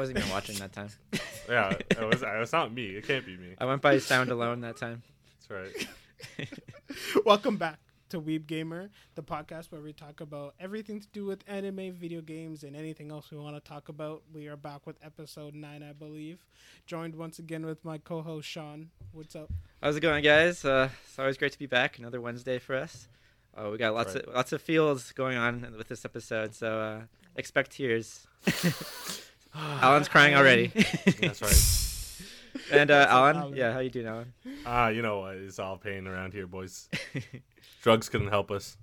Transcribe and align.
wasn't 0.00 0.18
even 0.18 0.30
watching 0.30 0.56
that 0.58 0.72
time. 0.72 0.88
Yeah, 1.48 1.70
it 1.70 2.00
was. 2.08 2.22
It 2.22 2.38
was 2.38 2.52
not 2.52 2.72
me. 2.72 2.86
It 2.90 3.08
can't 3.08 3.26
be 3.26 3.36
me. 3.36 3.54
I 3.58 3.64
went 3.64 3.82
by 3.82 3.98
sound 3.98 4.30
alone 4.30 4.60
that 4.60 4.76
time. 4.76 5.02
That's 5.50 5.50
right. 5.50 6.48
Welcome 7.26 7.56
back 7.56 7.80
to 8.10 8.20
Weeb 8.20 8.46
Gamer, 8.46 8.88
the 9.16 9.22
podcast 9.24 9.72
where 9.72 9.80
we 9.80 9.92
talk 9.92 10.20
about 10.20 10.54
everything 10.60 11.00
to 11.00 11.08
do 11.12 11.24
with 11.24 11.42
anime, 11.48 11.92
video 11.92 12.20
games, 12.20 12.62
and 12.62 12.76
anything 12.76 13.10
else 13.10 13.32
we 13.32 13.36
want 13.38 13.56
to 13.56 13.60
talk 13.68 13.88
about. 13.88 14.22
We 14.32 14.46
are 14.46 14.56
back 14.56 14.86
with 14.86 14.96
episode 15.02 15.54
nine, 15.56 15.82
I 15.82 15.92
believe. 15.92 16.46
Joined 16.86 17.16
once 17.16 17.40
again 17.40 17.66
with 17.66 17.84
my 17.84 17.98
co-host 17.98 18.48
Sean. 18.48 18.90
What's 19.10 19.34
up? 19.34 19.50
How's 19.82 19.96
it 19.96 20.00
going, 20.00 20.22
guys? 20.22 20.64
Uh, 20.64 20.88
it's 21.04 21.18
always 21.18 21.36
great 21.36 21.50
to 21.50 21.58
be 21.58 21.66
back. 21.66 21.98
Another 21.98 22.20
Wednesday 22.20 22.60
for 22.60 22.76
us. 22.76 23.08
Uh, 23.56 23.70
we 23.72 23.76
got 23.78 23.92
lots 23.92 24.14
Right. 24.14 24.24
of 24.24 24.34
lots 24.34 24.52
of 24.52 24.62
feels 24.62 25.10
going 25.10 25.36
on 25.36 25.74
with 25.76 25.88
this 25.88 26.04
episode, 26.04 26.54
so 26.54 26.78
uh, 26.78 27.00
expect 27.34 27.72
tears. 27.72 28.28
Alan's 29.54 30.08
crying 30.08 30.34
already. 30.34 30.68
That's 31.20 31.42
right. 31.42 32.20
and 32.72 32.90
uh, 32.90 33.06
Alan, 33.08 33.36
Alan? 33.36 33.56
yeah, 33.56 33.72
how 33.72 33.80
you 33.80 33.90
doing, 33.90 34.06
Alan? 34.06 34.32
Ah, 34.66 34.88
you 34.88 35.02
know 35.02 35.20
what? 35.20 35.36
It's 35.36 35.58
all 35.58 35.76
pain 35.76 36.06
around 36.06 36.32
here, 36.32 36.46
boys. 36.46 36.88
Drugs 37.82 38.08
couldn't 38.08 38.28
help 38.28 38.50
us. 38.50 38.76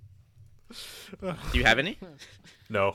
Do 1.20 1.34
you 1.54 1.64
have 1.64 1.78
any? 1.78 1.98
No, 2.68 2.94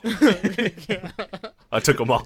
I 1.72 1.80
took 1.80 1.98
them 1.98 2.10
all. 2.10 2.24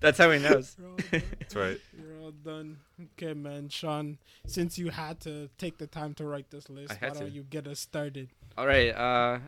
That's 0.00 0.18
how 0.18 0.30
he 0.30 0.38
knows. 0.38 0.76
You're 0.78 0.88
all 0.88 0.96
done. 0.96 1.22
That's 1.40 1.56
right. 1.56 1.80
You're 1.98 2.20
all 2.22 2.30
done. 2.30 2.76
Okay, 3.18 3.34
man. 3.34 3.68
Sean, 3.68 4.18
since 4.46 4.78
you 4.78 4.90
had 4.90 5.18
to 5.20 5.48
take 5.58 5.78
the 5.78 5.88
time 5.88 6.14
to 6.14 6.24
write 6.24 6.50
this 6.50 6.70
list, 6.70 6.92
I 6.92 6.94
why 6.94 7.06
had 7.08 7.18
don't 7.18 7.32
you 7.32 7.42
get 7.42 7.66
us 7.66 7.80
started? 7.80 8.28
All 8.56 8.66
right. 8.66 8.90
Uh, 8.90 9.38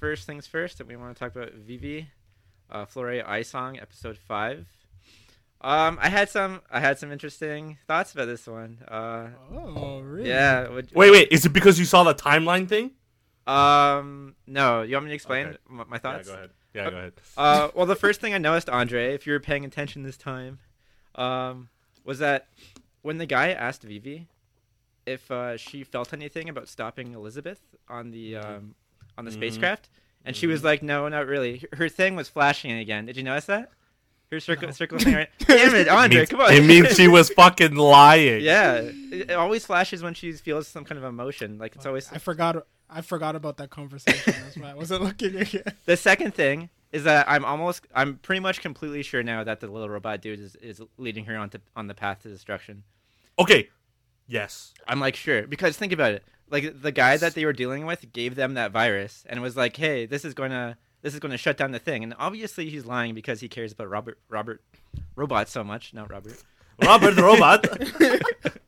first 0.00 0.26
things 0.26 0.46
first, 0.46 0.84
we 0.84 0.96
want 0.96 1.14
to 1.14 1.18
talk 1.18 1.36
about 1.36 1.52
Vivy, 1.52 2.08
uh, 2.72 2.86
Fluorite 2.86 3.26
Eye 3.28 3.42
Song, 3.42 3.78
episode 3.78 4.16
five. 4.18 4.66
Um, 5.60 5.98
I 6.02 6.08
had 6.08 6.28
some, 6.28 6.60
I 6.70 6.80
had 6.80 6.98
some 6.98 7.12
interesting 7.12 7.78
thoughts 7.86 8.12
about 8.12 8.24
this 8.24 8.46
one. 8.48 8.78
Uh, 8.88 9.28
Oh, 9.54 10.00
really? 10.00 10.28
yeah. 10.28 10.68
Would, 10.68 10.90
Wait, 10.92 11.12
wait. 11.12 11.28
Is 11.30 11.46
it 11.46 11.52
because 11.52 11.78
you 11.78 11.84
saw 11.84 12.02
the 12.02 12.14
timeline 12.14 12.68
thing? 12.68 12.90
Um, 13.46 14.34
no. 14.46 14.82
You 14.82 14.94
want 14.96 15.04
me 15.04 15.10
to 15.10 15.14
explain 15.14 15.46
Okay. 15.48 15.58
m- 15.70 15.84
my 15.88 15.98
thoughts? 15.98 16.26
Yeah, 16.28 16.32
go 16.34 16.38
ahead. 16.38 16.50
Yeah, 16.74 16.90
go 16.90 16.96
ahead. 16.96 17.12
Uh, 17.36 17.68
well, 17.74 17.86
the 17.86 17.94
first 17.94 18.20
thing 18.20 18.34
I 18.34 18.38
noticed, 18.38 18.68
Andre, 18.70 19.14
if 19.14 19.26
you 19.26 19.32
were 19.34 19.40
paying 19.40 19.64
attention 19.64 20.02
this 20.02 20.16
time, 20.16 20.58
um, 21.14 21.68
was 22.04 22.18
that 22.18 22.48
when 23.02 23.18
the 23.18 23.26
guy 23.26 23.50
asked 23.50 23.82
Vivy 23.82 24.26
if 25.06 25.30
uh, 25.30 25.56
she 25.56 25.84
felt 25.84 26.12
anything 26.12 26.48
about 26.48 26.68
stopping 26.68 27.12
Elizabeth 27.12 27.60
on 27.88 28.10
the 28.10 28.32
Mhm. 28.34 28.44
um, 28.44 28.74
on 29.18 29.24
the 29.26 29.30
Mhm. 29.30 29.34
spacecraft, 29.34 29.88
and 30.24 30.36
she 30.36 30.46
was 30.46 30.60
mm-hmm. 30.60 30.66
like, 30.66 30.82
"No, 30.82 31.08
not 31.08 31.26
really." 31.26 31.64
Her 31.72 31.88
thing 31.88 32.16
was 32.16 32.28
flashing 32.28 32.72
again. 32.72 33.06
Did 33.06 33.16
you 33.16 33.22
notice 33.22 33.46
that? 33.46 33.70
Her 34.30 34.40
circle, 34.40 34.68
No. 34.68 34.72
circle 34.72 34.98
thing. 34.98 35.14
Right? 35.14 35.28
Damn 35.38 35.74
it, 35.74 35.88
Andre! 35.88 36.18
means- 36.18 36.28
come 36.30 36.40
on. 36.40 36.52
It 36.52 36.64
means 36.64 36.94
she 36.96 37.06
was 37.06 37.28
fucking 37.36 37.74
lying. 37.74 38.42
yeah, 38.42 38.76
it, 38.76 38.94
it 39.12 39.32
always 39.32 39.66
flashes 39.66 40.02
when 40.02 40.14
she 40.14 40.32
feels 40.32 40.66
some 40.66 40.84
kind 40.84 40.98
of 40.98 41.04
emotion. 41.04 41.58
Like 41.58 41.76
it's 41.76 41.86
always 41.86 42.10
I 42.10 42.18
forgot. 42.18 42.66
I 42.88 43.00
forgot 43.00 43.36
about 43.36 43.56
that 43.56 43.70
conversation. 43.70 44.34
That's 44.42 44.56
why 44.56 44.70
I 44.70 44.74
wasn't 44.74 45.02
looking 45.04 45.36
again. 45.36 45.62
The 45.86 45.96
second 45.96 46.34
thing 46.34 46.68
is 46.92 47.04
that 47.04 47.26
I'm 47.28 47.44
almost, 47.44 47.86
I'm 47.94 48.18
pretty 48.18 48.40
much 48.40 48.60
completely 48.60 49.02
sure 49.02 49.22
now 49.22 49.42
that 49.44 49.60
the 49.60 49.66
little 49.66 49.88
robot 49.88 50.20
dude 50.20 50.38
is, 50.38 50.56
is 50.56 50.82
leading 50.98 51.24
her 51.24 51.36
onto 51.36 51.58
on 51.74 51.86
the 51.86 51.94
path 51.94 52.22
to 52.22 52.28
destruction. 52.28 52.84
Okay. 53.38 53.70
Yes. 54.26 54.74
I'm 54.86 55.00
like 55.00 55.16
sure 55.16 55.46
because 55.46 55.76
think 55.76 55.92
about 55.92 56.12
it. 56.12 56.24
Like 56.50 56.82
the 56.82 56.92
guy 56.92 57.16
that 57.16 57.34
they 57.34 57.44
were 57.44 57.52
dealing 57.52 57.86
with 57.86 58.12
gave 58.12 58.34
them 58.34 58.54
that 58.54 58.72
virus 58.72 59.24
and 59.28 59.40
was 59.40 59.56
like, 59.56 59.76
"Hey, 59.76 60.06
this 60.06 60.24
is 60.24 60.34
going 60.34 60.50
to 60.50 60.76
this 61.02 61.14
is 61.14 61.20
going 61.20 61.32
to 61.32 61.38
shut 61.38 61.56
down 61.56 61.72
the 61.72 61.78
thing." 61.78 62.02
And 62.02 62.14
obviously 62.18 62.68
he's 62.68 62.84
lying 62.84 63.14
because 63.14 63.40
he 63.40 63.48
cares 63.48 63.72
about 63.72 63.88
Robert 63.88 64.18
Robert 64.28 64.62
robot 65.16 65.48
so 65.48 65.64
much, 65.64 65.94
not 65.94 66.10
Robert. 66.10 66.42
Robert 66.82 67.12
the 67.12 67.22
robot. 67.22 67.62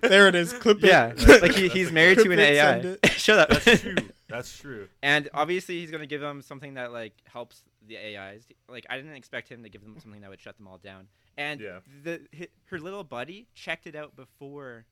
there 0.00 0.28
it 0.28 0.34
is. 0.34 0.52
Clip 0.52 0.78
it. 0.82 0.88
Yeah, 0.88 1.12
like 1.40 1.54
he, 1.54 1.68
he's 1.68 1.92
married 1.92 2.16
to 2.18 2.30
an 2.30 2.36
Clip 2.36 2.38
it, 2.40 2.56
send 2.56 2.84
AI. 2.84 2.96
it. 3.02 3.10
Shut 3.12 3.38
up. 3.38 3.48
That's 3.62 3.80
true. 3.80 3.94
That's 4.28 4.58
true. 4.58 4.88
And 5.02 5.28
obviously, 5.34 5.80
he's 5.80 5.90
gonna 5.90 6.06
give 6.06 6.20
them 6.20 6.42
something 6.42 6.74
that 6.74 6.92
like 6.92 7.12
helps 7.24 7.62
the 7.86 7.96
AIs. 7.98 8.46
Like 8.68 8.86
I 8.90 8.96
didn't 8.96 9.14
expect 9.14 9.48
him 9.48 9.62
to 9.62 9.68
give 9.68 9.82
them 9.82 9.96
something 10.00 10.20
that 10.22 10.30
would 10.30 10.40
shut 10.40 10.56
them 10.56 10.66
all 10.66 10.78
down. 10.78 11.06
And 11.36 11.60
Yeah. 11.60 11.80
the 12.02 12.20
her 12.66 12.78
little 12.78 13.04
buddy 13.04 13.46
checked 13.54 13.86
it 13.86 13.94
out 13.94 14.16
before, 14.16 14.86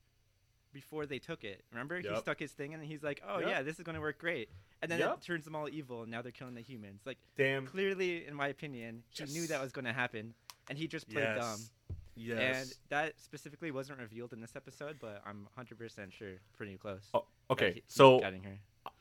before 0.73 1.07
they 1.07 1.19
took 1.19 1.45
it. 1.45 1.65
Remember, 1.73 1.99
he 2.01 2.17
stuck 2.17 2.39
his 2.39 2.53
thing 2.53 2.75
and 2.75 2.83
he's 2.83 3.03
like, 3.03 3.23
"Oh 3.27 3.39
Yep. 3.41 3.49
yeah, 3.49 3.63
this 3.63 3.79
is 3.79 3.85
gonna 3.85 4.01
work 4.01 4.19
great." 4.19 4.49
And 4.81 4.91
then 4.91 4.99
Yep. 5.01 5.15
it 5.19 5.21
turns 5.23 5.45
them 5.45 5.55
all 5.55 5.69
evil, 5.69 6.03
and 6.03 6.11
now 6.11 6.23
they're 6.23 6.33
killing 6.33 6.55
the 6.55 6.61
humans. 6.63 7.03
Like 7.07 7.19
Damn. 7.37 7.67
clearly, 7.67 8.27
in 8.27 8.35
my 8.35 8.49
opinion, 8.49 9.03
he 9.11 9.25
knew 9.27 9.47
that 9.49 9.61
was 9.63 9.73
gonna 9.73 9.93
happen, 9.93 10.35
and 10.69 10.77
he 10.79 10.87
just 10.89 11.09
played 11.09 11.23
Yes. 11.25 11.39
dumb. 11.39 11.97
Yes. 12.15 12.63
And 12.63 12.75
that 12.91 13.19
specifically 13.21 13.71
wasn't 13.71 13.99
revealed 13.99 14.33
in 14.33 14.41
this 14.41 14.55
episode, 14.57 14.99
but 15.01 15.23
I'm 15.25 15.47
100% 15.57 16.13
sure, 16.13 16.35
pretty 16.57 16.77
close. 16.77 17.09
Oh, 17.15 17.25
okay. 17.51 17.73
he- 17.75 17.83
So. 17.89 18.21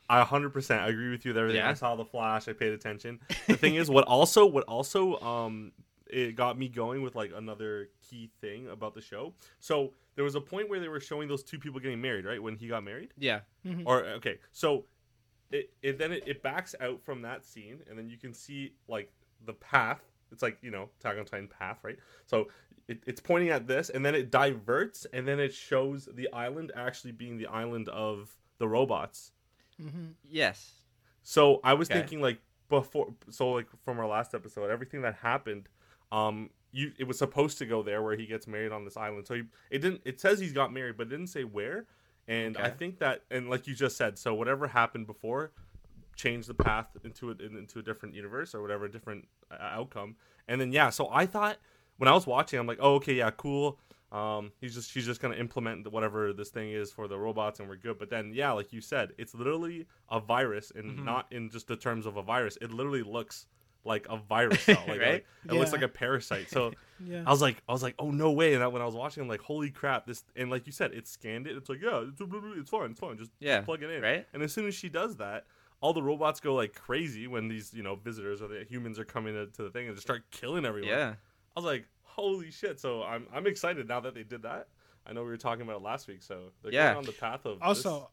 I 0.10 0.20
100% 0.20 0.88
agree 0.90 1.10
with 1.10 1.24
you 1.26 1.30
with 1.30 1.38
everything. 1.38 1.60
Yeah? 1.62 1.70
I 1.70 1.74
saw 1.74 1.96
the 1.96 2.04
flash. 2.06 2.48
I 2.50 2.54
paid 2.54 2.74
attention. 2.74 3.20
The 3.48 3.56
thing 3.56 3.76
is, 3.76 3.90
what 3.90 4.04
also, 4.06 4.46
what 4.46 4.66
also, 4.66 5.18
um, 5.22 5.72
it 6.12 6.36
got 6.36 6.58
me 6.58 6.68
going 6.68 7.02
with 7.02 7.16
like 7.16 7.32
another 7.36 7.90
key 8.08 8.30
thing 8.42 8.68
about 8.68 8.94
the 8.94 9.02
show. 9.02 9.34
So 9.60 9.94
there 10.16 10.24
was 10.24 10.36
a 10.36 10.42
point 10.42 10.70
where 10.70 10.80
they 10.80 10.88
were 10.90 11.00
showing 11.00 11.28
those 11.28 11.44
two 11.44 11.58
people 11.58 11.80
getting 11.80 12.02
married, 12.02 12.26
right? 12.26 12.42
When 12.42 12.56
he 12.56 12.68
got 12.68 12.84
married, 12.84 13.14
Yeah. 13.18 13.42
Mhm. 13.66 13.84
or 13.86 14.04
okay, 14.06 14.40
so 14.52 14.86
it, 15.52 15.72
it 15.82 15.98
then 15.98 16.12
it, 16.12 16.24
it 16.28 16.44
backs 16.44 16.76
out 16.82 17.02
from 17.04 17.22
that 17.24 17.46
scene, 17.46 17.82
and 17.90 17.98
then 17.98 18.10
you 18.10 18.18
can 18.18 18.34
see 18.34 18.74
like 18.88 19.12
the 19.46 19.54
path. 19.54 20.02
It's 20.32 20.42
like 20.42 20.58
you 20.62 20.72
know, 20.72 20.90
Attack 21.00 21.18
on 21.18 21.26
Titan 21.26 21.48
path, 21.48 21.80
right? 21.84 21.98
So 22.26 22.50
it, 22.88 23.04
it's 23.06 23.22
pointing 23.22 23.50
at 23.50 23.68
this, 23.68 23.90
and 23.90 24.06
then 24.06 24.16
it 24.16 24.32
diverts, 24.32 25.06
and 25.14 25.28
then 25.28 25.40
it 25.40 25.54
shows 25.54 26.08
the 26.14 26.32
island 26.34 26.72
actually 26.76 27.12
being 27.12 27.38
the 27.38 27.48
island 27.48 27.90
of 27.90 28.36
the 28.58 28.68
robots. 28.68 29.32
Mhm. 29.82 30.14
Yes. 30.24 30.74
So 31.24 31.60
I 31.64 31.74
was 31.74 31.90
Okay. 31.90 32.00
thinking 32.00 32.22
like 32.22 32.40
before, 32.70 33.14
so 33.30 33.52
like 33.52 33.68
from 33.84 34.00
our 34.00 34.08
last 34.08 34.34
episode, 34.34 34.70
everything 34.72 35.02
that 35.02 35.16
happened, 35.16 35.68
um, 36.12 36.50
you 36.72 36.92
it 36.98 37.06
was 37.06 37.18
supposed 37.18 37.58
to 37.60 37.66
go 37.66 37.84
there 37.84 38.02
where 38.02 38.16
he 38.16 38.26
gets 38.26 38.48
married 38.48 38.72
on 38.72 38.86
this 38.86 38.98
island. 38.98 39.28
So 39.28 39.36
he, 39.36 39.44
it 39.70 39.80
didn't. 39.80 40.02
It 40.06 40.20
says 40.20 40.40
he's 40.40 40.54
got 40.54 40.72
married, 40.74 40.98
but 40.98 41.08
it 41.08 41.10
didn't 41.10 41.28
say 41.28 41.44
where. 41.44 41.86
And 42.28 42.56
I 42.58 42.70
think 42.70 43.00
that, 43.00 43.24
and 43.32 43.50
like 43.50 43.68
you 43.68 43.74
just 43.76 43.98
said, 43.98 44.18
so 44.18 44.34
whatever 44.34 44.68
happened 44.68 45.08
before, 45.08 45.52
changed 46.16 46.48
the 46.48 46.54
path 46.54 46.88
into 47.04 47.32
it 47.32 47.42
into 47.42 47.80
a 47.80 47.82
different 47.82 48.16
universe 48.16 48.54
or 48.56 48.62
whatever 48.62 48.88
different 48.88 49.28
uh, 49.52 49.56
outcome. 49.60 50.16
And 50.48 50.62
then 50.62 50.72
yeah, 50.72 50.90
so 50.92 51.10
I 51.12 51.26
thought 51.26 51.58
when 51.98 52.08
I 52.08 52.14
was 52.14 52.28
watching, 52.28 52.60
I'm 52.60 52.68
like, 52.68 52.80
oh 52.80 52.96
okay, 52.96 53.14
yeah, 53.16 53.32
cool. 53.32 53.80
Um, 54.12 54.52
he's 54.60 54.76
just 54.76 54.92
she's 54.92 55.06
just 55.06 55.22
gonna 55.22 55.36
implement 55.36 55.90
whatever 55.92 56.32
this 56.34 56.50
thing 56.50 56.72
is 56.72 56.92
for 56.92 57.08
the 57.08 57.18
robots, 57.18 57.60
and 57.60 57.68
we're 57.70 57.78
good. 57.78 57.98
But 57.98 58.10
then, 58.10 58.34
yeah, 58.34 58.52
like 58.52 58.72
you 58.72 58.82
said, 58.82 59.14
it's 59.18 59.34
literally 59.34 59.88
a 60.10 60.20
virus, 60.20 60.72
and 60.76 61.00
Mhm. 61.00 61.04
not 61.06 61.32
in 61.32 61.50
just 61.50 61.68
the 61.68 61.76
terms 61.78 62.06
of 62.06 62.18
a 62.18 62.22
virus. 62.22 62.58
It 62.62 62.72
literally 62.72 63.04
looks 63.04 63.48
like 63.84 64.06
a 64.10 64.18
virus 64.18 64.62
cell, 64.62 64.84
like, 64.88 65.00
Right? 65.02 65.12
like 65.14 65.26
it 65.50 65.54
looks 65.54 65.72
like 65.72 65.82
a 65.82 65.88
parasite. 65.88 66.50
So 66.50 66.74
Yeah. 67.04 67.24
I 67.26 67.32
was 67.32 67.42
like, 67.42 67.62
I 67.68 67.72
was 67.72 67.82
like, 67.82 67.96
oh 67.98 68.12
no 68.12 68.32
way! 68.32 68.54
And 68.54 68.62
that 68.62 68.72
when 68.72 68.82
I 68.82 68.86
was 68.86 68.94
watching, 68.96 69.24
I'm 69.24 69.28
like, 69.30 69.42
holy 69.42 69.72
crap! 69.72 70.06
This 70.06 70.24
and 70.36 70.52
like 70.52 70.68
you 70.68 70.72
said, 70.72 70.94
it 70.94 71.08
scanned 71.08 71.48
it. 71.48 71.58
It's 71.58 71.68
like, 71.68 71.82
yeah, 71.82 72.04
it's, 72.08 72.22
it's 72.22 72.70
fine, 72.70 72.92
it's 72.92 73.00
fine. 73.00 73.18
Just 73.18 73.32
Yeah. 73.40 73.62
plug 73.62 73.82
it 73.82 73.90
in, 73.90 74.02
Right? 74.04 74.28
and 74.34 74.44
as 74.44 74.54
soon 74.54 74.68
as 74.68 74.76
she 74.76 74.88
does 74.88 75.18
that, 75.18 75.46
all 75.82 75.94
the 75.94 76.04
robots 76.04 76.40
go 76.40 76.54
like 76.54 76.76
crazy 76.76 77.26
when 77.26 77.48
these 77.48 77.74
you 77.74 77.82
know 77.82 77.96
visitors 77.96 78.40
or 78.42 78.48
the 78.50 78.64
humans 78.70 79.00
are 79.00 79.04
coming 79.06 79.34
to 79.34 79.64
the 79.64 79.72
thing 79.72 79.88
and 79.88 79.96
just 79.96 80.06
start 80.06 80.30
killing 80.30 80.64
everyone. 80.64 80.90
Yeah. 80.92 81.14
I 81.56 81.60
was 81.60 81.66
like, 81.66 81.88
holy 82.04 82.52
shit! 82.52 82.80
So 82.80 83.02
I'm 83.02 83.26
I'm 83.34 83.48
excited 83.48 83.88
now 83.88 84.00
that 84.02 84.14
they 84.14 84.24
did 84.24 84.44
that. 84.44 84.68
I 85.08 85.14
know 85.14 85.24
we 85.24 85.30
were 85.30 85.38
talking 85.38 85.64
about 85.64 85.78
it 85.78 85.82
last 85.84 86.08
week, 86.08 86.22
so 86.22 86.52
they're 86.62 86.72
Yeah. 86.72 86.90
going 86.90 86.98
on 86.98 87.06
the 87.06 87.14
path 87.14 87.46
of 87.48 87.58
also, 87.64 88.12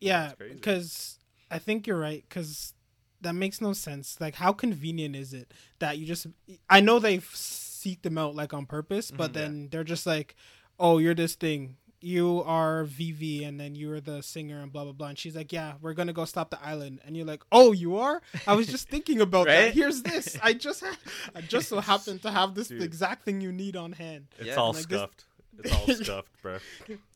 yeah, 0.00 0.34
because 0.38 1.18
I 1.50 1.58
think 1.58 1.88
you're 1.88 1.98
right. 1.98 2.24
Because 2.28 2.74
that 3.22 3.34
makes 3.34 3.60
no 3.60 3.72
sense. 3.72 4.16
Like, 4.20 4.34
how 4.36 4.52
convenient 4.52 5.14
is 5.16 5.32
it 5.34 5.52
that 5.78 5.98
you 5.98 6.06
just? 6.06 6.26
I 6.68 6.80
know 6.80 6.98
they 6.98 7.20
seek 7.32 8.02
them 8.02 8.18
out 8.18 8.34
like 8.34 8.52
on 8.54 8.66
purpose, 8.66 9.10
but 9.10 9.30
Mhm. 9.30 9.34
then 9.34 9.68
they're 9.70 9.84
just 9.84 10.06
like, 10.06 10.34
"Oh, 10.78 10.98
you're 10.98 11.14
this 11.14 11.34
thing. 11.34 11.76
You 12.02 12.42
are 12.46 12.84
Vivy, 12.84 13.44
and 13.44 13.60
then 13.60 13.74
you're 13.74 14.00
the 14.00 14.22
singer, 14.22 14.60
and 14.62 14.72
blah 14.72 14.84
blah 14.84 14.92
blah." 14.92 15.08
And 15.08 15.18
she's 15.18 15.36
like, 15.36 15.52
"Yeah, 15.52 15.74
we're 15.82 15.92
gonna 15.94 16.14
go 16.14 16.24
stop 16.24 16.48
the 16.50 16.62
island." 16.64 17.00
And 17.04 17.14
you're 17.16 17.26
like, 17.26 17.42
"Oh, 17.52 17.72
you 17.72 17.96
are? 17.96 18.22
I 18.46 18.54
was 18.54 18.66
just 18.68 18.88
thinking 18.88 19.20
about 19.20 19.46
Right? 19.46 19.66
that. 19.66 19.74
Here's 19.74 20.02
this. 20.02 20.36
I 20.42 20.54
just, 20.54 20.80
ha- 20.82 20.96
I 21.34 21.42
just 21.42 21.68
so 21.68 21.80
happen 21.92 22.18
to 22.20 22.30
have 22.30 22.54
this 22.54 22.68
Dude. 22.68 22.82
exact 22.82 23.24
thing 23.26 23.40
you 23.42 23.52
need 23.52 23.76
on 23.76 23.92
hand." 23.92 24.28
It's 24.38 24.46
Yeah. 24.48 24.54
all 24.56 24.72
Like 24.72 24.88
this- 24.88 24.98
scuffed. 24.98 25.24
It's 25.62 25.72
all 25.74 25.94
scuffed, 26.04 26.40
bro. 26.42 26.58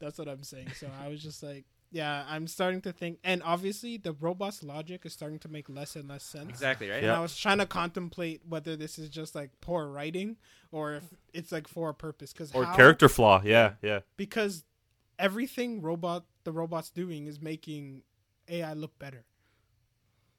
That's 0.01 0.19
what 0.19 0.29
I'm 0.29 0.43
saying. 0.43 0.73
So 0.79 0.91
I 1.03 1.09
was 1.09 1.23
just 1.23 1.43
like, 1.43 1.65
yeah, 1.95 2.25
I'm 2.29 2.49
starting 2.49 2.81
to 2.81 2.93
think, 2.93 3.21
and 3.23 3.41
obviously 3.45 3.99
the 3.99 4.15
robot's 4.15 4.65
logic 4.65 5.07
is 5.07 5.13
starting 5.13 5.39
to 5.39 5.49
make 5.49 5.69
less 5.69 5.95
and 5.95 6.09
less 6.09 6.25
sense. 6.25 6.51
Exactly, 6.51 6.91
right? 6.91 6.97
And 6.97 7.07
Yeah. 7.07 7.17
I 7.17 7.21
was 7.21 7.37
trying 7.37 7.59
to 7.59 7.67
contemplate 7.67 8.41
whether 8.49 8.75
this 8.75 8.99
is 8.99 9.09
just 9.09 9.37
like 9.37 9.51
poor 9.61 9.87
writing 9.87 10.37
or 10.73 10.95
if 10.95 11.05
it's 11.33 11.53
like 11.53 11.69
for 11.69 11.91
a 11.91 11.95
purpose. 11.95 12.33
Because 12.33 12.53
Or 12.53 12.67
character 12.75 13.09
flaw. 13.09 13.43
Yeah, 13.45 13.75
yeah. 13.81 14.01
Because 14.17 14.65
everything 15.21 15.83
robot 15.83 16.25
the 16.43 16.51
robot's 16.51 16.91
doing 16.91 17.29
is 17.29 17.41
making 17.41 18.03
AI 18.49 18.73
look 18.73 18.99
better. 18.99 19.25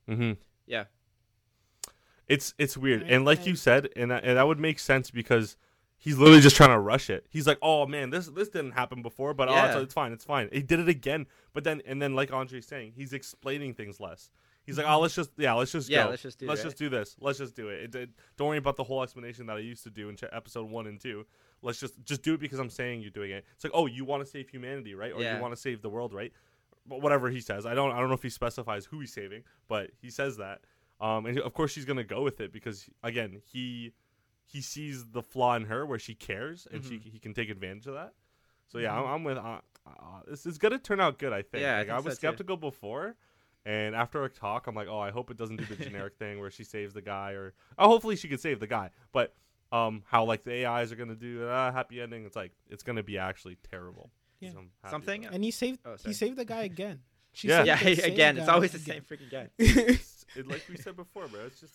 Mm-hmm. 0.09 0.33
Yeah. 0.67 0.83
It's 2.27 2.53
it's 2.57 2.75
weird, 2.75 3.03
Right, 3.03 3.11
and 3.13 3.23
like 3.23 3.45
you 3.47 3.55
said, 3.55 3.87
and 3.95 4.11
that, 4.11 4.25
and 4.25 4.35
that 4.37 4.45
would 4.45 4.59
make 4.59 4.79
sense 4.79 5.09
because 5.09 5.55
he's 6.05 6.17
literally 6.17 6.39
just 6.39 6.55
trying 6.55 6.69
to 6.69 6.79
rush 6.79 7.09
it. 7.09 7.25
He's 7.29 7.45
like, 7.47 7.57
"Oh 7.61 7.85
man, 7.85 8.11
this 8.11 8.27
this 8.27 8.47
didn't 8.49 8.71
happen 8.71 9.01
before, 9.01 9.33
but 9.33 9.49
oh, 9.49 9.65
it's, 9.65 9.75
it's 9.75 9.93
fine, 9.93 10.13
it's 10.13 10.23
fine." 10.23 10.47
He 10.53 10.61
did 10.61 10.79
it 10.79 10.87
again, 10.87 11.25
but 11.53 11.63
then 11.65 11.81
and 11.85 12.01
then 12.01 12.13
like 12.15 12.31
Andre's 12.31 12.65
saying, 12.67 12.93
he's 12.95 13.11
explaining 13.11 13.73
things 13.73 13.99
less. 13.99 14.29
He's 14.63 14.77
like, 14.77 14.87
"Oh, 14.87 14.99
let's 14.99 15.13
just 15.15 15.31
yeah, 15.37 15.53
let's 15.53 15.71
just 15.71 15.89
Yeah, 15.89 16.05
go. 16.05 16.09
let's 16.11 16.21
just 16.21 16.39
do 16.39 16.47
let's 16.47 16.61
it." 16.61 16.63
just 16.63 16.77
do 16.77 16.89
this. 16.89 17.15
Let's 17.19 17.39
just 17.39 17.55
do 17.55 17.69
it. 17.69 17.83
It, 17.83 17.95
it. 17.95 18.09
Don't 18.37 18.47
worry 18.47 18.57
about 18.57 18.77
the 18.77 18.83
whole 18.83 19.03
explanation 19.03 19.45
that 19.47 19.57
I 19.57 19.59
used 19.59 19.83
to 19.83 19.89
do 19.89 20.09
in 20.09 20.15
ch- 20.15 20.23
episode 20.31 20.69
one 20.69 20.87
and 20.87 20.99
two. 20.99 21.25
Let's 21.61 21.79
just 21.79 21.93
just 22.05 22.21
do 22.23 22.33
it 22.35 22.39
because 22.39 22.59
I'm 22.59 22.69
saying 22.69 23.01
you're 23.01 23.11
doing 23.11 23.31
it. 23.31 23.43
It's 23.55 23.63
like, 23.63 23.73
oh, 23.75 23.85
you 23.87 24.05
want 24.05 24.23
to 24.23 24.29
save 24.29 24.49
humanity, 24.49 24.95
right? 24.95 25.11
Or 25.11 25.21
Yeah. 25.21 25.35
you 25.35 25.41
want 25.41 25.53
to 25.55 25.59
save 25.59 25.81
the 25.81 25.89
world, 25.89 26.13
right? 26.13 26.31
But 26.87 27.01
whatever 27.01 27.29
he 27.29 27.41
says, 27.41 27.65
I 27.65 27.73
don't 27.73 27.91
I 27.91 27.99
don't 27.99 28.09
know 28.09 28.15
if 28.15 28.23
he 28.23 28.29
specifies 28.29 28.85
who 28.85 28.99
he's 28.99 29.11
saving, 29.13 29.43
but 29.67 29.89
he 30.01 30.09
says 30.11 30.37
that. 30.37 30.61
Um, 31.01 31.25
and 31.25 31.39
of 31.39 31.53
course 31.53 31.71
she's 31.71 31.85
gonna 31.85 32.03
go 32.03 32.21
with 32.21 32.39
it 32.41 32.51
because 32.53 32.87
again 33.03 33.41
he 33.43 33.91
he 34.45 34.61
sees 34.61 35.05
the 35.11 35.21
flaw 35.21 35.55
in 35.55 35.65
her 35.65 35.85
where 35.85 35.99
she 35.99 36.13
cares 36.15 36.67
and 36.71 36.83
she 36.83 36.97
he 36.99 37.19
can 37.19 37.33
take 37.33 37.49
advantage 37.49 37.87
of 37.87 37.93
that. 37.95 38.13
So 38.67 38.77
yeah, 38.79 38.97
I'm, 38.97 39.05
I'm 39.05 39.23
with. 39.23 39.37
Uh, 39.37 39.59
uh, 39.87 39.91
this 40.27 40.45
is 40.45 40.57
gonna 40.57 40.79
turn 40.79 40.99
out 40.99 41.19
good. 41.19 41.33
I 41.33 41.41
think. 41.41 41.61
Yeah, 41.61 41.75
I 41.75 41.77
Like, 41.79 41.87
think 41.87 41.95
was 41.97 42.03
so, 42.05 42.09
too. 42.09 42.15
skeptical 42.15 42.57
before, 42.57 43.15
and 43.65 43.95
after 43.95 44.23
a 44.23 44.29
talk, 44.29 44.67
I'm 44.67 44.75
like, 44.75 44.87
oh, 44.87 44.99
I 44.99 45.11
hope 45.11 45.29
it 45.31 45.37
doesn't 45.37 45.57
do 45.57 45.65
the 45.65 45.75
generic 45.83 46.15
thing 46.19 46.39
where 46.39 46.49
she 46.51 46.63
saves 46.63 46.93
the 46.93 47.01
guy, 47.01 47.31
or 47.31 47.53
oh, 47.77 47.87
hopefully 47.87 48.15
she 48.15 48.27
could 48.27 48.39
save 48.39 48.59
the 48.59 48.67
guy. 48.67 48.89
But 49.11 49.35
um, 49.71 50.03
how 50.07 50.25
like 50.25 50.43
the 50.43 50.65
AIs 50.65 50.91
are 50.91 50.95
gonna 50.95 51.15
do 51.15 51.47
uh, 51.47 51.71
happy 51.71 52.01
ending? 52.01 52.25
It's 52.25 52.35
like 52.35 52.51
it's 52.69 52.83
gonna 52.83 53.03
be 53.03 53.17
actually 53.17 53.57
terrible. 53.69 54.11
Yeah. 54.39 54.51
So 54.51 54.63
Something- 54.89 55.25
And 55.25 55.43
he 55.43 55.51
saved 55.51 55.79
Oh, 55.85 55.95
he 56.05 56.13
saved 56.13 56.37
the 56.37 56.45
guy 56.45 56.63
again. 56.63 56.99
She 57.31 57.49
Yeah. 57.49 57.63
Yeah, 57.65 57.79
again, 57.87 58.37
it's 58.37 58.47
always 58.47 58.71
the 58.71 58.77
again. 58.77 59.03
same 59.07 59.17
freaking 59.17 59.29
guy. 59.31 59.49
It's- 59.59 60.25
it- 60.35 60.47
like 60.47 60.63
we 60.69 60.77
said 60.77 60.95
before, 60.95 61.27
bro. 61.27 61.41
It's 61.45 61.59
just 61.59 61.73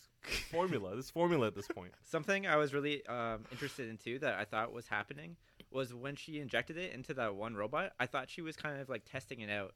formula. 0.51 0.97
This 0.97 1.11
formula 1.11 1.47
at 1.47 1.55
this 1.55 1.69
point. 1.69 1.93
Something 2.03 2.47
I 2.47 2.57
was 2.57 2.73
really 2.75 3.05
um, 3.07 3.45
interested 3.51 3.89
in 3.89 3.97
too 3.97 4.19
that 4.21 4.35
I 4.39 4.45
thought 4.45 4.73
was 4.73 4.87
happening 4.89 5.37
was 5.71 5.95
when 5.95 6.17
she 6.17 6.41
injected 6.41 6.77
it 6.77 6.93
into 6.93 7.15
that 7.15 7.35
one 7.35 7.55
robot. 7.55 7.93
I 7.99 8.07
thought 8.07 8.29
she 8.29 8.43
was 8.43 8.57
kind 8.57 8.81
of 8.81 8.89
like 8.89 9.05
testing 9.05 9.41
it 9.41 9.51
out. 9.51 9.75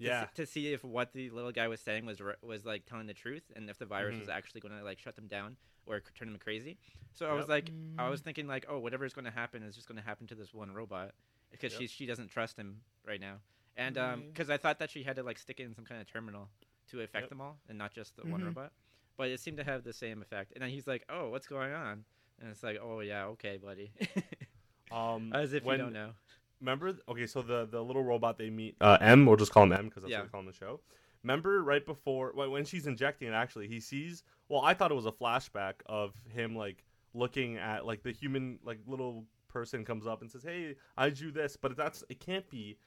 to 0.00 0.04
Yeah. 0.06 0.26
To, 0.34 0.46
see 0.46 0.72
if 0.72 0.82
what 0.84 1.12
the 1.12 1.30
little 1.30 1.52
guy 1.52 1.68
was 1.68 1.80
saying 1.80 2.06
was 2.06 2.18
was 2.42 2.64
like 2.64 2.86
telling 2.86 3.06
the 3.06 3.14
truth, 3.14 3.44
and 3.54 3.68
if 3.70 3.78
the 3.78 3.86
virus 3.86 4.16
Mhm. 4.16 4.20
was 4.20 4.28
actually 4.28 4.60
going 4.60 4.76
to 4.76 4.82
like 4.84 4.98
shut 4.98 5.14
them 5.16 5.26
down 5.28 5.56
or 5.86 5.98
c- 5.98 6.04
turn 6.18 6.28
them 6.30 6.38
crazy. 6.38 6.78
So 7.12 7.26
I 7.28 7.32
was 7.34 7.48
like, 7.48 7.70
I 7.98 8.08
was 8.08 8.20
thinking 8.20 8.46
like, 8.46 8.66
oh, 8.68 8.78
whatever 8.78 9.04
is 9.04 9.12
going 9.12 9.24
to 9.24 9.30
happen 9.30 9.62
is 9.62 9.74
just 9.74 9.88
going 9.88 9.98
to 10.00 10.04
happen 10.04 10.26
to 10.28 10.34
this 10.34 10.52
one 10.54 10.72
robot 10.72 11.12
because 11.50 11.72
Yep. 11.72 11.80
she 11.80 11.86
she 11.88 12.06
doesn't 12.06 12.28
trust 12.28 12.56
him 12.56 12.80
right 13.06 13.20
now, 13.20 13.36
and 13.76 13.96
um 13.98 14.24
because 14.28 14.50
I 14.50 14.56
thought 14.56 14.78
that 14.80 14.90
she 14.90 15.02
had 15.02 15.16
to 15.16 15.22
like 15.22 15.38
stick 15.38 15.60
it 15.60 15.64
in 15.64 15.74
some 15.74 15.84
kind 15.84 16.00
of 16.00 16.06
terminal 16.10 16.48
to 16.90 17.00
affect 17.02 17.24
Yep. 17.24 17.28
them 17.30 17.40
all 17.40 17.58
and 17.68 17.76
not 17.78 17.92
just 17.92 18.16
the 18.16 18.26
one 18.26 18.40
Mhm. 18.40 18.46
robot. 18.46 18.72
But 19.20 19.28
it 19.28 19.38
seemed 19.38 19.58
to 19.58 19.64
have 19.64 19.84
the 19.84 19.92
same 19.92 20.22
effect. 20.22 20.52
And 20.54 20.62
then 20.62 20.70
he's 20.70 20.86
like, 20.86 21.04
"Oh, 21.10 21.28
what's 21.28 21.46
going 21.46 21.74
on?" 21.74 22.06
And 22.40 22.50
it's 22.50 22.62
like, 22.62 22.78
"Oh 22.82 23.00
yeah, 23.00 23.26
okay, 23.26 23.58
buddy." 23.58 23.92
Um, 24.90 25.32
As 25.34 25.52
if 25.52 25.62
when, 25.62 25.78
you 25.78 25.84
don't 25.84 25.92
know. 25.92 26.10
Remember? 26.58 26.96
Okay, 27.06 27.26
so 27.26 27.42
the 27.42 27.68
the 27.70 27.80
little 27.84 28.02
robot 28.02 28.38
they 28.38 28.48
meet, 28.50 28.76
uh, 28.80 28.96
M, 29.00 29.26
we'll 29.26 29.36
just 29.36 29.52
call 29.52 29.64
him 29.64 29.72
M 29.72 29.84
because 29.84 30.02
that's 30.02 30.10
Yeah. 30.10 30.20
what 30.20 30.24
we 30.24 30.30
call 30.30 30.40
him 30.40 30.46
in 30.46 30.52
the 30.52 30.56
show. 30.56 30.80
Remember 31.22 31.62
right 31.62 31.84
before 31.84 32.32
when 32.34 32.50
when 32.50 32.64
she's 32.64 32.86
injecting 32.88 33.28
it, 33.28 33.32
actually, 33.32 33.68
he 33.68 33.78
sees. 33.78 34.24
Well, 34.48 34.62
I 34.62 34.72
thought 34.72 34.90
it 34.90 34.94
was 34.94 35.06
a 35.06 35.12
flashback 35.12 35.74
of 35.86 36.14
him 36.32 36.56
like 36.56 36.82
looking 37.14 37.58
at 37.58 37.84
like 37.86 38.02
the 38.02 38.12
human 38.12 38.58
like 38.64 38.78
little 38.86 39.26
person 39.48 39.84
comes 39.84 40.06
up 40.06 40.22
and 40.22 40.30
says, 40.30 40.42
"Hey, 40.42 40.76
I 40.96 41.10
do 41.10 41.30
this," 41.30 41.56
but 41.56 41.76
that's 41.76 42.02
it 42.08 42.20
can't 42.20 42.48
be 42.50 42.78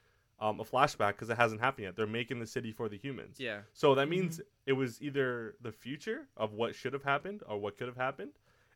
um, 0.43 0.59
a 0.59 0.63
flashback 0.63 1.09
because 1.13 1.29
it 1.29 1.37
hasn't 1.37 1.61
happened 1.61 1.85
yet. 1.85 1.95
They're 1.95 2.05
making 2.21 2.39
the 2.39 2.45
city 2.47 2.71
for 2.71 2.89
the 2.89 2.97
humans. 2.97 3.37
Yeah. 3.39 3.59
So 3.73 3.95
that 3.95 4.09
means 4.09 4.41
it 4.65 4.73
was 4.73 5.01
either 5.01 5.55
the 5.61 5.71
future 5.71 6.27
of 6.35 6.53
what 6.53 6.75
should 6.75 6.93
have 6.93 7.03
happened 7.03 7.41
or 7.47 7.57
what 7.57 7.77
could 7.77 7.87
have 7.87 7.95
happened. 7.97 8.31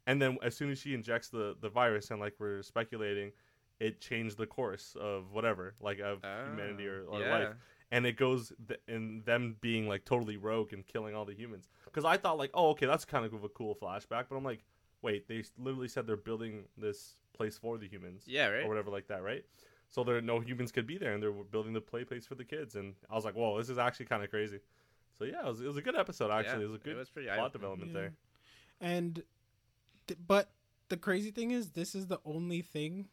And 0.07 0.21
then 0.21 0.37
as 0.41 0.55
soon 0.55 0.71
as 0.71 0.79
she 0.79 0.93
injects 0.93 1.27
the, 1.29 1.55
the 1.59 1.69
virus 1.69 2.11
and 2.11 2.19
like 2.19 2.33
we're 2.39 2.61
speculating, 2.63 3.31
it 3.79 3.99
changed 3.99 4.37
the 4.37 4.47
course 4.47 4.95
of 4.99 5.31
whatever, 5.33 5.75
like 5.81 5.99
of 5.99 6.21
humanity 6.23 6.87
or, 6.87 7.03
Oh, 7.09 7.17
or 7.17 7.19
yeah. 7.21 7.37
life. 7.37 7.47
And 7.91 8.05
it 8.05 8.17
goes 8.17 8.51
th- 8.67 8.79
in 8.87 9.21
them 9.25 9.55
being 9.61 9.87
like 9.87 10.03
totally 10.05 10.37
rogue 10.37 10.73
and 10.73 10.85
killing 10.87 11.15
all 11.15 11.25
the 11.25 11.33
humans. 11.35 11.67
Because 11.85 12.05
I 12.05 12.17
thought 12.17 12.37
like, 12.37 12.51
oh, 12.53 12.69
okay, 12.69 12.85
that's 12.85 13.05
kind 13.05 13.25
of 13.25 13.33
a 13.43 13.49
cool 13.49 13.75
flashback. 13.75 14.25
But 14.29 14.35
I'm 14.37 14.43
like, 14.43 14.63
wait, 15.01 15.27
they 15.27 15.43
literally 15.57 15.87
said 15.89 16.07
they're 16.07 16.15
building 16.17 16.63
this 16.77 17.15
place 17.33 17.57
for 17.57 17.77
the 17.77 17.87
humans 17.87 18.23
Yeah, 18.25 18.47
right. 18.47 18.63
or 18.65 18.67
whatever 18.69 18.89
like 18.89 19.07
that, 19.09 19.21
right? 19.23 19.43
So 19.89 20.03
there 20.03 20.19
no 20.21 20.39
humans 20.39 20.71
could 20.71 20.85
be 20.85 20.97
there, 20.97 21.13
and 21.13 21.23
they're 21.23 21.31
building 21.31 21.73
the 21.73 21.81
play 21.81 22.03
place 22.03 22.25
for 22.25 22.35
the 22.35 22.43
kids. 22.43 22.75
And 22.75 22.93
I 23.09 23.15
was 23.15 23.23
like, 23.25 23.35
whoa, 23.35 23.57
this 23.57 23.69
is 23.69 23.77
actually 23.77 24.07
kind 24.07 24.23
of 24.23 24.29
crazy. 24.29 24.59
So 25.17 25.23
yeah, 25.23 25.39
it 25.45 25.45
was, 25.45 25.61
it 25.61 25.67
was 25.67 25.77
a 25.77 25.81
good 25.81 25.95
episode 25.95 26.29
actually. 26.31 26.59
Yeah, 26.59 26.65
it 26.65 26.71
was 26.71 26.75
a 26.75 26.83
good 26.83 26.97
was 26.97 27.09
pretty 27.09 27.27
plot 27.27 27.39
eye-opening. 27.39 27.53
development 27.61 27.91
Yeah. 27.93 27.99
there. 28.01 28.13
And, 28.81 29.23
th- 30.07 30.19
but 30.27 30.49
the 30.89 30.97
crazy 30.97 31.31
thing 31.31 31.51
is, 31.51 31.71
this 31.71 31.95
is 31.95 32.07
the 32.07 32.19
only 32.25 32.61
thing 32.61 33.07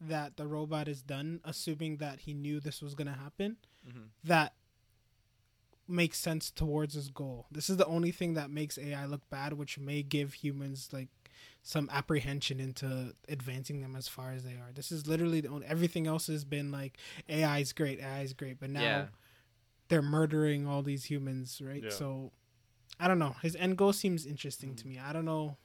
that 0.00 0.36
the 0.36 0.46
robot 0.46 0.86
has 0.86 1.02
done, 1.02 1.40
assuming 1.44 1.96
that 1.96 2.20
he 2.20 2.34
knew 2.34 2.60
this 2.60 2.82
was 2.82 2.94
gonna 2.94 3.14
happen, 3.16 3.56
Mhm. 3.88 4.08
that 4.24 4.54
makes 5.88 6.18
sense 6.18 6.50
towards 6.50 6.94
his 6.94 7.08
goal. 7.10 7.46
This 7.50 7.68
is 7.68 7.76
the 7.76 7.86
only 7.86 8.12
thing 8.12 8.34
that 8.34 8.50
makes 8.50 8.78
AI 8.78 9.04
look 9.06 9.28
bad, 9.30 9.54
which 9.54 9.78
may 9.78 10.02
give 10.02 10.34
humans 10.34 10.88
like 10.92 11.08
some 11.62 11.88
apprehension 11.92 12.58
into 12.58 13.14
advancing 13.28 13.80
them 13.80 13.94
as 13.94 14.08
far 14.08 14.32
as 14.32 14.44
they 14.44 14.54
are. 14.54 14.70
This 14.74 14.90
is 14.90 15.06
literally 15.06 15.40
the 15.40 15.48
only. 15.48 15.66
Everything 15.66 16.06
else 16.06 16.26
has 16.26 16.44
been 16.44 16.72
like 16.72 16.96
AI 17.28 17.58
is 17.58 17.72
great, 17.72 18.00
AI 18.00 18.22
is 18.22 18.32
great, 18.32 18.58
but 18.58 18.70
now 18.70 18.82
Yeah. 18.82 19.06
they're 19.88 20.02
murdering 20.02 20.66
all 20.66 20.82
these 20.82 21.04
humans, 21.04 21.60
right? 21.64 21.84
Yeah. 21.84 21.90
So 21.90 22.32
I 22.98 23.08
don't 23.08 23.18
know. 23.18 23.36
His 23.42 23.56
end 23.56 23.78
goal 23.78 23.92
seems 23.92 24.26
interesting 24.26 24.74
to 24.76 24.84
mm. 24.84 24.88
me. 24.88 24.98
I 24.98 25.12
don't 25.12 25.24
know. 25.24 25.56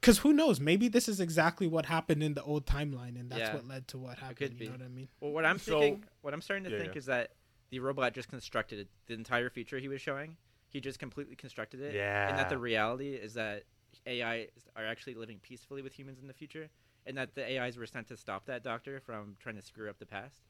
Cause 0.00 0.18
who 0.18 0.32
knows? 0.32 0.58
Maybe 0.58 0.88
this 0.88 1.08
is 1.08 1.20
exactly 1.20 1.68
what 1.68 1.86
happened 1.86 2.24
in 2.24 2.34
the 2.34 2.42
old 2.42 2.66
timeline, 2.66 3.18
and 3.20 3.30
that's 3.30 3.40
Yeah. 3.40 3.54
what 3.54 3.68
led 3.68 3.86
to 3.88 3.98
what 3.98 4.18
happened. 4.18 4.36
could 4.36 4.60
you 4.60 4.66
know 4.66 4.72
what 4.72 4.82
I 4.82 4.88
mean? 4.88 5.08
Well, 5.20 5.30
what 5.30 5.44
I'm 5.44 5.58
So- 5.58 5.78
thinking, 5.78 6.04
what 6.22 6.34
I'm 6.34 6.42
starting 6.42 6.64
to 6.64 6.70
Yeah, 6.70 6.78
think 6.78 6.94
yeah. 6.94 6.98
is 6.98 7.06
that 7.06 7.36
the 7.70 7.78
robot 7.78 8.12
just 8.12 8.28
constructed. 8.28 8.88
The 9.06 9.14
entire 9.14 9.48
future 9.48 9.78
he 9.78 9.86
was 9.88 10.00
showing, 10.00 10.36
he 10.68 10.80
just 10.80 10.98
completely 10.98 11.36
constructed 11.36 11.80
it. 11.80 11.94
Yeah. 11.94 12.28
And 12.28 12.36
that 12.38 12.48
the 12.48 12.58
reality 12.58 13.14
is 13.14 13.34
that 13.34 13.64
AI 14.06 14.48
are 14.76 14.86
actually 14.86 15.14
living 15.14 15.38
peacefully 15.42 15.82
with 15.82 15.92
humans 15.92 16.20
in 16.20 16.26
the 16.26 16.34
future, 16.34 16.68
and 17.06 17.16
that 17.16 17.34
the 17.34 17.58
AIs 17.58 17.76
were 17.76 17.86
sent 17.86 18.08
to 18.08 18.16
stop 18.16 18.46
that 18.46 18.62
doctor 18.62 19.00
from 19.00 19.36
trying 19.40 19.56
to 19.56 19.62
screw 19.62 19.90
up 19.90 19.98
the 19.98 20.06
past, 20.06 20.40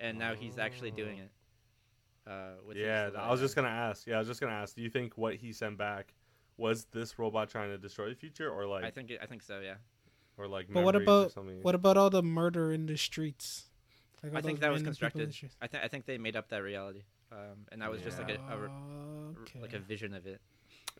and 0.00 0.18
now 0.18 0.34
he's 0.34 0.58
actually 0.58 0.90
doing 0.90 1.18
it. 1.18 1.30
Uh, 2.26 2.52
with 2.66 2.76
Yeah, 2.76 3.10
I 3.16 3.30
was 3.30 3.40
just 3.40 3.56
gonna 3.56 3.68
ask. 3.68 4.06
Yeah, 4.06 4.16
I 4.16 4.18
was 4.18 4.28
just 4.28 4.40
gonna 4.40 4.52
ask. 4.52 4.76
Do 4.76 4.82
you 4.82 4.90
think 4.90 5.18
what 5.18 5.34
he 5.34 5.52
sent 5.52 5.76
back 5.76 6.14
was 6.56 6.86
this 6.92 7.18
robot 7.18 7.48
trying 7.50 7.70
to 7.70 7.78
destroy 7.78 8.08
the 8.08 8.14
future, 8.14 8.50
or 8.50 8.66
like, 8.66 8.84
I 8.84 8.90
think 8.90 9.10
it, 9.10 9.18
I 9.22 9.26
think 9.26 9.42
so. 9.42 9.60
Yeah. 9.60 9.74
or 10.36 10.46
like? 10.46 10.66
But 10.68 10.84
what 10.84 10.94
memories 10.94 11.08
or 11.08 11.12
about 11.12 11.32
something? 11.32 11.62
what 11.62 11.74
about 11.74 11.96
all 11.96 12.10
the 12.10 12.22
murder 12.22 12.72
in 12.72 12.86
the 12.86 12.96
streets? 12.96 13.64
Like 14.22 14.36
I 14.36 14.40
think 14.40 14.60
that 14.60 14.70
was 14.70 14.82
random 14.82 14.94
people 14.94 15.20
in 15.20 15.26
the 15.26 15.32
constructed. 15.32 15.50
I 15.60 15.66
think 15.66 15.84
I 15.84 15.88
think 15.88 16.06
they 16.06 16.18
made 16.18 16.36
up 16.36 16.48
that 16.50 16.62
reality, 16.62 17.02
um, 17.32 17.66
and 17.72 17.82
that 17.82 17.90
was 17.90 18.02
just 18.02 18.18
like 18.18 18.30
a, 18.30 18.34
a, 18.34 18.56
r- 18.56 18.70
like 19.60 19.72
a 19.72 19.80
vision 19.80 20.14
of 20.14 20.26
it. 20.26 20.40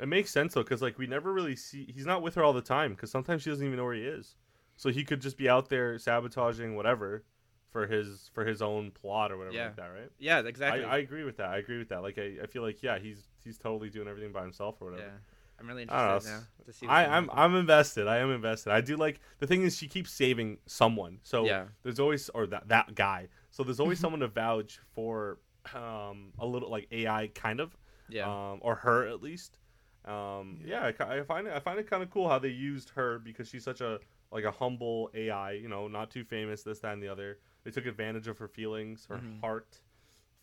It 0.00 0.08
makes 0.08 0.30
sense 0.30 0.54
though, 0.54 0.62
because 0.62 0.82
like 0.82 0.98
we 0.98 1.06
never 1.06 1.32
really 1.32 1.56
see. 1.56 1.90
He's 1.94 2.06
not 2.06 2.22
with 2.22 2.34
her 2.36 2.42
all 2.44 2.52
the 2.52 2.62
time, 2.62 2.92
because 2.92 3.10
sometimes 3.10 3.42
she 3.42 3.50
doesn't 3.50 3.64
even 3.64 3.76
know 3.76 3.84
where 3.84 3.94
he 3.94 4.02
is. 4.04 4.34
So 4.76 4.90
he 4.90 5.04
could 5.04 5.20
just 5.20 5.36
be 5.36 5.48
out 5.48 5.68
there 5.68 5.98
sabotaging 5.98 6.74
whatever 6.74 7.24
for 7.70 7.86
his 7.86 8.30
for 8.34 8.44
his 8.44 8.60
own 8.62 8.90
plot 8.90 9.30
or 9.32 9.36
whatever 9.38 9.56
Yeah. 9.56 9.64
like 9.66 9.76
that, 9.76 9.86
right? 9.88 10.10
Yeah, 10.18 10.40
exactly. 10.40 10.84
I, 10.84 10.96
I 10.96 10.98
agree 10.98 11.24
with 11.24 11.36
that. 11.38 11.48
I 11.50 11.58
agree 11.58 11.78
with 11.78 11.88
that. 11.90 12.02
Like 12.02 12.18
I, 12.18 12.36
I 12.42 12.46
feel 12.46 12.62
like 12.62 12.82
yeah, 12.82 12.98
he's 12.98 13.28
he's 13.44 13.58
totally 13.58 13.90
doing 13.90 14.08
everything 14.08 14.32
by 14.32 14.42
himself 14.42 14.76
or 14.80 14.86
whatever. 14.90 15.04
yeah, 15.06 15.18
I'm 15.60 15.68
really 15.68 15.82
I 15.82 15.86
don't 15.86 16.08
know, 16.08 16.14
interested 16.16 16.30
now 16.32 16.64
to 16.66 16.72
see. 16.72 16.86
I, 16.86 17.04
gonna 17.04 17.16
I'm. 17.16 17.30
I'm 17.32 17.54
invested. 17.54 18.08
I 18.08 18.18
am 18.18 18.30
invested. 18.30 18.72
I 18.72 18.80
do 18.80 18.96
like 18.96 19.20
the 19.38 19.46
thing 19.46 19.62
is 19.62 19.76
she 19.76 19.88
keeps 19.88 20.10
saving 20.10 20.58
someone. 20.66 21.18
So 21.22 21.44
Yeah. 21.46 21.64
there's 21.82 22.00
always 22.00 22.28
or 22.30 22.46
that 22.48 22.68
that 22.68 22.94
guy. 22.94 23.28
So 23.50 23.62
there's 23.62 23.80
always 23.80 23.98
someone 24.04 24.20
to 24.20 24.28
vouch 24.28 24.80
for 24.94 25.38
um 25.74 26.32
a 26.38 26.46
little 26.46 26.70
like 26.70 26.88
AI 26.90 27.28
kind 27.28 27.60
of 27.60 27.76
yeah. 28.08 28.24
um 28.24 28.58
or 28.62 28.74
her 28.76 29.06
at 29.06 29.22
least. 29.22 29.58
Um 30.04 30.58
yeah, 30.64 30.90
I, 31.00 31.18
I 31.18 31.22
find 31.22 31.46
it 31.46 31.52
I 31.54 31.60
find 31.60 31.78
it 31.78 31.88
kind 31.88 32.02
of 32.02 32.10
cool 32.10 32.28
how 32.28 32.38
they 32.38 32.48
used 32.48 32.90
her 32.90 33.18
because 33.18 33.48
she's 33.48 33.64
such 33.64 33.80
a 33.80 34.00
like 34.32 34.44
a 34.44 34.50
humble 34.50 35.10
AI, 35.14 35.52
you 35.52 35.68
know, 35.68 35.88
not 35.88 36.10
too 36.10 36.24
famous 36.24 36.62
this 36.62 36.80
that 36.80 36.94
and 36.94 37.02
the 37.02 37.08
other. 37.08 37.38
They 37.64 37.70
took 37.70 37.86
advantage 37.86 38.26
of 38.26 38.38
her 38.38 38.48
feelings, 38.48 39.06
her 39.06 39.18
Mhm. 39.18 39.40
heart 39.40 39.80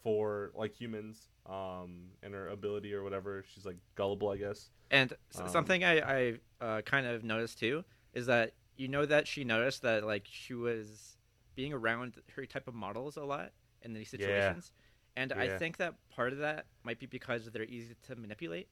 for 0.02 0.52
like 0.56 0.74
humans 0.74 1.30
um 1.46 2.12
and 2.24 2.34
her 2.34 2.48
ability 2.50 2.94
or 2.94 3.04
whatever. 3.04 3.44
She's 3.54 3.66
like 3.66 3.78
gullible, 3.96 4.30
I 4.30 4.38
guess. 4.38 4.70
And 4.92 5.14
Um, 5.36 5.52
something 5.52 5.84
I, 5.84 6.00
I 6.00 6.34
uh, 6.62 6.82
kind 6.82 7.06
of 7.06 7.24
noticed 7.24 7.60
too 7.60 7.84
is 8.14 8.26
that 8.26 8.54
you 8.76 8.88
know 8.88 9.06
that 9.06 9.28
she 9.28 9.44
noticed 9.44 9.82
that 9.84 10.04
like 10.06 10.28
she 10.32 10.54
was 10.54 11.18
being 11.56 11.74
around 11.74 12.16
her 12.36 12.46
type 12.46 12.68
of 12.68 12.74
models 12.74 13.18
a 13.18 13.24
lot 13.24 13.52
in 13.82 13.94
these 13.94 14.10
Yeah. 14.18 14.56
situations, 14.56 14.72
and 15.16 15.34
I 15.34 15.48
think 15.48 15.78
that 15.78 15.96
part 16.10 16.34
of 16.34 16.40
that 16.40 16.66
might 16.84 17.00
be 17.00 17.06
because 17.06 17.46
they're 17.52 17.66
easy 17.66 17.96
to 18.04 18.16
manipulate, 18.16 18.70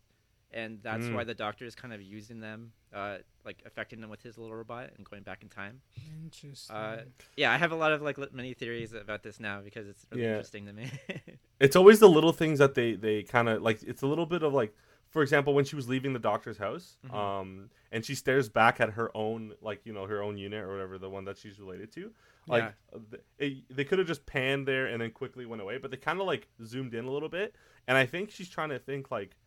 and 0.51 0.81
that's 0.81 1.05
Mm. 1.05 1.13
why 1.13 1.23
the 1.23 1.33
doctor 1.35 1.65
is 1.65 1.75
kind 1.75 1.93
of 1.93 2.01
using 2.01 2.39
them, 2.39 2.71
uh, 2.93 3.17
like 3.45 3.61
affecting 3.65 3.99
them 4.01 4.09
with 4.09 4.21
his 4.21 4.37
little 4.37 4.55
robot 4.55 4.91
and 4.97 5.05
going 5.09 5.23
back 5.23 5.43
in 5.43 5.49
time. 5.49 5.81
Interesting. 6.23 6.75
Uh, 6.75 7.03
Yeah, 7.35 7.51
I 7.51 7.57
have 7.57 7.71
a 7.71 7.75
lot 7.75 7.91
of 7.91 8.01
like 8.01 8.17
many 8.33 8.53
theories 8.53 8.93
about 8.93 9.23
this 9.23 9.39
now 9.39 9.61
because 9.61 9.87
it's 9.87 10.05
really 10.11 10.23
Yeah. 10.23 10.29
interesting 10.31 10.65
to 10.67 10.73
me. 10.73 10.89
it's 11.59 11.75
always 11.75 11.99
the 11.99 12.09
little 12.09 12.31
things 12.33 12.59
that 12.59 12.75
they 12.75 12.93
they 12.95 13.23
kind 13.23 13.49
of 13.49 13.61
like 13.61 13.83
it's 13.83 14.01
a 14.01 14.07
little 14.07 14.25
bit 14.25 14.43
of 14.43 14.53
like 14.53 14.73
for 15.09 15.21
example, 15.21 15.53
when 15.53 15.63
she 15.63 15.77
was 15.77 15.87
leaving 15.87 16.11
the 16.11 16.19
doctor's 16.19 16.57
house, 16.57 16.97
Mhm. 17.05 17.13
um, 17.13 17.69
and 17.93 18.03
she 18.05 18.13
stares 18.13 18.49
back 18.49 18.81
at 18.81 18.89
her 18.91 19.09
own, 19.15 19.53
like 19.61 19.79
you 19.85 19.93
know, 19.93 20.05
her 20.05 20.21
own 20.21 20.37
unit 20.37 20.61
or 20.61 20.67
whatever, 20.69 20.97
the 20.97 21.09
one 21.09 21.23
that 21.25 21.37
she's 21.37 21.59
related 21.61 21.91
to. 21.93 22.13
Like 22.45 22.73
Yeah. 22.93 22.99
it, 23.39 23.63
they 23.73 23.85
could 23.85 23.99
have 23.99 24.07
just 24.07 24.25
panned 24.25 24.67
there 24.67 24.87
and 24.87 25.01
then 25.01 25.11
quickly 25.11 25.45
went 25.45 25.61
away, 25.61 25.77
but 25.77 25.91
they 25.91 25.97
kind 25.97 26.19
of 26.19 26.27
like 26.27 26.49
zoomed 26.63 26.93
in 26.93 27.05
a 27.05 27.09
little 27.11 27.29
bit, 27.29 27.55
and 27.87 27.97
I 27.97 28.05
think 28.05 28.31
she's 28.31 28.49
trying 28.49 28.69
to 28.69 28.79
think 28.79 29.09
like, 29.09 29.37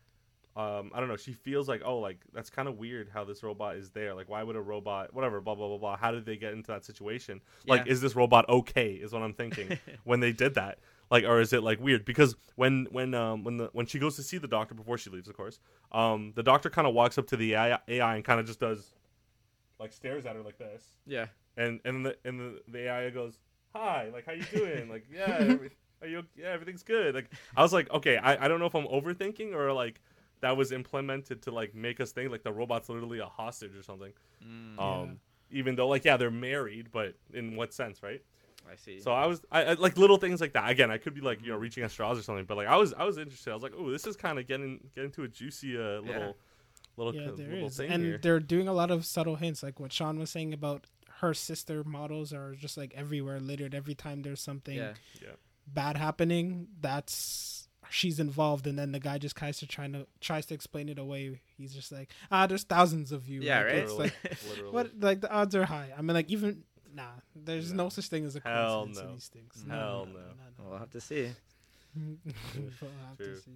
um, 0.55 0.91
I 0.93 0.99
don't 0.99 1.07
know. 1.07 1.15
She 1.17 1.33
feels 1.33 1.69
like, 1.69 1.81
oh, 1.85 1.99
like 1.99 2.19
that's 2.33 2.49
kind 2.49 2.67
of 2.67 2.77
weird 2.77 3.09
how 3.13 3.23
this 3.23 3.41
robot 3.43 3.77
is 3.77 3.91
there. 3.91 4.13
Like, 4.13 4.27
why 4.29 4.43
would 4.43 4.55
a 4.55 4.61
robot, 4.61 5.13
whatever, 5.13 5.39
blah 5.41 5.55
blah 5.55 5.67
blah 5.69 5.77
blah. 5.77 5.97
How 5.97 6.11
did 6.11 6.25
they 6.25 6.35
get 6.35 6.53
into 6.53 6.67
that 6.71 6.83
situation? 6.85 7.41
Like, 7.65 7.85
Yeah. 7.85 7.91
is 7.93 8.01
this 8.01 8.15
robot 8.15 8.47
okay? 8.49 8.91
Is 8.93 9.13
what 9.13 9.21
I'm 9.21 9.33
thinking 9.33 9.77
when 10.03 10.19
they 10.19 10.31
did 10.33 10.55
that. 10.55 10.79
Like, 11.09 11.23
or 11.25 11.39
is 11.41 11.51
it 11.53 11.63
like 11.63 11.79
weird? 11.79 12.03
Because 12.05 12.35
when 12.55 12.87
when 12.91 13.13
um 13.13 13.43
when 13.43 13.57
the 13.57 13.69
when 13.73 13.85
she 13.85 13.99
goes 13.99 14.15
to 14.17 14.23
see 14.23 14.37
the 14.37 14.47
doctor 14.47 14.73
before 14.75 14.97
she 14.97 15.09
leaves, 15.09 15.27
of 15.29 15.35
course, 15.37 15.59
um, 15.91 16.33
the 16.35 16.43
doctor 16.43 16.69
kind 16.69 16.87
of 16.87 16.93
walks 16.93 17.17
up 17.17 17.27
to 17.27 17.37
the 17.37 17.53
AI, 17.55 17.79
AI 17.87 18.15
and 18.15 18.23
kind 18.25 18.39
of 18.39 18.45
just 18.45 18.59
does, 18.59 18.93
like, 19.79 19.93
stares 19.93 20.25
at 20.25 20.35
her 20.35 20.41
like 20.41 20.57
this 20.57 20.83
Yeah. 21.05 21.27
and 21.57 21.79
and 21.85 22.05
the 22.05 22.17
and 22.25 22.39
the, 22.39 22.61
the 22.67 22.79
AI 22.87 23.09
goes, 23.09 23.39
"Hi, 23.75 24.09
like 24.13 24.25
how 24.25 24.31
you 24.33 24.43
doing? 24.53 24.89
like 24.89 25.05
yeah, 25.13 25.37
every, 25.39 25.71
are 26.01 26.07
you 26.07 26.23
yeah 26.37 26.49
everything's 26.49 26.83
good." 26.83 27.13
Like 27.15 27.29
I 27.57 27.61
was 27.61 27.73
like, 27.73 27.89
okay, 27.91 28.17
I, 28.17 28.45
I 28.45 28.47
don't 28.47 28.59
know 28.59 28.65
if 28.67 28.75
I'm 28.75 28.87
overthinking 28.87 29.53
or 29.53 29.73
like 29.73 29.99
that 30.41 30.57
was 30.57 30.71
implemented 30.71 31.41
to 31.43 31.51
like 31.51 31.73
make 31.73 31.99
us 31.99 32.11
think 32.11 32.31
like 32.31 32.43
the 32.43 32.51
robot's 32.51 32.89
literally 32.89 33.19
a 33.19 33.25
hostage 33.25 33.75
or 33.75 33.83
something. 33.83 34.11
Mm, 34.45 34.79
Um, 34.79 35.19
even 35.51 35.75
though 35.75 35.87
like 35.87 36.05
yeah 36.05 36.17
they're 36.17 36.31
married, 36.31 36.87
but 36.91 37.15
in 37.33 37.55
what 37.55 37.73
sense, 37.73 38.01
right? 38.03 38.21
I 38.71 38.75
see. 38.75 38.99
So 38.99 39.11
I 39.11 39.25
was 39.25 39.41
I, 39.51 39.63
I 39.63 39.73
like 39.73 39.97
little 39.97 40.17
things 40.17 40.39
like 40.41 40.53
that. 40.53 40.69
Again, 40.69 40.91
I 40.91 40.97
could 40.97 41.13
be 41.13 41.21
like 41.21 41.41
you 41.43 41.49
know 41.51 41.57
reaching 41.57 41.83
at 41.83 41.91
straws 41.91 42.19
or 42.19 42.21
something, 42.21 42.45
but 42.45 42.57
like 42.57 42.67
I 42.67 42.75
was 42.77 42.93
I 42.93 43.03
was 43.05 43.17
interested. 43.17 43.51
I 43.51 43.53
was 43.53 43.63
like, 43.63 43.73
oh, 43.77 43.89
this 43.89 44.05
is 44.05 44.15
kind 44.15 44.37
of 44.39 44.47
getting 44.47 44.79
getting 44.95 45.11
to 45.11 45.23
a 45.23 45.27
juicy 45.27 45.77
uh, 45.77 45.99
little 46.01 46.05
Yeah. 46.05 46.31
little 46.97 47.15
yeah, 47.15 47.25
co- 47.29 47.35
there 47.35 47.47
little 47.49 47.67
is, 47.67 47.77
thing 47.77 47.89
and 47.91 48.03
here. 48.03 48.19
they're 48.21 48.39
doing 48.39 48.67
a 48.67 48.73
lot 48.73 48.91
of 48.91 49.05
subtle 49.05 49.35
hints, 49.35 49.63
like 49.63 49.79
what 49.79 49.91
Sean 49.91 50.19
was 50.19 50.29
saying 50.29 50.53
about 50.53 50.85
her 51.19 51.33
sister 51.33 51.83
models 51.83 52.33
are 52.33 52.55
just 52.55 52.77
like 52.77 52.93
everywhere, 52.95 53.39
littered 53.39 53.75
every 53.75 53.93
time 53.93 54.21
there's 54.23 54.41
something 54.41 54.77
yeah. 54.77 54.93
bad 55.67 55.97
happening. 55.97 56.67
That's 56.79 57.60
she's 57.91 58.19
involved, 58.19 58.65
and 58.67 58.79
then 58.79 58.91
the 58.91 58.99
guy 58.99 59.17
just 59.17 59.35
tries 59.35 59.59
to 59.59 59.67
trying 59.67 59.93
to 59.93 60.07
tries 60.19 60.45
to 60.47 60.53
explain 60.53 60.89
it 60.89 60.97
away. 60.97 61.41
He's 61.57 61.73
just 61.73 61.91
like, 61.91 62.09
ah, 62.31 62.47
there's 62.47 62.63
thousands 62.63 63.11
of 63.11 63.27
you. 63.27 63.41
Yeah, 63.41 63.57
Like, 63.59 63.65
right? 63.67 63.75
It's 63.77 63.93
like 63.93 64.13
what? 64.71 64.91
Like 64.99 65.21
the 65.21 65.31
odds 65.31 65.55
are 65.55 65.65
high. 65.65 65.89
I 65.97 66.01
mean, 66.01 66.13
like 66.15 66.29
even 66.29 66.63
nah, 66.93 67.03
there's 67.35 67.71
no, 67.71 67.83
No. 67.83 67.89
such 67.89 68.07
thing 68.07 68.25
as 68.25 68.35
a 68.35 68.41
Hell 68.43 68.83
coincidence 68.85 68.97
in 68.99 69.05
no. 69.07 69.13
these 69.13 69.27
things. 69.27 69.65
Hell 69.69 70.07
no. 70.13 70.65
We'll 70.69 70.79
have 70.79 70.89
to 70.91 71.01
see. 71.01 71.29
We'll 71.95 72.89
have 73.09 73.17
to 73.17 73.37
see. 73.37 73.51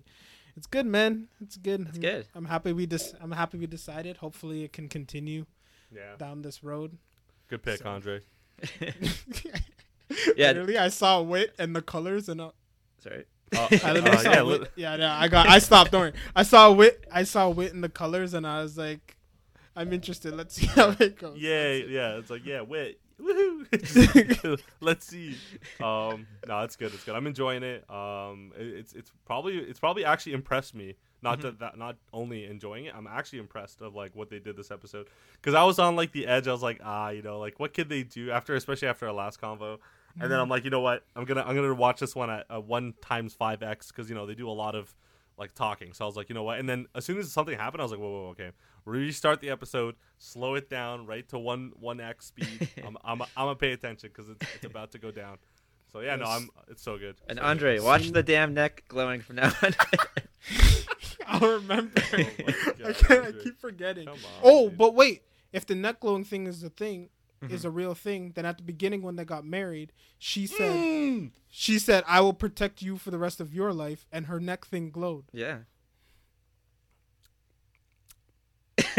It's 0.57 0.67
good, 0.67 0.85
man. 0.85 1.27
It's 1.41 1.57
good. 1.57 1.81
It's 1.81 1.91
I'm- 1.91 2.01
good. 2.01 2.27
I'm 2.35 2.45
happy 2.45 2.71
we 2.73 2.85
just. 2.87 3.15
I'm 3.21 3.31
happy 3.31 3.57
we 3.57 3.67
decided. 3.67 4.17
Hopefully, 4.17 4.63
it 4.63 4.73
can 4.73 4.87
continue 4.89 5.45
yeah, 5.93 6.15
down 6.17 6.41
this 6.41 6.63
road. 6.63 6.97
good 7.49 7.61
pick, 7.63 7.79
So- 7.79 7.89
Andre. 7.89 8.21
Yeah. 10.37 10.47
Literally, 10.49 10.77
I 10.77 10.89
saw 10.89 11.21
wit 11.21 11.55
and 11.57 11.75
the 11.75 11.81
colors, 11.81 12.29
and 12.29 12.39
uh, 12.39 12.51
Sorry. 12.99 13.25
Uh, 13.57 13.67
I 13.83 13.99
uh, 13.99 14.17
saw 14.17 14.31
yeah, 14.31 14.41
wit. 14.41 14.71
yeah, 14.75 14.95
no, 14.97 15.09
I 15.09 15.27
got. 15.27 15.47
I 15.47 15.59
stopped. 15.59 15.91
Don't 15.91 16.01
worry. 16.01 16.13
I 16.35 16.43
saw 16.43 16.71
wit. 16.71 17.05
I 17.11 17.23
saw 17.23 17.49
wit 17.49 17.73
in 17.73 17.81
the 17.81 17.89
colors, 17.89 18.33
and 18.33 18.45
I 18.45 18.61
was 18.61 18.77
like, 18.77 19.17
I'm 19.75 19.91
interested. 19.93 20.35
Let's 20.35 20.55
see 20.55 20.67
how 20.67 20.95
it 20.99 21.17
goes. 21.17 21.37
Yeah, 21.37 21.73
yeah. 21.73 22.17
It's 22.17 22.29
like, 22.29 22.45
yeah, 22.45 22.61
wit. 22.61 22.99
Woohoo. 23.19 24.59
Let's 24.81 25.07
see. 25.07 25.37
Um, 25.81 26.27
no, 26.47 26.61
it's 26.61 26.75
good. 26.75 26.93
It's 26.93 27.03
good. 27.03 27.15
I'm 27.15 27.27
enjoying 27.27 27.63
it. 27.63 27.89
Um, 27.89 28.51
it- 28.57 28.73
it's 28.79 28.93
it's 28.93 29.11
probably 29.25 29.57
it's 29.57 29.79
probably 29.79 30.05
actually 30.05 30.33
impressed 30.33 30.75
me. 30.75 30.95
Not 31.21 31.41
that, 31.41 31.59
that 31.59 31.77
not 31.77 31.95
only 32.13 32.45
enjoying 32.45 32.85
it, 32.85 32.93
I'm 32.95 33.07
actually 33.07 33.39
impressed 33.39 33.81
of 33.81 33.95
like 33.95 34.15
what 34.15 34.29
they 34.29 34.37
did 34.37 34.55
this 34.55 34.69
episode. 34.69 35.07
Because 35.33 35.55
I 35.55 35.63
was 35.63 35.79
on 35.79 35.95
like 35.95 36.11
the 36.11 36.27
edge. 36.27 36.47
I 36.47 36.51
was 36.51 36.61
like, 36.61 36.79
ah, 36.83 37.09
you 37.09 37.23
know, 37.23 37.39
like 37.39 37.59
what 37.59 37.73
could 37.73 37.89
they 37.89 38.03
do 38.03 38.29
after, 38.29 38.53
especially 38.53 38.89
after 38.89 39.07
our 39.07 39.13
last 39.13 39.41
convo. 39.41 39.79
And 40.19 40.31
then 40.31 40.39
I'm 40.39 40.47
like, 40.49 40.63
you 40.63 40.69
know 40.69 40.79
what? 40.81 41.03
I'm 41.15 41.25
gonna 41.25 41.43
I'm 41.45 41.55
gonna 41.55 41.73
watch 41.73 41.99
this 41.99 42.15
one 42.15 42.29
at 42.29 42.45
uh, 42.49 42.59
one 42.61 42.93
times 43.01 43.33
five 43.33 43.61
x 43.61 43.91
because 43.91 44.09
you 44.09 44.15
know 44.15 44.25
they 44.25 44.35
do 44.35 44.49
a 44.49 44.51
lot 44.51 44.73
of 44.75 44.93
like 45.37 45.53
talking. 45.53 45.91
So 45.93 46.05
I 46.05 46.07
was 46.07 46.15
like, 46.15 46.29
you 46.29 46.35
know 46.35 46.43
what? 46.43 46.59
And 46.59 46.69
then 46.69 46.85
as 46.95 47.03
soon 47.05 47.17
as 47.17 47.31
something 47.31 47.57
happened, 47.57 47.81
I 47.81 47.83
was 47.85 47.91
like, 47.91 47.99
whoa, 47.99 48.09
whoa, 48.09 48.27
okay, 48.29 48.51
restart 48.85 49.41
the 49.41 49.49
episode, 49.49 49.95
slow 50.17 50.55
it 50.55 50.69
down 50.69 51.05
right 51.05 51.27
to 51.29 51.37
one 51.39 51.73
one 51.79 51.99
x 51.99 52.27
speed. 52.27 52.69
I'm 52.85 52.97
I'm 53.03 53.21
I'm 53.21 53.27
gonna 53.35 53.55
pay 53.55 53.73
attention 53.73 54.09
because 54.13 54.29
it's, 54.29 54.45
it's 54.55 54.65
about 54.65 54.91
to 54.93 54.99
go 54.99 55.11
down. 55.11 55.37
So 55.91 55.99
yeah, 55.99 56.15
no, 56.15 56.25
I'm 56.25 56.49
it's 56.69 56.81
so 56.83 56.97
good. 56.97 57.15
And 57.27 57.37
So 57.37 57.41
good. 57.43 57.49
Andre, 57.49 57.79
watch 57.79 58.09
the 58.11 58.23
damn 58.23 58.53
neck 58.53 58.83
glowing 58.87 59.19
from 59.21 59.35
now 59.37 59.51
on. 59.61 59.75
I'll 61.27 61.39
remember. 61.55 62.01
Oh 62.13 62.17
my 62.17 62.25
I, 62.89 62.93
can't, 62.93 63.25
I 63.25 63.31
keep 63.31 63.59
forgetting. 63.59 64.07
On, 64.07 64.17
Oh, 64.43 64.69
dude. 64.69 64.77
but 64.77 64.93
wait. 64.95 65.23
If 65.51 65.65
the 65.65 65.75
neck 65.75 66.01
glowing 66.01 66.25
thing 66.25 66.47
is 66.47 66.63
a 66.63 66.69
thing, 66.69 67.09
is 67.41 67.59
Mm-hmm. 67.61 67.67
a 67.67 67.69
real 67.71 67.93
thing, 67.93 68.31
then 68.35 68.45
at 68.45 68.57
the 68.57 68.63
beginning 68.63 69.01
when 69.01 69.15
they 69.17 69.25
got 69.25 69.45
married, 69.45 69.91
she 70.17 70.47
said, 70.47 70.71
Mm. 70.75 71.31
she 71.49 71.77
said, 71.79 72.03
"I 72.07 72.21
will 72.21 72.33
protect 72.33 72.81
you 72.81 72.97
for 72.97 73.11
the 73.11 73.17
rest 73.17 73.39
of 73.39 73.53
your 73.53 73.71
life," 73.73 74.07
and 74.11 74.25
her 74.27 74.39
neck 74.39 74.65
thing 74.65 74.89
glowed. 74.89 75.25
yeah. 75.33 75.59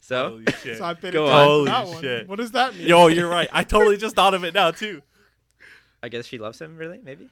so 0.00 0.30
Holy 0.30 0.44
shit. 0.62 0.78
So 0.78 0.84
I 0.84 0.94
paid 0.94 1.12
Go 1.12 1.26
on. 1.26 1.30
to 1.66 1.70
that 1.70 1.84
Holy 1.84 1.92
one. 1.94 2.02
shit. 2.02 2.28
What 2.28 2.36
does 2.36 2.50
that 2.52 2.74
mean? 2.76 2.86
Yo, 2.88 3.06
you're 3.06 3.28
right. 3.28 3.48
I 3.52 3.64
totally 3.64 3.96
just 3.96 4.14
thought 4.16 4.34
of 4.34 4.44
it 4.44 4.54
now 4.54 4.70
too. 4.70 5.02
I 6.02 6.08
guess 6.08 6.26
she 6.26 6.38
loves 6.38 6.60
him, 6.60 6.76
really? 6.76 7.00
Maybe. 7.02 7.28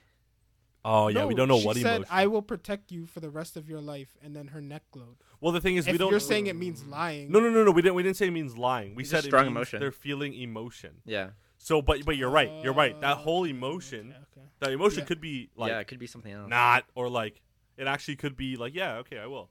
Oh 0.89 1.09
yeah, 1.09 1.25
we 1.25 1.35
don't 1.35 1.49
know 1.49 1.59
she 1.59 1.67
what 1.67 1.77
said, 1.77 1.97
emotion. 1.97 2.07
"I 2.11 2.29
will 2.29 2.43
protect 2.43 2.93
you 2.93 3.07
for 3.07 3.19
the 3.19 3.29
rest 3.29 3.57
of 3.57 3.69
your 3.69 3.81
life," 3.81 4.17
and 4.23 4.37
then 4.37 4.47
her 4.49 4.61
neck 4.61 4.85
glowed. 4.93 5.17
Well, 5.41 5.51
the 5.53 5.61
thing 5.61 5.75
is, 5.75 5.87
we 5.89 5.99
don't. 5.99 6.11
you're 6.13 6.21
saying 6.21 6.47
it 6.47 6.55
means 6.55 6.85
lying, 6.85 7.31
No, 7.33 7.41
no, 7.41 7.51
no, 7.51 7.65
no. 7.65 7.73
We 7.73 7.83
didn't. 7.83 7.97
We 7.97 8.05
didn't 8.05 8.17
say 8.17 8.29
it 8.29 8.31
means 8.31 8.57
lying. 8.57 8.95
We 8.95 9.03
It's 9.03 9.11
said 9.11 9.17
just 9.17 9.27
it 9.27 9.31
strong 9.31 9.47
means 9.47 9.57
emotion. 9.57 9.81
They're 9.81 9.91
feeling 9.91 10.33
emotion. 10.35 11.03
Yeah. 11.05 11.31
So, 11.59 11.83
but 11.83 12.05
but 12.05 12.17
you're 12.17 12.31
right. 12.31 12.53
You're 12.63 12.73
right. 12.73 12.99
That 13.01 13.17
whole 13.17 13.41
oh, 13.41 13.45
emotion, 13.45 14.11
okay, 14.11 14.19
okay. 14.41 14.47
that 14.61 14.71
emotion 14.71 15.01
Yeah. 15.01 15.05
could 15.07 15.21
be 15.21 15.51
like 15.57 15.71
yeah, 15.71 15.81
it 15.81 15.89
could 15.89 15.99
be 15.99 16.07
something 16.07 16.33
else. 16.33 16.49
not, 16.49 16.85
or 16.95 17.09
like 17.09 17.41
it 17.77 17.89
actually 17.89 18.17
could 18.17 18.37
be 18.37 18.55
like, 18.57 18.75
yeah, 18.75 18.99
okay, 18.99 19.19
I 19.19 19.27
will. 19.27 19.51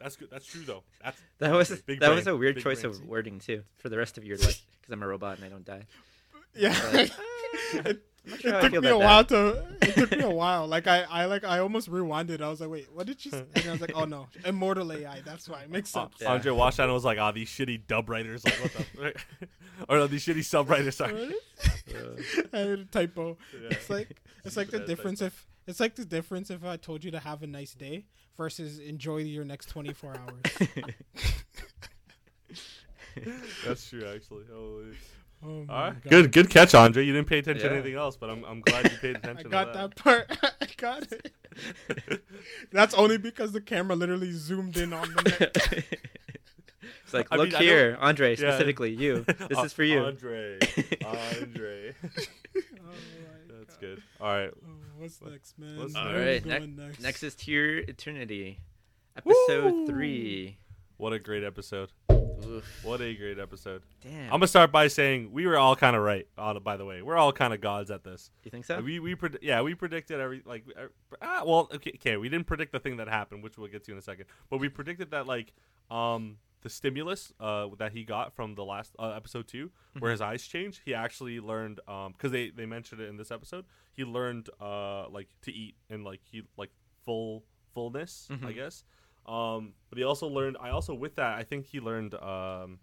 That's 0.00 0.16
good. 0.16 0.30
That's 0.32 0.46
true 0.46 0.64
though. 0.64 0.82
That's 1.04 1.20
That 1.38 1.52
was 1.52 1.70
big 1.82 2.00
that 2.00 2.06
brain, 2.06 2.16
was 2.16 2.26
a 2.26 2.36
weird 2.36 2.56
big 2.56 2.64
choice 2.64 2.80
brain. 2.80 2.92
of 2.94 3.04
wording 3.06 3.38
too 3.38 3.62
for 3.76 3.88
the 3.88 3.98
rest 3.98 4.18
of 4.18 4.24
your 4.24 4.36
life 4.38 4.60
because 4.80 4.92
I'm 4.92 5.02
a 5.02 5.06
robot 5.06 5.36
and 5.36 5.44
I 5.44 5.48
don't 5.48 5.64
die. 5.64 5.86
Yeah. 6.54 6.76
Like, 6.92 7.10
it, 7.12 7.12
I'm 7.72 7.84
not 7.84 7.96
sure 8.38 8.54
it 8.54 8.60
took 8.70 8.82
me 8.82 8.88
a 8.88 8.96
while 8.98 9.24
that. 9.24 9.28
to. 9.28 9.64
It 9.88 9.94
took 9.94 10.10
me 10.12 10.20
a 10.24 10.30
while. 10.42 10.66
Like 10.66 10.86
I, 10.86 11.02
I 11.02 11.24
like 11.26 11.44
I 11.44 11.58
almost 11.58 11.90
rewinded. 11.90 12.40
I 12.40 12.48
was 12.48 12.60
like, 12.60 12.70
wait, 12.70 12.88
what 12.92 13.06
did 13.06 13.20
she? 13.20 13.30
Say? 13.30 13.44
And 13.56 13.66
I 13.66 13.72
was 13.72 13.80
like, 13.80 13.92
oh 13.94 14.04
no, 14.04 14.28
immortal 14.44 14.92
AI. 14.92 15.22
That's 15.24 15.48
why 15.48 15.62
it 15.62 15.70
makes 15.70 15.94
Uh, 15.96 16.02
sense. 16.02 16.14
Yeah. 16.20 16.32
Andre 16.32 16.52
watched 16.52 16.76
that 16.76 16.84
and 16.84 16.92
was 16.92 17.04
like, 17.04 17.18
"Ah, 17.18 17.32
these 17.32 17.48
shitty 17.48 17.86
dub 17.86 18.08
writers, 18.08 18.44
like 18.44 18.54
what 18.62 18.72
the, 18.72 19.14
or 19.88 19.96
no, 19.98 20.06
these 20.06 20.24
shitty 20.24 20.44
sub 20.44 20.70
writers." 20.70 20.96
Sorry. 20.96 21.34
I 22.52 22.56
had 22.58 22.68
a 22.68 22.84
typo. 22.84 23.36
Yeah. 23.60 23.68
It's 23.70 23.90
like 23.90 24.16
it's 24.44 24.56
like 24.56 24.70
the 24.70 24.78
Bad 24.78 24.86
difference 24.88 25.20
if 25.22 25.46
it's 25.66 25.80
like 25.80 25.94
the 25.94 26.04
difference 26.04 26.50
if 26.50 26.64
I 26.64 26.76
told 26.76 27.04
you 27.04 27.10
to 27.12 27.20
have 27.20 27.42
a 27.42 27.46
nice 27.46 27.74
day 27.74 28.06
versus 28.36 28.78
enjoy 28.78 29.18
your 29.18 29.44
next 29.44 29.66
24 29.66 30.16
hours. 30.16 30.68
That's 33.64 33.88
true, 33.88 34.04
actually. 34.06 34.44
Holy. 34.52 34.96
Oh 35.44 35.48
All 35.48 35.64
right. 35.66 36.02
God. 36.02 36.10
Good, 36.10 36.32
good 36.32 36.50
catch, 36.50 36.74
Andre. 36.74 37.04
You 37.04 37.12
didn't 37.12 37.28
pay 37.28 37.38
attention 37.38 37.68
to 37.68 37.72
anything 37.74 37.94
else, 37.94 38.16
but 38.16 38.30
I'm, 38.30 38.44
I'm 38.44 38.60
glad 38.60 38.90
you 38.90 38.96
paid 38.98 39.16
attention 39.22 39.48
I 39.48 39.50
got 39.50 39.72
to 39.72 39.78
that 39.78 39.96
part. 39.96 40.30
I 40.60 40.66
got 40.76 41.06
it. 41.10 41.32
That's 42.72 42.94
only 42.94 43.18
because 43.18 43.52
the 43.52 43.60
camera 43.60 43.96
literally 43.96 44.32
zoomed 44.32 44.76
in 44.76 44.92
on 44.92 45.08
the 45.12 45.22
neck. 45.22 45.84
it's 47.04 47.12
like, 47.14 47.26
I 47.30 47.36
look 47.36 47.50
mean, 47.52 47.60
here, 47.60 47.92
don't- 47.92 48.02
Andre, 48.02 48.30
Yeah. 48.30 48.36
specifically 48.50 48.90
you. 48.94 49.24
This 49.48 49.58
Uh, 49.58 49.62
is 49.62 49.72
for 49.72 49.82
you. 49.84 49.98
Andre. 50.00 50.58
Andre. 51.04 51.94
Oh 52.04 52.94
That's 53.48 53.74
God. 53.74 53.80
good. 53.80 54.02
All 54.20 54.28
right. 54.28 54.50
Oh, 54.54 54.68
what's 54.98 55.20
next, 55.22 55.58
man? 55.58 55.76
what's 55.78 55.94
Where 55.94 56.02
All 56.04 56.08
are 56.14 56.24
right, 56.24 56.44
going 56.44 56.76
next? 56.76 57.00
Next 57.00 57.22
is 57.24 57.34
To 57.34 57.50
Your 57.50 57.78
Eternity, 57.78 58.60
episode 59.16 59.64
Woo! 59.72 59.86
three. 59.86 60.58
What 61.02 61.12
a 61.12 61.18
great 61.18 61.42
episode. 61.42 61.90
Oof, 62.12 62.84
What 62.84 63.00
a 63.00 63.12
great 63.16 63.40
episode. 63.40 63.82
damn. 64.04 64.26
I'm 64.26 64.30
gonna 64.38 64.46
start 64.46 64.70
by 64.70 64.86
saying 64.86 65.32
we 65.32 65.48
were 65.48 65.58
all 65.58 65.74
kind 65.74 65.96
of 65.96 66.02
right. 66.02 66.28
By 66.36 66.76
the 66.76 66.84
way, 66.84 67.02
we're 67.02 67.16
all 67.16 67.32
kind 67.32 67.52
of 67.52 67.60
gods 67.60 67.90
at 67.90 68.04
this. 68.04 68.30
you 68.44 68.52
think 68.52 68.64
so? 68.66 68.80
We 68.80 69.00
we 69.00 69.16
pred- 69.16 69.38
yeah 69.42 69.62
we 69.62 69.74
predicted 69.74 70.20
every 70.20 70.42
like 70.44 70.62
uh, 70.80 70.86
ah, 71.20 71.42
well 71.44 71.68
okay 71.74 71.90
okay 71.96 72.16
we 72.18 72.28
didn't 72.28 72.46
predict 72.46 72.70
the 72.70 72.78
thing 72.78 72.98
that 72.98 73.08
happened 73.08 73.42
which 73.42 73.58
we'll 73.58 73.66
get 73.66 73.82
to 73.86 73.90
in 73.92 73.98
a 73.98 74.02
second 74.02 74.26
but 74.48 74.58
we 74.58 74.68
predicted 74.68 75.10
that 75.10 75.26
like 75.26 75.52
um 75.90 76.36
the 76.60 76.68
stimulus 76.70 77.32
uh 77.40 77.66
that 77.78 77.90
he 77.90 78.04
got 78.04 78.32
from 78.36 78.54
the 78.54 78.64
last 78.64 78.94
uh, 79.00 79.08
episode 79.10 79.48
2 79.48 79.72
where 79.98 80.12
his 80.12 80.20
eyes 80.20 80.46
changed 80.46 80.82
he 80.84 80.94
actually 80.94 81.40
learned 81.40 81.80
um 81.88 82.12
because 82.12 82.30
they 82.30 82.50
they 82.50 82.64
mentioned 82.66 83.00
it 83.00 83.08
in 83.08 83.16
this 83.16 83.32
episode 83.32 83.64
he 83.92 84.04
learned 84.04 84.48
uh 84.60 85.08
like 85.08 85.30
to 85.42 85.50
eat 85.52 85.74
and 85.90 86.04
like 86.04 86.20
he 86.30 86.42
like 86.56 86.70
full 87.04 87.42
fullness 87.74 88.28
I 88.30 88.34
Mhm. 88.36 88.54
guess 88.54 88.84
um 89.26 89.74
but 89.88 89.98
he 89.98 90.04
also 90.04 90.26
learned 90.26 90.56
I 90.60 90.70
also 90.70 90.94
with 90.94 91.14
that 91.16 91.38
I 91.38 91.42
think 91.44 91.66
he 91.66 91.80
learned 91.80 92.14
um. 92.14 92.78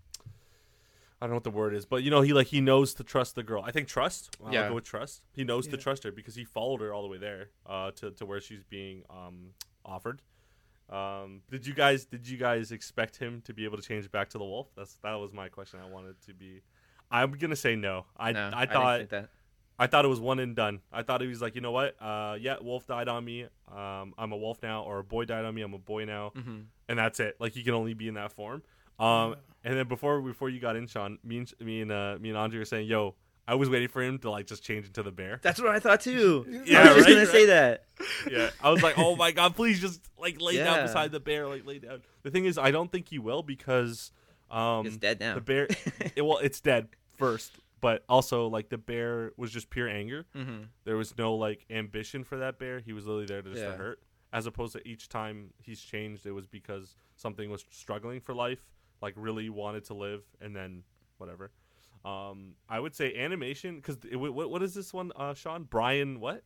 I 1.21 1.25
don't 1.25 1.31
know 1.31 1.35
what 1.35 1.43
the 1.43 1.51
word 1.51 1.73
is, 1.73 1.85
but 1.85 2.01
you 2.01 2.09
know, 2.11 2.21
he 2.21 2.31
like 2.31 2.47
he 2.47 2.61
knows 2.61 2.93
to 2.93 3.03
trust 3.03 3.35
the 3.35 3.43
girl. 3.43 3.61
I 3.61 3.71
think 3.71 3.89
trust. 3.89 4.37
I'll 4.45 4.53
Yeah. 4.53 4.69
go 4.69 4.75
with 4.75 4.85
trust. 4.85 5.21
He 5.33 5.43
knows 5.43 5.67
to 5.67 5.75
trust 5.75 6.03
her 6.03 6.13
because 6.13 6.35
he 6.35 6.45
followed 6.45 6.79
her 6.79 6.93
all 6.93 7.01
the 7.01 7.09
way 7.09 7.17
there, 7.17 7.49
uh, 7.65 7.91
to 7.97 8.11
to 8.11 8.25
where 8.25 8.39
she's 8.39 8.63
being 8.63 9.03
um 9.09 9.53
offered, 9.83 10.21
Um, 10.89 11.41
did 11.51 11.67
you 11.67 11.73
guys 11.73 12.05
did 12.05 12.25
you 12.27 12.37
guys 12.37 12.71
expect 12.71 13.17
him 13.17 13.41
to 13.41 13.53
be 13.53 13.65
able 13.65 13.75
to 13.77 13.83
change 13.83 14.09
back 14.09 14.29
to 14.29 14.37
the 14.37 14.45
wolf? 14.45 14.69
That's 14.77 14.95
that 15.03 15.13
was 15.15 15.33
my 15.33 15.49
question. 15.49 15.81
I 15.81 15.89
wanted 15.89 16.21
to 16.27 16.33
be. 16.33 16.61
I'm 17.11 17.31
gonna 17.33 17.55
say 17.57 17.75
no. 17.75 18.05
I 18.15 18.31
No, 18.31 18.51
I 18.53 18.61
didn't 18.61 18.73
thought 18.73 18.97
think 18.99 19.09
that. 19.09 19.29
I 19.81 19.87
thought 19.87 20.03
it 20.03 20.09
was 20.09 20.19
one 20.19 20.39
and 20.39 20.55
done. 20.55 20.81
I 20.91 21.03
thought 21.03 21.21
he 21.21 21.27
was 21.27 21.41
like, 21.41 21.55
you 21.55 21.61
know 21.61 21.71
what? 21.71 21.95
Uh, 22.01 22.35
yeah, 22.39 22.57
wolf 22.61 22.85
died 22.85 23.07
on 23.07 23.23
me. 23.23 23.43
Um, 23.73 24.13
I'm 24.17 24.31
a 24.33 24.37
wolf 24.37 24.61
now, 24.61 24.83
or 24.83 24.99
a 24.99 25.03
boy 25.03 25.23
died 25.25 25.45
on 25.45 25.55
me. 25.55 25.61
I'm 25.61 25.73
a 25.73 25.77
boy 25.79 26.03
now, 26.05 26.33
Mhm. 26.35 26.65
and 26.89 26.99
that's 26.99 27.19
it. 27.21 27.37
Like 27.39 27.55
you 27.55 27.63
can 27.63 27.73
only 27.73 27.93
be 27.93 28.07
in 28.09 28.15
that 28.15 28.33
form. 28.33 28.61
Um, 28.99 29.37
and 29.63 29.77
then 29.77 29.87
before 29.87 30.21
before 30.21 30.49
you 30.49 30.59
got 30.59 30.75
in, 30.75 30.85
Sean, 30.87 31.17
me 31.23 31.37
and 31.37 31.53
me 31.61 31.81
and 31.81 31.91
uh, 31.91 32.17
me 32.19 32.29
and 32.29 32.37
Andre 32.37 32.59
were 32.59 32.65
saying, 32.65 32.87
yo, 32.87 33.15
I 33.47 33.55
was 33.55 33.69
waiting 33.69 33.87
for 33.87 34.01
him 34.03 34.19
to 34.19 34.29
like 34.29 34.45
just 34.45 34.61
change 34.63 34.85
into 34.85 35.01
the 35.01 35.11
bear. 35.11 35.39
That's 35.41 35.61
what 35.61 35.69
I 35.69 35.79
thought 35.79 36.01
too. 36.01 36.45
Yeah, 36.65 36.81
I 36.81 36.83
was 36.93 37.05
just 37.05 37.07
right, 37.07 37.13
gonna 37.15 37.25
say 37.27 37.45
that. 37.45 37.85
yeah, 38.29 38.49
I 38.61 38.69
was 38.71 38.83
like, 38.83 38.97
oh 38.97 39.15
my 39.15 39.31
god, 39.31 39.55
please 39.55 39.79
just 39.79 40.01
like 40.19 40.41
lay 40.41 40.57
down 40.57 40.81
beside 40.85 41.11
the 41.13 41.19
bear, 41.21 41.47
like 41.47 41.65
lay 41.65 41.79
down. 41.79 42.01
The 42.23 42.31
thing 42.31 42.43
is, 42.45 42.57
I 42.57 42.71
don't 42.71 42.91
think 42.91 43.07
he 43.07 43.17
will 43.19 43.41
because 43.43 44.11
um, 44.51 44.85
it's 44.85 44.97
dead 44.97 45.19
now. 45.21 45.35
the 45.35 45.41
bear. 45.41 45.67
it, 46.15 46.25
well, 46.25 46.37
it's 46.39 46.59
dead 46.59 46.89
first, 47.17 47.53
but 47.81 48.03
also 48.09 48.47
like 48.47 48.69
the 48.69 48.77
bear 48.77 49.31
was 49.37 49.51
just 49.51 49.69
pure 49.69 49.87
anger. 49.89 50.25
hmm 50.33 50.63
There 50.85 50.97
was 50.97 51.17
no 51.17 51.35
like 51.35 51.65
ambition 51.69 52.23
for 52.23 52.37
that 52.37 52.59
bear. 52.59 52.79
He 52.79 52.93
was 52.93 53.05
literally 53.05 53.25
there 53.25 53.41
to 53.41 53.49
just 53.49 53.61
to 53.63 53.69
Yeah. 53.69 53.75
hurt. 53.75 53.99
As 54.31 54.45
opposed 54.45 54.73
to 54.73 54.87
each 54.87 55.09
time 55.09 55.53
he's 55.57 55.81
changed, 55.81 56.25
it 56.25 56.31
was 56.33 56.45
because 56.47 56.95
something 57.15 57.49
was 57.49 57.65
struggling 57.71 58.19
for 58.21 58.33
life, 58.35 58.59
like 59.01 59.13
really 59.17 59.49
wanted 59.49 59.85
to 59.85 59.93
live, 59.95 60.21
and 60.39 60.55
then 60.55 60.83
whatever. 61.17 61.51
Um, 62.05 62.53
I 62.69 62.79
would 62.79 62.95
say 62.95 63.15
animation 63.17 63.75
because 63.75 63.97
what, 64.13 64.49
what 64.49 64.63
is 64.63 64.73
this 64.73 64.93
one, 64.93 65.11
uh, 65.17 65.33
Sean? 65.33 65.63
Brian, 65.63 66.19
what? 66.21 66.43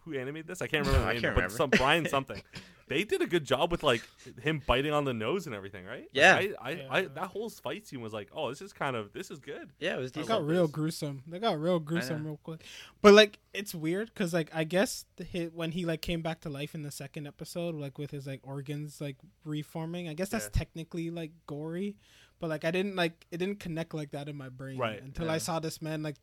Who 0.00 0.14
animated 0.18 0.48
this? 0.48 0.60
I 0.62 0.66
can't 0.66 0.84
remember. 0.86 1.06
I 1.08 1.14
the 1.14 1.14
name, 1.14 1.22
can't 1.22 1.34
but 1.36 1.42
remember. 1.42 1.56
some 1.56 1.70
Brian 1.70 2.08
something. 2.08 2.42
they 2.88 3.04
did 3.04 3.22
a 3.22 3.26
good 3.28 3.44
job 3.44 3.70
with 3.70 3.84
like 3.84 4.02
him 4.42 4.60
biting 4.66 4.92
on 4.92 5.04
the 5.04 5.14
nose 5.14 5.46
and 5.46 5.54
everything, 5.54 5.84
right? 5.84 6.08
Yeah. 6.12 6.34
I, 6.34 6.52
I, 6.60 6.70
I, 6.90 7.00
Yeah. 7.02 7.08
that 7.14 7.26
whole 7.28 7.48
fight 7.50 7.86
scene 7.86 8.00
was 8.00 8.12
like, 8.12 8.30
oh, 8.34 8.48
this 8.48 8.60
is 8.62 8.72
kind 8.72 8.96
of 8.96 9.12
this 9.12 9.30
is 9.30 9.38
good. 9.38 9.70
Yeah, 9.78 9.94
it 9.94 10.00
was 10.00 10.10
They 10.10 10.24
got 10.24 10.44
real 10.44 10.66
this. 10.66 10.72
gruesome. 10.74 11.22
They 11.28 11.38
got 11.38 11.60
real 11.60 11.78
gruesome 11.78 12.24
real 12.26 12.40
quick. 12.42 12.64
But 13.00 13.14
like 13.14 13.38
it's 13.54 13.74
weird 13.74 14.08
because 14.12 14.34
like 14.34 14.50
I 14.52 14.64
guess 14.64 15.04
the 15.16 15.24
hit 15.24 15.54
when 15.54 15.70
he 15.70 15.86
like 15.86 16.02
came 16.02 16.20
back 16.20 16.40
to 16.40 16.48
life 16.48 16.74
in 16.74 16.82
the 16.82 16.90
second 16.90 17.28
episode, 17.28 17.76
like 17.76 17.96
with 17.96 18.10
his 18.10 18.26
like 18.26 18.40
organs 18.42 19.00
like 19.00 19.16
reforming. 19.44 20.08
I 20.08 20.14
guess 20.14 20.30
that's 20.30 20.46
Yeah. 20.46 20.58
technically 20.58 21.10
like 21.10 21.30
gory, 21.46 21.96
but 22.40 22.50
like 22.50 22.64
I 22.64 22.70
didn't 22.72 22.96
like 22.96 23.24
it 23.30 23.36
didn't 23.38 23.60
connect 23.60 23.94
like 23.94 24.10
that 24.10 24.28
in 24.28 24.36
my 24.36 24.48
brain 24.48 24.76
Right. 24.78 25.00
until 25.00 25.26
Yeah. 25.26 25.32
I 25.34 25.38
saw 25.38 25.60
this 25.60 25.80
man 25.80 26.02
like 26.02 26.16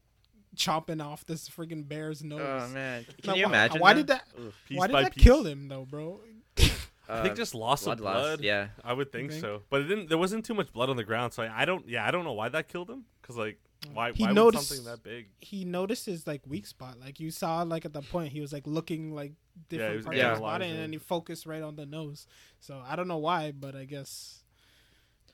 chopping 0.55 0.99
off 1.01 1.25
this 1.25 1.47
freaking 1.49 1.87
bear's 1.87 2.23
nose. 2.23 2.41
Oh 2.43 2.67
man, 2.73 3.05
can 3.05 3.31
Now, 3.31 3.35
you 3.35 3.43
why- 3.43 3.49
imagine? 3.49 3.79
why 3.81 3.93
though? 3.93 3.99
did 3.99 4.07
that- 4.07 4.27
Oof. 4.39 4.55
Piece 4.67 4.77
Why 4.77 4.87
did 4.87 4.93
by 4.93 5.03
that 5.03 5.15
piece. 5.15 5.23
kill 5.23 5.45
him 5.45 5.67
though, 5.69 5.85
bro? 5.85 6.19
I 7.09 7.21
think 7.21 7.33
Uh, 7.33 7.35
just 7.35 7.55
loss 7.55 7.85
blood 7.85 7.99
of 7.99 8.03
loss. 8.03 8.15
blood. 8.15 8.41
Yeah, 8.41 8.67
I 8.83 8.91
would 8.91 9.13
think, 9.13 9.31
think? 9.31 9.39
so, 9.41 9.63
but 9.69 9.79
it 9.79 9.85
didn't. 9.85 10.09
There 10.09 10.17
wasn't 10.17 10.43
too 10.43 10.53
much 10.53 10.73
blood 10.73 10.89
on 10.89 10.97
the 10.97 11.05
ground, 11.05 11.31
so 11.31 11.41
I, 11.43 11.61
I 11.61 11.65
don't. 11.65 11.87
Yeah, 11.87 12.05
I 12.05 12.11
don't 12.11 12.25
know 12.25 12.33
why 12.33 12.49
that 12.49 12.67
killed 12.67 12.89
him. 12.89 13.05
Because 13.21 13.37
like, 13.37 13.59
why? 13.93 14.11
He 14.11 14.25
why 14.25 14.33
noticed- 14.33 14.71
would 14.71 14.77
something 14.79 14.91
that 14.91 15.03
big? 15.03 15.29
He 15.39 15.63
noticed 15.63 16.05
his 16.05 16.27
like 16.27 16.41
weak 16.45 16.67
spot. 16.67 16.99
Like 16.99 17.21
you 17.21 17.31
saw, 17.31 17.61
like 17.61 17.85
at 17.85 17.93
the 17.93 18.01
point, 18.01 18.33
he 18.33 18.41
was 18.41 18.51
like 18.51 18.67
looking 18.67 19.13
like 19.15 19.31
different 19.69 19.95
was 19.95 20.05
parts 20.05 20.15
of 20.17 20.19
his 20.19 20.23
analyzing. 20.25 20.41
body, 20.59 20.65
and 20.71 20.79
then 20.79 20.91
he 20.91 20.97
focused 20.97 21.45
right 21.45 21.61
on 21.61 21.77
the 21.77 21.85
nose. 21.85 22.27
So 22.59 22.83
I 22.85 22.97
don't 22.97 23.07
know 23.07 23.19
why, 23.19 23.53
but 23.53 23.73
I 23.73 23.85
guess 23.85 24.43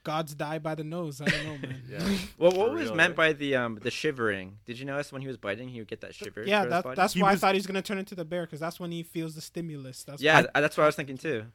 gods 0.04 0.36
die 0.36 0.60
by 0.60 0.76
the 0.76 0.84
nose. 0.84 1.22
I 1.22 1.26
don't 1.26 1.46
know, 1.46 1.58
man. 1.68 1.82
Yeah. 1.90 2.00
Well, 2.38 2.52
For 2.52 2.58
what 2.60 2.72
was 2.74 2.86
real, 2.86 2.96
meant 2.96 3.14
eh? 3.14 3.16
by 3.16 3.34
the 3.34 3.56
um 3.56 3.80
the 3.82 3.92
shivering? 3.92 4.58
Did 4.66 4.80
you 4.80 4.86
notice 4.86 5.12
when 5.12 5.22
he 5.22 5.28
was 5.28 5.38
biting, 5.38 5.70
he 5.70 5.80
would 5.80 5.88
get 5.88 6.02
that 6.02 6.14
shiver? 6.16 6.44
yeah, 6.46 6.62
through 6.62 6.70
that, 6.72 6.96
that's 6.96 7.14
He 7.14 7.22
why 7.22 7.32
was- 7.32 7.44
I 7.44 7.48
thought 7.48 7.56
he 7.56 7.60
was 7.60 7.68
gonna 7.68 7.82
turn 7.82 7.98
into 7.98 8.16
the 8.16 8.26
bear 8.26 8.44
because 8.46 8.60
that's 8.60 8.80
when 8.80 8.92
he 8.92 9.04
feels 9.04 9.36
the 9.36 9.42
stimulus. 9.42 10.04
That's 10.04 10.22
yeah, 10.22 10.36
why- 10.36 10.42
th- 10.42 10.52
that's 10.56 10.78
what 10.78 10.84
I 10.84 10.88
was 10.88 10.96
thinking 10.96 11.18
too. 11.18 11.46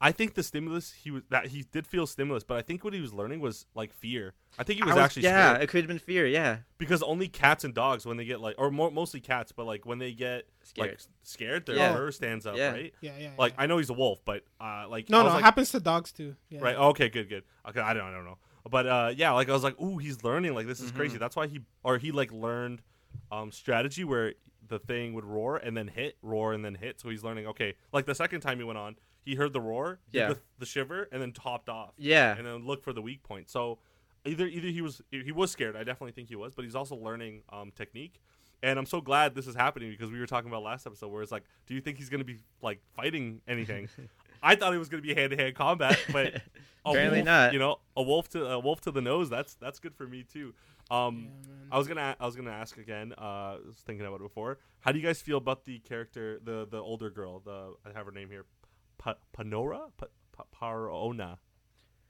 I 0.00 0.12
think 0.12 0.34
the 0.34 0.44
stimulus 0.44 0.92
he 0.92 1.10
was 1.10 1.22
that 1.30 1.46
he 1.48 1.62
did 1.72 1.84
feel 1.86 2.06
stimulus, 2.06 2.44
but 2.44 2.56
I 2.56 2.62
think 2.62 2.84
what 2.84 2.94
he 2.94 3.00
was 3.00 3.12
learning 3.12 3.40
was 3.40 3.66
like 3.74 3.92
fear. 3.92 4.34
I 4.56 4.62
think 4.62 4.78
he 4.78 4.84
was, 4.84 4.96
I 4.96 5.02
actually 5.02 5.24
yeah, 5.24 5.50
scared 5.54 5.62
it 5.62 5.66
could 5.68 5.78
have 5.80 5.88
been 5.88 5.98
fear. 5.98 6.24
Yeah, 6.26 6.58
because 6.78 7.02
only 7.02 7.26
cats 7.26 7.64
and 7.64 7.74
dogs 7.74 8.06
when 8.06 8.16
they 8.16 8.24
get 8.24 8.40
like, 8.40 8.54
or 8.58 8.70
more, 8.70 8.92
mostly 8.92 9.20
cats, 9.20 9.50
but 9.50 9.66
like 9.66 9.84
when 9.86 9.98
they 9.98 10.12
get 10.12 10.44
scared. 10.62 10.88
like 10.90 10.98
scared, 11.24 11.66
their 11.66 11.76
Yeah. 11.76 11.94
fur 11.94 12.12
stands 12.12 12.46
up, 12.46 12.56
Yeah. 12.56 12.70
right? 12.70 12.94
yeah, 13.00 13.12
yeah. 13.18 13.30
Like 13.36 13.54
yeah. 13.54 13.62
I 13.62 13.66
know 13.66 13.78
he's 13.78 13.90
a 13.90 13.94
wolf, 13.94 14.20
but 14.24 14.44
uh, 14.60 14.86
like 14.88 15.10
no, 15.10 15.18
no, 15.22 15.30
was 15.30 15.40
it 15.40 15.42
happens 15.44 15.70
to 15.72 15.80
dogs 15.80 16.12
too. 16.12 16.36
Yeah. 16.48 16.60
Right. 16.60 16.76
Okay. 16.76 17.08
Good. 17.08 17.28
Good. 17.28 17.42
Okay. 17.68 17.80
I 17.80 17.92
don't. 17.92 18.04
I 18.04 18.12
don't 18.12 18.24
know. 18.24 18.38
But 18.70 18.86
uh, 18.86 19.12
yeah, 19.16 19.32
like 19.32 19.48
I 19.48 19.52
was 19.52 19.64
like, 19.64 19.80
ooh, 19.80 19.98
he's 19.98 20.22
learning. 20.22 20.54
Like 20.54 20.66
this 20.68 20.78
is 20.78 20.92
crazy. 20.92 21.16
Mhm. 21.16 21.20
That's 21.20 21.34
why 21.34 21.48
he 21.48 21.60
or 21.82 21.98
he 21.98 22.12
like 22.12 22.30
learned 22.30 22.82
um 23.32 23.50
strategy 23.50 24.04
where 24.04 24.34
the 24.66 24.78
thing 24.78 25.14
would 25.14 25.24
roar 25.24 25.56
and 25.56 25.76
then 25.76 25.88
hit, 25.88 26.18
roar 26.22 26.52
and 26.52 26.64
then 26.64 26.74
hit. 26.76 27.00
So 27.00 27.08
he's 27.08 27.24
learning. 27.24 27.46
Okay. 27.48 27.74
Like 27.92 28.06
the 28.06 28.14
second 28.14 28.42
time 28.42 28.58
he 28.58 28.64
went 28.64 28.78
on, 28.78 28.96
he 29.24 29.34
heard 29.34 29.52
the 29.52 29.60
roar, 29.60 29.98
Yeah. 30.12 30.28
the, 30.28 30.38
the 30.58 30.66
shiver, 30.66 31.08
and 31.12 31.20
then 31.22 31.32
topped 31.32 31.68
off, 31.68 31.92
yeah, 31.98 32.36
and 32.36 32.46
then 32.46 32.66
looked 32.66 32.84
for 32.84 32.92
the 32.92 33.02
weak 33.02 33.22
point. 33.22 33.50
So 33.50 33.78
either 34.24 34.46
either 34.46 34.68
he 34.68 34.80
was 34.82 35.02
he 35.10 35.32
was 35.32 35.50
scared. 35.50 35.76
I 35.76 35.84
definitely 35.84 36.12
think 36.12 36.28
he 36.28 36.36
was, 36.36 36.54
but 36.54 36.64
he's 36.64 36.74
also 36.74 36.96
learning 36.96 37.42
um 37.50 37.70
technique. 37.74 38.20
And 38.60 38.76
I'm 38.76 38.86
so 38.86 39.00
glad 39.00 39.36
this 39.36 39.46
is 39.46 39.54
happening 39.54 39.88
because 39.90 40.10
we 40.10 40.18
were 40.18 40.26
talking 40.26 40.50
about 40.50 40.64
last 40.64 40.84
episode 40.84 41.08
where 41.12 41.22
it's 41.22 41.30
like, 41.30 41.44
do 41.68 41.74
you 41.74 41.80
think 41.80 41.96
he's 41.98 42.08
gonna 42.08 42.24
be 42.24 42.38
like 42.62 42.80
fighting 42.96 43.40
anything? 43.46 43.88
I 44.42 44.54
thought 44.56 44.72
it 44.74 44.78
was 44.78 44.88
gonna 44.88 45.02
be 45.02 45.14
hand 45.14 45.30
to 45.30 45.36
hand 45.36 45.54
combat, 45.54 45.98
but 46.12 46.42
Apparently 46.84 47.18
wolf, 47.18 47.26
not. 47.26 47.52
You 47.52 47.58
know, 47.58 47.78
a 47.96 48.02
wolf 48.02 48.28
to 48.30 48.44
a 48.46 48.58
wolf 48.58 48.80
to 48.82 48.90
the 48.90 49.00
nose. 49.00 49.28
That's 49.30 49.54
that's 49.54 49.78
good 49.78 49.94
for 49.94 50.06
me 50.06 50.24
too. 50.24 50.54
Um, 50.90 51.28
Yeah. 51.46 51.54
I 51.72 51.78
was 51.78 51.86
gonna 51.86 52.16
I 52.18 52.24
was 52.26 52.34
gonna 52.34 52.50
ask 52.50 52.78
again. 52.78 53.12
Uh, 53.16 53.20
I 53.20 53.58
was 53.66 53.76
thinking 53.84 54.06
about 54.06 54.16
it 54.16 54.22
before. 54.22 54.58
How 54.80 54.90
do 54.92 54.98
you 54.98 55.04
guys 55.06 55.20
feel 55.20 55.36
about 55.38 55.64
the 55.64 55.78
character, 55.80 56.40
the 56.42 56.66
the 56.68 56.78
older 56.78 57.10
girl? 57.10 57.40
The 57.44 57.74
I 57.84 57.96
have 57.96 58.06
her 58.06 58.12
name 58.12 58.30
here, 58.30 58.44
pa- 58.98 59.16
Panora, 59.36 59.90
pa- 59.96 60.06
pa- 60.32 60.44
Parona. 60.54 61.32
is 61.32 61.38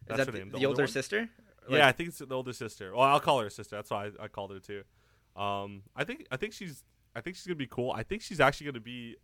That's 0.07 0.19
that 0.19 0.27
her 0.27 0.33
the, 0.33 0.39
name. 0.39 0.51
the 0.51 0.67
older 0.67 0.83
one? 0.83 0.89
sister? 0.89 1.29
yeah, 1.71 1.87
I 1.87 1.93
think 1.93 2.11
it's 2.11 2.19
the 2.19 2.35
older 2.35 2.53
sister. 2.53 2.93
Well, 2.93 3.03
I'll 3.03 3.21
call 3.21 3.41
her 3.41 3.51
sister. 3.51 3.77
That's 3.77 3.91
why 3.91 4.07
I, 4.07 4.25
I 4.25 4.29
called 4.29 4.53
her 4.53 4.61
too. 4.61 4.83
Um, 5.41 5.83
I 5.95 6.05
think 6.05 6.27
I 6.31 6.37
think 6.37 6.53
she's 6.53 6.83
I 7.15 7.21
think 7.21 7.37
she's 7.37 7.47
gonna 7.47 7.57
be 7.57 7.67
cool. 7.67 7.93
I 7.93 8.03
think 8.03 8.23
she's 8.23 8.41
actually 8.41 8.67
gonna 8.67 8.81
be 8.81 9.17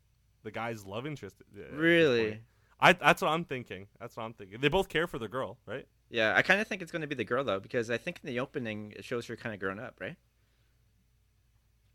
the 0.43 0.51
guy's 0.51 0.85
love 0.85 1.07
interest. 1.07 1.37
really? 1.73 2.41
I 2.81 2.93
that's 2.93 3.23
what 3.23 3.29
I'm 3.29 3.45
thinking. 3.45 3.87
That's 3.99 4.17
what 4.17 4.25
I'm 4.25 4.35
thinking. 4.35 4.61
They 4.61 4.69
both 4.69 4.89
care 4.89 5.07
for 5.07 5.19
the 5.19 5.29
girl, 5.29 5.59
right? 5.67 5.87
Yeah, 6.11 6.35
I 6.37 6.43
kind 6.43 6.61
of 6.61 6.69
think 6.69 6.83
it's 6.83 6.93
going 6.93 7.03
to 7.03 7.09
be 7.09 7.15
the 7.15 7.25
girl 7.25 7.43
though, 7.43 7.59
because 7.59 7.91
I 7.91 7.97
think 7.97 8.21
in 8.23 8.29
the 8.29 8.39
opening 8.41 8.93
it 8.95 9.05
shows 9.05 9.27
her 9.27 9.37
kind 9.37 9.55
of 9.55 9.61
grown 9.61 9.81
up, 9.81 9.95
right? 10.01 10.17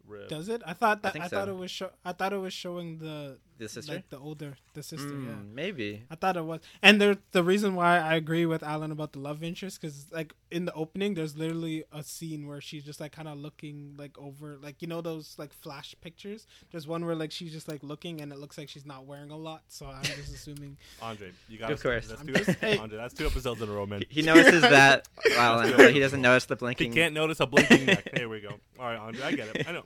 Rip. 0.05 0.27
Does 0.27 0.49
it? 0.49 0.61
I 0.65 0.73
thought 0.73 1.03
that 1.03 1.09
I, 1.09 1.11
think 1.11 1.23
thought 1.25 1.45
so. 1.45 1.51
it 1.51 1.57
was 1.57 1.71
show. 1.71 1.91
I 2.03 2.11
thought 2.13 2.33
it 2.33 2.37
was 2.37 2.53
showing 2.53 2.97
the 2.97 3.37
The 3.59 3.69
sister. 3.69 3.93
like 3.93 4.09
the 4.09 4.17
older 4.17 4.55
the 4.73 4.81
sister. 4.81 5.05
Mm, 5.07 5.25
Yeah. 5.27 5.35
Maybe. 5.53 6.03
I 6.09 6.15
thought 6.15 6.37
it 6.37 6.45
was, 6.45 6.61
and 6.81 6.99
there, 6.99 7.17
the 7.33 7.43
reason 7.43 7.75
why 7.75 7.99
I 7.99 8.15
agree 8.15 8.45
with 8.45 8.63
Alan 8.63 8.91
about 8.91 9.11
the 9.11 9.19
love 9.19 9.43
interest, 9.43 9.79
because 9.81 10.07
like 10.11 10.33
in 10.49 10.65
the 10.65 10.73
opening, 10.73 11.13
there's 11.13 11.35
literally 11.37 11.83
a 11.91 12.01
scene 12.01 12.47
where 12.47 12.61
she's 12.61 12.83
just 12.85 12.99
like 12.99 13.11
kind 13.11 13.27
of 13.27 13.37
looking 13.37 13.95
like 13.97 14.17
over, 14.17 14.57
like 14.63 14.81
you 14.81 14.87
know 14.87 15.01
those 15.01 15.35
like 15.37 15.53
flash 15.53 15.93
pictures. 16.01 16.47
There's 16.71 16.87
one 16.87 17.05
where 17.05 17.15
like 17.15 17.31
she's 17.31 17.51
just 17.51 17.67
like 17.67 17.83
looking, 17.83 18.21
and 18.21 18.31
it 18.31 18.39
looks 18.39 18.57
like 18.57 18.69
she's 18.69 18.85
not 18.85 19.05
wearing 19.05 19.29
a 19.31 19.37
lot. 19.37 19.61
So 19.67 19.85
I'm 19.87 20.03
just 20.03 20.33
assuming. 20.33 20.77
Andre, 21.01 21.31
you 21.49 21.57
got 21.59 21.71
Of 21.71 21.83
course. 21.83 22.07
That's 22.07 22.23
two, 22.23 22.33
just- 22.33 22.59
hey. 22.59 22.77
Andre, 22.77 22.97
that's 22.97 23.13
two 23.13 23.25
episodes 23.27 23.61
in 23.61 23.69
a 23.69 23.71
row, 23.71 23.85
man. 23.85 24.03
He 24.09 24.21
notices 24.21 24.61
that, 24.61 25.07
Alan, 25.37 25.73
but 25.75 25.93
he 25.93 25.99
doesn't 25.99 26.21
notice 26.21 26.45
the 26.45 26.55
blinking. 26.55 26.91
He 26.93 26.97
can't 26.97 27.13
notice 27.13 27.39
a 27.41 27.45
blinking 27.45 27.85
neck. 27.85 28.09
There 28.13 28.29
we 28.29 28.39
go. 28.39 28.53
All 28.79 28.85
right, 28.85 28.97
Andre, 28.97 29.21
I 29.23 29.31
get 29.33 29.55
it. 29.55 29.67
I 29.67 29.71
know. 29.73 29.83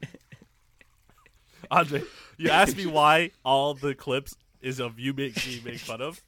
Andre, 1.71 2.03
you 2.37 2.49
asked 2.49 2.77
me 2.77 2.85
why 2.85 3.31
all 3.43 3.73
the 3.73 3.95
clips 3.95 4.35
is 4.61 4.79
of 4.79 4.99
you 4.99 5.13
make 5.13 5.35
me 5.45 5.61
make 5.63 5.79
fun 5.79 6.01
of. 6.01 6.21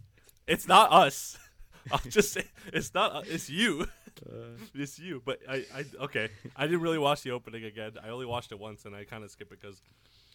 It's 0.48 0.68
not 0.68 0.92
us. 0.92 1.38
I'll 1.92 2.00
just 2.10 2.34
say 2.34 2.44
it's 2.74 2.94
not. 2.94 3.28
It's 3.28 3.50
you. 3.50 3.88
Uh, 4.26 4.32
It's 4.74 4.98
you. 4.98 5.22
But 5.26 5.40
I, 5.48 5.66
I 5.76 5.86
okay. 6.06 6.30
I 6.56 6.66
didn't 6.68 6.82
really 6.82 6.98
watch 6.98 7.22
the 7.24 7.32
opening 7.32 7.64
again. 7.66 7.92
I 8.04 8.10
only 8.10 8.26
watched 8.26 8.52
it 8.52 8.60
once, 8.60 8.86
and 8.86 8.96
I 8.96 9.04
kind 9.04 9.24
of 9.24 9.30
skip 9.32 9.52
it 9.52 9.60
because 9.62 9.82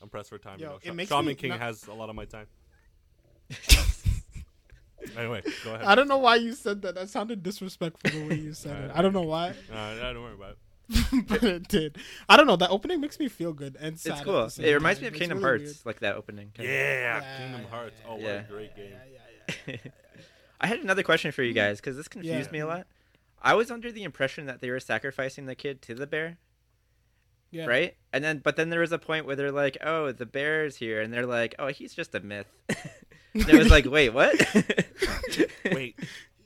I'm 0.03 0.09
pressed 0.09 0.29
for 0.29 0.39
time. 0.39 0.59
Yo, 0.59 0.79
you 0.83 0.91
know. 0.91 0.95
makes 0.95 1.09
Shaman 1.11 1.35
King 1.35 1.51
not- 1.51 1.61
has 1.61 1.87
a 1.87 1.93
lot 1.95 2.09
of 2.11 2.15
my 2.15 2.25
time. 2.25 2.47
anyway, 5.17 5.43
go 5.65 5.75
ahead. 5.75 5.87
I 5.87 5.95
don't 5.95 6.09
know 6.09 6.19
why 6.19 6.37
you 6.37 6.53
said 6.53 6.83
that. 6.83 6.95
That 6.95 7.09
sounded 7.09 7.43
disrespectful 7.43 8.11
the 8.11 8.29
way 8.29 8.37
you 8.37 8.53
said 8.55 8.85
it. 8.85 8.91
I 8.95 9.03
don't 9.03 9.13
know 9.13 9.23
why, 9.23 9.55
Uh, 9.73 9.95
don't 10.13 10.23
worry 10.23 10.35
about 10.35 10.51
it. 10.53 10.59
but 11.29 11.43
it 11.43 11.69
did. 11.69 11.99
I 12.29 12.37
don't 12.37 12.47
know. 12.47 12.57
That 12.57 12.71
opening 12.71 13.01
makes 13.01 13.19
me 13.19 13.29
feel 13.29 13.53
good 13.53 13.77
and 13.81 13.99
sad. 13.99 14.13
it's 14.15 14.21
cool. 14.23 14.49
It 14.65 14.73
reminds 14.73 14.99
time. 14.99 15.05
me 15.05 15.09
of 15.09 15.15
Kingdom 15.15 15.43
really 15.43 15.65
Hearts, 15.65 15.87
like 15.87 16.01
that 16.01 16.17
opening. 16.17 16.51
kind 16.57 16.69
Yeah, 16.69 17.21
Yeah, 17.21 17.39
Kingdom 17.39 17.61
yeah, 17.63 17.69
Hearts. 17.69 17.97
yeah, 18.03 18.11
Oh, 18.11 18.15
what 18.15 18.23
yeah. 18.23 18.31
a 18.31 18.43
great 18.45 18.71
weird. 18.77 18.91
game. 18.91 18.99
Yeah, 19.15 19.55
yeah, 19.67 19.77
yeah. 19.85 19.91
I 20.61 20.67
had 20.67 20.81
another 20.81 21.03
question 21.03 21.33
for 21.33 21.43
you 21.43 21.51
mm-hmm. 21.51 21.59
guys 21.69 21.79
because 21.81 21.97
this 21.97 22.09
confused 22.09 22.47
Yeah. 22.49 22.53
me 22.53 22.59
a 22.61 22.67
lot. 22.67 22.87
I 23.43 23.55
was 23.55 23.71
under 23.71 23.91
the 23.93 24.03
impression 24.03 24.47
that 24.47 24.61
they 24.61 24.69
were 24.71 24.81
sacrificing 24.81 25.47
the 25.47 25.55
kid 25.55 25.81
to 25.83 25.95
the 25.95 26.07
bear, 26.07 26.37
Yeah. 27.51 27.67
right? 27.67 27.97
And 28.13 28.23
then, 28.23 28.41
but 28.45 28.57
then 28.57 28.69
there 28.71 28.81
was 28.81 28.93
a 28.93 28.99
point 28.99 29.25
where 29.27 29.37
they're 29.37 29.51
like, 29.53 29.79
"Oh, 29.83 30.13
the 30.13 30.27
bear's 30.27 30.77
here," 30.77 31.01
and 31.01 31.11
they're 31.13 31.25
like, 31.27 31.55
"Oh, 31.59 31.69
he's 31.69 31.95
just 31.95 32.15
a 32.15 32.21
myth." 32.21 32.47
and 32.69 33.49
it 33.49 33.55
was 33.57 33.71
like, 33.71 33.87
"Wait, 33.87 34.11
what?" 34.11 34.35
Wait, 35.73 35.99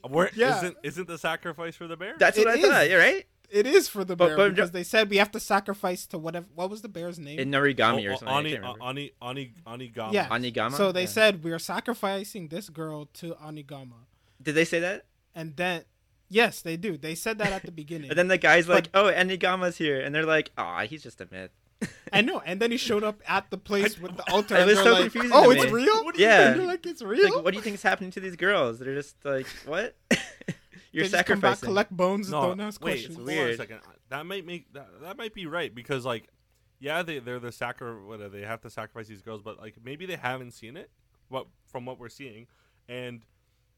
where 0.07 0.29
Yeah. 0.35 0.61
not 0.61 0.75
isn't 0.83 1.07
the 1.07 1.17
sacrifice 1.17 1.75
for 1.75 1.87
the 1.87 1.97
bear? 1.97 2.15
That's 2.17 2.37
what 2.37 2.47
It 2.47 2.51
I 2.51 2.53
is. 2.59 2.65
thought. 2.65 2.89
You're 2.89 2.99
right. 2.99 3.25
It 3.51 3.65
is 3.65 3.87
for 3.87 4.03
the 4.03 4.15
But- 4.15 4.27
bear 4.29 4.37
but- 4.37 4.55
because 4.55 4.71
they 4.71 4.83
said 4.83 5.09
we 5.09 5.17
have 5.17 5.31
to 5.31 5.39
sacrifice 5.39 6.05
to 6.07 6.17
whatever. 6.17 6.45
What 6.55 6.69
was 6.69 6.81
the 6.81 6.89
bear's 6.89 7.19
name? 7.19 7.39
In 7.39 7.51
origami 7.51 8.07
or 8.09 8.13
Oh, 8.13 8.17
something. 8.17 8.27
I 8.27 8.37
Ani, 8.39 8.49
can't 8.51 8.61
remember. 8.63 8.83
Ani, 8.85 9.11
Ani, 9.21 9.53
Anigama. 9.67 10.13
Yeah. 10.13 10.27
Oniguma. 10.29 10.73
so 10.77 10.91
they 10.91 11.01
Yeah. 11.01 11.07
said 11.07 11.43
we 11.43 11.51
are 11.51 11.59
sacrificing 11.59 12.47
this 12.49 12.69
girl 12.69 13.05
to 13.13 13.35
Oniguma, 13.35 14.05
Did 14.41 14.55
they 14.55 14.65
say 14.65 14.79
that? 14.79 15.05
and 15.33 15.55
then 15.55 15.83
yes, 16.29 16.61
they 16.61 16.75
do. 16.77 16.97
They 16.97 17.15
said 17.15 17.37
that 17.37 17.51
at 17.51 17.63
the 17.63 17.71
beginning. 17.71 18.09
And 18.11 18.17
then 18.17 18.27
the 18.27 18.37
guy's 18.37 18.67
like, 18.67 18.91
But- 18.91 18.99
"Oh, 18.99 19.11
Oniguma's 19.11 19.77
here," 19.77 19.99
and 20.01 20.13
they're 20.13 20.25
like, 20.25 20.51
"Ah, 20.57 20.85
he's 20.85 21.03
just 21.03 21.21
a 21.21 21.27
myth." 21.31 21.51
I 22.13 22.21
know, 22.21 22.39
and 22.45 22.59
then 22.61 22.71
he 22.71 22.77
showed 22.77 23.03
up 23.03 23.21
at 23.27 23.51
the 23.51 23.57
place 23.57 23.99
with 23.99 24.15
the 24.15 24.31
altar. 24.31 24.55
It 24.55 24.59
and 24.61 24.67
was 24.67 24.75
they're 24.77 24.83
so 24.85 24.91
like, 24.93 25.01
confusing 25.11 25.31
Oh, 25.33 25.51
to 25.51 25.57
it's 25.57 25.65
me. 25.65 25.71
real. 25.71 26.11
Yeah. 26.15 26.39
and 26.47 26.55
you're 26.57 26.65
like 26.65 26.85
it's 26.85 27.01
real. 27.01 27.35
Like, 27.35 27.43
what 27.43 27.51
do 27.51 27.57
you 27.57 27.61
think 27.63 27.75
is 27.75 27.83
happening 27.83 28.11
to 28.11 28.19
these 28.21 28.35
girls? 28.37 28.79
They're 28.79 28.95
just 28.95 29.15
like, 29.25 29.45
what? 29.65 29.93
You're 30.95 31.05
they 31.05 31.09
just 31.11 31.25
come 31.25 31.39
back, 31.39 31.51
sacrificing. 31.57 31.67
collect 31.67 31.91
bones, 31.91 32.29
No, 32.29 32.51
and 32.51 32.57
don't 32.59 32.67
ask 32.67 32.83
wait, 32.83 32.91
questions. 32.93 33.15
hold 33.17 33.29
on 33.29 33.35
a 33.49 33.57
second. 33.57 33.79
That 34.09 34.25
might 34.25 34.45
make 34.45 34.71
that, 34.73 34.87
that 35.01 35.17
might 35.17 35.33
be 35.33 35.45
right 35.45 35.73
because 35.73 36.05
like, 36.05 36.29
yeah, 36.79 37.01
they 37.03 37.19
they're 37.19 37.39
the 37.39 37.51
sacri 37.51 37.93
what 38.05 38.21
are 38.21 38.29
they 38.29 38.41
have 38.41 38.61
to 38.61 38.69
sacrifice 38.69 39.07
these 39.07 39.21
girls, 39.21 39.41
but 39.41 39.59
like 39.59 39.75
maybe 39.83 40.05
they 40.05 40.15
haven't 40.15 40.51
seen 40.51 40.77
it. 40.77 40.89
What 41.29 41.47
from 41.65 41.85
what 41.85 41.99
we're 41.99 42.09
seeing, 42.09 42.47
and 42.87 43.25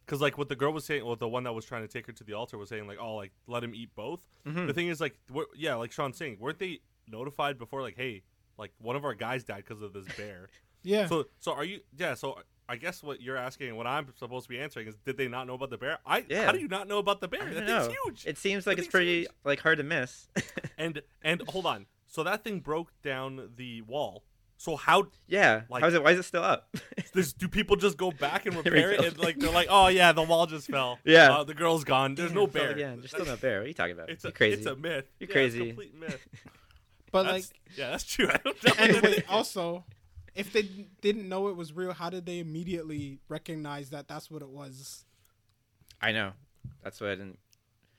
because 0.05 0.21
like 0.21 0.37
what 0.37 0.47
the 0.49 0.55
girl 0.55 0.71
was 0.73 0.85
saying, 0.85 1.05
well, 1.05 1.15
the 1.15 1.27
one 1.27 1.43
that 1.43 1.53
was 1.53 1.65
trying 1.65 1.81
to 1.81 1.87
take 1.87 2.05
her 2.07 2.13
to 2.13 2.23
the 2.23 2.33
altar 2.33 2.57
was 2.57 2.69
saying 2.69 2.87
like, 2.87 2.97
oh, 3.01 3.15
like 3.15 3.31
let 3.47 3.63
him 3.63 3.73
eat 3.73 3.89
both. 3.95 4.19
Mhm. 4.45 4.67
The 4.67 4.73
thing 4.73 4.87
is 4.87 4.99
like, 5.01 5.17
we're- 5.31 5.47
yeah, 5.55 5.75
like 5.75 5.91
Sean's 5.91 6.17
saying, 6.17 6.37
weren't 6.39 6.59
they 6.59 6.79
notified 7.07 7.57
before? 7.57 7.81
Like, 7.81 7.95
hey, 7.97 8.23
like 8.57 8.71
one 8.79 8.95
of 8.95 9.05
our 9.05 9.13
guys 9.13 9.43
died 9.43 9.63
because 9.67 9.81
of 9.81 9.93
this 9.93 10.05
bear. 10.15 10.49
Yeah. 10.83 11.07
So 11.07 11.25
so 11.39 11.51
are 11.53 11.65
you? 11.65 11.79
Yeah. 11.97 12.13
So 12.13 12.37
I 12.69 12.75
guess 12.75 13.01
what 13.01 13.21
you're 13.21 13.37
asking 13.37 13.69
and 13.69 13.77
what 13.77 13.87
I'm 13.87 14.07
supposed 14.17 14.45
to 14.45 14.49
be 14.49 14.59
answering 14.59 14.87
is, 14.87 14.95
did 15.05 15.17
they 15.17 15.27
not 15.27 15.47
know 15.47 15.53
about 15.53 15.69
the 15.69 15.77
bear? 15.77 15.99
I 16.05 16.25
Yeah. 16.29 16.45
how 16.45 16.51
do 16.51 16.59
you 16.59 16.67
not 16.67 16.87
know 16.87 16.97
about 16.99 17.21
the 17.21 17.27
bear? 17.27 17.43
I 17.43 17.53
That 17.53 17.65
don't 17.67 17.81
thing's 17.85 17.97
huge. 18.05 18.27
It 18.27 18.37
seems 18.37 18.67
like 18.67 18.77
That 18.77 18.83
it's 18.83 18.91
pretty 18.91 19.19
huge. 19.21 19.29
like 19.45 19.59
hard 19.61 19.77
to 19.77 19.83
miss. 19.83 20.27
And 20.77 21.01
and 21.23 21.41
hold 21.47 21.65
on. 21.65 21.85
So 22.07 22.23
that 22.23 22.43
thing 22.43 22.59
broke 22.59 22.91
down 23.01 23.49
the 23.55 23.81
wall. 23.83 24.23
So 24.57 24.75
how 24.75 25.07
yeah. 25.27 25.61
Like- 25.69 25.83
How's 25.83 25.93
it? 25.93 26.03
Why 26.03 26.11
is 26.11 26.19
it 26.19 26.23
still 26.23 26.43
up? 26.43 26.75
does 27.13 27.33
do 27.33 27.47
people 27.47 27.75
just 27.77 27.97
go 27.97 28.11
back 28.11 28.45
and 28.45 28.55
repair 28.63 28.91
it? 28.91 29.03
And 29.03 29.17
like 29.17 29.39
they're 29.39 29.51
like, 29.51 29.67
oh 29.69 29.87
yeah, 29.87 30.11
the 30.11 30.23
wall 30.23 30.45
just 30.45 30.67
fell. 30.67 30.99
Yeah. 31.03 31.37
uh, 31.37 31.43
the 31.43 31.53
girl's 31.53 31.83
gone. 31.83 32.15
There's 32.15 32.31
no 32.33 32.47
bear. 32.47 32.77
Yeah, 32.77 32.95
there's 32.95 33.09
still 33.11 33.25
no 33.25 33.37
bear. 33.37 33.59
What 33.59 33.65
are 33.65 33.67
you 33.69 33.73
talking 33.73 33.93
about? 33.93 34.09
It's 34.09 34.23
you 34.23 34.29
a 34.29 34.33
crazy. 34.33 34.57
It's 34.57 34.65
a 34.65 34.75
myth. 34.75 35.05
You're 35.19 35.29
Yeah, 35.29 35.33
crazy. 35.33 35.57
It's 35.59 35.65
a 35.65 35.67
complete 35.69 35.95
myth. 35.95 36.27
but 37.11 37.23
That's- 37.23 37.51
like, 37.51 37.77
yeah, 37.77 37.91
that's 37.91 38.03
true. 38.03 38.29
I 38.29 38.37
don't 38.43 38.63
know. 38.63 38.73
and 38.77 39.01
wait, 39.01 39.25
also, 39.29 39.83
if 40.37 40.53
they 40.53 40.63
didn't 41.01 41.27
know 41.27 41.49
it 41.49 41.55
was 41.55 41.73
real, 41.73 41.91
how 41.93 42.09
did 42.09 42.25
they 42.25 42.39
immediately 42.39 43.19
recognize 43.27 43.89
that 43.89 44.07
that's 44.07 44.29
what 44.31 44.41
it 44.41 44.49
was? 44.49 45.03
I 46.01 46.11
know. 46.11 46.31
That's 46.83 47.01
what 47.01 47.09
I 47.09 47.15
didn't. 47.15 47.39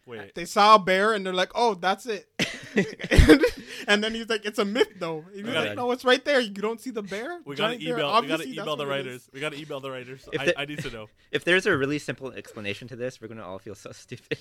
Wait. 0.06 0.34
They 0.34 0.46
saw 0.46 0.76
a 0.76 0.78
bear 0.78 1.12
and 1.12 1.26
they're 1.26 1.34
like, 1.34 1.50
"Oh, 1.54 1.74
that's 1.74 2.06
it." 2.06 2.26
and 3.88 4.02
then 4.02 4.14
he's 4.14 4.28
like, 4.28 4.46
"It's 4.46 4.58
a 4.58 4.64
myth, 4.64 4.88
though." 4.98 5.18
And 5.18 5.34
he's 5.36 5.44
like, 5.44 5.54
gotta- 5.54 5.74
"No, 5.74 5.90
it's 5.90 6.04
right 6.04 6.24
there. 6.24 6.40
You 6.40 6.50
don't 6.50 6.80
see 6.80 6.90
the 6.90 7.02
bear." 7.02 7.40
We 7.44 7.56
gotta 7.56 7.74
Giant 7.76 7.84
bear? 7.84 7.92
email. 7.98 8.22
We 8.22 8.28
gotta 8.28 8.48
email 8.48 8.76
the 8.76 8.86
what 8.86 9.00
it 9.00 9.00
is." 9.00 9.06
writers. 9.06 9.30
We 9.34 9.40
gotta 9.40 9.60
email 9.60 9.80
the 9.80 9.90
writers. 9.90 10.28
I, 10.38 10.44
the- 10.46 10.58
I 10.60 10.64
need 10.64 10.78
to 10.78 10.90
know. 10.90 11.06
If 11.30 11.44
there's 11.44 11.66
a 11.66 11.76
really 11.76 11.98
simple 11.98 12.32
explanation 12.32 12.88
to 12.88 12.96
this, 12.96 13.20
we're 13.20 13.28
gonna 13.28 13.44
all 13.46 13.58
feel 13.58 13.74
so 13.74 13.92
stupid. 13.92 14.38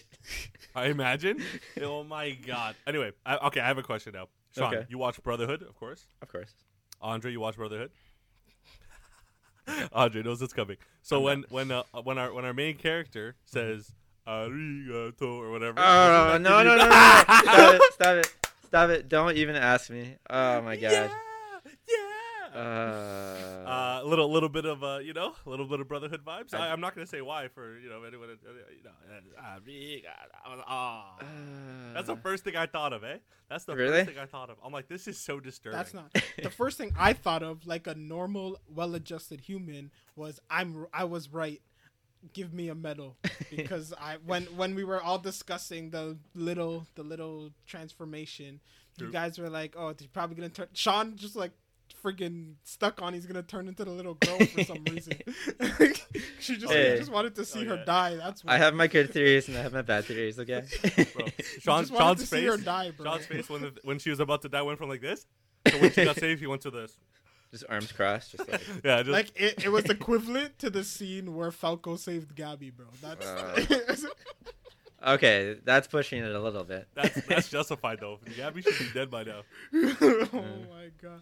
I 0.76 0.86
imagine. 0.86 1.44
oh 1.82 2.04
my 2.06 2.32
god. 2.32 2.76
Anyway, 2.86 3.12
I, 3.26 3.36
okay, 3.48 3.60
I 3.60 3.68
have 3.68 3.78
a 3.78 3.84
question 3.84 4.14
now. 4.14 4.28
Sean, 4.56 4.74
Okay. 4.74 4.86
you 4.90 4.98
watch 4.98 5.22
Brotherhood, 5.22 5.64
of 5.64 5.76
course. 5.76 6.06
of 6.22 6.30
course. 6.30 6.54
Andre, 7.02 7.32
you 7.32 7.40
watch 7.40 7.56
Brotherhood. 7.56 7.92
Andre 9.94 10.24
knows 10.24 10.42
it's 10.42 10.54
coming. 10.54 10.78
So 11.02 11.20
when 11.20 11.46
when 11.50 11.72
uh, 11.72 11.84
when 12.04 12.18
our 12.18 12.34
when 12.34 12.46
our 12.46 12.54
main 12.54 12.78
character 12.78 13.36
says 13.46 13.92
"arigato" 14.28 15.38
or 15.38 15.52
whatever. 15.52 15.80
Oh 15.80 16.38
doesn't 16.40 16.44
no 16.44 16.64
no 16.64 16.76
no! 16.76 16.88
no. 16.88 16.90
Stop 17.44 17.74
it! 17.74 17.82
Stop 17.94 18.16
it! 18.18 18.36
Stop 18.66 18.90
it! 18.90 19.10
Don't 19.10 19.38
even 19.38 19.56
ask 19.56 19.90
me. 19.90 20.16
Oh 20.30 20.62
my 20.62 20.76
god. 20.76 20.92
Yeah. 20.92 21.18
Uh, 22.58 23.67
Uh, 23.67 24.02
little 24.06 24.32
little 24.32 24.50
bit 24.50 24.65
of 24.65 24.84
uh, 24.84 25.00
you 25.00 25.13
know, 25.13 25.34
a 25.46 25.50
little 25.50 25.67
bit 25.67 25.80
of 25.80 25.88
Brotherhood 25.88 26.24
vibes. 26.26 26.54
I, 26.54 26.70
I'm 26.72 26.80
not 26.80 26.96
gonna 26.96 27.06
say 27.08 27.22
why 27.22 27.48
for 27.50 27.78
you 27.80 27.89
know 27.89 28.04
anyone. 28.04 28.30
Uh, 28.30 28.52
you 29.67 30.02
know, 30.04 30.62
uh. 30.62 30.63
Ah. 30.67 31.15
That's 31.93 32.08
the 32.08 32.15
first 32.15 32.43
thing 32.43 32.56
I 32.56 32.65
thought 32.65 32.93
of, 32.93 33.04
eh? 33.04 33.17
That's 33.50 33.65
the 33.65 33.76
Really? 33.76 34.00
first 34.04 34.10
thing 34.12 34.20
I 34.20 34.26
thought 34.26 34.50
of. 34.50 34.58
I'm 34.63 34.72
like, 34.72 34.88
this 34.88 35.08
is 35.08 35.17
so 35.17 35.39
disturbing. 35.39 35.78
That's 35.78 35.93
not 35.93 36.13
the 36.41 36.50
first 36.50 36.78
thing 36.78 36.93
I 36.98 37.13
thought 37.13 37.43
of. 37.43 37.65
Like 37.65 37.88
a 37.88 37.96
normal, 37.96 38.60
well-adjusted 38.74 39.41
human 39.41 39.91
was 40.15 40.39
I'm. 40.50 40.88
I 40.93 41.04
was 41.04 41.30
right. 41.30 41.62
Give 42.34 42.52
me 42.54 42.70
a 42.70 42.76
medal 42.76 43.15
because 43.56 43.93
I 44.00 44.17
when 44.26 44.46
when 44.58 44.76
we 44.76 44.84
were 44.84 45.02
all 45.02 45.20
discussing 45.20 45.91
the 45.91 46.17
little 46.34 46.88
the 46.96 47.04
little 47.04 47.52
transformation, 47.67 48.60
you 48.98 49.12
guys 49.12 49.38
were 49.38 49.50
like, 49.50 49.76
"Oh, 49.78 49.93
he's 49.98 50.08
probably 50.08 50.36
gonna 50.36 50.50
turn." 50.50 50.67
Sean 50.74 51.15
just 51.15 51.36
like 51.36 51.52
friggin' 52.12 52.54
stuck 52.63 53.02
on. 53.02 53.13
He's 53.13 53.26
gonna 53.26 53.43
turn 53.43 53.67
into 53.67 53.84
the 53.86 53.91
little 53.91 54.13
girl 54.15 54.38
for 54.39 54.63
some 54.63 54.84
reason. 54.91 55.13
she 56.39 56.58
just 56.58 56.72
Hey. 56.74 56.98
just 56.98 57.12
wanted 57.12 57.36
to 57.36 57.46
see 57.46 57.65
Oh, 57.67 57.76
her 57.78 57.86
die. 57.86 58.15
That's 58.15 58.43
why. 58.43 58.54
I 58.54 58.58
have 58.58 58.74
my 58.74 58.88
good 58.88 59.12
theories 59.12 59.48
and 59.48 59.58
I 59.58 59.62
have 59.62 59.74
my 59.74 59.82
bad 59.82 60.06
theories. 60.06 60.39
Okay. 60.39 60.63
Bro, 61.13 61.26
Sean, 61.60 61.84
just 61.84 61.93
Sean's 61.93 62.20
to 62.22 62.26
see 62.28 62.46
her 62.46 62.56
face. 62.58 62.65
die, 62.65 62.91
bro. 62.91 63.06
Sean's 63.06 63.26
face 63.26 63.50
when 63.50 63.62
the, 63.62 63.74
when 63.84 64.00
she 64.00 64.10
was 64.10 64.20
about 64.20 64.41
to 64.43 64.50
die 64.50 64.62
went 64.62 64.78
from 64.78 64.89
like 64.89 65.02
this. 65.02 65.26
So 65.70 65.78
when 65.80 65.91
she 65.91 66.06
got 66.06 66.15
saved, 66.17 66.39
he 66.39 66.48
went 66.48 66.62
to 66.62 66.72
this. 66.72 66.98
just 67.52 67.65
arms 67.70 67.91
crossed, 67.91 68.32
just 68.32 68.50
like. 68.50 68.62
Yeah, 68.84 68.98
just 69.04 69.10
like 69.12 69.32
it, 69.36 69.65
it 69.65 69.70
was 69.70 69.86
equivalent 69.86 70.60
to 70.60 70.70
the 70.70 70.84
scene 70.84 71.36
where 71.36 71.52
Falco 71.52 71.96
saved 71.98 72.36
Gabi, 72.36 72.74
bro. 72.74 72.86
That's 73.02 73.26
uh. 73.26 74.08
Okay, 75.06 75.58
that's 75.64 75.88
pushing 75.88 76.24
it 76.24 76.32
a 76.36 76.40
little 76.40 76.64
bit. 76.64 76.88
that's 76.96 77.22
that's 77.28 77.50
justified 77.50 78.00
though. 78.00 78.20
Gabi 78.36 78.64
should 78.64 78.80
be 78.80 78.92
dead 78.94 79.12
by 79.12 79.24
now. 79.24 79.42
oh 79.74 80.28
my 80.34 80.90
god. 81.02 81.22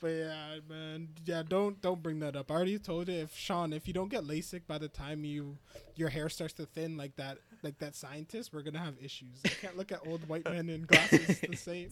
But 0.00 0.08
yeah, 0.08 0.56
man. 0.68 1.08
Yeah, 1.26 1.42
don't 1.46 1.80
don't 1.82 2.02
bring 2.02 2.20
that 2.20 2.34
up. 2.34 2.50
I 2.50 2.54
already 2.54 2.78
told 2.78 3.08
you 3.08 3.16
if 3.16 3.36
Sean, 3.36 3.74
if 3.74 3.86
you 3.86 3.92
don't 3.92 4.08
get 4.08 4.24
LASIK 4.24 4.62
by 4.66 4.78
the 4.78 4.88
time 4.88 5.24
you 5.24 5.58
your 5.96 6.08
hair 6.08 6.30
starts 6.30 6.54
to 6.54 6.64
thin 6.66 6.96
like 6.96 7.14
that 7.16 7.36
like 7.62 7.78
that 7.80 7.94
scientist, 7.94 8.54
we're 8.54 8.62
gonna 8.62 8.78
have 8.78 8.94
issues. 9.02 9.40
You 9.44 9.50
can't 9.60 9.76
look 9.76 9.92
at 9.92 10.00
old 10.06 10.26
white 10.26 10.44
men 10.44 10.70
in 10.70 10.82
glasses 10.84 11.40
the 11.40 11.56
same. 11.56 11.90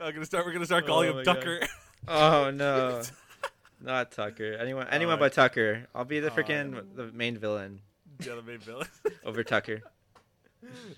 I'm 0.00 0.12
gonna 0.14 0.24
start. 0.24 0.46
We're 0.46 0.52
gonna 0.52 0.64
start 0.66 0.86
calling 0.86 1.08
Oh 1.08 1.12
him 1.12 1.16
my 1.18 1.24
God. 1.24 1.34
Tucker. 1.36 1.60
Oh 2.08 2.50
no, 2.50 3.02
not 3.82 4.10
Tucker. 4.12 4.54
Anyone, 4.54 4.86
anyone 4.88 5.14
Alright. 5.14 5.32
but 5.32 5.42
Tucker. 5.42 5.86
I'll 5.94 6.04
be 6.06 6.20
the 6.20 6.32
Uh, 6.32 6.34
freaking 6.34 6.82
the 6.96 7.06
main 7.12 7.36
villain 7.36 7.80
yeah, 8.26 8.34
the 8.34 8.42
main 8.42 8.58
villain. 8.58 8.86
over 9.24 9.42
Tucker. 9.44 9.80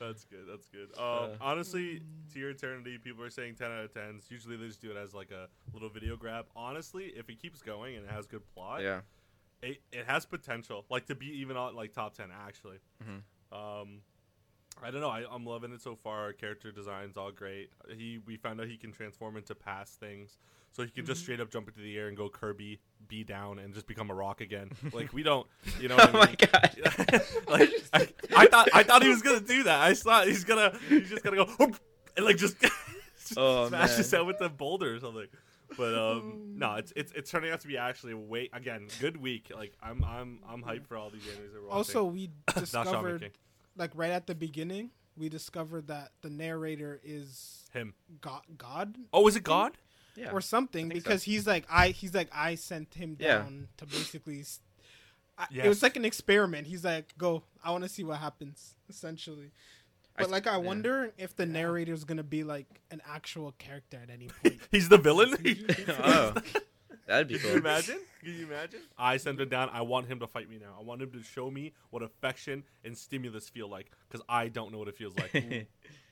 that's 0.00 0.24
good. 0.24 0.44
That's 0.48 0.66
good. 0.66 0.88
Um, 0.98 1.30
Uh. 1.32 1.36
honestly, 1.40 2.02
to 2.32 2.38
your 2.38 2.50
eternity, 2.50 2.98
people 2.98 3.22
are 3.24 3.30
saying 3.30 3.54
10 3.54 3.70
out 3.70 3.84
of 3.84 3.92
10s. 3.94 4.30
Usually 4.30 4.56
they 4.56 4.66
just 4.66 4.80
do 4.80 4.90
it 4.90 4.96
as 4.96 5.14
like 5.14 5.30
a 5.30 5.48
little 5.72 5.88
video 5.88 6.16
grab. 6.16 6.46
Honestly, 6.56 7.12
if 7.16 7.28
it 7.28 7.40
keeps 7.40 7.62
going 7.62 7.96
and 7.96 8.04
it 8.04 8.10
has 8.10 8.26
good 8.26 8.42
plot, 8.54 8.82
Yeah. 8.82 9.00
it, 9.62 9.80
it 9.92 10.06
has 10.06 10.26
potential, 10.26 10.84
like 10.90 11.06
to 11.06 11.14
be 11.14 11.26
even 11.40 11.56
on 11.56 11.76
like 11.76 11.92
top 11.92 12.14
10 12.14 12.30
actually. 12.32 12.78
Mhm. 13.04 13.22
Um, 13.56 14.00
I 14.82 14.90
don't 14.90 15.02
know. 15.02 15.10
I, 15.10 15.24
I'm 15.30 15.44
loving 15.44 15.72
it 15.72 15.82
so 15.82 15.94
far. 15.94 16.32
Character 16.32 16.72
design's 16.72 17.16
all 17.18 17.30
great. 17.30 17.70
He 17.94 18.18
we 18.26 18.36
found 18.38 18.58
out 18.60 18.66
he 18.68 18.78
can 18.78 18.90
transform 18.90 19.36
into 19.36 19.54
past 19.54 20.00
things, 20.00 20.38
so 20.72 20.82
he 20.82 20.88
can 20.90 21.04
just 21.04 21.20
straight 21.20 21.40
up 21.40 21.50
jump 21.50 21.68
into 21.68 21.80
the 21.80 21.96
air 21.98 22.08
and 22.08 22.16
go 22.16 22.30
Kirby, 22.30 22.80
be 23.08 23.24
down, 23.24 23.58
and 23.58 23.74
just 23.74 23.86
become 23.86 24.10
a 24.10 24.14
rock 24.14 24.40
again. 24.40 24.70
like 24.92 25.12
we 25.12 25.22
don't, 25.22 25.46
you 25.80 25.88
know. 25.88 25.96
Oh 25.98 26.06
What 26.12 26.14
I 26.16 26.26
my 26.26 26.34
god. 26.34 27.22
like 27.48 27.70
I, 27.92 28.08
I 28.36 28.46
thought 28.46 28.68
I 28.74 28.82
thought 28.82 29.02
he 29.02 29.08
was 29.08 29.22
gonna 29.22 29.40
do 29.40 29.64
that. 29.64 29.80
I 29.80 29.94
thought 29.94 30.26
he's 30.26 30.44
gonna 30.44 30.72
he's 30.88 31.08
just 31.10 31.22
gonna 31.22 31.36
go 31.44 31.48
and 32.16 32.26
like 32.26 32.36
just 32.36 32.56
Oh, 33.36 33.68
smash 33.68 33.88
man. 33.90 33.96
his 33.98 34.10
head 34.10 34.26
with 34.26 34.38
the 34.38 34.48
boulder 34.48 34.94
or 34.94 35.00
something. 35.00 35.26
But 35.76 35.94
um, 35.94 36.54
no, 36.58 36.74
it's 36.74 36.92
it's 36.96 37.12
it's 37.12 37.30
turning 37.30 37.50
out 37.50 37.60
to 37.60 37.66
be 37.68 37.78
actually 37.78 38.12
way 38.14 38.50
again 38.52 38.88
good 39.00 39.16
week. 39.16 39.50
Like 39.54 39.72
I'm 39.82 40.04
I'm 40.04 40.40
I'm 40.48 40.62
hyped 40.62 40.86
for 40.86 40.96
all 40.98 41.08
these 41.08 41.22
animes 41.22 41.52
that 41.54 41.62
we're 41.62 41.70
Also, 41.70 42.04
watching. 42.04 42.14
we 42.14 42.30
Not 42.56 42.66
Shaman 42.68 42.84
discovered 42.84 43.30
like 43.76 43.90
right 43.94 44.10
at 44.10 44.26
the 44.26 44.34
beginning, 44.34 44.90
we 45.16 45.30
discovered 45.30 45.86
that 45.86 46.10
the 46.20 46.28
narrator 46.28 47.00
is 47.02 47.64
him. 47.72 47.94
God, 48.20 48.42
God 48.58 48.96
Oh, 49.14 49.26
is 49.28 49.36
it 49.36 49.44
God? 49.44 49.72
Yeah. 50.16 50.30
or 50.32 50.40
something 50.40 50.90
think 50.90 51.00
so. 51.02 51.04
because 51.04 51.22
he's 51.22 51.46
like 51.46 51.64
I 51.70 51.88
he's 51.88 52.12
like 52.14 52.28
I 52.34 52.54
sent 52.56 52.94
him 52.94 53.16
Yeah. 53.18 53.38
down 53.38 53.68
to 53.78 53.86
basically. 53.86 54.40
s- 54.40 54.60
I, 55.38 55.44
It 55.44 55.48
Yes. 55.52 55.66
was 55.66 55.82
like 55.82 55.96
an 55.96 56.04
experiment. 56.04 56.66
He's 56.66 56.84
like, 56.84 57.16
"Go, 57.16 57.42
I 57.64 57.70
want 57.70 57.84
to 57.84 57.88
see 57.88 58.04
what 58.04 58.18
happens." 58.18 58.74
Essentially, 58.90 59.50
but 60.16 60.26
s- 60.26 60.30
like 60.30 60.46
I 60.46 60.52
yeah. 60.52 60.56
wonder 60.58 61.12
if 61.16 61.34
the 61.34 61.46
narrator's 61.46 62.04
gonna 62.04 62.22
be 62.22 62.44
like 62.44 62.66
an 62.90 63.00
actual 63.08 63.52
character 63.52 63.98
at 64.02 64.10
any 64.10 64.28
point. 64.42 64.60
He's 64.70 64.90
the 64.90 64.98
villain. 64.98 65.34
oh, 65.88 66.34
that'd 67.06 67.28
be 67.28 67.38
cool. 67.38 67.50
Can 67.50 67.52
you 67.52 67.58
imagine? 67.60 67.98
Can 68.22 68.34
you 68.38 68.46
imagine? 68.46 68.80
I 68.98 69.16
sent 69.16 69.40
him 69.40 69.48
down. 69.48 69.70
I 69.72 69.82
want 69.82 70.06
him 70.06 70.20
to 70.20 70.26
fight 70.26 70.48
me 70.48 70.58
now. 70.58 70.76
I 70.78 70.82
want 70.82 71.02
him 71.02 71.10
to 71.12 71.22
show 71.22 71.50
me 71.50 71.72
what 71.90 72.02
affection 72.02 72.64
and 72.84 72.96
stimulus 72.96 73.48
feel 73.48 73.68
like 73.68 73.90
because 74.08 74.24
I 74.28 74.48
don't 74.48 74.72
know 74.72 74.78
what 74.78 74.88
it 74.88 74.96
feels 74.96 75.16
like. 75.16 75.34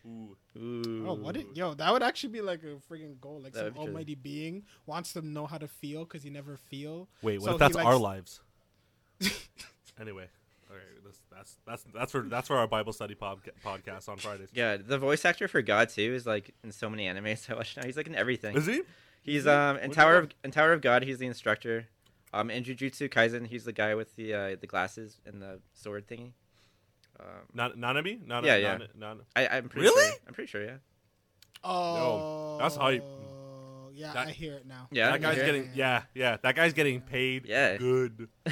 Ooh. 0.06 0.36
Ooh. 0.56 0.58
Ooh. 0.58 1.04
Oh, 1.08 1.14
what? 1.14 1.36
It, 1.36 1.46
yo, 1.54 1.74
that 1.74 1.92
would 1.92 2.02
actually 2.02 2.32
be 2.32 2.40
like 2.40 2.62
a 2.62 2.76
freaking 2.92 3.20
goal. 3.20 3.40
Like 3.42 3.52
That 3.52 3.58
some 3.58 3.64
would 3.66 3.74
be 3.74 3.78
true. 3.80 3.86
almighty 3.88 4.14
being 4.14 4.62
wants 4.86 5.12
to 5.12 5.22
know 5.22 5.46
how 5.46 5.58
to 5.58 5.68
feel 5.68 6.04
because 6.04 6.22
he 6.22 6.30
never 6.30 6.56
feel. 6.56 7.08
Wait, 7.22 7.40
what 7.40 7.46
So 7.46 7.52
if 7.52 7.58
that's 7.58 7.76
he 7.76 7.82
our 7.82 7.96
lives? 7.98 8.40
anyway, 10.00 10.28
Okay, 10.70 10.80
this, 11.04 11.20
that's 11.30 11.56
that's 11.66 11.84
that's 11.92 12.12
for 12.12 12.22
that's 12.22 12.46
for 12.46 12.56
our 12.56 12.66
Bible 12.68 12.92
study 12.92 13.14
podca- 13.16 13.50
podcast 13.64 14.08
on 14.08 14.18
Fridays. 14.18 14.50
Yeah, 14.52 14.76
the 14.76 14.98
voice 14.98 15.24
actor 15.24 15.48
for 15.48 15.62
God 15.62 15.88
too 15.88 16.14
is 16.14 16.26
like 16.26 16.54
in 16.62 16.70
so 16.70 16.88
many 16.88 17.06
animes 17.06 17.50
I 17.50 17.54
watch 17.54 17.76
now. 17.76 17.84
He's 17.84 17.96
like 17.96 18.06
in 18.06 18.14
everything. 18.14 18.56
Is 18.56 18.66
he? 18.66 18.82
He's 19.22 19.46
um 19.46 19.76
in 19.78 19.88
What's 19.88 19.96
Tower 19.96 20.16
of 20.16 20.30
in 20.44 20.50
Tower 20.50 20.72
of 20.72 20.80
God. 20.80 21.02
He's 21.04 21.18
the 21.18 21.26
instructor. 21.26 21.88
Um, 22.32 22.48
in 22.48 22.62
Jujutsu 22.62 23.08
Kaisen, 23.08 23.46
he's 23.46 23.64
the 23.64 23.72
guy 23.72 23.94
with 23.96 24.14
the 24.16 24.32
uh, 24.34 24.56
the 24.60 24.66
glasses 24.66 25.20
and 25.26 25.42
the 25.42 25.58
sword 25.74 26.06
thingy. 26.06 26.32
Um, 27.18 27.26
Not 27.52 27.76
Nanami? 27.76 28.24
Nana, 28.26 28.46
Yeah, 28.46 28.56
yeah. 28.56 28.72
Nana, 28.72 28.86
Nana. 28.98 29.20
I, 29.36 29.48
I'm 29.48 29.68
pretty 29.68 29.88
Really? 29.88 30.04
Sure. 30.10 30.18
I'm 30.28 30.32
pretty 30.34 30.46
sure. 30.48 30.64
Yeah. 30.64 30.76
Oh, 31.64 32.56
No, 32.56 32.58
that's 32.62 32.76
hype. 32.76 33.04
Yeah, 33.92 34.12
That- 34.14 34.28
I 34.28 34.30
hear 34.30 34.54
it 34.54 34.66
now. 34.66 34.86
Yeah. 34.92 35.10
that 35.10 35.20
guy's 35.20 35.36
okay. 35.36 35.46
getting 35.46 35.70
yeah 35.74 36.02
yeah. 36.14 36.36
That 36.42 36.54
guy's 36.56 36.72
getting 36.72 37.00
paid. 37.02 37.46
Yeah. 37.46 37.76
good. 37.76 38.28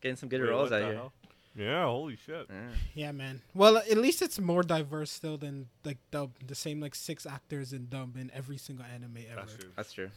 Getting 0.00 0.16
some 0.16 0.28
good 0.28 0.42
Wait, 0.42 0.50
roles 0.50 0.70
what 0.70 0.76
out 0.76 0.80
the 0.80 0.86
here. 0.86 0.94
hell? 0.96 1.12
Yeah, 1.56 1.84
holy 1.84 2.16
shit. 2.16 2.46
Yeah. 2.50 2.56
Yeah, 2.94 3.12
man. 3.12 3.40
Well, 3.54 3.76
at 3.78 3.96
least 3.96 4.22
it's 4.22 4.38
more 4.40 4.62
diverse 4.62 5.10
still 5.10 5.36
than 5.38 5.68
like 5.84 5.98
dub. 6.10 6.32
The 6.44 6.54
same 6.56 6.80
like 6.80 6.94
six 6.96 7.26
actors 7.26 7.72
in 7.72 7.88
dub 7.88 8.16
in 8.16 8.30
every 8.34 8.58
single 8.58 8.84
anime 8.92 9.18
ever. 9.30 9.40
That's 9.42 9.54
true. 9.54 9.70
That's 9.76 9.92
true. 9.92 10.10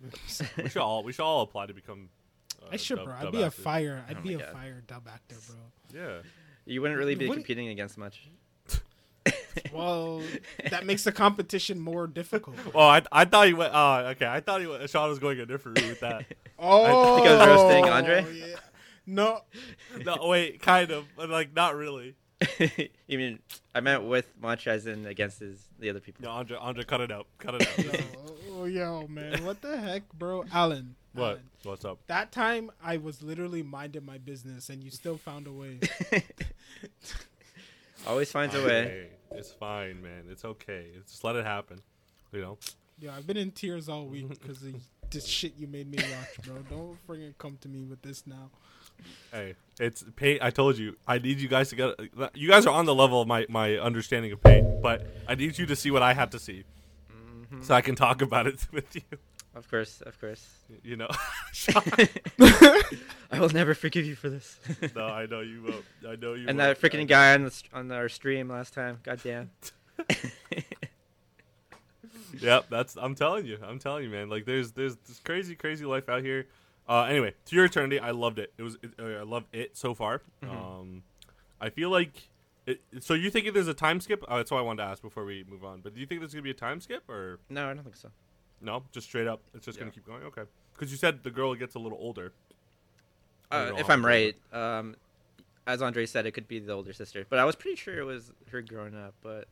We 0.62 0.68
should 0.68 0.80
all 0.82 1.02
we 1.02 1.12
should 1.12 1.24
all 1.24 1.40
apply 1.42 1.66
to 1.66 1.74
become. 1.74 2.08
Uh, 2.62 2.66
I 2.72 2.76
should, 2.76 2.96
dub- 2.98 3.06
bro. 3.06 3.14
I'd 3.14 3.22
dub 3.24 3.32
be 3.32 3.42
a 3.42 3.50
fire. 3.50 4.04
I'd 4.08 4.18
Oh 4.18 4.22
be 4.22 4.34
a 4.34 4.38
God. 4.38 4.52
fire 4.52 4.82
dub 4.86 5.08
actor, 5.12 5.34
bro. 5.48 6.00
Yeah. 6.00 6.18
You 6.66 6.80
wouldn't 6.82 6.98
really 7.00 7.16
be 7.16 7.26
What- 7.26 7.34
competing 7.34 7.68
against 7.68 7.98
much. 7.98 8.28
Well, 9.72 10.22
that 10.70 10.86
makes 10.86 11.02
the 11.04 11.10
competition 11.12 11.80
more 11.80 12.06
difficult. 12.06 12.56
Well, 12.72 12.88
I, 12.96 13.02
I 13.10 13.24
thought 13.24 13.48
you 13.48 13.56
went. 13.56 13.74
Uh, 13.74 14.12
okay, 14.14 14.26
I 14.26 14.40
thought 14.40 14.60
you 14.60 14.70
went, 14.70 14.88
Sean 14.88 15.08
was 15.08 15.18
going 15.18 15.40
a 15.40 15.46
different 15.46 15.80
route 15.80 15.88
with 15.90 16.00
that. 16.00 16.24
Oh, 16.58 17.14
I 17.16 17.16
think 17.18 17.28
I 17.28 17.36
was 17.36 17.46
roasting 17.62 17.84
Andre? 17.92 18.26
Yeah. 18.38 18.46
No, 19.08 19.40
no, 20.04 20.18
wait, 20.28 20.60
kind 20.60 20.90
of, 20.90 21.06
but 21.16 21.30
like 21.30 21.56
not 21.56 21.74
really. 21.74 22.14
you 23.06 23.18
mean 23.18 23.38
I 23.74 23.80
meant 23.80 24.04
with 24.04 24.30
much 24.40 24.68
as 24.68 24.86
in 24.86 25.06
against 25.06 25.40
his 25.40 25.66
the 25.78 25.88
other 25.88 25.98
people. 25.98 26.24
No, 26.24 26.30
Andre, 26.30 26.58
Andre, 26.60 26.84
cut 26.84 27.00
it 27.00 27.10
out, 27.10 27.26
cut 27.38 27.54
it 27.54 27.66
out. 27.66 27.84
yo, 27.94 28.02
oh, 28.52 28.64
yo, 28.66 29.06
man, 29.08 29.42
what 29.46 29.62
the 29.62 29.78
heck, 29.78 30.02
bro? 30.12 30.44
Alan, 30.52 30.94
what? 31.14 31.24
Alan, 31.24 31.42
What's 31.62 31.86
up? 31.86 32.00
That 32.06 32.32
time 32.32 32.70
I 32.84 32.98
was 32.98 33.22
literally 33.22 33.62
minding 33.62 34.04
my 34.04 34.18
business, 34.18 34.68
and 34.68 34.84
you 34.84 34.90
still 34.90 35.16
found 35.16 35.46
a 35.46 35.52
way. 35.52 35.80
Always 38.06 38.30
finds 38.30 38.54
a 38.54 38.58
way. 38.58 38.80
Andre, 38.80 39.08
It's 39.32 39.52
fine, 39.52 40.02
man. 40.02 40.24
It's 40.30 40.44
okay. 40.44 40.88
Just 41.06 41.24
let 41.24 41.34
it 41.34 41.46
happen. 41.46 41.80
You 42.30 42.42
know. 42.42 42.58
Yeah, 43.00 43.16
I've 43.16 43.26
been 43.26 43.38
in 43.38 43.52
tears 43.52 43.88
all 43.88 44.06
week 44.06 44.28
because 44.28 44.62
of 44.62 44.74
this 45.10 45.24
shit 45.24 45.54
you 45.56 45.66
made 45.66 45.90
me 45.90 45.96
watch, 45.98 46.46
bro. 46.46 46.56
Don't 46.68 47.06
freaking 47.08 47.32
come 47.38 47.56
to 47.62 47.68
me 47.68 47.84
with 47.84 48.02
this 48.02 48.26
now. 48.26 48.50
Hey, 49.32 49.54
it's 49.78 50.04
pain. 50.16 50.38
I 50.40 50.50
told 50.50 50.78
you, 50.78 50.96
I 51.06 51.18
need 51.18 51.38
you 51.40 51.48
guys 51.48 51.68
to 51.70 51.76
get. 51.76 51.94
You 52.34 52.48
guys 52.48 52.66
are 52.66 52.74
on 52.74 52.84
the 52.86 52.94
level 52.94 53.20
of 53.20 53.28
my 53.28 53.46
my 53.48 53.76
understanding 53.76 54.32
of 54.32 54.42
pain, 54.42 54.80
but 54.82 55.06
I 55.28 55.34
need 55.34 55.58
you 55.58 55.66
to 55.66 55.76
see 55.76 55.90
what 55.90 56.02
I 56.02 56.14
have 56.14 56.30
to 56.30 56.38
see, 56.38 56.64
Mhm. 57.12 57.64
so 57.64 57.74
I 57.74 57.80
can 57.80 57.94
talk 57.94 58.22
about 58.22 58.46
it 58.46 58.66
with 58.72 58.94
you. 58.96 59.02
Of 59.54 59.68
course, 59.70 60.00
of 60.02 60.18
course. 60.20 60.46
You 60.84 60.96
know. 60.96 61.08
I 63.30 63.40
will 63.40 63.48
never 63.50 63.74
forgive 63.74 64.06
you 64.06 64.14
for 64.14 64.28
this. 64.30 64.58
no, 64.94 65.04
I 65.06 65.26
know 65.26 65.40
you 65.40 65.62
won't. 65.62 65.84
I 66.08 66.16
know 66.16 66.34
you. 66.34 66.46
and 66.48 66.58
won't. 66.58 66.78
that 66.78 66.80
freaking 66.80 67.06
guy 67.08 67.34
on 67.34 67.44
the 67.44 67.62
on 67.72 67.90
our 67.92 68.08
stream 68.08 68.48
last 68.48 68.72
time. 68.74 69.00
God 69.02 69.20
damn. 69.22 69.50
Yep, 72.40 72.66
that's. 72.70 72.96
I'm 72.96 73.14
telling 73.14 73.46
you. 73.46 73.58
I'm 73.62 73.78
telling 73.78 74.04
you, 74.04 74.10
man. 74.10 74.28
Like, 74.28 74.44
there's 74.44 74.70
there's 74.72 74.96
this 75.08 75.18
crazy, 75.20 75.54
crazy 75.54 75.84
life 75.84 76.08
out 76.08 76.22
here. 76.22 76.46
Uh, 76.88 77.02
anyway, 77.02 77.34
to 77.44 77.54
your 77.56 77.64
eternity, 77.66 78.00
I 78.00 78.12
loved 78.12 78.38
it. 78.38 78.52
It 78.56 78.62
was. 78.62 78.78
It, 78.82 78.92
uh, 78.98 79.04
I 79.04 79.22
loved 79.22 79.46
it 79.54 79.76
so 79.76 79.94
far. 79.94 80.22
Mhm. 80.42 80.50
Um, 80.50 81.02
I 81.60 81.70
feel 81.70 81.90
like. 81.90 82.28
It, 82.66 82.80
so 83.00 83.14
you 83.14 83.30
think 83.30 83.52
there's 83.54 83.68
a 83.68 83.74
time 83.74 83.98
skip? 84.00 84.22
Uh, 84.28 84.36
that's 84.38 84.50
what 84.50 84.58
I 84.58 84.62
wanted 84.62 84.82
to 84.82 84.88
ask 84.90 85.00
before 85.02 85.24
we 85.24 85.42
move 85.48 85.64
on. 85.64 85.80
But 85.80 85.94
do 85.94 86.00
you 86.00 86.06
think 86.06 86.20
there's 86.20 86.32
gonna 86.34 86.42
be 86.42 86.50
a 86.50 86.54
time 86.54 86.80
skip 86.80 87.08
or 87.08 87.38
no, 87.48 87.70
I 87.70 87.74
don't 87.74 87.82
think 87.82 87.96
so. 87.96 88.10
no? 88.60 88.82
Just 88.92 89.06
straight 89.06 89.26
up, 89.26 89.40
it's 89.54 89.64
just 89.64 89.78
gonna 89.78 89.90
keep 89.90 90.06
going. 90.06 90.22
Okay. 90.24 90.42
Because 90.74 90.90
you 90.90 90.98
said 90.98 91.22
the 91.22 91.30
girl 91.30 91.54
gets 91.54 91.74
a 91.76 91.78
little 91.78 91.98
older. 92.00 92.32
Uh, 93.50 93.72
if 93.78 93.88
I'm 93.88 94.00
old 94.00 94.06
right, 94.06 94.36
um, 94.52 94.96
as 95.66 95.80
Andre 95.80 96.04
said, 96.04 96.26
it 96.26 96.32
could 96.32 96.46
be 96.46 96.58
the 96.58 96.72
older 96.72 96.92
sister, 96.92 97.24
but 97.30 97.38
I 97.38 97.44
was 97.46 97.56
pretty 97.56 97.76
sure 97.76 97.98
it 97.98 98.04
was 98.04 98.32
her 98.50 98.60
growing 98.60 98.94
up. 98.94 99.14
But 99.22 99.48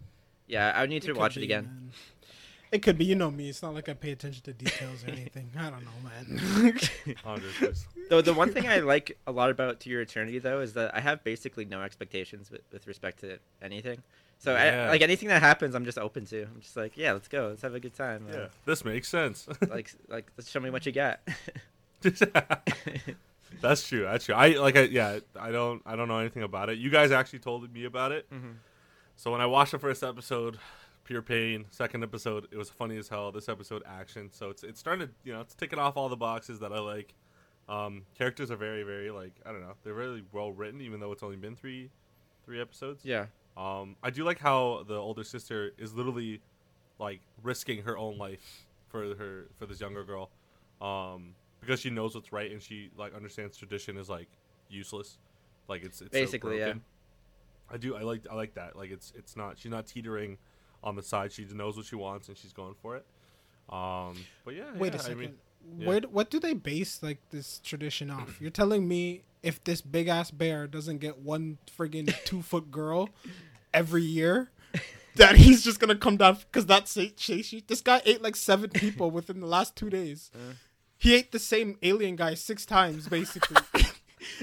yeah, 0.47 0.73
I 0.75 0.83
would 0.83 0.91
need 0.91 1.01
to 1.03 1.09
could 1.09 1.17
watch 1.17 1.37
it 1.37 1.41
be, 1.41 1.47
again. 1.47 1.65
man. 1.65 1.91
It 2.73 2.83
could 2.83 2.99
be. 2.99 3.05
You 3.05 3.15
know 3.15 3.31
me. 3.31 3.49
It's 3.49 3.63
not 3.63 3.75
like 3.75 3.89
I 3.89 3.95
pay 3.95 4.11
attention 4.13 4.43
to 4.45 4.53
details 4.53 5.05
or 5.05 5.11
anything. 5.11 5.51
I 5.59 5.71
don't 5.71 5.85
know, 5.85 5.91
man. 6.03 6.79
Andre, 7.25 7.49
please. 7.59 7.87
Though 8.11 8.21
the 8.21 8.35
one 8.35 8.53
thing 8.53 8.67
I 8.67 8.79
like 8.81 9.17
a 9.27 9.33
lot 9.33 9.51
about 9.51 9.81
To 9.81 9.91
Your 9.91 10.01
Eternity 10.03 10.39
though 10.39 10.61
is 10.61 10.73
that 10.75 10.95
I 10.95 11.01
have 11.01 11.23
basically 11.25 11.65
no 11.65 11.83
expectations 11.83 12.51
with, 12.51 12.63
with 12.73 12.87
respect 12.87 13.21
to 13.21 13.39
anything. 13.63 14.03
So 14.39 14.53
Yeah. 14.55 14.85
I, 14.87 14.89
like 14.89 15.01
anything 15.01 15.29
that 15.29 15.41
happens, 15.43 15.75
I'm 15.75 15.85
just 15.85 15.97
open 15.99 16.27
to. 16.27 16.43
I'm 16.43 16.61
just 16.61 16.77
like, 16.77 16.97
yeah, 16.97 17.13
let's 17.13 17.29
go, 17.29 17.49
let's 17.49 17.63
have 17.63 17.75
a 17.75 17.81
good 17.81 17.95
time. 17.95 18.27
yeah, 18.31 18.37
Uh, 18.37 18.49
this 18.65 18.85
makes 18.85 19.09
sense. 19.09 19.49
like 19.71 19.93
like 20.09 20.31
let's 20.37 20.51
show 20.51 20.61
me 20.61 20.71
what 20.71 20.85
you 20.87 20.93
got. 20.93 21.21
That's 23.63 23.89
true. 23.89 24.03
That's 24.03 24.25
true. 24.27 24.35
I 24.35 24.49
like. 24.59 24.77
I, 24.77 24.83
yeah. 24.83 25.21
I 25.39 25.51
don't. 25.51 25.81
I 25.87 25.97
don't 25.97 26.09
know 26.09 26.19
anything 26.19 26.43
about 26.43 26.69
it. 26.69 26.79
You 26.79 26.91
guys 26.91 27.11
actually 27.11 27.39
told 27.39 27.73
me 27.73 27.85
about 27.85 28.13
it. 28.13 28.29
Mhm. 28.31 28.57
So 29.17 29.31
when 29.33 29.41
I 29.41 29.47
watched 29.47 29.73
the 29.73 29.79
first 29.79 30.03
episode, 30.03 30.59
pure 31.07 31.23
pain. 31.23 31.65
Second 31.71 32.03
episode, 32.03 32.49
it 32.51 32.59
was 32.59 32.69
funny 32.69 32.99
as 32.99 33.09
hell. 33.09 33.33
This 33.33 33.49
episode, 33.49 33.83
action. 33.87 34.29
So 34.33 34.51
it's 34.51 34.63
it 34.63 34.77
started. 34.77 35.11
You 35.25 35.33
know, 35.33 35.41
it's 35.41 35.55
ticking 35.55 35.79
off 35.79 35.97
all 35.97 36.09
the 36.09 36.17
boxes 36.17 36.59
that 36.61 36.73
I 36.73 36.81
like. 36.81 37.15
Um, 37.69 38.03
characters 38.17 38.51
are 38.51 38.57
very, 38.57 38.83
very 38.83 39.11
like 39.11 39.33
I 39.47 39.53
don't 39.53 39.63
know. 39.63 39.75
They're 39.83 39.95
really 39.95 40.23
well 40.33 40.53
written, 40.53 40.81
even 40.83 41.01
though 41.01 41.13
it's 41.13 41.23
only 41.23 41.37
been 41.37 41.57
three, 41.57 41.91
three 42.45 42.61
episodes. 42.61 43.05
Yeah, 43.05 43.27
Um, 43.57 43.97
I 44.03 44.11
do 44.11 44.25
like 44.25 44.39
how 44.39 44.85
the 44.87 44.95
older 44.97 45.25
sister 45.25 45.73
is 45.79 45.95
literally 45.95 46.43
like 46.99 47.21
risking 47.43 47.83
her 47.83 47.97
own 47.97 48.19
life 48.19 48.67
for 48.89 49.15
her 49.17 49.47
for 49.59 49.67
this 49.67 49.81
younger 49.81 50.05
girl, 50.05 50.31
um, 50.81 51.35
because 51.61 51.81
she 51.81 51.91
knows 51.91 52.15
what's 52.15 52.33
right 52.33 52.51
and 52.53 52.63
she 52.63 52.91
like 52.97 53.15
understands 53.15 53.57
tradition 53.57 53.97
is 53.97 54.09
like 54.09 54.29
useless, 54.69 55.19
like 55.69 55.83
it's, 55.85 56.01
it's 56.01 56.13
so 56.13 56.21
Basically, 56.21 56.59
yeah. 56.59 56.65
broken. 56.67 56.83
I 57.69 57.77
do. 57.79 57.97
I 57.97 58.03
like. 58.03 58.23
I 58.31 58.35
like 58.37 58.55
that. 58.55 58.77
Like 58.77 58.91
it's 58.91 59.13
it's 59.17 59.37
not. 59.37 59.59
She's 59.59 59.73
not 59.73 59.87
teetering 59.89 60.39
on 60.83 60.97
the 60.97 61.03
side. 61.03 61.33
She 61.33 61.45
knows 61.47 61.77
what 61.77 61.87
she 61.87 61.97
wants 61.97 62.29
and 62.29 62.37
she's 62.37 62.53
going 62.53 62.75
for 62.81 62.97
it. 62.97 63.07
Um, 63.69 64.17
but 64.45 64.55
yeah. 64.55 64.65
Wait 64.77 64.93
yeah, 64.93 64.99
a 64.99 65.03
second. 65.03 65.19
I 65.19 65.21
mean, 65.21 65.35
yeah. 65.79 65.89
Where? 65.89 66.01
What 66.03 66.31
do 66.31 66.39
they 66.39 66.55
base 66.55 67.03
like 67.03 67.19
this 67.31 67.59
tradition 67.65 68.11
off? 68.11 68.41
You're 68.41 68.51
telling 68.51 68.87
me 68.87 69.23
if 69.43 69.63
this 69.65 69.81
big 69.81 70.09
ass 70.09 70.31
bear 70.31 70.67
doesn't 70.67 70.99
get 70.99 71.19
one 71.19 71.59
friggin' 71.77 72.15
two 72.25 72.43
foot 72.43 72.71
girl 72.71 73.09
every 73.75 74.03
year, 74.03 74.51
that 75.17 75.35
he's 75.37 75.65
just 75.65 75.81
gonna 75.81 75.97
come 75.97 76.17
down 76.17 76.37
because 76.51 76.67
that's 76.67 76.97
Shashi. 76.97 77.67
This 77.67 77.81
guy 77.81 78.01
ate 78.05 78.23
like 78.23 78.37
seven 78.37 78.71
people 78.75 79.11
within 79.11 79.41
the 79.41 79.47
last 79.47 79.75
two 79.75 79.91
days. 79.91 80.31
Uh. 80.35 80.55
He 80.99 81.15
ate 81.15 81.31
the 81.33 81.39
same 81.39 81.77
alien 81.83 82.17
guy 82.17 82.33
six 82.35 82.65
times 82.65 83.07
basically, 83.09 83.57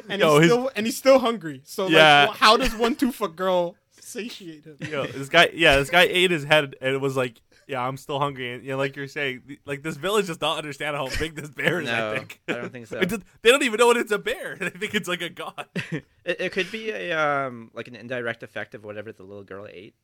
and 0.07 0.21
Yo, 0.21 0.33
he's 0.39 0.43
his- 0.43 0.51
still 0.51 0.71
and 0.75 0.85
he's 0.85 0.97
still 0.97 1.19
hungry. 1.19 1.61
So 1.63 1.87
Yeah. 1.87 2.25
like, 2.27 2.37
wh- 2.37 2.39
how 2.41 2.57
does 2.57 2.75
one 2.75 2.95
two 2.95 3.11
foot 3.11 3.35
girl 3.35 3.75
satiate 4.13 4.65
him? 4.65 4.77
Yo, 4.79 5.05
this 5.07 5.29
guy, 5.29 5.49
yeah, 5.53 5.75
this 5.77 5.89
guy 5.89 6.03
ate 6.03 6.31
his 6.31 6.43
head 6.43 6.75
and 6.81 6.93
it 6.95 7.01
was 7.01 7.15
like, 7.17 7.41
yeah, 7.67 7.81
I'm 7.85 7.97
still 7.97 8.19
hungry. 8.19 8.53
And 8.53 8.63
yeah, 8.63 8.75
like 8.75 8.95
you're 8.95 9.07
saying, 9.07 9.57
like 9.65 9.83
this 9.83 9.95
village 9.97 10.27
does 10.27 10.39
not 10.41 10.57
understand 10.57 10.95
how 10.95 11.07
big 11.19 11.35
this 11.35 11.49
bear 11.49 11.81
is. 11.81 11.87
No, 11.87 12.11
I 12.11 12.17
think. 12.17 12.41
I 12.47 12.53
don't 12.53 12.71
think 12.71 12.87
so. 12.87 12.97
It 13.01 13.09
they 13.41 13.51
don't 13.51 13.63
even 13.63 13.77
know 13.79 13.87
what 13.87 13.97
it's 13.97 14.11
a 14.11 14.17
bear. 14.19 14.55
They 14.59 14.69
think 14.69 14.93
it's 14.95 15.07
like 15.07 15.21
a 15.21 15.29
god. 15.29 15.65
it, 15.91 16.05
it 16.25 16.51
could 16.51 16.71
be 16.71 16.89
a 16.91 17.11
um 17.17 17.71
like 17.73 17.87
an 17.87 17.95
indirect 17.95 18.43
effect 18.43 18.75
of 18.75 18.83
whatever 18.83 19.11
the 19.11 19.23
little 19.23 19.43
girl 19.43 19.67
ate, 19.69 19.95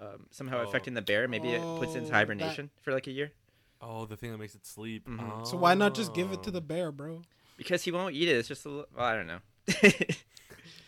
um, 0.00 0.26
somehow 0.30 0.58
Oh. 0.60 0.68
affecting 0.68 0.94
the 0.94 1.02
bear. 1.02 1.28
Maybe 1.28 1.48
it 1.50 1.60
puts 1.78 1.92
it 1.92 1.96
Oh, 1.96 1.98
into 1.98 2.10
that- 2.10 2.14
hibernation 2.16 2.70
for 2.82 2.92
like 2.92 3.06
a 3.06 3.12
year 3.12 3.32
Oh, 3.80 4.06
the 4.06 4.16
thing 4.16 4.32
that 4.32 4.38
makes 4.38 4.54
it 4.56 4.66
sleep. 4.66 5.08
Mhm. 5.08 5.46
So 5.46 5.56
why 5.56 5.74
not 5.74 5.94
just 5.94 6.12
give 6.12 6.32
it 6.32 6.42
to 6.42 6.50
Oh. 6.50 6.52
the 6.52 6.60
bear, 6.60 6.90
bro? 6.92 7.22
because 7.56 7.82
he 7.84 7.90
won't 7.90 8.14
eat 8.14 8.28
it. 8.28 8.36
It's 8.36 8.46
just 8.48 8.64
a 8.66 8.68
little. 8.68 8.86
Well, 8.94 9.04
I 9.04 9.16
don't 9.16 9.26
know. 9.26 9.40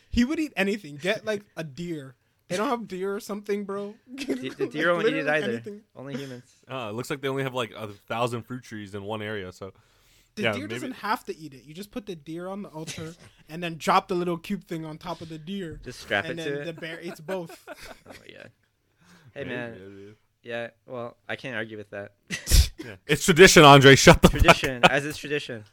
He 0.09 0.25
would 0.25 0.39
eat 0.41 0.53
anything. 0.57 0.97
Get 0.97 1.25
like 1.25 1.43
a 1.57 1.63
deer. 1.65 2.15
They 2.51 2.57
don't 2.59 2.69
have 2.69 2.87
deer 2.89 3.15
or 3.15 3.21
something, 3.21 3.65
bro. 3.65 3.95
the, 4.15 4.25
the 4.35 4.55
Like, 4.59 4.71
deer 4.73 4.93
won't 4.93 5.07
eat 5.07 5.15
it 5.15 5.27
either. 5.29 5.49
anything. 5.53 5.81
Only 5.97 6.17
humans. 6.17 6.53
Oh, 6.69 6.89
it 6.91 6.93
looks 6.95 7.09
like 7.09 7.21
they 7.23 7.29
only 7.29 7.45
have 7.45 7.55
like 7.55 7.73
a 7.75 7.89
thousand 7.89 8.43
fruit 8.43 8.63
trees 8.65 8.95
in 8.95 9.05
one 9.05 9.23
area. 9.23 9.53
So 9.53 9.73
The 10.35 10.43
Yeah, 10.43 10.53
deer 10.53 10.63
maybe- 10.63 10.75
doesn't 10.75 10.93
have 10.97 11.25
to 11.27 11.37
eat 11.37 11.55
it. 11.55 11.63
You 11.65 11.73
just 11.75 11.91
put 11.93 12.07
the 12.07 12.17
deer 12.17 12.49
on 12.49 12.63
the 12.63 12.69
altar 12.71 13.15
and 13.49 13.63
then 13.63 13.77
drop 13.77 14.09
the 14.09 14.15
little 14.17 14.37
cube 14.37 14.65
thing 14.65 14.85
on 14.85 14.99
top 14.99 15.21
of 15.21 15.29
the 15.29 15.39
deer, 15.39 15.81
Just 15.85 16.01
strap 16.01 16.25
and 16.27 16.39
it 16.39 16.45
then 16.45 16.53
to 16.59 16.65
the 16.65 16.69
it. 16.71 16.81
bear 16.81 17.01
eats 17.01 17.21
both. 17.21 17.65
Oh 18.09 18.13
yeah. 18.29 18.47
Hey 19.33 19.45
Maybe, 19.45 19.51
man. 19.51 19.71
maybe. 19.73 20.15
Yeah. 20.43 20.69
Well, 20.87 21.17
I 21.29 21.37
can't 21.37 21.55
argue 21.55 21.77
with 21.77 21.91
that. 21.91 22.13
Yeah. 22.85 22.97
it's 23.07 23.25
tradition, 23.25 23.63
Andre. 23.63 23.95
Shut 23.95 24.23
the 24.23 24.29
fuck 24.31 24.41
tradition, 24.41 24.83
as 24.91 25.05
is 25.05 25.17
tradition. 25.17 25.65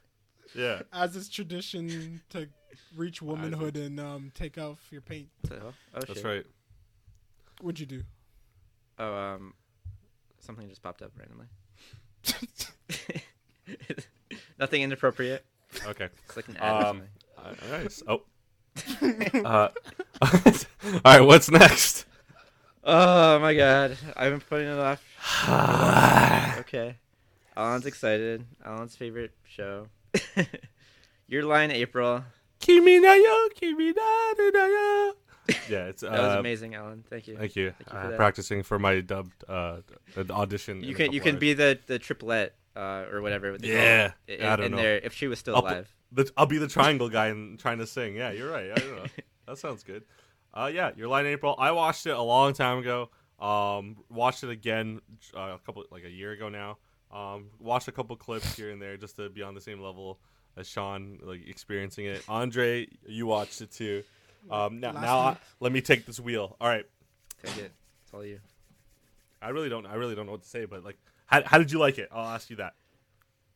Yeah. 0.53 0.81
As 0.93 1.15
is 1.15 1.29
tradition 1.29 2.21
to 2.31 2.49
reach 2.95 3.21
womanhood 3.21 3.77
and 3.77 3.99
um, 3.99 4.31
take 4.35 4.57
off 4.57 4.77
your 4.91 5.01
paint. 5.01 5.29
So, 5.47 5.55
oh 5.95 5.99
That's 5.99 6.13
shit. 6.15 6.23
right. 6.25 6.45
What'd 7.61 7.79
you 7.79 7.85
do? 7.85 8.03
Oh 8.99 9.13
um, 9.13 9.53
something 10.39 10.67
just 10.69 10.81
popped 10.81 11.01
up 11.01 11.11
randomly. 11.17 11.47
Nothing 14.59 14.81
inappropriate. 14.81 15.45
Okay. 15.85 16.09
It's 16.25 16.35
like 16.35 16.47
an 16.47 16.57
ad. 16.57 16.83
Um, 16.83 17.01
something. 17.35 17.37
Uh, 17.37 17.77
nice. 17.77 18.03
Oh, 18.07 18.21
Uh, 19.45 19.69
all 20.21 21.01
right, 21.05 21.21
what's 21.21 21.49
next? 21.49 22.05
Oh 22.83 23.39
my 23.39 23.53
god, 23.53 23.97
I've 24.15 24.31
been 24.31 24.41
putting 24.41 24.67
it 24.67 24.79
off. 24.79 25.03
okay, 26.59 26.95
Alan's 27.55 27.85
excited. 27.85 28.45
Alan's 28.63 28.95
favorite 28.95 29.31
show. 29.45 29.87
Your 31.27 31.43
Lie 31.43 31.63
in 31.63 31.71
April. 31.71 32.23
Kimi 32.59 32.99
na 32.99 33.13
yo, 33.13 33.47
kimi 33.55 33.93
na 33.93 34.33
na 34.37 34.49
na 34.53 34.65
yo. 34.65 35.13
Yeah, 35.69 35.85
it's 35.85 36.03
uh, 36.03 36.09
That 36.09 36.21
was 36.21 36.35
amazing, 36.35 36.75
Alan. 36.75 37.03
Thank 37.09 37.27
you. 37.27 37.37
Thank 37.37 37.55
you. 37.55 37.71
Thank 37.71 37.93
you 37.93 38.09
for 38.09 38.13
uh, 38.13 38.17
practicing 38.17 38.63
for 38.63 38.79
my 38.79 39.01
dubbed 39.01 39.43
uh, 39.47 39.77
uh, 40.15 40.23
audition. 40.29 40.83
You 40.83 40.95
can 40.95 41.11
you 41.11 41.21
can 41.21 41.35
hours. 41.35 41.39
be 41.39 41.53
the 41.53 41.79
the 41.87 41.99
triplet 41.99 42.53
uh, 42.75 43.05
or 43.11 43.21
whatever. 43.21 43.57
Yeah, 43.61 44.11
it, 44.27 44.41
I 44.41 44.53
in, 44.53 44.57
don't 44.57 44.65
in 44.65 44.71
know. 44.71 44.77
there 44.77 44.97
if 44.97 45.13
she 45.13 45.27
was 45.27 45.39
still 45.39 45.55
I'll 45.55 45.61
alive. 45.61 45.93
The, 46.11 46.29
I'll 46.37 46.45
be 46.45 46.57
the 46.57 46.67
triangle 46.67 47.09
guy 47.09 47.27
and 47.27 47.59
trying 47.63 47.79
to 47.79 47.87
sing. 47.87 48.15
Yeah, 48.15 48.31
you're 48.31 48.51
right. 48.51 48.71
I 48.71 48.75
don't 48.75 48.95
know. 48.95 49.05
that 49.47 49.57
sounds 49.57 49.83
good. 49.83 50.03
Uh, 50.53 50.69
yeah, 50.73 50.91
your 50.95 51.07
Lie 51.07 51.21
in 51.21 51.27
April. 51.27 51.55
I 51.57 51.71
watched 51.71 52.05
it 52.07 52.15
a 52.15 52.21
long 52.21 52.53
time 52.53 52.79
ago. 52.79 53.09
Um, 53.39 53.97
watched 54.09 54.43
it 54.43 54.49
again 54.49 55.01
uh, 55.35 55.55
a 55.55 55.59
couple 55.65 55.83
like 55.91 56.03
a 56.03 56.09
year 56.09 56.31
ago 56.31 56.49
now. 56.49 56.77
Um, 57.11 57.51
watched 57.59 57.87
a 57.87 57.91
couple 57.91 58.15
clips 58.15 58.55
here 58.55 58.71
and 58.71 58.81
there 58.81 58.97
just 58.97 59.15
to 59.17 59.29
be 59.29 59.43
on 59.43 59.53
the 59.53 59.61
same 59.61 59.79
level 59.79 60.19
as 60.57 60.67
Sean, 60.67 61.19
like 61.21 61.47
experiencing 61.47 62.05
it. 62.05 62.23
Andre, 62.27 62.87
you 63.05 63.27
watched 63.27 63.61
it 63.61 63.71
too. 63.71 64.03
Um, 64.49 64.79
now, 64.79 64.91
Last 64.93 65.01
now 65.03 65.19
I, 65.19 65.37
let 65.59 65.71
me 65.71 65.81
take 65.81 66.05
this 66.05 66.19
wheel. 66.19 66.55
All 66.61 66.67
right, 66.67 66.85
Take 67.43 67.57
it. 67.57 67.71
It's 68.03 68.13
all 68.13 68.23
you. 68.25 68.39
I 69.41 69.49
really 69.49 69.69
don't. 69.69 69.85
I 69.85 69.95
really 69.95 70.15
don't 70.15 70.25
know 70.25 70.31
what 70.33 70.41
to 70.43 70.47
say, 70.49 70.65
but 70.65 70.83
like, 70.83 70.97
how, 71.25 71.43
how 71.45 71.57
did 71.57 71.71
you 71.71 71.79
like 71.79 71.97
it? 71.97 72.09
I'll 72.11 72.27
ask 72.27 72.49
you 72.49 72.55
that. 72.57 72.73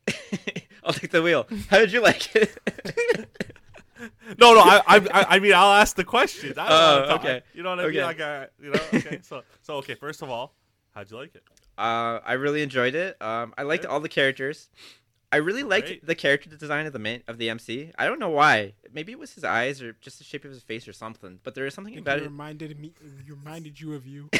I'll 0.84 0.94
take 0.94 1.12
the 1.12 1.22
wheel. 1.22 1.48
How 1.70 1.78
did 1.80 1.92
you 1.92 2.02
like 2.02 2.36
it? 2.36 2.58
No, 4.40 4.56
no. 4.56 4.62
I, 4.62 4.82
I, 4.88 4.96
I- 5.14 5.26
I 5.36 5.40
mean, 5.40 5.54
I'll 5.54 5.74
ask 5.74 5.96
the 5.96 6.04
questions. 6.04 6.58
I 6.58 6.70
don't 6.70 6.72
Oh, 6.72 7.02
wanna 7.02 7.14
okay. 7.22 7.42
You 7.54 7.62
know 7.62 7.70
what 7.72 7.80
I 7.82 7.84
Okay. 7.84 7.98
mean? 7.98 8.04
Like, 8.06 8.22
I, 8.22 8.48
you 8.60 8.72
know. 8.72 8.80
Okay. 8.94 9.20
So, 9.24 9.44
so 9.62 9.76
okay. 9.76 9.94
First 9.94 10.24
of 10.24 10.30
all, 10.32 10.56
how'd 10.96 11.12
you 11.12 11.18
like 11.18 11.36
it? 11.36 11.44
Uh, 11.78 12.20
I 12.26 12.34
really 12.34 12.64
enjoyed 12.64 12.96
it. 12.96 13.22
Um, 13.22 13.54
I 13.60 13.64
liked 13.64 13.86
Okay. 13.86 13.94
all 13.94 14.00
the 14.00 14.10
characters. 14.10 14.70
I 15.34 15.38
really 15.38 15.64
liked 15.64 15.88
Great. 15.88 16.06
the 16.06 16.16
character 16.16 16.50
design 16.50 16.86
of 16.86 16.94
the 16.94 17.00
main 17.00 17.24
of 17.28 17.38
the 17.38 17.50
MC. 17.50 17.92
I 17.98 18.06
don't 18.06 18.20
know 18.20 18.30
why. 18.30 18.74
Maybe 18.92 19.12
it 19.14 19.20
was 19.20 19.34
his 19.34 19.44
eyes 19.46 19.82
or 19.82 19.94
just 20.02 20.18
the 20.18 20.24
shape 20.26 20.44
of 20.44 20.52
his 20.52 20.62
face 20.64 20.88
or 20.88 20.94
something. 20.94 21.40
But 21.44 21.56
there 21.56 21.64
is 21.66 21.70
was 21.70 21.76
something 21.76 21.94
He 21.94 22.00
about 22.00 22.18
it. 22.20 22.24
reminded 22.24 22.78
me. 22.80 22.94
Reminded 23.28 23.80
you 23.80 23.94
of 23.96 24.06
you. 24.06 24.30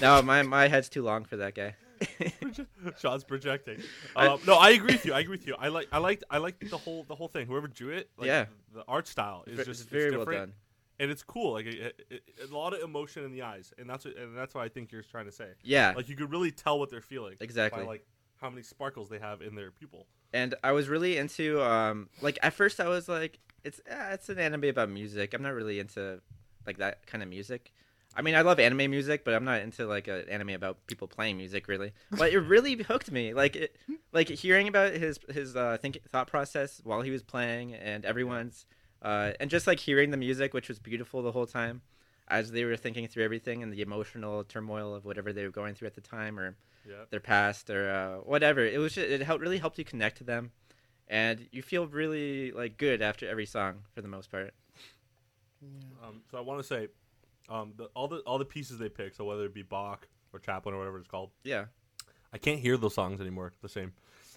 No, 0.00 0.22
my 0.22 0.42
my 0.44 0.68
head's 0.68 0.88
too 0.88 1.02
long 1.02 1.24
for 1.24 1.36
that 1.38 1.54
guy. 1.56 1.74
Sean's 2.98 3.24
projecting. 3.24 3.82
I- 4.14 4.28
Um, 4.28 4.40
no, 4.46 4.54
I 4.54 4.70
agree 4.70 4.92
with 4.94 5.04
you. 5.04 5.12
I 5.12 5.20
agree 5.20 5.36
with 5.36 5.46
you. 5.46 5.56
I 5.58 5.68
like, 5.68 5.88
I 5.92 5.98
liked, 5.98 6.22
I 6.30 6.38
liked 6.38 6.68
the 6.70 6.78
whole, 6.78 7.02
the 7.04 7.14
whole 7.16 7.28
thing. 7.28 7.46
Whoever 7.46 7.66
drew 7.68 7.90
it, 7.90 8.08
like, 8.16 8.26
Yeah. 8.28 8.46
the 8.74 8.84
art 8.86 9.08
style 9.08 9.44
is 9.46 9.58
It's 9.58 9.66
just 9.68 9.80
it's 9.82 9.90
very 9.90 10.10
well 10.12 10.20
different, 10.20 10.40
done. 10.40 10.52
and 11.00 11.10
it's 11.10 11.22
cool. 11.24 11.52
Like, 11.54 11.66
it, 11.66 12.00
it, 12.10 12.22
it- 12.38 12.50
a 12.50 12.54
lot 12.56 12.74
of 12.74 12.80
emotion 12.82 13.24
in 13.24 13.32
the 13.32 13.42
eyes, 13.42 13.72
and 13.78 13.90
that's 13.90 14.04
what, 14.04 14.16
and 14.16 14.36
that's 14.36 14.54
what 14.54 14.62
I 14.62 14.68
think 14.68 14.92
you're 14.92 15.02
trying 15.02 15.26
to 15.26 15.32
say. 15.32 15.48
Yeah, 15.62 15.94
Like, 15.96 16.08
you 16.08 16.16
could 16.16 16.30
really 16.30 16.52
tell 16.52 16.78
what 16.78 16.90
they're 16.90 17.00
feeling 17.00 17.36
exactly. 17.40 17.82
by 17.82 17.86
like 17.88 18.06
how 18.40 18.50
many 18.50 18.62
sparkles 18.62 19.08
they 19.08 19.18
have 19.18 19.40
in 19.42 19.54
their 19.54 19.70
pupil. 19.70 20.06
and 20.32 20.54
I 20.62 20.72
was 20.72 20.88
really 20.88 21.16
into 21.16 21.62
um 21.62 22.08
like 22.20 22.38
at 22.42 22.52
first 22.52 22.80
I 22.80 22.88
was 22.88 23.08
like 23.08 23.38
it's 23.64 23.80
eh, 23.86 24.12
it's 24.12 24.28
an 24.28 24.38
anime 24.38 24.64
about 24.64 24.88
music. 24.90 25.34
I'm 25.34 25.42
not 25.42 25.54
really 25.54 25.78
into 25.78 26.20
like 26.66 26.78
that 26.78 27.06
kind 27.06 27.22
of 27.22 27.28
music. 27.28 27.72
I 28.18 28.22
mean, 28.22 28.34
I 28.34 28.40
love 28.40 28.58
anime 28.58 28.90
music, 28.90 29.24
but 29.24 29.34
I'm 29.34 29.44
not 29.44 29.60
into 29.60 29.86
like 29.86 30.08
an 30.08 30.28
anime 30.30 30.50
about 30.50 30.86
people 30.86 31.06
playing 31.06 31.36
music 31.36 31.68
really. 31.68 31.92
But 32.10 32.32
it 32.32 32.38
really 32.40 32.74
hooked 32.90 33.10
me. 33.10 33.34
Like 33.34 33.56
it, 33.56 33.76
like 34.12 34.28
hearing 34.28 34.68
about 34.68 34.92
his 34.94 35.18
his 35.28 35.54
uh, 35.56 35.76
think 35.80 35.98
thought 36.08 36.26
process 36.28 36.80
while 36.84 37.02
he 37.02 37.10
was 37.10 37.22
playing 37.22 37.74
and 37.74 38.04
everyone's 38.04 38.66
uh 39.02 39.32
and 39.38 39.50
just 39.50 39.66
like 39.66 39.78
hearing 39.80 40.10
the 40.10 40.16
music 40.16 40.54
which 40.54 40.68
was 40.68 40.78
beautiful 40.78 41.22
the 41.22 41.32
whole 41.32 41.46
time 41.46 41.82
as 42.28 42.50
they 42.50 42.64
were 42.64 42.76
thinking 42.76 43.06
through 43.08 43.24
everything 43.24 43.62
and 43.62 43.72
the 43.72 43.82
emotional 43.82 44.42
turmoil 44.44 44.94
of 44.94 45.04
whatever 45.04 45.32
they 45.32 45.44
were 45.44 45.50
going 45.50 45.74
through 45.74 45.86
at 45.86 45.94
the 45.94 46.00
time 46.00 46.38
or 46.38 46.56
Yeah. 46.88 47.04
their 47.10 47.20
past 47.20 47.70
or 47.70 47.88
uh, 47.90 48.16
whatever. 48.22 48.64
It 48.64 48.78
was 48.78 48.94
just, 48.94 49.08
it 49.08 49.20
helped 49.22 49.42
really 49.42 49.58
helped 49.58 49.78
you 49.78 49.84
connect 49.84 50.18
to 50.18 50.24
them, 50.24 50.50
and 51.08 51.48
you 51.52 51.62
feel 51.62 51.86
really 51.86 52.50
like 52.52 52.76
good 52.78 53.00
after 53.02 53.28
every 53.28 53.46
song 53.46 53.82
for 53.94 54.02
the 54.02 54.08
most 54.08 54.30
part. 54.30 54.54
Yeah. 55.60 56.08
Um, 56.08 56.22
so 56.30 56.38
I 56.38 56.40
want 56.40 56.60
to 56.60 56.64
say, 56.66 56.88
um, 57.48 57.72
the, 57.76 57.84
all 57.94 58.08
the 58.08 58.18
all 58.20 58.38
the 58.38 58.44
pieces 58.44 58.78
they 58.78 58.88
pick, 58.88 59.14
so 59.14 59.24
whether 59.24 59.44
it 59.44 59.54
be 59.54 59.62
Bach 59.62 60.08
or 60.32 60.40
Chopin 60.44 60.74
or 60.74 60.78
whatever 60.78 60.98
it's 60.98 61.08
called, 61.08 61.30
Yeah, 61.44 61.66
I 62.32 62.38
can't 62.38 62.60
hear 62.60 62.76
those 62.76 62.94
songs 62.94 63.20
anymore 63.20 63.52
the 63.62 63.68
same. 63.68 63.92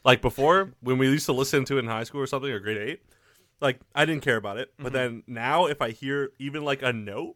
Like 0.05 0.21
before, 0.21 0.73
when 0.81 0.97
we 0.97 1.07
used 1.09 1.25
to 1.25 1.33
listen 1.33 1.65
to 1.65 1.75
it 1.77 1.79
in 1.79 1.87
high 1.87 2.03
school 2.03 2.21
or 2.21 2.27
something 2.27 2.49
or 2.51 2.59
grade 2.59 2.77
eight, 2.77 3.01
like 3.59 3.79
I 3.93 4.05
didn't 4.05 4.23
care 4.23 4.37
about 4.37 4.57
it. 4.57 4.71
But 4.77 4.91
Mhm. 4.91 4.93
then 4.93 5.23
now, 5.27 5.65
if 5.65 5.81
I 5.81 5.89
hear 5.91 6.31
even 6.39 6.63
like 6.63 6.81
a 6.81 6.93
note, 6.93 7.35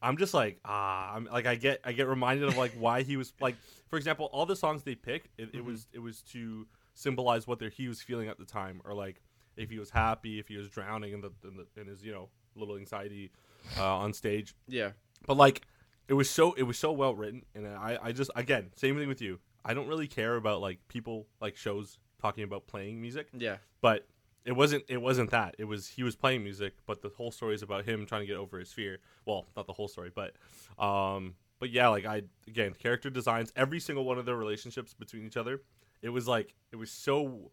I'm 0.00 0.16
just 0.16 0.34
like 0.34 0.58
ah, 0.64 1.14
I'm 1.14 1.24
like 1.26 1.46
I 1.46 1.54
get 1.56 1.80
I 1.84 1.92
get 1.92 2.06
reminded 2.08 2.48
of 2.48 2.56
like 2.56 2.72
why 2.72 3.02
he 3.02 3.16
was 3.16 3.32
like, 3.40 3.56
for 3.88 3.96
example, 3.96 4.28
all 4.32 4.46
the 4.46 4.56
songs 4.56 4.82
they 4.82 4.94
pick, 4.94 5.30
it, 5.38 5.50
it 5.52 5.62
Mhm. 5.62 5.64
was 5.64 5.86
it 5.92 5.98
was 6.00 6.22
to 6.32 6.66
symbolize 6.94 7.46
what 7.46 7.58
their, 7.58 7.68
he 7.68 7.86
was 7.88 8.02
feeling 8.02 8.28
at 8.28 8.38
the 8.38 8.44
time, 8.44 8.80
or 8.84 8.94
like 8.94 9.20
if 9.56 9.70
he 9.70 9.78
was 9.78 9.90
happy, 9.90 10.38
if 10.38 10.48
he 10.48 10.56
was 10.56 10.68
drowning 10.68 11.12
in 11.12 11.20
the 11.20 11.30
in, 11.44 11.56
the, 11.56 11.80
in 11.80 11.86
his 11.88 12.04
you 12.04 12.12
know 12.12 12.28
little 12.54 12.76
anxiety 12.76 13.30
uh, 13.76 13.96
on 13.98 14.12
stage. 14.12 14.54
Yeah, 14.68 14.92
but 15.26 15.36
like 15.36 15.62
it 16.08 16.14
was 16.14 16.30
so 16.30 16.52
it 16.54 16.62
was 16.62 16.78
so 16.78 16.90
well 16.92 17.14
written 17.14 17.44
and 17.54 17.66
i 17.66 17.98
i 18.02 18.12
just 18.12 18.30
again 18.34 18.70
same 18.76 18.96
thing 18.98 19.08
with 19.08 19.20
you. 19.20 19.38
I 19.64 19.74
don't 19.74 19.88
really 19.88 20.06
care 20.08 20.36
about 20.36 20.60
like 20.60 20.78
people 20.88 21.26
like 21.40 21.56
shows 21.56 21.98
talking 22.22 22.44
about 22.44 22.66
playing 22.66 23.00
music. 23.00 23.28
Yeah, 23.36 23.56
but 23.80 24.06
it 24.48 24.56
wasn't 24.56 24.82
it 24.88 24.96
wasn't 24.96 25.30
that. 25.30 25.54
It 25.58 25.64
was 25.64 25.88
he 25.88 26.02
was 26.02 26.16
playing 26.16 26.42
music 26.42 26.72
but 26.86 27.02
the 27.02 27.10
whole 27.10 27.30
story 27.30 27.54
is 27.54 27.62
about 27.62 27.84
him 27.84 28.06
trying 28.06 28.22
to 28.22 28.26
get 28.26 28.36
over 28.36 28.58
his 28.58 28.72
fear. 28.72 28.98
Well 29.26 29.46
not 29.54 29.66
the 29.66 29.74
whole 29.74 29.88
story 29.88 30.10
but 30.14 30.34
um 30.82 31.34
but 31.60 31.70
yeah 31.70 31.88
like 31.88 32.06
i 32.06 32.22
again 32.46 32.72
character 32.72 33.10
designs 33.10 33.52
every 33.56 33.78
single 33.78 34.04
one 34.04 34.16
of 34.16 34.24
their 34.24 34.36
relationships 34.36 34.94
between 34.94 35.26
each 35.26 35.36
other 35.36 35.60
it 36.02 36.08
was 36.08 36.26
like 36.26 36.54
it 36.72 36.76
was 36.76 36.90
so 36.90 37.50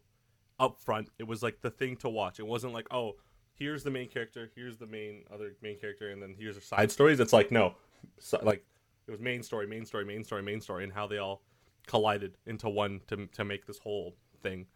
upfront. 0.58 1.08
It 1.18 1.26
was 1.26 1.42
like 1.42 1.60
the 1.60 1.70
thing 1.70 1.96
to 1.98 2.08
watch. 2.08 2.38
It 2.38 2.46
wasn't 2.46 2.72
like 2.72 2.86
oh 2.90 3.16
here's 3.58 3.82
the 3.82 3.90
main 3.90 4.08
character 4.08 4.50
here's 4.54 4.76
the 4.78 4.86
main 4.86 5.24
other 5.32 5.54
main 5.62 5.78
character 5.78 6.10
and 6.10 6.22
then 6.22 6.34
here's 6.38 6.54
the 6.54 6.62
side 6.62 6.90
stories. 6.90 7.20
It's 7.20 7.34
like 7.34 7.50
no 7.50 7.74
so, 8.18 8.40
like 8.42 8.64
it 9.06 9.10
was 9.10 9.20
main 9.20 9.42
story 9.42 9.66
main 9.66 9.84
story 9.84 10.06
main 10.06 10.24
story 10.24 10.42
main 10.42 10.62
story 10.62 10.84
and 10.84 10.92
how 10.94 11.06
they 11.06 11.18
all 11.18 11.42
collided 11.86 12.38
into 12.46 12.70
one 12.70 13.00
to, 13.08 13.26
to 13.26 13.44
make 13.44 13.66
this 13.66 13.78
whole 13.78 14.14
thing 14.42 14.66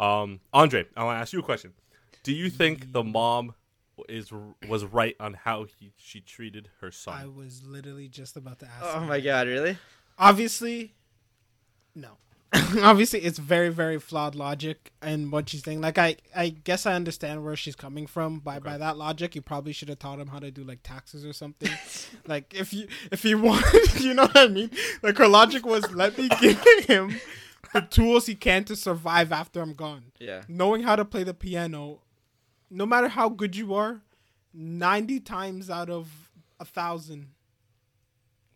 um, 0.00 0.40
Andre, 0.52 0.86
I 0.96 1.04
want 1.04 1.18
to 1.18 1.20
ask 1.20 1.32
you 1.32 1.40
a 1.40 1.42
question. 1.42 1.74
Do 2.22 2.32
you 2.32 2.50
think 2.50 2.92
the 2.92 3.04
mom 3.04 3.54
is 4.08 4.32
was 4.66 4.84
right 4.84 5.14
on 5.20 5.34
how 5.34 5.64
he 5.64 5.92
she 5.96 6.20
treated 6.20 6.70
her 6.80 6.90
son? 6.90 7.14
I 7.20 7.26
was 7.26 7.62
literally 7.64 8.08
just 8.08 8.36
about 8.36 8.58
to 8.60 8.66
ask. 8.66 8.82
Oh 8.82 9.00
you 9.02 9.06
my 9.06 9.20
god, 9.20 9.46
really? 9.46 9.76
Obviously, 10.18 10.94
no. 11.94 12.16
Obviously, 12.82 13.20
it's 13.20 13.38
very, 13.38 13.68
very 13.68 14.00
flawed 14.00 14.34
logic 14.34 14.92
and 15.00 15.30
what 15.30 15.48
she's 15.48 15.62
saying. 15.62 15.80
Like, 15.80 15.98
I, 15.98 16.16
I 16.34 16.48
guess 16.48 16.84
I 16.84 16.94
understand 16.94 17.44
where 17.44 17.54
she's 17.54 17.76
coming 17.76 18.08
from. 18.08 18.40
By 18.40 18.58
by 18.58 18.76
that 18.76 18.96
logic, 18.96 19.36
you 19.36 19.42
probably 19.42 19.72
should 19.72 19.88
have 19.88 20.00
taught 20.00 20.18
him 20.18 20.28
how 20.28 20.40
to 20.40 20.50
do 20.50 20.64
like 20.64 20.82
taxes 20.82 21.24
or 21.24 21.32
something. 21.32 21.70
like, 22.26 22.52
if 22.52 22.72
you 22.72 22.88
if 23.12 23.24
you 23.24 23.38
want, 23.42 23.64
you 24.00 24.14
know 24.14 24.24
what 24.24 24.36
I 24.36 24.48
mean. 24.48 24.70
Like, 25.02 25.18
her 25.18 25.28
logic 25.28 25.64
was, 25.64 25.92
let 25.92 26.18
me 26.18 26.28
give 26.40 26.58
him 26.86 27.20
the 27.72 27.80
tools 27.82 28.26
he 28.26 28.34
can 28.34 28.64
to 28.64 28.76
survive 28.76 29.32
after 29.32 29.60
I'm 29.60 29.74
gone. 29.74 30.12
Yeah, 30.18 30.42
Knowing 30.48 30.82
how 30.82 30.96
to 30.96 31.04
play 31.04 31.24
the 31.24 31.34
piano, 31.34 32.00
no 32.70 32.86
matter 32.86 33.08
how 33.08 33.28
good 33.28 33.56
you 33.56 33.74
are, 33.74 34.00
ninety 34.54 35.20
times 35.20 35.70
out 35.70 35.90
of 35.90 36.08
a 36.58 36.64
thousand. 36.64 37.28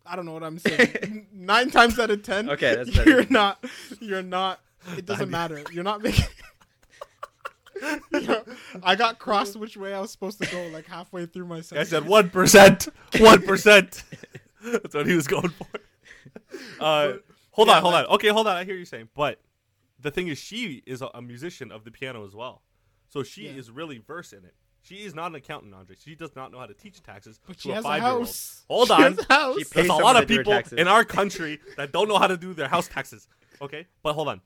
I 0.05 0.15
don't 0.15 0.25
know 0.25 0.33
what 0.33 0.43
I'm 0.43 0.59
saying. 0.59 1.25
Nine 1.33 1.71
times 1.71 1.97
out 1.97 2.11
of 2.11 2.21
ten, 2.21 2.47
Okay, 2.51 2.75
that's 2.75 2.89
better. 2.95 3.09
you're 3.09 3.25
not. 3.29 3.65
You're 3.99 4.21
not. 4.21 4.59
It 4.95 5.05
doesn't 5.07 5.31
matter. 5.31 5.63
You're 5.71 5.83
not 5.83 6.03
making. 6.03 6.25
You 8.13 8.21
know, 8.21 8.43
I 8.83 8.95
got 8.95 9.19
crossed 9.19 9.55
which 9.57 9.75
way 9.75 9.93
I 9.93 9.99
was 9.99 10.11
supposed 10.11 10.41
to 10.41 10.49
go, 10.49 10.67
like 10.67 10.85
halfway 10.85 11.25
through 11.25 11.47
my 11.47 11.57
I 11.75 11.83
said 11.83 12.05
one 12.05 12.29
percent, 12.29 12.87
one 13.17 13.41
percent. 13.41 14.03
That's 14.63 14.93
what 14.95 15.07
he 15.07 15.13
was 15.15 15.27
going 15.27 15.49
for. 15.49 15.67
Uh, 16.79 17.13
hold 17.55 17.67
yeah, 17.67 17.75
on, 17.75 17.81
hold 17.81 17.93
like- 17.93 18.07
on. 18.07 18.15
Okay, 18.15 18.27
hold 18.29 18.47
on. 18.47 18.55
I 18.55 18.63
hear 18.63 18.75
you 18.75 18.85
saying, 18.85 19.09
but 19.15 19.41
the 19.99 20.11
thing 20.11 20.27
is, 20.27 20.37
she 20.37 20.83
is 20.85 21.01
a, 21.01 21.07
a 21.13 21.21
musician 21.21 21.71
of 21.71 21.83
the 21.85 21.91
piano 21.91 22.25
as 22.25 22.35
well, 22.35 22.61
so 23.09 23.23
she 23.23 23.45
Yeah. 23.45 23.51
is 23.53 23.71
really 23.71 23.97
versed 23.97 24.33
in 24.33 24.45
it. 24.45 24.55
She 24.81 24.97
is 24.97 25.15
not 25.15 25.27
an 25.31 25.35
accountant, 25.35 25.73
Andre. 25.73 25.95
She 25.99 26.13
does 26.13 26.35
not 26.35 26.51
know 26.51 26.59
how 26.59 26.67
to 26.67 26.75
teach 26.75 27.01
taxes 27.01 27.39
But 27.47 27.55
to 27.57 27.61
she 27.61 27.71
a 27.71 27.81
five-year-old. 27.81 28.29
Hold 28.69 28.87
She 28.87 28.93
on. 28.93 29.01
has 29.01 29.17
a 29.17 29.33
house. 29.33 29.57
She 29.57 29.63
pays 29.63 29.73
There's 29.73 29.89
a 29.89 29.93
lot 29.93 30.15
of 30.15 30.27
people 30.27 30.53
in 30.77 30.87
our 30.87 31.03
country 31.03 31.59
that 31.77 31.91
don't 31.91 32.07
know 32.07 32.19
how 32.19 32.27
to 32.27 32.37
do 32.37 32.53
their 32.53 32.67
house 32.67 32.87
taxes. 32.87 33.27
Okay, 33.61 33.87
but 34.03 34.13
hold 34.13 34.27
on. 34.27 34.41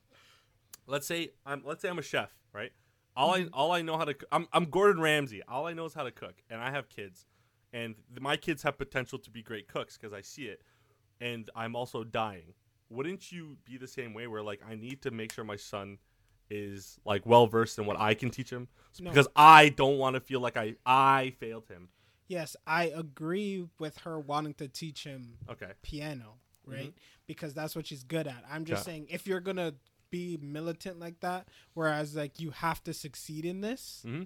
Let's 0.87 1.05
say 1.07 1.31
I'm 1.45 1.61
let's 1.65 1.81
say 1.81 1.89
I'm 1.89 1.99
a 1.99 2.03
chef, 2.03 2.33
right? 2.53 2.71
All 3.17 3.33
Mm-hmm. 3.33 3.53
I 3.53 3.57
all 3.57 3.71
I 3.73 3.81
know 3.81 3.97
how 3.97 4.05
to 4.05 4.13
c- 4.13 4.27
I'm 4.31 4.47
I'm 4.53 4.65
Gordon 4.65 5.01
Ramsay. 5.01 5.41
All 5.47 5.67
I 5.67 5.73
know 5.73 5.83
is 5.85 5.93
how 5.93 6.03
to 6.03 6.11
cook, 6.11 6.35
and 6.49 6.61
I 6.61 6.71
have 6.71 6.87
kids, 6.89 7.25
and 7.73 7.95
my 8.19 8.37
kids 8.37 8.63
have 8.63 8.77
potential 8.77 9.19
to 9.19 9.29
be 9.29 9.41
great 9.43 9.67
cooks 9.67 9.97
because 9.97 10.13
I 10.13 10.21
see 10.21 10.43
it, 10.43 10.61
and 11.19 11.49
I'm 11.55 11.75
also 11.75 12.03
dying. 12.05 12.53
Wouldn't 12.89 13.31
you 13.31 13.57
be 13.65 13.77
the 13.77 13.87
same 13.87 14.13
way 14.13 14.27
where 14.27 14.41
like 14.41 14.61
I 14.67 14.75
need 14.75 15.01
to 15.03 15.11
make 15.11 15.31
sure 15.31 15.43
my 15.43 15.55
son 15.55 15.97
is 16.49 16.99
like 17.05 17.25
well 17.25 17.45
versed 17.47 17.77
in 17.77 17.85
what 17.85 17.99
I 17.99 18.15
can 18.15 18.31
teach 18.31 18.49
him 18.49 18.67
No. 18.99 19.11
because 19.11 19.27
I 19.35 19.69
don't 19.69 19.97
want 19.99 20.15
to 20.15 20.19
feel 20.19 20.39
like 20.39 20.57
I 20.57 20.75
I 20.85 21.33
failed 21.39 21.67
him. 21.67 21.89
Yes, 22.27 22.55
I 22.67 22.85
agree 22.85 23.67
with 23.79 23.97
her 23.99 24.19
wanting 24.19 24.53
to 24.55 24.67
teach 24.67 25.03
him 25.03 25.37
Okay. 25.49 25.71
piano, 25.81 26.35
right? 26.65 26.93
Because 27.27 27.53
that's 27.53 27.75
what 27.75 27.87
she's 27.87 28.03
good 28.03 28.27
at. 28.27 28.43
I'm 28.49 28.65
just 28.65 28.81
Mm-hmm. 28.83 28.89
Yeah. 28.89 28.93
saying 28.93 29.07
if 29.09 29.27
you're 29.27 29.39
gonna 29.39 29.75
be 30.11 30.37
militant 30.41 30.99
like 30.99 31.19
that, 31.19 31.47
whereas 31.75 32.15
like 32.15 32.39
you 32.39 32.49
have 32.51 32.83
to 32.85 32.93
succeed 32.93 33.45
in 33.45 33.61
this, 33.61 34.03
hmm 34.05 34.23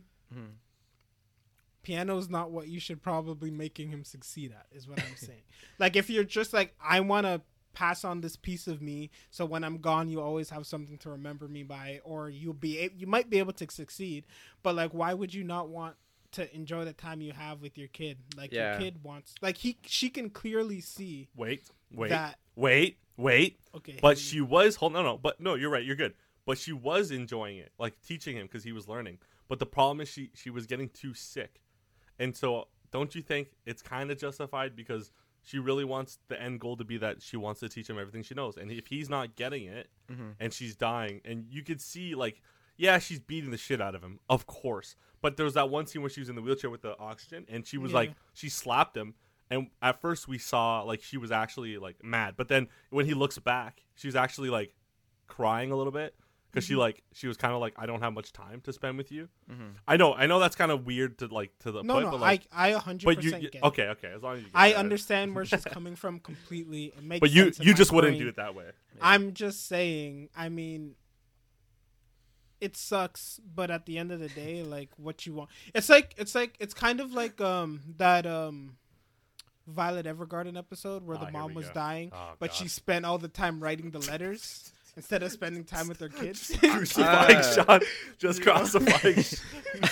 is 1.86 2.30
not 2.30 2.52
what 2.52 2.68
you 2.70 2.80
should 2.80 3.02
probably 3.02 3.52
making 3.52 3.90
him 3.90 4.04
succeed 4.06 4.52
at, 4.54 4.66
is 4.72 4.88
what 4.88 5.00
I'm 5.00 5.16
saying. 5.18 5.44
like 5.80 5.96
if 5.98 6.10
you're 6.10 6.24
just 6.24 6.54
like 6.54 6.74
I 6.82 7.02
wanna 7.02 7.42
pass 7.74 8.04
on 8.04 8.22
this 8.22 8.36
piece 8.36 8.68
of 8.68 8.82
me 8.82 9.10
so 9.32 9.46
when 9.46 9.64
I'm 9.64 9.78
gone 9.80 10.10
you 10.10 10.22
always 10.22 10.50
have 10.52 10.66
something 10.66 10.98
to 11.00 11.10
remember 11.10 11.48
me 11.48 11.64
by 11.64 12.00
or 12.04 12.30
you'll 12.30 12.54
be 12.54 12.90
you 12.96 13.08
might 13.08 13.30
be 13.30 13.40
able 13.40 13.54
to 13.54 13.68
succeed, 13.70 14.26
but 14.62 14.76
like 14.76 14.94
why 14.94 15.14
would 15.14 15.34
you 15.34 15.44
not 15.44 15.70
want 15.70 15.96
to 16.34 16.56
enjoy 16.56 16.84
the 16.84 16.94
time 16.94 17.22
you 17.22 17.32
have 17.34 17.62
with 17.62 17.78
your 17.78 17.88
kid? 17.90 18.18
Like 18.36 18.52
Yeah. 18.52 18.72
your 18.74 18.82
kid 18.82 19.04
wants 19.04 19.36
like 19.42 19.58
he 19.58 19.78
she 19.86 20.10
can 20.10 20.30
clearly 20.30 20.82
see 20.82 21.30
Wait, 21.36 21.64
wait, 21.92 22.10
that 22.10 22.40
wait, 22.56 22.98
wait. 23.18 23.60
okay. 23.76 24.00
But 24.02 24.18
she 24.18 24.42
was 24.42 24.76
hold 24.78 24.94
no 24.94 25.04
no. 25.04 25.18
But 25.18 25.40
no, 25.40 25.56
you're 25.56 25.70
right. 25.70 25.84
You're 25.86 25.96
good. 25.96 26.14
But 26.46 26.58
she 26.58 26.74
was 26.74 27.10
enjoying 27.12 27.58
it, 27.58 27.72
like 27.80 28.02
teaching 28.02 28.36
him 28.36 28.48
because 28.48 28.64
he 28.64 28.74
was 28.74 28.88
learning. 28.88 29.20
But 29.48 29.60
the 29.60 29.66
problem 29.66 30.02
is 30.02 30.10
she 30.10 30.32
she 30.34 30.50
was 30.50 30.66
getting 30.66 30.90
too 30.90 31.14
sick, 31.14 31.62
and 32.20 32.36
so 32.36 32.68
don't 32.92 33.14
you 33.16 33.22
think 33.22 33.50
it's 33.66 33.82
kind 33.82 34.12
of 34.12 34.18
justified 34.18 34.76
because 34.76 35.12
she 35.44 35.60
really 35.60 35.84
wants 35.84 36.20
the 36.30 36.42
end 36.42 36.60
goal 36.60 36.78
to 36.78 36.84
be 36.84 36.98
that 36.98 37.22
she 37.22 37.38
wants 37.38 37.60
to 37.60 37.70
teach 37.70 37.90
him 37.90 38.00
everything 38.00 38.24
she 38.24 38.34
knows, 38.34 38.58
and 38.58 38.72
if 38.72 38.88
he's 38.88 39.10
not 39.10 39.36
getting 39.36 39.66
it, 39.66 39.90
Mhm. 40.10 40.36
and 40.40 40.54
she's 40.54 40.76
dying, 40.76 41.22
and 41.26 41.46
you 41.50 41.64
could 41.64 41.82
see 41.82 42.16
like 42.16 42.42
yeah 42.78 42.98
she's 42.98 43.20
beating 43.20 43.52
the 43.52 43.58
shit 43.58 43.80
out 43.82 43.94
of 43.96 44.02
him, 44.04 44.20
of 44.30 44.46
course. 44.48 44.96
But 45.22 45.38
there 45.38 45.44
was 45.46 45.54
that 45.54 45.70
one 45.70 45.86
scene 45.86 46.02
where 46.02 46.10
she 46.10 46.20
was 46.22 46.28
in 46.30 46.36
the 46.36 46.42
wheelchair 46.42 46.70
with 46.70 46.82
the 46.82 46.98
oxygen, 46.98 47.46
and 47.50 47.66
she 47.68 47.78
was 47.78 47.92
Yeah. 47.92 47.98
like 47.98 48.16
she 48.34 48.50
slapped 48.50 48.98
him, 48.98 49.16
and 49.50 49.70
at 49.82 50.02
first 50.02 50.28
we 50.28 50.38
saw 50.38 50.82
like 50.82 51.02
she 51.04 51.18
was 51.18 51.32
actually 51.32 51.78
like 51.78 52.04
mad, 52.04 52.36
but 52.38 52.48
then 52.48 52.68
when 52.90 53.06
he 53.06 53.14
looks 53.14 53.38
back, 53.38 53.84
she's 53.96 54.16
actually 54.16 54.50
like 54.50 54.76
crying 55.28 55.72
a 55.72 55.76
little 55.76 55.92
bit 55.94 56.16
because 56.54 56.66
she 56.68 56.76
like 56.76 57.02
she 57.14 57.28
was 57.28 57.36
kind 57.36 57.54
of 57.54 57.60
like 57.60 57.74
I 57.78 57.86
don't 57.88 58.00
have 58.02 58.14
much 58.14 58.32
time 58.32 58.62
to 58.62 58.72
spend 58.72 58.98
with 58.98 59.12
you. 59.12 59.28
Mhm. 59.52 59.74
I 59.88 59.98
know, 59.98 60.14
I 60.14 60.28
know 60.28 60.40
that's 60.40 60.56
kind 60.56 60.72
of 60.72 60.86
weird 60.86 61.18
to 61.20 61.28
like 61.28 61.58
to 61.60 61.72
the 61.72 61.80
point. 61.80 61.88
no, 61.88 61.94
put, 61.96 62.04
no, 62.04 62.12
but 62.12 62.20
like, 62.22 62.44
I 62.54 62.68
I 62.68 62.68
a 62.70 62.80
hundred 62.80 63.06
but 63.06 63.24
you, 63.24 63.30
percent 63.32 63.44
you 63.44 63.50
get. 63.50 63.64
it. 63.64 63.66
okay, 63.66 63.88
okay, 63.90 64.12
as 64.16 64.22
long 64.22 64.34
as 64.36 64.40
you 64.44 64.46
get 64.50 64.56
I 64.56 64.70
that. 64.70 64.78
understand 64.78 65.34
where 65.36 65.46
she's 65.46 65.66
coming 65.78 65.96
from 65.96 66.20
completely. 66.20 66.94
It 66.96 67.04
makes 67.04 67.20
but 67.22 67.32
you 67.32 67.46
sense 67.46 67.60
you 67.60 67.72
my 67.74 67.78
just 67.78 67.92
wouldn't 67.92 68.20
do 68.20 68.28
it 68.28 68.36
that 68.36 68.54
way. 68.56 68.70
I'm 69.02 69.34
just 69.34 69.68
saying. 69.68 70.30
I 70.38 70.50
mean, 70.50 70.96
it 72.62 72.78
sucks, 72.78 73.40
but 73.56 73.70
at 73.72 73.86
the 73.86 73.98
end 73.98 74.12
of 74.12 74.20
the 74.20 74.30
day, 74.30 74.64
like 74.64 74.90
what 74.98 75.26
you 75.26 75.34
want, 75.34 75.50
it's 75.74 75.90
like 75.90 76.14
it's 76.18 76.36
like 76.36 76.56
it's 76.60 76.74
kind 76.74 77.00
of 77.02 77.14
like 77.14 77.42
um 77.42 77.82
that 77.98 78.26
um 78.26 78.78
Violet 79.68 80.06
Evergarden 80.06 80.58
episode 80.58 81.06
where 81.06 81.16
Ah, 81.18 81.22
the 81.22 81.26
here 81.28 81.34
mom 81.40 81.54
was 81.54 81.68
go. 81.68 81.74
dying, 81.74 82.12
Oh, 82.14 82.34
but 82.40 82.50
God. 82.52 82.56
she 82.56 82.68
spent 82.68 83.06
all 83.06 83.18
the 83.18 83.28
time 83.30 83.62
writing 83.62 83.92
the 83.92 84.00
letters 84.00 84.72
instead 84.96 85.24
of 85.24 85.32
spending 85.32 85.64
time 85.64 85.88
with 85.88 86.00
their 86.00 86.10
kids. 86.22 86.52
Crucifying 86.60 87.38
Uh, 87.38 87.64
Sean, 87.64 87.80
just 88.18 88.42
crucifying. 88.42 89.24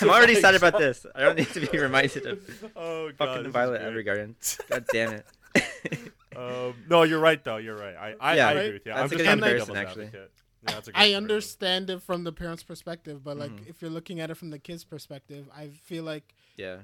I'm 0.01 0.09
already 0.09 0.35
sad 0.35 0.55
about 0.55 0.77
this. 0.77 1.05
I 1.15 1.21
don't 1.21 1.37
need 1.37 1.49
to 1.49 1.65
be 1.67 1.77
reminded 1.79 2.25
of 2.27 2.71
Oh 2.75 3.07
god, 3.09 3.17
fucking 3.17 3.37
this 3.43 3.47
is 3.47 3.53
Violet 3.53 3.81
great. 3.93 4.05
Evergarden. 4.05 4.69
God 4.69 4.85
damn 4.91 5.13
it. 5.13 5.25
Um, 6.33 6.73
no, 6.89 7.03
you're 7.03 7.19
right 7.19 7.43
though. 7.43 7.57
You're 7.57 7.75
right. 7.77 7.93
I 7.93 8.15
I, 8.21 8.35
Yeah. 8.37 8.47
I 8.47 8.53
Right? 8.55 8.59
agree 8.61 8.73
with 8.73 8.85
you. 8.85 8.93
That's 8.93 8.99
I'm 9.01 9.05
a 9.05 9.09
good 9.09 9.23
trying 9.25 9.37
to 9.37 9.43
be 9.43 9.49
comparison, 9.59 9.75
actually. 9.75 10.05
Yeah, 10.13 10.19
that's 10.63 10.87
a 10.87 10.91
good 10.93 10.97
I 11.01 11.13
understand 11.13 11.89
it 11.89 12.01
from 12.01 12.23
the 12.23 12.31
parents' 12.31 12.63
perspective, 12.63 13.21
but 13.21 13.35
like 13.37 13.51
Mhm. 13.51 13.67
if 13.69 13.81
you're 13.81 13.91
looking 13.91 14.21
at 14.21 14.31
it 14.31 14.35
from 14.35 14.49
the 14.49 14.57
kids' 14.57 14.85
perspective, 14.85 15.49
I 15.53 15.67
feel 15.83 16.05
like 16.05 16.33
yeah. 16.55 16.77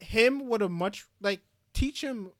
him 0.00 0.48
would 0.48 0.62
have 0.62 0.70
much 0.70 1.04
like 1.20 1.40
teach 1.74 2.02
him 2.02 2.30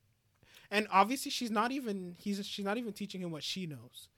and 0.70 0.88
obviously 0.90 1.30
she's 1.30 1.50
not 1.50 1.70
even 1.70 2.16
he's 2.18 2.44
she's 2.46 2.64
not 2.64 2.78
even 2.78 2.94
teaching 2.94 3.20
him 3.20 3.30
what 3.30 3.42
she 3.42 3.66
knows 3.66 4.08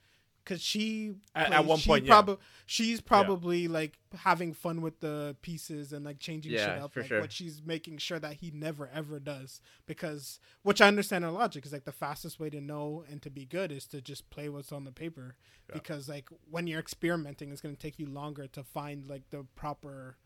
because 0.47 0.63
she 0.63 1.17
At- 1.35 1.53
at 1.53 1.65
one 1.67 1.79
she 1.79 1.89
point, 1.89 2.05
yeah. 2.07 2.37
she's 2.67 3.01
probably 3.01 3.67
like 3.67 3.99
having 4.19 4.55
fun 4.55 4.81
with 4.81 5.01
the 5.01 5.37
pieces 5.43 5.93
and 5.93 6.05
like 6.05 6.21
changing 6.21 6.53
shit 6.53 6.61
up 6.69 6.93
for 6.93 7.01
like 7.01 7.09
sure. 7.09 7.21
what 7.21 7.33
she's 7.33 7.61
making 7.67 7.99
sure 7.99 8.21
that 8.21 8.35
he 8.35 8.53
never 8.55 8.89
ever 8.95 9.19
does 9.19 9.61
because 9.87 10.39
which 10.63 10.81
i 10.81 10.87
understand 10.89 11.25
her 11.25 11.31
logic 11.31 11.67
is 11.67 11.73
like 11.73 11.85
the 11.85 11.93
fastest 11.93 12.39
way 12.41 12.49
to 12.49 12.61
know 12.61 13.05
and 13.11 13.21
to 13.23 13.29
be 13.29 13.45
good 13.45 13.71
is 13.73 13.87
to 13.87 14.01
just 14.01 14.31
play 14.31 14.49
what's 14.49 14.71
on 14.73 14.85
the 14.85 14.93
paper 14.93 15.35
Yeah. 15.69 15.75
because 15.75 16.09
like 16.09 16.29
when 16.51 16.67
you're 16.69 16.81
experimenting 16.81 17.51
it's 17.51 17.61
going 17.61 17.75
to 17.75 17.81
take 17.81 17.99
you 17.99 18.07
longer 18.07 18.47
to 18.47 18.63
find 18.63 19.07
like 19.11 19.29
the 19.31 19.45
proper 19.57 20.17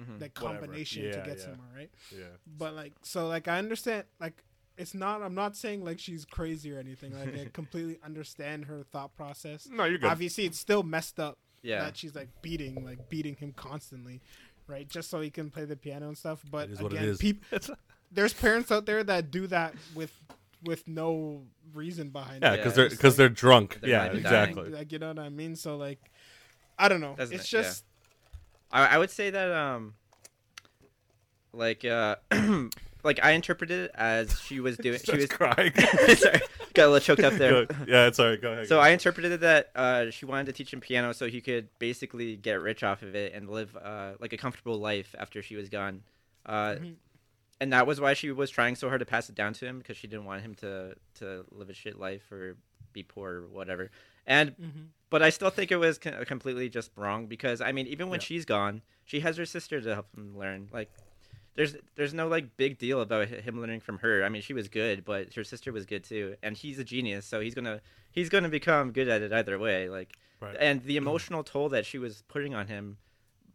Mhm. 0.00 0.20
like 0.20 0.34
combination 0.34 1.04
Yeah, 1.04 1.12
to 1.12 1.18
get 1.28 1.38
yeah. 1.38 1.44
somewhere 1.44 1.68
right 1.74 1.90
Yeah. 2.16 2.24
but 2.46 2.74
like 2.74 2.92
so 3.02 3.26
like 3.28 3.46
i 3.48 3.58
understand 3.58 4.04
like 4.20 4.42
it's 4.78 4.94
not 4.94 5.22
i'm 5.22 5.34
not 5.34 5.56
saying 5.56 5.84
like 5.84 5.98
she's 5.98 6.24
crazy 6.24 6.72
or 6.72 6.78
anything 6.78 7.12
like 7.18 7.34
i 7.38 7.44
completely 7.52 7.98
understand 8.04 8.64
her 8.64 8.82
thought 8.90 9.14
process 9.16 9.68
No, 9.70 9.84
you're 9.84 9.98
good. 9.98 10.10
obviously 10.10 10.44
it's 10.46 10.58
still 10.58 10.82
messed 10.82 11.20
up 11.20 11.38
Yeah. 11.62 11.80
that 11.80 11.96
she's 11.96 12.14
like 12.14 12.28
beating 12.42 12.84
like 12.84 13.08
beating 13.08 13.36
him 13.36 13.52
constantly 13.54 14.20
right 14.66 14.88
just 14.88 15.10
so 15.10 15.20
he 15.20 15.30
can 15.30 15.50
play 15.50 15.64
the 15.64 15.76
piano 15.76 16.08
and 16.08 16.16
stuff 16.16 16.42
but 16.50 16.68
It 16.68 16.72
is 16.72 16.82
what 16.82 16.92
it 16.92 16.98
again 17.02 17.16
peop- 17.18 17.44
there's 18.10 18.32
parents 18.32 18.70
out 18.72 18.86
there 18.86 19.02
that 19.04 19.30
do 19.30 19.46
that 19.48 19.74
with 19.94 20.12
with 20.64 20.86
no 20.86 21.42
reason 21.74 22.10
behind 22.10 22.42
yeah, 22.42 22.52
it 22.54 22.56
because 22.58 22.74
they're 22.74 22.86
It's 22.86 22.94
because 22.94 23.14
like- 23.14 23.16
they're 23.18 23.28
drunk. 23.28 23.78
They're 23.80 23.90
yeah, 23.90 23.96
not 23.98 24.06
even 24.14 24.18
exactly. 24.20 24.68
like 24.70 24.92
you 24.92 24.98
know 25.00 25.08
what 25.08 25.18
i 25.18 25.28
mean 25.28 25.56
so 25.56 25.76
like 25.76 25.98
i 26.78 26.88
don't 26.88 27.00
know 27.00 27.14
Doesn't 27.16 27.34
it's 27.34 27.44
it? 27.44 27.52
Yeah. 27.56 27.62
just 27.62 27.84
I, 28.70 28.86
I 28.94 28.98
would 28.98 29.10
say 29.10 29.30
that 29.30 29.50
um 29.50 29.94
like 31.52 31.84
uh 31.84 32.16
like 33.04 33.20
I 33.22 33.32
interpreted 33.32 33.86
it 33.86 33.90
as 33.94 34.38
she 34.40 34.60
was 34.60 34.76
doing 34.76 34.98
she 35.04 35.16
was 35.16 35.26
crying. 35.26 35.72
sorry 36.16 36.40
got 36.74 36.86
a 36.86 36.90
little 36.90 37.00
choked 37.00 37.22
up 37.22 37.34
there. 37.34 37.66
Go- 37.66 37.74
yeah, 37.86 38.06
it's 38.06 38.18
alright. 38.18 38.40
Go 38.40 38.52
ahead. 38.52 38.66
So 38.68 38.80
I 38.80 38.90
interpreted 38.90 39.40
that 39.40 39.70
uh, 39.76 40.10
she 40.10 40.24
wanted 40.24 40.46
to 40.46 40.52
teach 40.52 40.72
him 40.72 40.80
piano 40.80 41.12
so 41.12 41.26
he 41.28 41.40
could 41.40 41.68
basically 41.78 42.36
get 42.36 42.60
rich 42.62 42.82
off 42.82 43.02
of 43.02 43.14
it 43.14 43.34
and 43.34 43.50
live 43.50 43.76
uh, 43.76 44.12
like 44.20 44.32
a 44.32 44.36
comfortable 44.38 44.78
life 44.78 45.14
after 45.18 45.42
she 45.42 45.54
was 45.56 45.68
gone. 45.68 46.02
Uh, 46.46 46.76
Mhm. 46.76 46.94
And 47.60 47.72
that 47.72 47.86
was 47.86 48.00
why 48.00 48.14
she 48.14 48.32
was 48.32 48.50
trying 48.50 48.74
so 48.74 48.88
hard 48.88 48.98
to 48.98 49.06
pass 49.06 49.28
it 49.28 49.36
down 49.36 49.52
to 49.52 49.64
him 49.66 49.78
because 49.78 49.96
she 49.96 50.08
didn't 50.08 50.24
want 50.24 50.42
him 50.42 50.54
to 50.56 50.96
to 51.20 51.44
live 51.52 51.70
a 51.70 51.74
shit 51.74 51.96
life 51.96 52.22
or 52.32 52.56
be 52.92 53.04
poor 53.04 53.42
or 53.42 53.46
whatever. 53.48 53.90
And 54.26 54.56
mhm. 54.56 54.86
but 55.10 55.22
I 55.22 55.30
still 55.30 55.50
think 55.50 55.70
it 55.70 55.76
was 55.76 55.98
co- 55.98 56.24
completely 56.24 56.68
just 56.68 56.90
wrong 56.96 57.26
because 57.26 57.60
I 57.60 57.70
mean 57.70 57.86
even 57.86 58.08
when 58.08 58.18
Yeah. 58.18 58.24
she's 58.24 58.44
gone, 58.44 58.82
she 59.04 59.20
has 59.20 59.36
her 59.36 59.46
sister 59.46 59.80
to 59.80 59.94
help 59.94 60.08
him 60.16 60.36
learn. 60.36 60.70
Like 60.72 60.90
there's 61.54 61.76
there's 61.96 62.14
no 62.14 62.28
like 62.28 62.56
big 62.56 62.78
deal 62.78 63.00
about 63.00 63.28
him 63.28 63.60
learning 63.60 63.80
from 63.80 63.98
her. 63.98 64.24
I 64.24 64.28
mean 64.28 64.42
she 64.42 64.52
was 64.54 64.68
good, 64.68 65.04
but 65.04 65.34
her 65.34 65.44
sister 65.44 65.72
was 65.72 65.86
good 65.86 66.04
too, 66.04 66.36
and 66.42 66.56
he's 66.56 66.78
a 66.78 66.84
genius, 66.84 67.26
so 67.26 67.40
he's 67.40 67.54
gonna 67.54 67.80
he's 68.10 68.28
gonna 68.28 68.48
become 68.48 68.92
good 68.92 69.08
at 69.08 69.22
it 69.22 69.32
either 69.32 69.58
way. 69.58 69.88
Like 69.88 70.16
Right. 70.40 70.56
and 70.58 70.82
the 70.82 70.96
emotional 70.96 71.44
toll 71.44 71.68
that 71.68 71.86
she 71.86 71.98
was 71.98 72.24
putting 72.26 72.52
on 72.52 72.66
him 72.66 72.96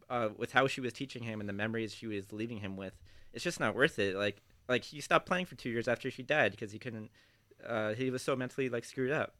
uh, 0.08 0.30
with 0.38 0.52
how 0.52 0.66
she 0.66 0.80
was 0.80 0.94
teaching 0.94 1.22
him 1.22 1.38
and 1.38 1.46
the 1.46 1.52
memories 1.52 1.92
she 1.94 2.06
was 2.06 2.32
leaving 2.32 2.60
him 2.60 2.78
with, 2.78 2.94
it's 3.34 3.44
just 3.44 3.60
not 3.60 3.74
worth 3.74 3.98
it. 3.98 4.16
Like 4.16 4.40
like 4.68 4.84
he 4.84 5.00
stopped 5.02 5.26
playing 5.26 5.44
for 5.46 5.54
two 5.54 5.68
years 5.68 5.86
after 5.86 6.10
she 6.10 6.22
died 6.22 6.52
because 6.52 6.72
he 6.72 6.78
couldn't. 6.78 7.10
Uh, 7.66 7.92
he 7.92 8.10
was 8.10 8.22
so 8.22 8.34
mentally 8.36 8.68
like 8.70 8.84
screwed 8.84 9.10
up. 9.10 9.34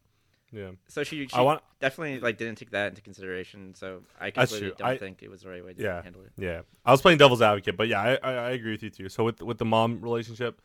Yeah. 0.53 0.71
So 0.89 1.05
she, 1.05 1.27
she 1.29 1.39
want. 1.41 1.63
definitely 1.81 2.21
like 2.21 2.39
didn't 2.39 2.57
take 2.59 2.71
that 2.71 2.89
into 2.89 3.03
consideration. 3.03 3.75
So 3.75 4.03
I 4.21 4.31
completely 4.31 4.73
don't 4.77 4.89
I- 4.89 4.97
think 4.99 5.23
it 5.23 5.31
was 5.31 5.43
the 5.43 5.49
right 5.51 5.65
way 5.65 5.75
to 5.75 5.83
Yeah. 5.83 6.03
handle 6.03 6.23
it. 6.23 6.33
Yeah, 6.37 6.63
I 6.85 6.91
was 6.93 7.01
playing 7.03 7.19
devil's 7.19 7.43
advocate, 7.43 7.77
but 7.77 7.89
yeah, 7.89 8.01
I, 8.01 8.19
I, 8.23 8.33
I 8.33 8.51
agree 8.51 8.73
with 8.73 8.83
you 8.83 8.91
too. 8.91 9.09
So 9.09 9.25
with 9.25 9.43
with 9.43 9.59
the 9.59 9.65
mom 9.65 10.01
relationship, 10.01 10.61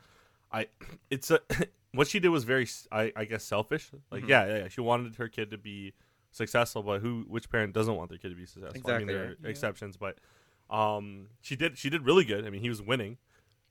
I 0.51 0.67
it's 1.09 1.31
a 1.31 1.39
what 1.93 2.07
she 2.07 2.19
did 2.19 2.29
was 2.29 2.43
very 2.43 2.67
I, 2.91 3.11
I 3.15 3.25
guess 3.25 3.43
selfish. 3.43 3.89
Like 4.11 4.23
Mhm. 4.23 4.29
yeah, 4.29 4.45
yeah, 4.47 4.57
yeah, 4.59 4.67
she 4.69 4.81
wanted 4.81 5.15
her 5.15 5.27
kid 5.27 5.51
to 5.51 5.57
be 5.57 5.93
successful, 6.31 6.81
but 6.83 7.01
who 7.01 7.25
which 7.27 7.49
parent 7.49 7.73
doesn't 7.73 7.95
want 7.95 8.09
their 8.09 8.17
kid 8.17 8.29
to 8.29 8.35
be 8.35 8.45
successful? 8.45 8.89
I 8.91 8.97
mean, 8.99 9.07
there 9.07 9.25
are 9.25 9.35
Yeah. 9.43 9.49
exceptions, 9.49 9.97
but 9.97 10.17
um, 10.69 11.27
she 11.41 11.55
did 11.55 11.77
she 11.77 11.89
did 11.89 12.03
really 12.05 12.23
good. 12.25 12.45
I 12.45 12.49
mean, 12.49 12.61
he 12.61 12.69
was 12.69 12.81
winning. 12.81 13.17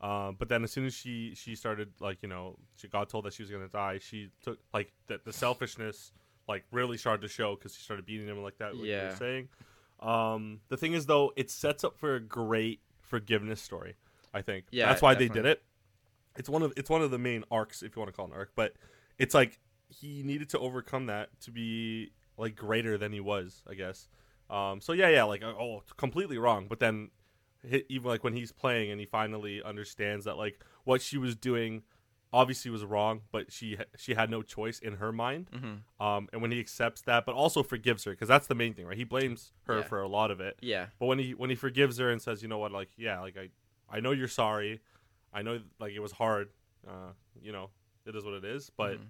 Uh, 0.03 0.33
but 0.33 0.49
then 0.49 0.65
as 0.65 0.73
soon 0.73 0.85
as 0.85 0.95
she 0.95 1.33
she 1.35 1.55
started 1.55 1.89
like 2.01 2.19
you 2.23 2.29
know 2.29 2.59
she 2.77 2.89
got 2.89 3.09
told 3.09 3.25
that 3.25 3.33
she 3.33 3.43
was 3.43 3.51
gonna 3.51 3.69
die, 3.69 3.99
she 3.99 4.31
took 4.43 4.59
like 4.75 4.93
the, 5.07 5.21
the 5.25 5.33
selfishness 5.33 6.13
like 6.49 6.65
really 6.73 6.97
started 6.99 7.23
to 7.23 7.29
show 7.29 7.55
because 7.55 7.75
she 7.75 7.83
started 7.83 8.05
beating 8.05 8.27
him 8.27 8.43
like 8.43 8.59
that. 8.59 8.75
Like 8.75 8.85
you 8.85 8.91
Yeah. 8.91 9.11
were 9.11 9.17
saying. 9.17 9.49
Um, 10.01 10.61
the 10.69 10.77
thing 10.77 10.95
is 10.95 11.07
though, 11.07 11.33
it 11.37 11.51
sets 11.51 11.85
up 11.85 11.97
for 11.97 12.17
a 12.17 12.21
great 12.21 12.81
forgiveness 13.01 13.61
story. 13.61 13.95
I 14.35 14.43
think. 14.43 14.65
Yeah, 14.71 14.89
that's 14.89 15.03
why 15.03 15.15
they 15.15 15.29
did 15.29 15.47
it. 15.47 15.63
It's 16.37 16.49
one 16.49 16.63
of 16.63 16.73
it's 16.77 16.91
one 16.91 17.03
of 17.03 17.11
the 17.11 17.19
main 17.19 17.45
arcs, 17.51 17.83
if 17.83 17.95
you 17.95 18.01
want 18.01 18.11
to 18.13 18.17
call 18.17 18.27
it 18.27 18.33
an 18.33 18.37
arc. 18.39 18.53
But 18.57 18.75
it's 19.19 19.35
like 19.35 19.61
he 19.89 20.23
needed 20.25 20.49
to 20.51 20.59
overcome 20.59 21.07
that 21.07 21.29
to 21.43 21.51
be 21.51 22.13
like 22.39 22.57
greater 22.57 22.97
than 22.99 23.13
he 23.13 23.21
was, 23.21 23.63
I 23.71 23.75
guess. 23.75 24.09
Um, 24.51 24.81
so 24.81 24.93
yeah, 24.95 25.09
yeah, 25.11 25.25
like 25.25 25.43
oh, 25.45 25.83
completely 25.97 26.39
wrong. 26.39 26.67
But 26.69 26.81
then 26.81 27.11
even 27.65 28.09
like 28.09 28.25
when 28.25 28.35
he's 28.35 28.53
playing 28.53 28.91
and 28.91 28.99
he 29.01 29.07
finally 29.07 29.63
understands 29.63 30.25
that 30.25 30.37
like 30.37 30.61
what 30.85 31.01
she 31.01 31.17
was 31.19 31.37
doing 31.37 31.83
obviously 32.33 32.71
was 32.71 32.85
wrong, 32.85 33.21
but 33.31 33.53
she 33.53 33.77
she 33.99 34.15
had 34.15 34.31
no 34.31 34.43
choice 34.43 34.79
in 34.79 34.95
her 34.95 35.13
mind. 35.13 35.51
hmm 35.53 36.05
Um, 36.05 36.29
and 36.33 36.41
when 36.43 36.51
he 36.51 36.59
accepts 36.61 37.03
that, 37.03 37.25
but 37.27 37.35
also 37.35 37.63
forgives 37.63 38.05
her, 38.05 38.11
because 38.13 38.29
that's 38.29 38.47
the 38.47 38.55
main 38.55 38.75
thing, 38.75 38.87
right? 38.87 38.97
He 38.97 39.05
blames 39.05 39.53
her 39.67 39.79
Yeah. 39.79 39.83
for 39.85 40.01
a 40.03 40.09
lot 40.09 40.31
of 40.31 40.41
it. 40.41 40.57
Yeah. 40.63 40.87
But 40.99 41.07
when 41.07 41.19
he 41.19 41.33
when 41.35 41.51
he 41.51 41.57
forgives 41.57 41.99
her 41.99 42.11
and 42.11 42.21
says, 42.21 42.43
you 42.43 42.49
know 42.49 42.59
what, 42.59 42.73
like 42.73 42.91
yeah, 42.97 43.21
like 43.21 43.37
I 43.37 43.51
I 43.89 44.01
know 44.01 44.11
you're 44.13 44.29
sorry, 44.29 44.81
I 45.33 45.43
know 45.43 45.61
like 45.79 45.93
it 45.93 46.01
was 46.01 46.13
hard, 46.13 46.49
uh, 46.89 47.13
you 47.41 47.53
know, 47.53 47.71
it 48.07 48.17
is 48.17 48.25
what 48.25 48.35
it 48.35 48.45
is. 48.45 48.71
But 48.77 48.99
Mhm. 48.99 49.07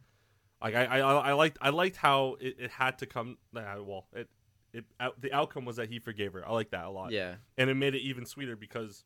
like 0.61 0.75
I 0.75 0.85
I, 0.85 0.99
I 0.99 1.33
liked 1.33 1.59
I 1.61 1.71
liked 1.71 1.97
how 1.97 2.37
it, 2.41 2.57
it 2.59 2.71
had 2.73 2.99
to 2.99 3.07
come. 3.07 3.39
Well, 3.55 4.07
it 4.13 4.29
it 4.73 4.85
out, 5.01 5.21
the 5.21 5.33
outcome 5.33 5.65
was 5.65 5.77
that 5.77 5.89
he 5.89 5.99
forgave 5.99 6.33
her. 6.33 6.47
I 6.47 6.53
like 6.53 6.71
that 6.71 6.85
a 6.85 6.91
lot. 6.91 7.11
Yeah. 7.13 7.35
and 7.59 7.69
it 7.71 7.75
made 7.75 7.95
it 7.95 8.01
even 8.03 8.25
sweeter 8.27 8.57
because 8.57 9.05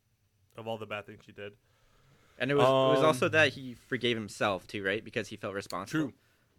of 0.56 0.66
all 0.68 0.78
the 0.78 0.86
bad 0.86 1.06
things 1.06 1.22
she 1.24 1.32
did. 1.32 1.52
And 2.38 2.50
it 2.50 2.54
was 2.54 2.64
it 2.66 2.70
was 2.70 2.98
Um, 3.00 3.06
also 3.06 3.28
that 3.30 3.52
he 3.54 3.74
forgave 3.74 4.16
himself 4.16 4.66
too, 4.66 4.84
right? 4.84 5.02
Because 5.04 5.28
he 5.28 5.36
felt 5.36 5.54
responsible. 5.54 6.12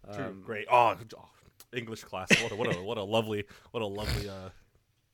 True. 0.08 0.16
True. 0.16 0.26
Um, 0.26 0.42
Great. 0.46 0.66
Oh, 0.72 0.96
oh, 1.18 1.30
English 1.74 2.04
class. 2.04 2.30
What 2.42 2.52
a, 2.52 2.56
what 2.56 2.76
a 2.76 2.82
what 2.82 2.98
a 2.98 3.04
lovely 3.04 3.46
what 3.72 3.84
a 3.84 3.86
lovely 3.86 4.30
uh 4.30 4.50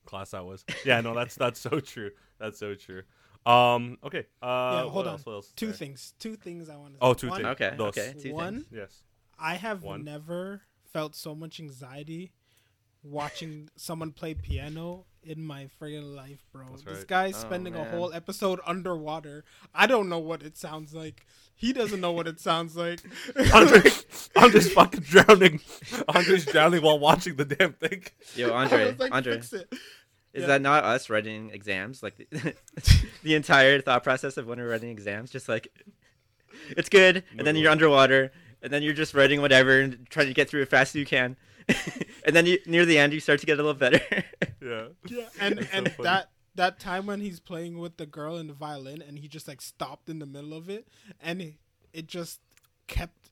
class 0.05 0.31
that 0.31 0.45
was. 0.45 0.63
Yeah, 0.85 1.01
no, 1.01 1.13
that's 1.13 1.35
that's 1.35 1.59
so 1.59 1.79
true. 1.79 2.11
That's 2.39 2.59
so 2.59 2.75
true. 2.75 3.03
Um. 3.45 3.97
Okay. 4.03 4.25
Uh. 4.41 4.45
Yeah, 4.45 4.83
what 4.85 4.91
hold 4.91 5.07
on. 5.07 5.13
else? 5.13 5.25
What 5.25 5.33
else? 5.33 5.53
Two 5.55 5.67
Sorry. 5.67 5.77
things. 5.77 6.13
Two 6.19 6.35
things 6.35 6.69
I 6.69 6.77
want 6.77 6.93
to. 6.93 6.99
Oh, 7.01 7.13
two 7.13 7.29
One, 7.29 7.37
things. 7.41 7.49
Okay. 7.49 7.73
Those. 7.77 7.87
Okay. 7.97 8.13
Two 8.19 8.33
One, 8.33 8.53
things. 8.55 8.65
Yes. 8.71 9.03
I 9.37 9.55
have 9.55 9.83
One. 9.83 10.03
never 10.03 10.61
felt 10.93 11.15
so 11.15 11.35
much 11.35 11.59
anxiety 11.59 12.31
watching 13.03 13.69
someone 13.75 14.11
play 14.11 14.33
piano 14.33 15.05
in 15.23 15.45
my 15.45 15.67
friggin' 15.81 16.15
life, 16.15 16.43
bro. 16.51 16.65
That's 16.71 16.83
This 16.83 16.97
right. 16.99 17.07
guy's 17.07 17.35
Oh, 17.35 17.39
spending 17.39 17.75
a 17.75 17.83
whole 17.85 18.13
episode 18.13 18.59
underwater. 18.65 19.43
I 19.73 19.87
don't 19.87 20.09
know 20.09 20.19
what 20.19 20.43
it 20.43 20.57
sounds 20.57 20.93
like. 20.93 21.25
He 21.55 21.71
doesn't 21.71 22.01
know 22.01 22.11
what 22.11 22.27
it 22.27 22.39
sounds 22.39 22.75
like. 22.75 22.99
Andre, 23.53 23.81
I'm 24.35 24.51
just 24.51 24.71
fucking 24.71 25.01
drowning. 25.01 25.61
Andre's 26.09 26.45
drowning 26.45 26.81
while 26.81 26.99
watching 26.99 27.35
the 27.35 27.45
damn 27.45 27.73
thing. 27.73 28.03
Yo, 28.35 28.51
Andre, 28.53 28.91
was 28.91 28.99
like, 28.99 29.13
Andre, 29.13 29.33
fix 29.35 29.53
it. 29.53 29.67
is 30.33 30.41
Yeah. 30.41 30.47
that 30.47 30.61
not 30.61 30.83
us 30.83 31.09
writing 31.09 31.51
exams? 31.53 32.03
Like 32.03 32.17
the, 32.17 32.55
the 33.23 33.35
entire 33.35 33.79
thought 33.81 34.03
process 34.03 34.35
of 34.37 34.47
when 34.47 34.59
we're 34.59 34.69
writing 34.69 34.89
exams, 34.89 35.29
just 35.31 35.47
like 35.47 35.67
it's 36.75 36.89
good, 36.89 37.23
and 37.37 37.45
then 37.47 37.55
you're 37.55 37.71
underwater, 37.71 38.31
and 38.61 38.71
then 38.73 38.83
you're 38.83 38.93
just 38.93 39.13
writing 39.13 39.41
whatever 39.41 39.79
and 39.79 40.05
trying 40.09 40.27
to 40.27 40.33
get 40.33 40.49
through 40.49 40.61
it 40.61 40.63
as 40.63 40.69
fast 40.69 40.95
as 40.95 40.99
you 40.99 41.05
can, 41.05 41.37
and 42.25 42.35
then 42.35 42.45
you, 42.45 42.59
near 42.65 42.85
the 42.85 42.97
end 42.97 43.13
you 43.13 43.19
start 43.19 43.39
to 43.41 43.45
get 43.45 43.53
a 43.59 43.63
little 43.63 43.73
better. 43.73 44.01
Yeah. 44.61 44.85
Yeah, 45.07 45.25
and 45.39 45.59
It's 45.59 45.71
so 45.71 45.77
and 45.77 45.91
funny. 45.91 46.03
that 46.03 46.29
that 46.55 46.79
time 46.79 47.05
when 47.05 47.19
he's 47.19 47.39
playing 47.39 47.79
with 47.79 47.97
the 47.97 48.05
girl 48.05 48.37
in 48.37 48.47
the 48.47 48.53
violin, 48.53 49.01
and 49.01 49.17
he 49.19 49.27
just 49.27 49.47
like 49.47 49.61
stopped 49.61 50.09
in 50.09 50.19
the 50.19 50.25
middle 50.25 50.53
of 50.53 50.69
it, 50.69 50.87
and 51.21 51.41
it, 51.41 51.53
it 51.93 52.07
just 52.07 52.39
kept 52.87 53.31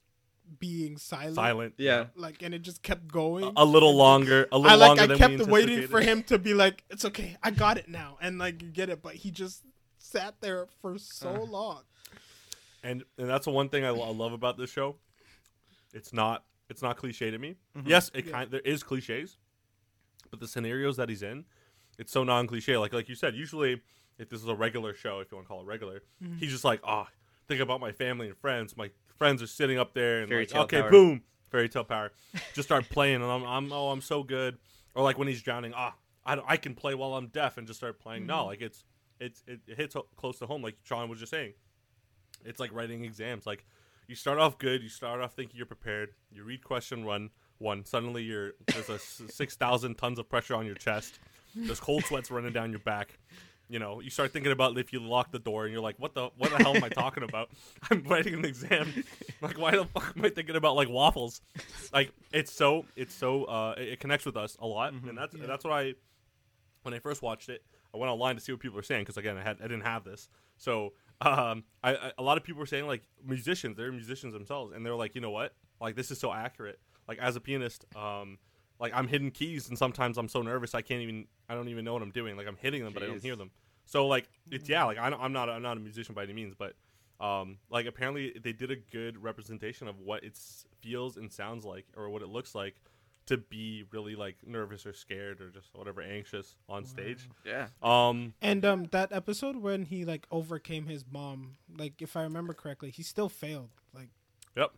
being 0.60 0.98
silent. 0.98 1.36
Silent. 1.36 1.74
yeah. 1.78 2.08
Like, 2.16 2.42
and 2.42 2.54
it 2.54 2.62
just 2.64 2.84
kept 2.84 3.08
going. 3.08 3.46
A, 3.46 3.52
a 3.58 3.66
little 3.66 3.96
longer. 3.96 4.48
A 4.52 4.58
little 4.58 4.72
I 4.72 4.76
like. 4.76 4.88
longer 4.88 5.04
I 5.04 5.08
than 5.08 5.18
kept 5.18 5.38
we 5.48 5.52
waiting 5.52 5.88
for 5.88 6.02
him 6.02 6.24
to 6.24 6.38
be 6.40 6.54
like, 6.54 6.84
"It's 6.90 7.06
okay, 7.06 7.38
I 7.44 7.52
got 7.52 7.78
it 7.78 7.88
now," 7.88 8.18
and 8.22 8.38
like 8.38 8.74
get 8.74 8.90
it, 8.90 9.02
but 9.02 9.16
he 9.16 9.32
just 9.32 9.64
sat 10.00 10.36
there 10.42 10.68
for 10.82 10.98
so 10.98 11.30
Uh. 11.30 11.46
long. 11.46 11.82
and 12.84 13.04
and 13.18 13.30
that's 13.30 13.46
the 13.46 13.52
one 13.52 13.70
thing 13.70 13.86
I, 13.86 13.92
lo- 13.92 14.10
I 14.10 14.12
love 14.14 14.34
about 14.34 14.58
this 14.58 14.72
show. 14.72 14.96
It's 15.94 16.12
not 16.12 16.44
it's 16.72 16.82
not 16.82 16.98
cliche 16.98 17.30
to 17.30 17.38
me. 17.38 17.56
Mhm. 17.78 17.88
Yes, 17.88 18.10
it 18.14 18.26
Yeah. 18.26 18.32
kind 18.32 18.52
there 18.52 18.62
is 18.62 18.82
cliches, 18.84 19.38
but 20.30 20.40
the 20.40 20.48
scenarios 20.48 20.98
that 20.98 21.10
he's 21.10 21.22
in, 21.22 21.46
it's 22.00 22.12
so 22.12 22.24
non 22.24 22.48
cliche. 22.48 22.78
Like 22.78 22.94
like 22.94 23.10
you 23.10 23.16
said, 23.16 23.36
usually 23.36 23.82
if 24.18 24.30
this 24.30 24.42
is 24.42 24.48
a 24.48 24.56
regular 24.56 24.94
show, 24.94 25.20
if 25.20 25.32
you 25.32 25.36
want 25.38 25.48
to 25.48 25.50
call 25.50 25.62
it 25.62 25.66
regular, 25.66 26.02
Mhm. 26.24 26.40
he's 26.40 26.52
just 26.52 26.64
like, 26.64 26.80
oh, 26.84 27.08
think 27.48 27.60
about 27.62 27.80
my 27.80 27.92
family 27.92 28.28
and 28.28 28.38
friends. 28.38 28.78
My 28.78 28.92
friends 29.18 29.42
are 29.42 29.48
sitting 29.48 29.78
up 29.78 29.94
there 29.94 30.22
and 30.22 30.30
Fairy 30.30 30.46
like, 30.46 30.56
okay, 30.56 30.82
power. 30.82 30.90
boom, 30.92 31.24
fairy 31.50 31.68
tale 31.70 31.84
power. 31.84 32.12
just 32.54 32.68
start 32.68 32.88
playing, 32.90 33.16
and 33.22 33.26
I'm, 33.26 33.44
I'm 33.44 33.72
oh 33.74 33.90
I'm 33.90 34.02
so 34.02 34.24
good. 34.24 34.58
Or 34.96 35.04
like 35.04 35.18
when 35.18 35.28
he's 35.28 35.42
drowning, 35.42 35.74
ah, 35.76 35.96
I, 36.26 36.40
I 36.46 36.58
can 36.58 36.76
play 36.76 36.94
while 36.96 37.16
I'm 37.16 37.28
deaf 37.28 37.58
and 37.58 37.68
just 37.68 37.80
start 37.80 38.00
playing. 38.00 38.26
No, 38.26 38.44
Mhm. 38.44 38.46
like 38.48 38.62
it's 38.62 38.86
it's 39.20 39.44
it, 39.48 39.60
it 39.68 39.78
hits 39.78 39.96
close 40.16 40.40
to 40.40 40.46
home, 40.48 40.62
like 40.62 40.78
Sean 40.84 41.10
was 41.10 41.20
just 41.20 41.32
saying. 41.32 41.54
It's 42.46 42.60
like 42.60 42.72
writing 42.74 43.04
exams. 43.06 43.46
Like 43.46 43.66
you 44.12 44.16
start 44.16 44.38
off 44.40 44.58
good, 44.58 44.84
you 44.84 44.90
start 44.90 45.22
off 45.22 45.32
thinking 45.34 45.56
you're 45.56 45.66
prepared. 45.66 46.10
You 46.32 46.44
read 46.44 46.64
question 46.64 47.06
one, 47.06 47.30
one. 47.60 47.86
Suddenly 47.86 48.24
you're 48.24 48.52
there's 48.68 48.90
a 48.90 49.00
six 49.40 49.56
thousand 49.56 49.96
tons 49.96 50.20
of 50.20 50.28
pressure 50.30 50.54
on 50.54 50.66
your 50.66 50.76
chest. 50.76 51.18
There's 51.56 51.80
cold 51.80 52.04
sweats 52.04 52.30
running 52.30 52.52
down 52.54 52.72
your 52.72 52.80
back. 52.82 53.18
You 53.70 53.80
know, 53.80 54.02
you 54.02 54.10
start 54.10 54.34
thinking 54.34 54.52
about 54.52 54.78
if 54.78 54.92
you 54.92 55.00
lock 55.00 55.32
the 55.32 55.40
door, 55.40 55.64
and 55.64 55.72
you're 55.72 55.82
like, 55.82 55.96
"What 55.98 56.14
the 56.14 56.30
what 56.38 56.50
the 56.52 56.58
hell 56.62 56.76
am 56.76 56.84
I 56.84 56.90
talking 56.90 57.24
about? 57.24 57.52
I'm 57.90 58.04
writing 58.04 58.34
an 58.34 58.44
exam. 58.44 59.06
Like, 59.40 59.58
why 59.58 59.72
the 59.72 59.86
fuck 59.86 60.14
am 60.18 60.26
I 60.26 60.30
thinking 60.30 60.58
about 60.58 60.76
like 60.76 60.90
waffles? 60.90 61.42
Like, 61.94 62.12
it's 62.34 62.52
so 62.52 62.84
it's 62.98 63.16
so 63.16 63.46
uh, 63.46 63.76
it, 63.78 63.88
it 63.94 64.00
connects 64.02 64.26
with 64.26 64.36
us 64.36 64.58
a 64.60 64.68
lot, 64.68 64.94
Mhm. 64.94 65.08
and 65.10 65.18
that's 65.18 65.34
Yeah. 65.36 65.46
that's 65.46 65.64
why 65.64 65.82
I 65.82 65.94
when 66.84 66.94
I 66.94 67.00
first 67.00 67.22
watched 67.22 67.48
it, 67.48 67.64
I 67.94 67.98
went 67.98 68.12
online 68.12 68.36
to 68.36 68.42
see 68.42 68.52
what 68.52 68.60
people 68.60 68.76
were 68.76 68.84
saying 68.84 69.04
because 69.04 69.16
again, 69.16 69.38
I 69.38 69.42
had 69.44 69.58
I 69.60 69.64
didn't 69.70 69.84
have 69.86 70.04
this, 70.04 70.28
so 70.58 70.92
um, 71.22 71.64
I, 71.84 71.96
I 71.96 72.12
a 72.18 72.24
lot 72.24 72.38
of 72.38 72.44
people 72.44 72.60
were 72.60 72.66
saying 72.66 72.88
like 72.88 73.04
musicians, 73.26 73.78
they're 73.78 73.92
musicians 73.92 74.34
themselves, 74.34 74.74
and 74.76 74.86
they're 74.86 74.96
like, 74.96 75.16
you 75.16 75.22
know 75.22 75.32
what, 75.32 75.54
like 75.80 75.96
this 75.96 76.12
is 76.12 76.20
so 76.20 76.34
accurate. 76.34 76.80
Like 77.08 77.20
as 77.20 77.36
a 77.36 77.40
pianist, 77.42 77.86
um, 77.96 78.38
like 78.80 78.92
I'm 78.96 79.08
hitting 79.08 79.32
keys, 79.32 79.70
and 79.70 79.78
sometimes 79.78 80.18
I'm 80.18 80.28
so 80.30 80.42
nervous 80.42 80.74
I 80.76 80.82
can't 80.82 81.02
even 81.02 81.28
I 81.50 81.56
don't 81.56 81.70
even 81.70 81.86
know 81.86 81.94
what 81.94 82.02
I'm 82.02 82.12
doing. 82.12 82.38
Like 82.38 82.48
I'm 82.48 82.58
hitting 82.58 82.84
them, 82.84 82.94
but 82.94 83.04
I 83.04 83.08
don't 83.08 83.22
hear 83.22 83.36
them. 83.36 83.52
So 83.86 84.08
like 84.08 84.30
it's 84.52 84.68
yeah, 84.70 84.84
like 84.86 84.98
I 84.98 85.10
don't- 85.10 85.22
I'm 85.22 85.34
not 85.34 85.50
I'm 85.50 85.62
not 85.62 85.78
a 85.78 85.80
musician 85.80 86.16
by 86.16 86.24
any 86.24 86.34
means, 86.34 86.56
but 86.58 86.76
um, 87.20 87.58
like 87.70 87.86
apparently 87.86 88.34
they 88.42 88.54
did 88.54 88.72
a 88.72 88.76
good 88.76 89.22
representation 89.22 89.88
of 89.88 90.00
what 90.00 90.24
it 90.24 90.38
feels 90.82 91.18
and 91.18 91.32
sounds 91.32 91.66
like, 91.66 91.86
or 91.96 92.10
what 92.10 92.22
it 92.24 92.30
looks 92.30 92.56
like 92.56 92.76
to 93.28 93.38
be 93.38 93.86
really 93.92 94.16
like 94.16 94.38
nervous 94.46 94.86
or 94.86 94.94
scared 94.94 95.40
or 95.42 95.50
just 95.50 95.70
whatever 95.74 96.02
anxious 96.02 96.56
on 96.68 96.86
stage. 96.86 97.30
Yeah. 97.46 97.68
Um, 97.82 98.34
And 98.42 98.66
um, 98.66 98.86
that 98.92 99.12
episode 99.14 99.58
when 99.58 99.86
he 99.86 100.06
like 100.06 100.26
overcame 100.32 100.88
his 100.88 101.06
mom, 101.10 101.58
like 101.78 102.02
if 102.02 102.16
I 102.18 102.24
remember 102.24 102.54
correctly, 102.54 102.90
he 102.90 103.04
still 103.04 103.30
failed. 103.30 103.70
Like, 103.94 104.10
Yep. 104.58 104.72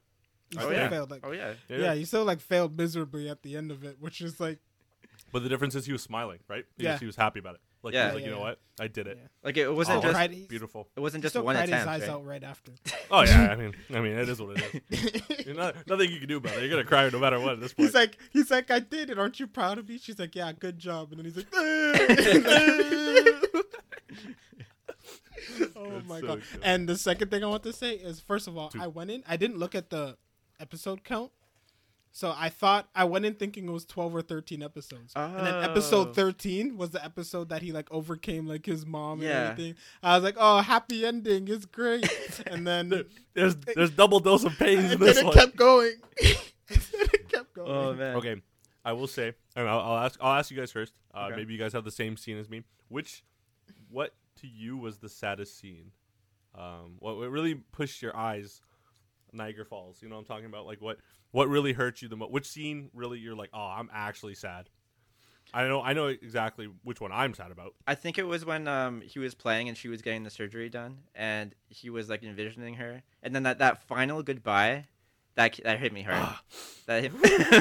he 0.52 0.58
Oh, 0.58 0.62
still 0.62 0.74
yeah. 0.74 0.90
failed. 0.90 1.10
Like, 1.12 1.22
Oh 1.26 1.32
yeah. 1.32 1.54
yeah. 1.70 1.94
he 1.96 2.06
still 2.06 2.26
like 2.26 2.42
failed 2.42 2.78
miserably 2.78 3.30
at 3.30 3.42
the 3.44 3.56
end 3.58 3.72
of 3.72 3.84
it, 3.84 3.98
which 4.00 4.22
is 4.22 4.40
like, 4.40 4.60
But 5.32 5.44
the 5.44 5.50
difference 5.50 5.74
is 5.76 5.86
he 5.86 5.94
was 5.94 6.04
smiling, 6.04 6.40
right? 6.48 6.66
He, 6.78 6.84
Yeah. 6.84 6.92
was, 6.94 7.00
he 7.00 7.06
was 7.06 7.16
happy 7.16 7.40
about 7.40 7.56
it. 7.56 7.62
Like, 7.84 7.94
he 7.94 7.98
Yeah. 8.00 8.06
was 8.08 8.16
like 8.16 8.24
you 8.26 8.32
know 8.32 8.40
what? 8.40 8.60
I 8.80 8.88
did 8.88 9.08
it. 9.08 9.18
Yeah. 9.22 9.28
Like 9.44 9.58
it 9.58 9.70
wasn't 9.70 10.00
Oh, 10.00 10.02
just 10.02 10.14
cried, 10.14 10.48
Beautiful. 10.48 10.88
it 10.96 11.00
wasn't 11.02 11.22
just 11.24 11.34
still 11.34 11.44
one 11.44 11.56
cried 11.56 11.68
attempt. 11.70 11.82
his 11.92 12.02
eyes 12.02 12.02
right? 12.08 12.16
out 12.16 12.26
right 12.26 12.44
after. 12.44 12.72
Oh 13.12 13.22
yeah, 13.24 13.50
I 13.52 13.56
mean, 13.56 13.74
I 13.94 14.00
mean, 14.00 14.14
it 14.14 14.28
is 14.30 14.42
what 14.42 14.58
it 14.58 14.82
is. 14.90 15.22
You're 15.46 15.56
not, 15.56 15.76
nothing 15.88 16.10
you 16.12 16.18
can 16.20 16.28
do 16.30 16.38
about 16.38 16.54
it. 16.56 16.62
You're 16.62 16.70
gonna 16.70 16.84
cry 16.86 17.10
no 17.10 17.20
matter 17.20 17.40
what 17.40 17.54
at 17.54 17.60
this 17.60 17.74
point. 17.74 17.88
He's 17.90 17.94
like, 17.94 18.18
he's 18.32 18.50
like, 18.50 18.72
I 18.72 18.80
did 18.80 19.10
it. 19.12 19.20
Aren't 19.20 19.40
you 19.40 19.46
proud 19.48 19.78
of 19.78 19.88
me? 19.90 19.98
She's 20.00 20.18
like, 20.18 20.34
yeah, 20.36 20.52
good 20.54 20.80
job. 20.80 21.10
And 21.12 21.20
then 21.20 21.26
he's 21.26 21.36
like, 21.38 21.48
oh 25.76 25.90
That's 25.92 26.08
my 26.08 26.20
so 26.22 26.28
god. 26.28 26.42
good. 26.52 26.62
And 26.64 26.88
the 26.90 26.98
second 26.98 27.30
thing 27.32 27.44
I 27.44 27.48
want 27.48 27.64
to 27.64 27.74
say 27.74 27.94
is, 27.96 28.20
first 28.22 28.48
of 28.48 28.58
all, 28.58 28.70
Dude. 28.70 28.82
I 28.82 28.88
went 28.88 29.12
in. 29.12 29.24
I 29.28 29.38
didn't 29.38 29.58
look 29.58 29.76
at 29.76 29.90
the 29.90 30.18
episode 30.60 31.04
count, 31.04 31.32
so 32.16 32.34
I 32.38 32.48
thought 32.50 32.88
I 32.96 33.04
went 33.06 33.26
in 33.26 33.34
thinking 33.34 33.68
it 33.68 33.72
was 33.72 33.84
twelve 33.86 34.16
or 34.16 34.22
thirteen 34.22 34.62
episodes. 34.64 35.12
And 35.16 35.36
then 35.46 35.56
Oh. 35.56 35.60
episode 35.60 36.16
thirteen 36.16 36.78
was 36.78 36.92
the 36.92 37.04
episode 37.04 37.50
that 37.50 37.62
he 37.64 37.72
like 37.74 37.92
overcame 37.92 38.48
like 38.48 38.66
his 38.66 38.86
mom 38.86 39.20
and 39.22 39.30
everything. 39.30 39.76
I 40.02 40.16
was 40.16 40.24
like, 40.24 40.36
oh, 40.38 40.60
happy 40.62 41.06
ending, 41.06 41.48
it's 41.50 41.66
great. 41.66 42.08
and 42.48 42.66
then 42.66 43.04
there's 43.34 43.56
there's 43.56 43.92
double 43.92 44.20
dose 44.20 44.44
of 44.46 44.58
pains 44.60 44.86
in 44.86 44.92
and 44.94 45.02
this 45.02 45.16
then 45.16 45.26
it 45.26 45.28
one. 45.28 45.36
kept 45.38 45.56
going. 45.58 45.94
it 46.70 47.30
kept 47.30 47.54
going. 47.54 47.70
Oh 47.72 47.94
man. 47.94 48.16
Okay, 48.18 48.36
I 48.86 48.94
will 48.94 49.08
say, 49.08 49.34
and 49.56 49.68
I'll, 49.68 49.80
I'll 49.80 50.06
ask 50.06 50.20
I'll 50.22 50.38
ask 50.38 50.52
you 50.52 50.58
guys 50.58 50.72
first. 50.72 50.94
Uh, 51.14 51.28
Okay. 51.28 51.38
Maybe 51.38 51.54
you 51.54 51.60
guys 51.60 51.74
have 51.74 51.84
the 51.84 51.92
same 51.92 52.16
scene 52.18 52.38
as 52.38 52.50
me. 52.50 52.64
Which, 52.90 53.24
what 53.90 54.14
to 54.42 54.48
you 54.48 54.78
was 54.78 54.98
the 55.00 55.10
saddest 55.10 55.60
scene? 55.60 55.92
Um, 56.56 56.98
what, 57.00 57.18
what 57.18 57.30
really 57.32 57.56
pushed 57.56 58.02
your 58.04 58.16
eyes? 58.16 58.62
Niagara 59.34 59.66
Falls. 59.66 60.02
You 60.02 60.10
know 60.10 60.16
what 60.16 60.22
I'm 60.22 60.26
talking 60.26 60.46
about? 60.46 60.66
Like 60.66 60.82
what 60.82 60.98
what 61.32 61.50
really 61.50 61.74
hurt 61.74 62.02
you 62.02 62.08
the 62.08 62.16
most? 62.16 62.32
Which 62.32 62.48
scene 62.48 62.90
really 62.94 63.20
you're 63.20 63.36
like, 63.36 63.50
oh, 63.54 63.74
I'm 63.78 63.90
actually 63.94 64.36
sad. 64.36 64.70
I 65.54 65.68
know 65.68 65.82
I 65.82 65.94
know 65.94 66.08
exactly 66.08 66.70
which 66.84 67.00
one 67.00 67.12
I'm 67.12 67.34
sad 67.34 67.52
about. 67.52 67.74
I 67.86 67.96
think 67.96 68.18
it 68.18 68.24
was 68.24 68.46
when 68.46 68.68
um 68.68 69.02
he 69.02 69.20
was 69.20 69.36
playing 69.36 69.68
and 69.68 69.78
she 69.78 69.88
was 69.88 70.02
getting 70.02 70.24
the 70.24 70.30
surgery 70.30 70.70
done, 70.70 71.00
and 71.14 71.54
he 71.70 71.90
was 71.90 72.10
like 72.10 72.24
envisioning 72.24 72.76
her, 72.76 73.04
and 73.22 73.36
then 73.36 73.44
that, 73.44 73.60
that 73.60 73.84
final 73.88 74.24
goodbye, 74.24 74.86
that 75.36 75.60
that 75.64 75.80
hit 75.80 75.94
me 75.94 76.02
hard. 76.04 76.36
that 76.88 77.04
hit 77.04 77.12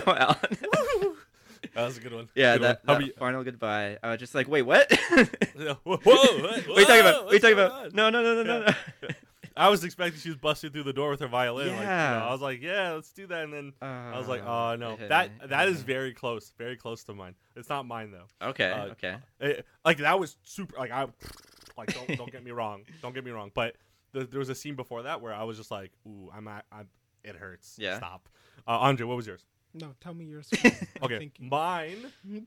oh, 0.06 0.14
Alan. 0.14 1.16
That 1.74 1.86
was 1.86 1.96
a 1.96 2.00
good 2.00 2.12
one. 2.12 2.28
yeah, 2.34 2.54
Good 2.54 2.62
that, 2.62 2.84
one. 2.84 2.98
That 2.98 3.04
about 3.04 3.18
final 3.18 3.44
goodbye. 3.44 3.96
I 4.02 4.10
was 4.10 4.18
just 4.18 4.34
like, 4.34 4.48
wait, 4.48 4.62
what? 4.62 4.90
you? 4.90 5.26
Whoa, 5.56 5.76
whoa, 5.84 5.96
what, 6.02 6.04
are 6.04 6.80
you 6.80 6.86
talking 6.86 7.00
about? 7.00 7.24
What 7.24 7.32
are 7.32 7.34
you 7.34 7.40
talking 7.40 7.52
about? 7.54 7.94
No, 7.94 8.10
no, 8.10 8.22
no, 8.22 8.34
no, 8.34 8.42
no, 8.42 8.66
no. 8.66 9.08
I 9.56 9.68
was 9.68 9.84
expecting 9.84 10.20
she 10.20 10.28
was 10.30 10.38
busting 10.38 10.70
through 10.70 10.84
the 10.84 10.92
door 10.92 11.10
with 11.10 11.20
her 11.20 11.28
violin. 11.28 11.68
Like, 11.68 11.76
you 11.78 11.82
know, 11.82 11.88
Yeah. 11.90 12.26
I 12.26 12.30
was 12.32 12.40
like, 12.40 12.62
yeah, 12.62 12.92
let's 12.92 13.12
do 13.12 13.26
that, 13.26 13.44
and 13.44 13.52
then 13.52 13.72
I 13.80 14.18
was 14.18 14.28
like, 14.28 14.42
Uh, 14.42 14.72
oh 14.72 14.76
no, 14.76 14.92
it 14.94 15.08
that 15.08 15.30
me. 15.40 15.46
that 15.48 15.68
It 15.68 15.72
is 15.72 15.78
hit 15.78 15.86
me. 15.88 15.94
very 15.94 16.12
close, 16.14 16.52
very 16.58 16.76
close 16.76 17.04
to 17.04 17.14
mine. 17.14 17.34
It's 17.56 17.68
not 17.68 17.86
mine 17.86 18.10
though. 18.12 18.48
okay. 18.48 18.70
uh, 18.70 18.84
okay. 18.92 19.16
It- 19.40 19.66
like 19.84 19.98
that 19.98 20.18
was 20.18 20.36
super. 20.44 20.76
Like 20.78 20.90
I, 20.90 21.06
like 21.76 21.92
don't 21.94 22.16
don't 22.16 22.32
get 22.32 22.44
me 22.44 22.50
wrong, 22.50 22.82
don't 23.02 23.14
get 23.14 23.24
me 23.24 23.30
wrong, 23.30 23.50
but 23.54 23.76
the, 24.12 24.24
there 24.24 24.38
was 24.38 24.48
a 24.50 24.54
scene 24.54 24.74
before 24.76 25.02
that 25.04 25.20
where 25.20 25.32
I 25.34 25.44
was 25.44 25.56
just 25.56 25.70
like, 25.70 25.90
"Ooh, 26.06 26.30
I'm 26.34 26.46
at, 26.48 26.64
I'm, 26.70 26.88
it 27.24 27.34
hurts." 27.36 27.76
Yeah. 27.78 27.96
Stop. 27.96 28.28
Uh, 28.68 28.72
Andre, 28.78 29.06
what 29.06 29.16
was 29.16 29.26
yours? 29.26 29.44
No, 29.74 29.94
tell 30.00 30.12
me 30.14 30.26
yours. 30.26 30.50
Okay, 31.02 31.18
thinking. 31.18 31.48
mine. 31.48 32.12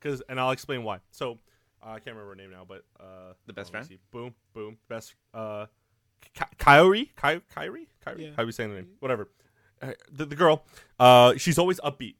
Because 0.00 0.22
and 0.28 0.40
I'll 0.40 0.50
explain 0.50 0.82
why. 0.82 0.98
So 1.12 1.38
uh, 1.82 1.90
I 1.90 1.92
can't 2.00 2.16
remember 2.16 2.30
her 2.30 2.34
name 2.34 2.50
now, 2.50 2.64
but 2.66 2.84
uh, 2.98 3.34
The 3.46 3.52
best 3.52 3.66
let 3.72 3.84
friend? 3.84 3.86
see. 3.86 3.98
Boom, 4.10 4.34
boom, 4.52 4.76
best. 4.88 5.14
Uh, 5.32 5.66
Ky- 6.34 6.44
Kyrie, 6.58 7.04
Ky- 7.20 7.40
Kyrie, 7.54 7.88
Kyrie. 8.04 8.24
Yeah. 8.24 8.30
How 8.36 8.42
are 8.42 8.46
we 8.46 8.52
saying 8.52 8.70
the 8.70 8.76
name? 8.76 8.88
Whatever. 9.00 9.28
Uh, 9.80 9.92
The, 10.10 10.26
the 10.26 10.36
girl. 10.36 10.64
Uh, 10.98 11.34
she's 11.36 11.58
always 11.58 11.80
upbeat. 11.80 12.14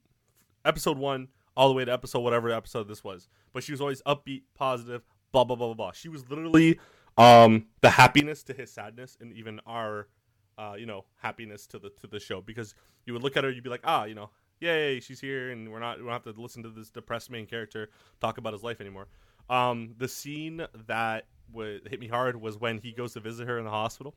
Episode 0.65 0.97
one 0.97 1.27
all 1.55 1.67
the 1.69 1.73
way 1.75 1.85
to 1.85 1.91
episode 1.91 2.19
whatever 2.19 2.49
episode 2.51 2.87
this 2.87 3.03
was, 3.03 3.27
but 3.53 3.63
she 3.63 3.71
was 3.71 3.81
always 3.81 4.01
upbeat, 4.03 4.43
positive. 4.55 5.03
Blah 5.31 5.43
blah 5.43 5.55
blah 5.55 5.67
blah 5.67 5.75
blah. 5.75 5.91
She 5.91 6.09
was 6.09 6.29
literally 6.29 6.79
um 7.17 7.67
the 7.81 7.89
happiness 7.89 8.43
to 8.43 8.53
his 8.53 8.71
sadness, 8.71 9.17
and 9.19 9.33
even 9.33 9.59
our. 9.65 10.07
Uh, 10.55 10.75
you 10.77 10.85
know, 10.85 11.03
happiness 11.19 11.65
to 11.65 11.79
the 11.79 11.89
to 11.99 12.05
the 12.05 12.19
show 12.19 12.39
because 12.39 12.75
you 13.07 13.13
would 13.13 13.23
look 13.23 13.35
at 13.35 13.43
her, 13.43 13.49
you'd 13.49 13.63
be 13.63 13.71
like, 13.71 13.81
ah, 13.85 14.03
you 14.03 14.13
know, 14.13 14.29
yay, 14.59 14.99
she's 14.99 15.19
here, 15.19 15.49
and 15.49 15.71
we're 15.71 15.79
not 15.79 15.97
we 15.97 16.03
don't 16.03 16.11
have 16.13 16.21
to 16.31 16.39
listen 16.39 16.61
to 16.61 16.69
this 16.69 16.91
depressed 16.91 17.31
main 17.31 17.47
character 17.47 17.89
talk 18.21 18.37
about 18.37 18.53
his 18.53 18.61
life 18.61 18.79
anymore. 18.79 19.07
Um, 19.49 19.95
the 19.97 20.07
scene 20.07 20.63
that 20.85 21.25
would 21.53 21.87
hit 21.89 21.99
me 21.99 22.07
hard 22.07 22.39
was 22.39 22.57
when 22.57 22.77
he 22.79 22.91
goes 22.91 23.13
to 23.13 23.19
visit 23.19 23.47
her 23.47 23.57
in 23.57 23.65
the 23.65 23.71
hospital, 23.71 24.15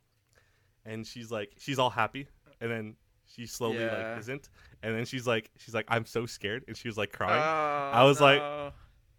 and 0.85 1.07
she's 1.07 1.31
like, 1.31 1.53
she's 1.59 1.79
all 1.79 1.91
happy, 1.91 2.29
and 2.61 2.71
then 2.71 2.95
she 3.27 3.47
slowly 3.47 3.79
Yeah. 3.79 4.09
like 4.13 4.19
isn't, 4.21 4.49
and 4.83 4.95
then 4.97 5.05
she's 5.05 5.27
like, 5.27 5.51
she's 5.59 5.75
like, 5.75 5.87
I'm 5.89 6.07
so 6.07 6.27
scared, 6.27 6.65
and 6.69 6.77
she 6.77 6.89
was 6.89 6.97
like 6.97 7.11
Oh, 7.15 7.17
crying. 7.19 7.43
I 7.95 8.05
was 8.05 8.21
like- 8.21 8.43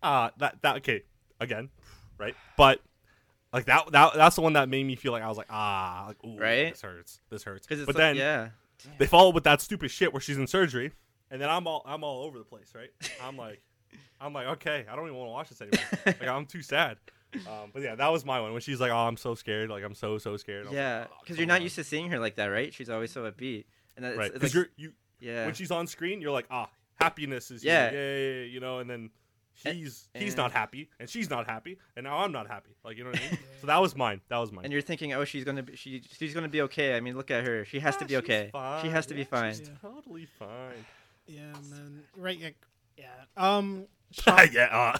Ah, 0.03 0.31
that 0.37 0.61
that 0.61 0.77
okay, 0.77 1.03
again, 1.39 1.69
right? 2.19 2.35
But 2.55 2.81
like 3.51 3.65
that 3.65 3.91
that 3.93 4.13
that's 4.13 4.35
the 4.35 4.41
one 4.41 4.53
that 4.53 4.69
made 4.69 4.83
me 4.85 4.95
feel 4.95 5.11
like 5.11 5.23
I 5.23 5.27
was 5.27 5.37
like, 5.37 5.47
ah, 5.49 6.05
like 6.09 6.17
ooh, 6.23 6.37
Right? 6.37 6.69
this 6.71 6.81
hurts, 6.81 7.19
this 7.31 7.43
hurts. 7.43 7.65
it's 7.69 7.79
but 7.85 7.95
like, 7.95 7.97
then 7.97 8.15
yeah, 8.15 8.49
they 8.99 9.07
follow 9.07 9.31
with 9.31 9.43
that 9.45 9.59
stupid 9.59 9.89
shit 9.89 10.13
where 10.13 10.21
she's 10.21 10.37
in 10.37 10.45
surgery, 10.45 10.91
and 11.31 11.41
then 11.41 11.49
I'm 11.49 11.65
all 11.65 11.81
I'm 11.85 12.03
all 12.03 12.23
over 12.25 12.37
the 12.37 12.45
place, 12.45 12.73
right? 12.75 12.91
I'm 13.23 13.37
like, 13.37 13.59
I'm 14.21 14.33
like, 14.33 14.45
okay, 14.47 14.85
I 14.89 14.95
don't 14.95 15.05
even 15.05 15.17
want 15.17 15.29
to 15.29 15.31
watch 15.31 15.49
this 15.49 15.61
anymore. 15.61 15.85
like 16.05 16.27
I'm 16.27 16.45
too 16.45 16.61
sad. 16.61 16.97
Um, 17.47 17.69
but 17.73 17.81
yeah, 17.81 17.95
that 17.95 18.11
was 18.11 18.25
my 18.25 18.39
one 18.41 18.51
when 18.53 18.61
she's 18.61 18.79
like, 18.79 18.91
oh, 18.91 18.95
I'm 18.97 19.17
so 19.17 19.35
scared, 19.35 19.69
like 19.69 19.83
I'm 19.83 19.95
so 19.95 20.17
so 20.17 20.37
scared. 20.37 20.65
I 20.65 20.69
was 20.69 20.75
yeah, 20.75 20.99
like, 20.99 21.09
"Oh, 21.11 21.15
because 21.23 21.37
you're 21.37 21.47
not 21.47 21.57
on." 21.57 21.61
used 21.63 21.75
to 21.75 21.83
seeing 21.83 22.09
her 22.11 22.19
like 22.19 22.35
that, 22.35 22.45
right? 22.47 22.73
She's 22.73 22.89
always 22.89 23.11
so 23.11 23.29
upbeat, 23.29 23.65
and 23.95 24.05
that- 24.05 24.09
it's, 24.09 24.17
right 24.17 24.33
because 24.33 24.55
like, 24.55 24.69
you're 24.77 24.91
yeah, 25.19 25.45
when 25.45 25.53
she's 25.55 25.71
on 25.71 25.87
screen, 25.87 26.21
you're 26.21 26.31
like, 26.31 26.45
ah, 26.51 26.69
happiness 26.95 27.49
is 27.51 27.63
Yeah. 27.63 27.89
here, 27.89 27.99
yay, 27.99 28.45
you 28.47 28.59
know, 28.59 28.79
and 28.79 28.89
then. 28.89 29.09
He's 29.65 30.07
he's 30.13 30.37
not 30.37 30.51
happy, 30.51 30.87
and 30.99 31.09
she's 31.09 31.31
not 31.31 31.47
happy, 31.47 31.79
and 31.95 32.03
now 32.03 32.19
I'm 32.19 32.31
not 32.31 32.45
happy. 32.45 32.75
Like 32.85 32.95
you 32.95 33.03
know 33.03 33.09
what 33.09 33.19
I 33.19 33.31
mean? 33.31 33.39
so 33.61 33.65
that 33.65 33.81
was 33.81 33.95
mine. 33.95 34.21
That 34.29 34.37
was 34.37 34.51
mine. 34.51 34.65
and 34.65 34.71
you're 34.71 34.83
thinking, 34.83 35.13
oh, 35.13 35.25
she's 35.25 35.43
gonna 35.43 35.63
be, 35.63 35.75
she, 35.75 36.03
she's 36.15 36.35
gonna 36.35 36.47
be 36.47 36.61
okay. 36.61 36.95
I 36.95 36.99
mean, 36.99 37.17
look 37.17 37.31
at 37.31 37.43
her. 37.43 37.65
She 37.65 37.79
has 37.79 37.95
Ah, 37.95 37.97
to 37.97 38.05
be 38.05 38.09
she's 38.13 38.17
okay. 38.19 38.51
She 38.83 38.89
has 38.89 39.07
to 39.07 39.15
be 39.15 39.23
fine. 39.23 39.55
she's 39.55 39.71
totally 39.81 40.27
fine. 40.37 40.85
Yeah, 41.25 41.53
man. 41.71 42.03
Right. 42.15 42.37
Yeah. 42.37 42.49
yeah. 42.97 43.05
Um. 43.35 43.87
Sean, 44.11 44.47
yeah. 44.51 44.93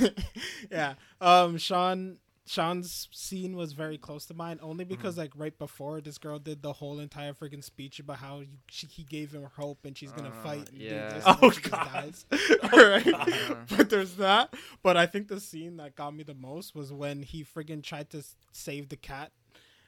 Uh, 0.00 0.08
yeah. 0.70 0.94
Um. 1.20 1.58
Sean. 1.58 2.18
Sean's 2.46 3.06
scene 3.12 3.54
was 3.54 3.74
very 3.74 3.96
close 3.96 4.26
to 4.26 4.34
mine, 4.34 4.58
only 4.60 4.84
Mm-hmm. 4.84 4.94
because 4.94 5.16
like 5.16 5.30
right 5.36 5.56
before 5.56 6.00
this 6.00 6.18
girl 6.18 6.40
did 6.40 6.62
the 6.62 6.72
whole 6.72 6.98
entire 6.98 7.32
freaking 7.32 7.62
speech 7.62 8.00
about 8.00 8.16
how 8.16 8.40
you, 8.40 8.48
she, 8.68 8.88
he 8.88 9.04
gave 9.04 9.30
him 9.30 9.46
hope 9.56 9.84
and 9.84 9.96
she's 9.96 10.10
gonna 10.10 10.30
Uh, 10.30 10.42
fight 10.42 10.68
and 10.70 10.80
yeah. 10.80 11.10
do 11.10 11.14
this 11.14 11.24
Oh, 11.26 11.32
and 11.34 11.40
then 11.42 11.50
she 11.52 11.60
just 11.60 11.70
God. 11.70 11.92
dies. 11.92 12.26
Oh, 12.72 12.90
right? 12.90 13.04
God. 13.04 13.56
But 13.76 13.88
there's 13.90 14.14
that. 14.16 14.52
But 14.82 14.96
I 14.96 15.06
think 15.06 15.28
the 15.28 15.38
scene 15.38 15.76
that 15.76 15.94
got 15.94 16.12
me 16.12 16.24
the 16.24 16.34
most 16.34 16.74
was 16.74 16.92
when 16.92 17.22
he 17.22 17.44
friggin' 17.44 17.84
tried 17.84 18.10
to 18.10 18.24
save 18.50 18.88
the 18.88 18.96
cat, 18.96 19.30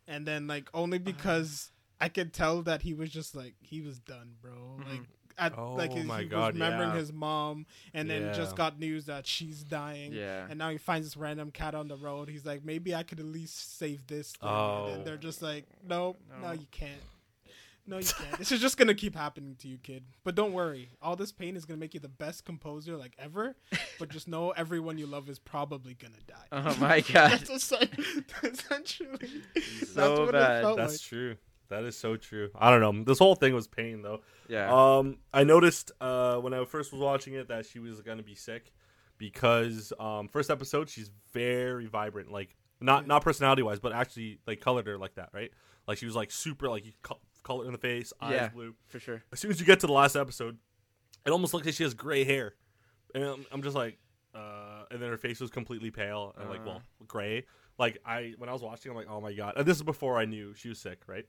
and 0.06 0.24
then 0.24 0.46
like 0.46 0.68
only 0.72 0.98
Uh-huh. 0.98 1.04
because 1.06 1.72
I 2.00 2.08
could 2.10 2.32
tell 2.32 2.62
that 2.62 2.82
he 2.82 2.94
was 2.94 3.10
just 3.10 3.34
like 3.34 3.54
he 3.60 3.80
was 3.80 3.98
done, 3.98 4.34
bro. 4.40 4.76
Like. 4.88 5.00
At, 5.46 5.58
oh 5.58 5.74
like 5.74 5.90
Oh 5.92 5.94
his, 5.96 6.04
my 6.06 6.22
he 6.22 6.26
God, 6.28 6.54
was 6.54 6.60
remembering 6.60 6.90
yeah. 6.90 6.96
his 6.96 7.12
mom, 7.12 7.66
and 7.94 8.08
then 8.08 8.22
Yeah. 8.22 8.32
just 8.32 8.56
got 8.56 8.78
news 8.78 9.06
that 9.06 9.26
she's 9.26 9.62
dying. 9.62 10.12
Yeah. 10.12 10.46
And 10.48 10.58
now 10.58 10.70
he 10.70 10.78
finds 10.78 11.06
this 11.06 11.16
random 11.16 11.50
cat 11.50 11.74
on 11.74 11.88
the 11.88 11.96
road. 11.96 12.28
He's 12.28 12.44
like, 12.44 12.64
maybe 12.64 12.94
I 12.94 13.02
could 13.02 13.18
at 13.20 13.26
least 13.26 13.78
save 13.78 14.06
this. 14.06 14.32
Thing. 14.32 14.48
And 14.48 14.56
Oh. 14.58 14.86
then 14.90 15.04
they're 15.04 15.16
just 15.16 15.42
like, 15.42 15.66
nope, 15.86 16.18
no. 16.40 16.48
No. 16.48 16.52
you 16.52 16.66
can't. 16.70 17.00
No, 17.84 17.98
you 17.98 18.04
can't. 18.06 18.38
this 18.38 18.52
is 18.52 18.60
just 18.60 18.76
gonna 18.76 18.94
keep 18.94 19.16
happening 19.16 19.56
to 19.56 19.66
you, 19.66 19.76
kid. 19.76 20.04
But 20.22 20.36
don't 20.36 20.52
worry, 20.52 20.90
all 21.02 21.16
this 21.16 21.32
pain 21.32 21.56
is 21.56 21.64
gonna 21.64 21.80
make 21.80 21.94
you 21.94 21.98
the 22.00 22.08
best 22.08 22.44
composer 22.44 22.96
like 22.96 23.12
ever. 23.18 23.56
But 23.98 24.08
just 24.08 24.28
know 24.28 24.52
everyone 24.52 24.98
you 24.98 25.06
love 25.08 25.28
is 25.28 25.40
probably 25.40 25.94
gonna 25.94 26.14
die. 26.28 26.46
Oh 26.52 26.76
my 26.80 27.00
god. 27.00 27.30
that's 27.40 27.50
essen- 27.50 27.88
essentially. 28.44 29.42
that's 29.54 29.92
So 29.94 30.26
what 30.26 30.32
bad. 30.32 30.58
it 30.58 30.62
felt 30.62 30.76
That's 30.76 30.92
like. 30.92 31.00
true. 31.00 31.36
That 31.72 31.84
is 31.84 31.96
so 31.98 32.16
true. 32.16 32.50
I 32.54 32.70
don't 32.70 32.80
know. 32.80 33.04
This 33.04 33.18
whole 33.18 33.34
thing 33.34 33.54
was 33.54 33.66
pain 33.66 34.02
though. 34.02 34.20
yeah. 34.48 34.70
Um, 34.72 35.18
I 35.34 35.42
noticed 35.44 35.90
uh, 36.00 36.36
when 36.36 36.54
I 36.54 36.64
first 36.64 36.92
was 36.92 37.00
watching 37.00 37.34
it 37.34 37.48
that 37.48 37.66
she 37.66 37.78
was 37.80 38.00
gonna 38.02 38.22
be 38.22 38.34
sick 38.34 38.72
because 39.18 39.92
um, 40.00 40.28
first 40.28 40.50
episode 40.50 40.88
she's 40.88 41.10
very 41.32 41.86
vibrant, 41.86 42.30
like 42.30 42.56
not 42.80 43.06
not 43.06 43.22
personality 43.22 43.62
wise, 43.62 43.78
but 43.80 43.92
actually 43.92 44.38
like 44.46 44.60
colored 44.60 44.86
her 44.86 44.98
like 44.98 45.14
that, 45.14 45.30
right? 45.32 45.50
Like 45.86 45.98
she 45.98 46.06
was 46.06 46.16
like 46.16 46.30
super 46.30 46.68
like 46.68 46.84
you 46.86 46.92
co- 47.02 47.20
color 47.42 47.66
in 47.66 47.72
the 47.72 47.78
face, 47.78 48.12
eyes 48.20 48.32
Yeah. 48.32 48.48
blue. 48.48 48.74
for 48.88 48.98
sure. 49.00 49.22
As 49.32 49.40
soon 49.40 49.50
as 49.50 49.60
you 49.60 49.66
get 49.66 49.80
to 49.80 49.86
the 49.86 49.92
last 49.92 50.16
episode, 50.16 50.58
it 51.26 51.30
almost 51.30 51.54
looks 51.54 51.66
like 51.66 51.74
she 51.74 51.82
has 51.84 51.94
gray 51.94 52.24
hair, 52.24 52.54
and 53.14 53.24
I'm, 53.24 53.46
I'm 53.52 53.62
just 53.62 53.76
like, 53.76 53.98
uh, 54.34 54.84
and 54.90 55.00
then 55.00 55.08
her 55.10 55.16
face 55.16 55.40
was 55.40 55.50
completely 55.50 55.90
pale 55.90 56.34
and 56.38 56.48
like 56.50 56.60
Uh. 56.60 56.64
well 56.66 56.82
gray. 57.06 57.44
Like 57.78 57.98
I 58.04 58.34
when 58.38 58.48
I 58.48 58.52
was 58.52 58.62
watching, 58.62 58.90
I'm 58.90 58.96
like, 58.96 59.08
oh 59.08 59.20
my 59.20 59.32
god. 59.32 59.54
And 59.56 59.64
this 59.66 59.76
is 59.76 59.82
before 59.82 60.18
I 60.18 60.24
knew 60.24 60.52
she 60.54 60.68
was 60.68 60.78
sick, 60.78 61.00
right? 61.06 61.24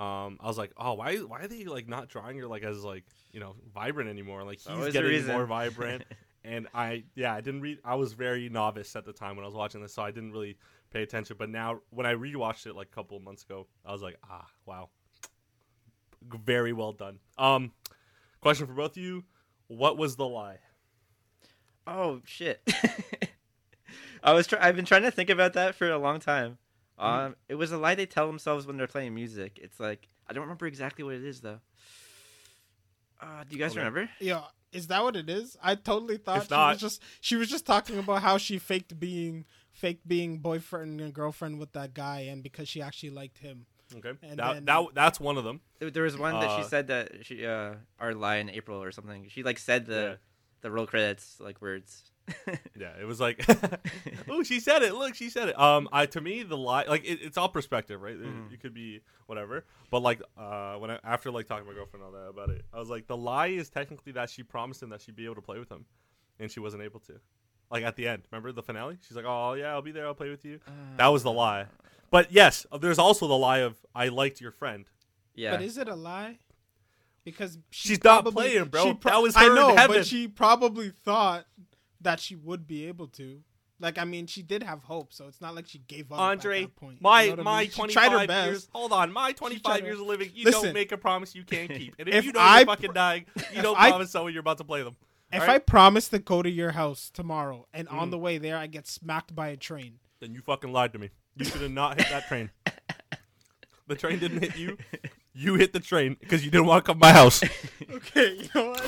Um, 0.00 0.38
I 0.40 0.46
was 0.46 0.56
like, 0.56 0.72
oh, 0.78 0.94
why 0.94 1.16
why 1.16 1.40
are 1.40 1.46
they 1.46 1.64
like 1.64 1.86
not 1.86 2.08
drawing 2.08 2.38
her 2.38 2.46
like 2.46 2.62
as 2.62 2.82
like 2.82 3.04
you 3.32 3.40
know 3.40 3.54
vibrant 3.74 4.08
anymore? 4.08 4.42
Like 4.44 4.58
he's 4.60 4.92
getting 4.94 5.26
more 5.26 5.44
vibrant. 5.44 6.04
and 6.44 6.68
I 6.72 7.04
yeah 7.14 7.34
I 7.34 7.42
didn't 7.42 7.60
read. 7.60 7.80
I 7.84 7.96
was 7.96 8.14
very 8.14 8.48
novice 8.48 8.96
at 8.96 9.04
the 9.04 9.12
time 9.12 9.36
when 9.36 9.44
I 9.44 9.46
was 9.46 9.54
watching 9.54 9.82
this, 9.82 9.92
so 9.92 10.02
I 10.02 10.10
didn't 10.10 10.32
really 10.32 10.56
pay 10.90 11.02
attention. 11.02 11.36
But 11.38 11.50
now 11.50 11.80
when 11.90 12.06
I 12.06 12.14
rewatched 12.14 12.66
it 12.66 12.74
like 12.74 12.86
a 12.86 12.94
couple 12.94 13.18
of 13.18 13.22
months 13.22 13.42
ago, 13.42 13.66
I 13.84 13.92
was 13.92 14.00
like, 14.00 14.16
ah, 14.26 14.46
wow, 14.64 14.88
very 16.46 16.72
well 16.72 16.92
done. 16.92 17.18
Um, 17.36 17.72
question 18.40 18.66
for 18.66 18.72
both 18.72 18.92
of 18.92 19.02
you: 19.02 19.24
What 19.68 19.98
was 19.98 20.16
the 20.16 20.26
lie? 20.26 20.60
Oh 21.86 22.22
shit. 22.24 22.62
I 24.22 24.32
was. 24.32 24.46
Try- 24.46 24.66
I've 24.66 24.76
been 24.76 24.86
trying 24.86 25.02
to 25.02 25.10
think 25.10 25.28
about 25.28 25.52
that 25.54 25.74
for 25.74 25.90
a 25.90 25.98
long 25.98 26.20
time. 26.20 26.56
Um, 27.00 27.36
it 27.48 27.54
was 27.54 27.72
a 27.72 27.78
lie 27.78 27.94
they 27.94 28.06
tell 28.06 28.26
themselves 28.26 28.66
when 28.66 28.76
they're 28.76 28.86
playing 28.86 29.14
music. 29.14 29.58
It's 29.60 29.80
like 29.80 30.08
I 30.28 30.32
don't 30.32 30.42
remember 30.42 30.66
exactly 30.66 31.02
what 31.04 31.14
it 31.14 31.24
is 31.24 31.40
though. 31.40 31.60
Uh, 33.20 33.44
do 33.48 33.54
you 33.56 33.58
guys 33.62 33.72
Okay. 33.72 33.78
remember? 33.80 34.08
Yeah, 34.20 34.44
is 34.72 34.86
that 34.86 35.02
what 35.02 35.14
it 35.16 35.28
is? 35.28 35.56
I 35.62 35.74
totally 35.74 36.16
thought 36.16 36.38
If 36.38 36.48
she 36.48 36.54
not- 36.54 36.72
was 36.72 36.80
just 36.80 37.02
she 37.20 37.36
was 37.36 37.48
just 37.50 37.66
talking 37.66 37.98
about 37.98 38.22
how 38.22 38.38
she 38.38 38.58
faked 38.58 38.98
being 38.98 39.44
faked 39.72 40.06
being 40.08 40.38
boyfriend 40.38 41.00
and 41.00 41.12
girlfriend 41.12 41.58
with 41.58 41.72
that 41.72 41.94
guy, 41.94 42.20
and 42.20 42.42
because 42.42 42.68
she 42.68 42.80
actually 42.82 43.10
liked 43.10 43.38
him. 43.38 43.66
Okay, 43.94 44.12
And 44.22 44.38
that, 44.38 44.54
then- 44.54 44.64
that 44.66 44.86
that's 44.94 45.18
one 45.20 45.36
of 45.36 45.44
them. 45.44 45.60
There, 45.80 45.90
there 45.90 46.02
was 46.04 46.16
one 46.16 46.34
that 46.34 46.48
Uh, 46.50 46.62
she 46.62 46.68
said 46.68 46.86
that 46.88 47.26
she 47.26 47.44
uh 47.44 47.74
our 47.98 48.14
lie 48.14 48.36
in 48.36 48.48
April 48.48 48.82
or 48.82 48.92
something. 48.92 49.28
She 49.28 49.42
like 49.42 49.58
said 49.58 49.86
the 49.86 50.00
Yeah. 50.00 50.14
the 50.62 50.70
roll 50.70 50.86
credits 50.86 51.40
like 51.40 51.60
words. 51.60 52.04
Yeah, 52.78 52.92
it 53.00 53.04
was 53.06 53.20
like, 53.20 53.44
oh, 54.28 54.42
she 54.42 54.58
said 54.60 54.82
it. 54.82 54.94
Look, 54.94 55.14
she 55.14 55.28
said 55.30 55.48
it. 55.50 55.58
Um, 55.58 55.88
I 55.92 56.06
to 56.06 56.20
me 56.20 56.42
the 56.42 56.56
lie, 56.56 56.84
like 56.88 57.04
it, 57.04 57.18
it's 57.22 57.36
all 57.36 57.48
perspective, 57.48 58.00
right? 58.00 58.14
It- 58.14 58.20
Mhm. 58.20 58.52
It, 58.52 58.60
could 58.60 58.72
be 58.74 59.00
whatever, 59.26 59.64
but 59.90 60.00
like, 60.00 60.20
uh, 60.38 60.74
when 60.76 60.90
I 60.90 60.98
after 61.04 61.30
like 61.30 61.46
talking 61.46 61.64
to 61.64 61.70
my 61.70 61.76
girlfriend 61.76 62.04
and 62.04 62.14
all 62.14 62.20
that 62.22 62.28
about 62.30 62.50
it, 62.50 62.64
I 62.72 62.78
was 62.78 62.88
like, 62.88 63.06
the 63.06 63.16
lie 63.16 63.48
is 63.48 63.68
technically 63.70 64.12
that 64.12 64.30
she 64.30 64.42
promised 64.42 64.82
him 64.82 64.90
that 64.90 65.00
she'd 65.02 65.16
be 65.16 65.24
able 65.24 65.34
to 65.36 65.42
play 65.42 65.58
with 65.58 65.70
him, 65.70 65.84
and 66.38 66.50
she 66.50 66.60
wasn't 66.60 66.82
able 66.82 67.00
to. 67.00 67.20
Like 67.70 67.84
at 67.84 67.96
the 67.96 68.08
end, 68.08 68.22
remember 68.30 68.50
the 68.52 68.62
finale? 68.62 68.98
She's 69.06 69.16
like, 69.16 69.26
oh 69.26 69.52
yeah, 69.54 69.72
I'll 69.72 69.82
be 69.82 69.92
there, 69.92 70.06
I'll 70.06 70.14
play 70.14 70.30
with 70.30 70.44
you. 70.44 70.60
That 70.96 71.08
was 71.08 71.22
the 71.22 71.32
lie. 71.32 71.66
But 72.10 72.32
yes, 72.32 72.66
there's 72.80 72.98
also 72.98 73.28
the 73.28 73.36
lie 73.38 73.58
of 73.58 73.76
I 73.94 74.08
liked 74.08 74.40
your 74.40 74.50
friend. 74.52 74.86
Yeah. 75.36 75.52
But 75.52 75.62
is 75.62 75.78
it 75.78 75.86
a 75.88 75.94
lie? 75.94 76.38
Because 77.24 77.58
she 77.70 77.90
She's 77.90 78.02
not 78.04 78.24
playing, 78.24 78.64
bro. 78.64 78.82
she 78.84 78.98
That 79.04 79.22
was 79.22 79.36
I 79.36 79.44
her 79.44 79.50
in 79.50 79.54
know, 79.54 79.76
heaven. 79.76 79.98
but 79.98 80.06
she 80.06 80.26
probably 80.26 80.90
thought 80.90 81.44
that 82.00 82.20
she 82.20 82.34
would 82.36 82.66
be 82.66 82.86
able 82.86 83.06
to. 83.08 83.40
Like, 83.82 83.96
I 83.96 84.04
mean, 84.04 84.26
she 84.26 84.42
did 84.42 84.62
have 84.62 84.82
hope, 84.82 85.10
so 85.12 85.26
it's 85.26 85.40
not 85.40 85.54
like 85.54 85.66
she 85.66 85.78
gave 85.78 86.12
up. 86.12 86.18
Andre, 86.18 86.64
at 86.64 86.66
that 86.68 86.76
point. 86.76 87.00
my 87.00 87.22
You 87.22 87.28
know 87.30 87.36
what 87.36 87.40
I 87.40 87.44
my 87.44 87.60
mean? 87.62 87.70
She 87.70 87.76
twenty 87.76 87.92
tried 87.94 88.12
her 88.12 88.18
five 88.18 88.28
best. 88.28 88.46
years. 88.50 88.68
Hold 88.72 88.92
on, 88.92 89.10
my 89.12 89.32
twenty 89.32 89.56
five 89.58 89.84
years 89.84 89.98
of 89.98 90.06
living. 90.06 90.30
You 90.34 90.44
Listen. 90.44 90.64
don't 90.64 90.74
make 90.74 90.92
a 90.92 90.98
promise 90.98 91.34
you 91.34 91.44
can't 91.44 91.70
keep, 91.72 91.94
and 91.98 92.06
if, 92.08 92.14
If 92.14 92.24
you 92.26 92.32
know 92.32 92.40
I 92.40 92.58
you're 92.58 92.66
pr- 92.66 92.72
fucking 92.72 92.92
dying, 92.92 93.24
you 93.54 93.62
don't 93.62 93.80
I- 93.80 93.88
promise 93.90 94.10
someone 94.10 94.32
you're 94.34 94.40
about 94.40 94.58
to 94.58 94.64
play 94.64 94.82
them. 94.82 94.96
If 95.32 95.40
Alright? 95.42 95.56
I 95.56 95.58
promise 95.60 96.08
to 96.08 96.18
go 96.18 96.42
to 96.42 96.50
your 96.50 96.72
house 96.72 97.08
tomorrow, 97.08 97.68
and 97.72 97.88
on 97.88 98.08
Mm. 98.08 98.10
the 98.10 98.18
way 98.18 98.36
there 98.38 98.58
I 98.58 98.66
get 98.66 98.86
smacked 98.86 99.34
by 99.34 99.48
a 99.48 99.56
train, 99.56 100.00
Then 100.20 100.34
you 100.34 100.42
fucking 100.42 100.70
lied 100.72 100.92
to 100.92 100.98
me. 100.98 101.08
You 101.36 101.44
should 101.46 101.62
have 101.62 101.70
not 101.70 101.98
hit 102.00 102.10
that 102.10 102.26
train. 102.28 102.50
The 103.86 103.96
train 103.96 104.18
didn't 104.20 104.40
hit 104.42 104.56
you. 104.56 104.76
You 105.34 105.54
hit 105.56 105.72
the 105.72 105.80
train 105.80 106.16
because 106.20 106.44
you 106.44 106.50
didn't 106.52 106.66
want 106.66 106.84
to 106.84 106.92
come 106.92 107.00
to 107.00 107.06
my 107.06 107.12
house. 107.12 107.42
okay, 107.92 108.36
you 108.40 108.48
know 108.54 108.70
what? 108.70 108.80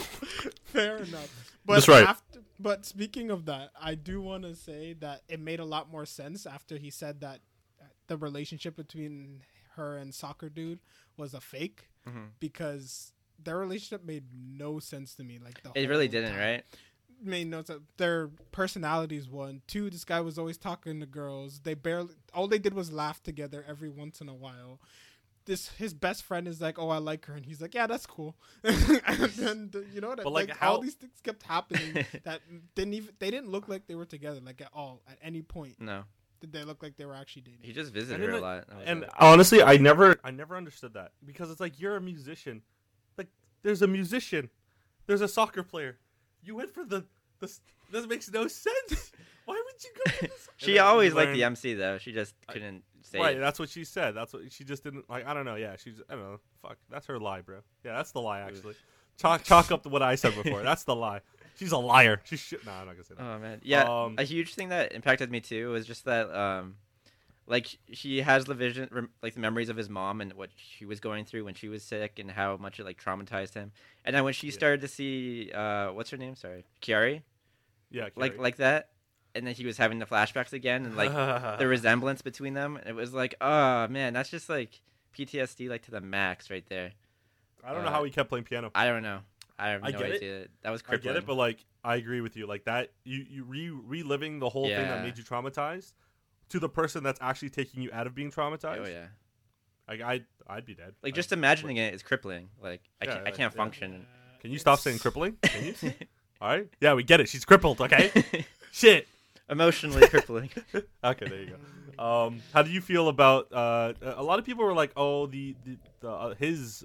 Fair 0.65 0.99
enough. 0.99 1.57
But 1.67 1.75
That's 1.75 1.89
right. 1.89 2.07
After, 2.07 2.41
but 2.63 2.85
speaking 2.87 3.31
of 3.31 3.45
that, 3.47 3.71
I 3.81 3.95
do 3.95 4.21
want 4.21 4.45
to 4.45 4.55
say 4.55 4.93
that 4.95 5.23
it 5.29 5.41
made 5.41 5.61
a 5.61 5.65
lot 5.65 5.91
more 5.91 6.07
sense 6.07 6.47
after 6.47 6.77
he 6.79 6.91
said 6.91 7.21
that 7.21 7.41
the 8.07 8.17
relationship 8.17 8.77
between 8.77 9.43
her 9.77 9.97
and 9.97 10.15
soccer 10.15 10.49
dude 10.49 10.81
was 11.17 11.35
a 11.35 11.41
fake 11.41 11.89
Mhm. 12.07 12.31
because 12.41 13.13
their 13.39 13.59
relationship 13.59 14.05
made 14.05 14.25
no 14.35 14.79
sense 14.79 15.15
to 15.17 15.25
me. 15.25 15.39
Like 15.39 15.63
the 15.63 15.73
It 15.75 15.89
really 15.89 16.09
didn't, 16.09 16.31
time. 16.33 16.39
right? 16.39 16.65
made 17.25 17.47
no 17.47 17.63
sense. 17.63 17.83
Their 17.99 18.29
personalities 18.51 19.29
one, 19.29 19.63
two. 19.69 19.89
This 19.91 20.05
guy 20.05 20.21
was 20.21 20.39
always 20.39 20.59
talking 20.59 20.99
to 20.99 21.07
girls. 21.07 21.61
They 21.61 21.75
barely 21.75 22.15
all 22.35 22.49
they 22.49 22.59
did 22.59 22.75
was 22.75 22.91
laugh 22.93 23.23
together 23.23 23.65
every 23.67 23.89
once 23.89 24.21
in 24.21 24.29
a 24.29 24.35
while. 24.35 24.81
This 25.45 25.71
his 25.71 25.93
best 25.93 26.23
friend 26.23 26.47
is 26.47 26.61
like, 26.61 26.79
oh, 26.79 26.89
I 26.91 26.99
like 26.99 27.27
her, 27.27 27.35
and 27.35 27.45
he's 27.45 27.61
like, 27.61 27.75
yeah, 27.75 27.87
that's 27.89 28.07
cool. 28.07 28.37
and 28.65 29.31
then 29.37 29.71
you 29.93 30.01
know 30.01 30.15
that 30.15 30.23
But, 30.23 30.33
like, 30.33 30.49
like, 30.51 30.63
all 30.63 30.77
how- 30.77 30.83
these 30.83 30.95
things 30.95 31.21
kept 31.23 31.43
happening 31.43 32.07
that 32.25 32.41
didn't 32.75 32.95
even 32.95 33.11
they 33.19 33.31
didn't 33.31 33.51
look 33.51 33.69
like 33.69 33.87
they 33.87 33.95
were 33.97 34.05
together 34.05 34.41
like 34.45 34.61
at 34.61 34.71
all 34.73 35.03
at 35.09 35.19
any 35.23 35.43
point 35.43 35.81
No, 35.81 36.05
did 36.41 36.53
they 36.53 36.63
look 36.63 36.83
like 36.83 36.97
they 36.97 37.07
were 37.07 37.15
actually 37.17 37.43
dating. 37.43 37.61
he 37.63 37.73
just 37.73 37.93
visited 37.93 38.25
her 38.29 38.37
a 38.37 38.41
lot. 38.41 38.65
And 38.85 39.03
it. 39.03 39.11
honestly, 39.19 39.63
I 39.63 39.79
never, 39.79 40.17
I 40.23 40.31
never 40.31 40.57
understood 40.57 40.95
that 40.95 41.11
because 41.25 41.51
it's 41.51 41.61
like 41.61 41.81
you're 41.81 41.97
a 41.97 42.01
musician. 42.01 42.63
Like 43.19 43.29
there's 43.63 43.83
a 43.83 43.89
musician, 43.89 44.49
there's 45.07 45.21
a 45.23 45.29
soccer 45.29 45.63
player. 45.65 45.99
You 46.43 46.55
went 46.57 46.71
for 46.73 46.85
the 46.85 47.05
the. 47.41 47.53
This 47.91 48.07
makes 48.07 48.31
no 48.33 48.47
sense. 48.49 49.13
Why 49.45 49.55
would 49.55 49.85
you 49.85 49.91
go? 50.05 50.11
For 50.13 50.27
this? 50.29 50.49
She 50.57 50.67
then 50.67 50.75
you 50.77 50.81
always 50.83 51.15
liked 51.15 51.33
the 51.33 51.43
MC 51.45 51.75
though. 51.75 51.99
She 51.99 52.13
just 52.13 52.35
couldn't 52.47 52.85
say 53.05 53.19
Right, 53.19 53.37
it. 53.37 53.41
that's 53.41 53.59
what 53.59 53.69
she 53.69 53.85
said. 53.85 54.13
That's 54.15 54.33
what 54.33 54.51
she 54.53 54.65
just 54.65 54.83
didn't 54.85 55.09
like. 55.11 55.27
I 55.27 55.35
don't 55.35 55.45
know. 55.45 55.57
Yeah, 55.57 55.77
she's. 55.77 56.01
I 56.09 56.15
don't 56.15 56.23
know. 56.25 56.41
Fuck, 56.63 56.79
that's 56.91 57.07
her 57.07 57.19
lie, 57.19 57.41
bro. 57.41 57.59
Yeah, 57.85 57.97
that's 57.97 58.13
the 58.13 58.21
lie. 58.21 58.41
Actually, 58.41 58.75
chalk 59.19 59.43
chalk 59.45 59.71
up 59.73 59.83
to 59.85 59.89
what 59.89 60.03
I 60.03 60.15
said 60.15 60.35
before. 60.35 60.63
That's 60.63 60.85
the 60.85 60.95
lie. 60.97 61.21
She's 61.57 61.73
a 61.73 61.79
liar. 61.79 62.21
She's 62.25 62.41
shit. 62.41 62.65
Nah, 62.65 62.81
I'm 62.81 62.87
not 62.87 62.93
gonna 62.93 63.05
say 63.05 63.15
that. 63.17 63.23
Oh 63.23 63.39
man, 63.39 63.61
yeah. 63.63 63.83
Um, 63.85 64.15
a 64.19 64.23
huge 64.25 64.55
thing 64.55 64.71
that 64.71 64.93
impacted 64.93 65.31
me 65.31 65.41
too 65.41 65.71
was 65.71 65.87
just 65.87 66.07
that, 66.07 66.35
um, 66.35 66.77
like 67.47 67.67
she 67.93 68.23
has 68.23 68.47
the 68.47 68.55
vision, 68.55 68.89
rem- 68.91 69.11
like 69.23 69.35
the 69.35 69.41
memories 69.41 69.69
of 69.69 69.77
his 69.77 69.91
mom 69.91 70.21
and 70.23 70.33
what 70.33 70.49
she 70.57 70.87
was 70.87 70.99
going 71.01 71.25
through 71.27 71.45
when 71.45 71.55
she 71.55 71.69
was 71.69 71.83
sick 71.83 72.19
and 72.19 72.31
how 72.31 72.57
much 72.57 72.81
it 72.81 72.85
like 72.87 73.03
traumatized 73.03 73.53
him. 73.55 73.73
And 74.05 74.17
then 74.17 74.25
when 74.25 74.33
she 74.33 74.47
Yeah. 74.47 74.53
started 74.55 74.81
to 74.81 74.89
see, 74.89 75.51
uh, 75.53 75.93
what's 75.93 76.09
her 76.11 76.17
name? 76.17 76.37
Sorry, 76.37 76.65
Kiari, 76.81 77.23
yeah, 77.91 78.09
like 78.17 78.39
like 78.39 78.57
that, 78.57 78.89
and 79.35 79.47
then 79.47 79.55
he 79.55 79.65
was 79.65 79.77
having 79.79 79.99
the 79.99 80.07
flashbacks 80.07 80.53
again 80.53 80.85
and 80.85 80.97
like 80.97 81.13
the 81.59 81.67
resemblance 81.67 82.23
between 82.23 82.55
them. 82.55 82.79
It 82.87 82.95
was 82.95 83.13
like, 83.15 83.35
oh 83.41 83.89
man, 83.89 84.13
that's 84.13 84.29
just 84.31 84.49
like 84.49 84.81
PTSD 85.17 85.69
like 85.69 85.83
to 85.83 85.91
the 85.91 86.01
max 86.01 86.51
right 86.51 86.65
there. 86.69 86.93
I 87.65 87.73
don't 87.73 87.83
know 87.83 87.89
uh, 87.89 87.93
how 87.93 88.05
he 88.05 88.11
kept 88.11 88.29
playing 88.29 88.45
piano. 88.45 88.71
I 88.75 88.87
don't 88.87 89.03
know. 89.03 89.21
I 89.59 89.69
have 89.69 89.85
I 89.85 89.91
no 89.91 89.99
get 89.99 90.11
it. 90.23 90.51
That 90.63 90.71
was 90.71 90.83
I 90.83 90.89
crippling. 90.91 91.15
get 91.15 91.23
it, 91.23 91.27
but 91.27 91.35
like 91.37 91.65
I 91.85 91.97
agree 91.97 92.21
with 92.21 92.37
you. 92.37 92.47
Like 92.47 92.65
that, 92.65 92.91
you 93.05 93.25
you 93.29 93.45
re 93.45 93.71
reliving 93.71 94.39
the 94.39 94.49
whole 94.49 94.67
thing 94.67 94.77
that 94.89 95.05
made 95.05 95.17
you 95.19 95.25
traumatized 95.25 95.93
to 96.49 96.59
the 96.59 96.69
person 96.69 97.03
that's 97.05 97.19
actually 97.23 97.51
taking 97.51 97.83
you 97.83 97.91
out 97.93 98.07
of 98.07 98.15
being 98.15 98.31
traumatized. 98.31 98.85
oh 98.87 98.89
yeah. 98.89 99.07
Like 99.89 100.01
I 100.01 100.23
I'd 100.49 100.65
be 100.67 100.75
dead. 100.75 100.95
Like 101.03 101.13
I'd- 101.13 101.17
just 101.17 101.33
imagining 101.33 101.77
it 101.77 101.95
is 101.95 102.03
crippling. 102.03 102.49
Like 102.63 102.83
I 103.01 103.05
Yeah, 103.05 103.15
can't, 103.15 103.27
I 103.27 103.31
can't 103.31 103.53
yeah. 103.55 103.57
function. 103.59 104.07
Can 104.41 104.51
you 104.51 104.59
stop 104.59 104.81
saying 104.81 104.99
crippling? 104.99 105.37
Can 105.43 105.65
you? 105.81 105.93
All 106.41 106.49
right. 106.49 106.69
Yeah, 106.81 106.95
we 106.95 107.05
get 107.05 107.21
it. 107.21 107.29
She's 107.29 107.45
crippled. 107.45 107.81
Okay. 107.81 108.11
Shit. 108.73 109.07
Emotionally 109.53 110.09
crippling. 110.13 110.51
Okay, 111.05 111.27
there 111.29 111.41
you 111.43 111.57
go. 111.99 112.03
Um, 112.05 112.41
how 112.55 112.63
do 112.63 112.71
you 112.71 112.81
feel 112.81 113.09
about? 113.09 113.53
Uh, 113.53 113.93
a 114.03 114.23
lot 114.23 114.39
of 114.39 114.45
people 114.45 114.65
were 114.65 114.73
like, 114.75 114.93
"Oh, 114.97 115.27
the, 115.27 115.55
the, 115.65 115.77
the 116.01 116.11
uh, 116.11 116.35
his 116.35 116.85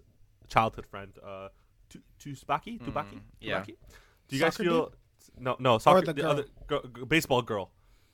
childhood 0.49 0.86
friend, 0.86 1.11
uh, 1.26 1.47
Tu- 1.89 2.01
Tsubaki, 2.20 2.80
Tubaki, 2.80 3.15
Mm, 3.15 3.22
yeah. 3.39 3.61
Tubaki. 3.61 3.76
Do 4.28 4.36
you 4.36 4.41
guys 4.41 4.53
Soccer 4.55 4.63
feel? 4.70 4.93
No, 5.39 5.55
no, 5.59 5.78
soccer. 5.78 6.01
the 6.01 6.13
the, 6.13 6.22
girl? 6.22 6.32
other 6.32 6.45
go, 6.68 6.80
go- 6.82 7.05
baseball 7.05 7.41
girl. 7.41 7.72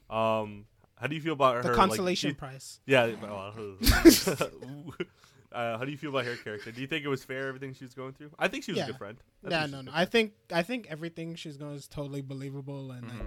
Um, 0.10 0.66
how 1.00 1.08
do 1.08 1.16
you 1.16 1.22
feel 1.22 1.34
about 1.34 1.64
the 1.64 1.70
her? 1.70 1.76
consolation 1.76 2.30
Like, 2.32 2.38
prize. 2.38 2.80
yeah. 2.86 3.12
well, 3.22 3.54
uh, 5.52 5.78
how 5.78 5.84
do 5.86 5.92
you 5.92 5.98
feel 5.98 6.10
about 6.12 6.26
her 6.26 6.36
character? 6.36 6.72
Do 6.72 6.80
you 6.82 6.88
think 6.88 7.04
it 7.06 7.08
was 7.08 7.24
fair 7.24 7.48
everything 7.48 7.74
she 7.74 7.84
was 7.86 7.94
going 7.94 8.14
through? 8.14 8.32
I 8.38 8.48
think 8.48 8.64
she 8.64 8.72
was 8.72 8.78
Yeah. 8.80 8.84
a 8.86 8.88
good 8.88 8.98
friend. 8.98 9.18
I 9.46 9.50
Yeah, 9.50 9.66
no, 9.66 9.82
no. 9.82 9.92
good 9.92 9.98
I 10.00 10.06
think 10.06 10.34
I 10.52 10.62
think 10.64 10.88
everything 10.90 11.36
she's 11.36 11.58
going 11.58 11.76
is 11.76 11.88
totally 11.88 12.22
believable 12.22 12.92
and 12.92 13.08
like 13.08 13.20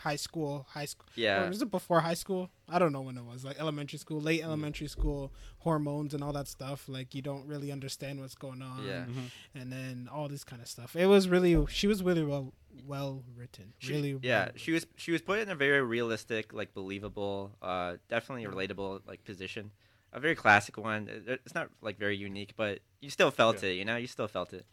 high 0.00 0.16
school, 0.16 0.66
high 0.70 0.86
school. 0.86 1.06
Yeah. 1.14 1.48
was 1.48 1.60
it 1.60 1.70
before 1.70 2.00
high 2.00 2.14
school? 2.14 2.50
I 2.68 2.78
don't 2.78 2.92
know 2.92 3.02
when 3.02 3.16
it 3.18 3.24
was. 3.24 3.44
Like 3.44 3.60
elementary 3.60 3.98
school, 3.98 4.20
late 4.20 4.40
mm. 4.40 4.44
elementary 4.44 4.88
school, 4.88 5.32
hormones 5.58 6.14
and 6.14 6.24
all 6.24 6.32
that 6.32 6.48
stuff. 6.48 6.88
Like 6.88 7.14
you 7.14 7.22
don't 7.22 7.46
really 7.46 7.70
understand 7.70 8.20
what's 8.20 8.34
going 8.34 8.62
on. 8.62 8.84
Yeah. 8.84 9.04
Mm-hmm. 9.04 9.58
And 9.58 9.72
then 9.72 10.08
all 10.12 10.28
this 10.28 10.44
kind 10.44 10.62
of 10.62 10.68
stuff. 10.68 10.96
It 10.96 11.06
was 11.06 11.28
really 11.28 11.66
she 11.68 11.86
was 11.86 12.02
really 12.02 12.24
well 12.24 12.52
well 12.86 13.22
written. 13.36 13.74
She- 13.78 13.92
really 13.92 14.18
yeah, 14.22 14.44
well 14.44 14.52
she 14.56 14.72
was 14.72 14.86
she 14.96 15.12
was 15.12 15.20
put 15.20 15.40
in 15.40 15.50
a 15.50 15.54
very 15.54 15.82
realistic, 15.82 16.52
like 16.52 16.72
believable, 16.72 17.52
uh, 17.60 17.96
definitely 18.08 18.44
mm. 18.44 18.54
relatable 18.54 19.02
like 19.06 19.24
position. 19.24 19.70
A 20.12 20.18
very 20.18 20.34
classic 20.34 20.76
one. 20.76 21.08
It's 21.26 21.54
not 21.54 21.68
like 21.82 21.96
very 21.98 22.16
unique, 22.16 22.54
but 22.56 22.80
you 23.00 23.10
still 23.10 23.30
felt 23.30 23.62
Yeah. 23.62 23.70
it. 23.70 23.74
You 23.74 23.84
know, 23.84 23.96
you 23.96 24.08
still 24.08 24.26
felt 24.26 24.52
it. 24.52 24.66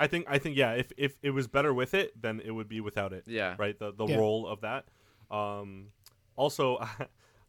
I 0.00 0.06
think 0.08 0.26
I 0.28 0.38
think 0.38 0.56
yeah. 0.56 0.72
If 0.72 0.90
if 0.96 1.16
it 1.22 1.30
was 1.30 1.46
better 1.46 1.72
with 1.74 1.94
it, 1.94 2.20
then 2.20 2.40
it 2.44 2.50
would 2.50 2.68
be 2.68 2.80
without 2.80 3.12
it. 3.12 3.24
Yeah. 3.28 3.54
right? 3.58 3.78
The 3.78 3.92
the 3.92 4.06
Yeah. 4.06 4.16
role 4.16 4.46
of 4.48 4.62
that. 4.62 4.86
Um, 5.30 5.88
also, 6.36 6.76
uh, 6.78 6.86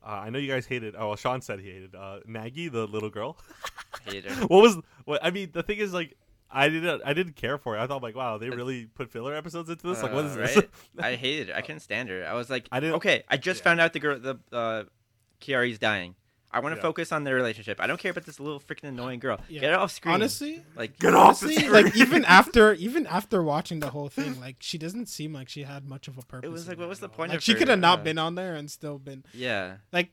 I 0.04 0.30
know 0.30 0.38
you 0.38 0.48
guys 0.52 0.66
hated. 0.66 0.96
Oh, 0.98 1.08
well, 1.08 1.16
Sean 1.16 1.42
said 1.42 1.60
he 1.60 1.72
hated 1.72 1.96
uh, 1.96 2.20
Maggie, 2.28 2.68
the 2.70 2.86
little 2.88 3.10
girl. 3.10 3.38
Hated 4.06 4.32
her. 4.32 4.46
what 4.48 4.62
was? 4.62 4.78
What 5.06 5.24
I 5.24 5.32
mean, 5.32 5.50
the 5.54 5.62
thing 5.64 5.78
is, 5.78 5.94
like, 5.94 6.16
I 6.50 6.70
didn't. 6.70 7.02
I 7.06 7.14
didn't 7.14 7.36
care 7.36 7.58
for 7.58 7.78
it. 7.78 7.80
I 7.80 7.88
thought, 7.88 8.02
like, 8.02 8.16
wow, 8.16 8.38
they 8.38 8.50
really 8.50 8.86
put 8.86 9.12
filler 9.12 9.34
episodes 9.36 9.70
into 9.70 9.86
this. 9.88 10.02
like, 10.02 10.12
what 10.14 10.26
is 10.26 10.34
Uh, 10.34 10.40
this? 10.40 10.56
right? 10.56 10.70
I 11.00 11.16
hated 11.16 11.50
it. 11.50 11.56
I 11.56 11.62
couldn't 11.62 11.82
stand 11.82 12.10
her. 12.10 12.26
I 12.26 12.34
was 12.34 12.50
like, 12.50 12.68
I 12.72 12.80
didn't- 12.80 12.96
okay, 12.96 13.24
I 13.30 13.38
just 13.38 13.60
yeah. 13.60 13.64
found 13.66 13.80
out 13.82 13.94
the 13.94 14.00
girl, 14.00 14.18
the 14.20 14.40
uh, 14.52 14.84
Kiari's 15.40 15.78
dying. 15.80 16.16
I 16.54 16.60
want 16.60 16.74
to 16.74 16.78
Yeah. 16.78 16.82
focus 16.82 17.12
on 17.14 17.24
their 17.24 17.36
relationship. 17.36 17.80
I 17.80 17.88
don't 17.88 17.98
care 18.00 18.12
about 18.12 18.26
this 18.26 18.40
little 18.40 18.60
freaking 18.60 18.90
annoying 18.90 19.20
girl. 19.20 19.40
Yeah. 19.48 19.62
Get 19.62 19.74
off 19.74 19.92
screen. 19.92 20.14
Honestly, 20.16 20.64
like 20.76 21.00
Get 21.00 21.14
off 21.16 21.40
the 21.40 21.46
honestly, 21.48 21.56
screen. 21.64 21.72
like 21.86 21.96
even 21.96 22.26
after 22.40 22.74
even 22.74 23.08
after 23.08 23.42
watching 23.42 23.80
the 23.80 23.90
whole 23.92 24.10
thing, 24.10 24.40
like 24.40 24.58
she 24.60 24.78
doesn't 24.78 25.08
seem 25.08 25.32
like 25.34 25.48
she 25.50 25.64
had 25.64 25.88
much 25.88 26.08
of 26.08 26.18
a 26.18 26.22
purpose. 26.24 26.48
It 26.48 26.52
was 26.52 26.68
like, 26.68 26.78
what 26.78 26.90
was 26.90 27.00
the 27.00 27.10
point 27.10 27.30
Like 27.30 27.38
of 27.38 27.44
she 27.44 27.54
could 27.56 27.68
have 27.70 27.80
not 27.80 28.00
uh, 28.00 28.04
been 28.04 28.18
on 28.18 28.36
there 28.36 28.56
and 28.56 28.70
still 28.70 29.00
been 29.00 29.24
yeah, 29.34 29.78
like 29.94 30.12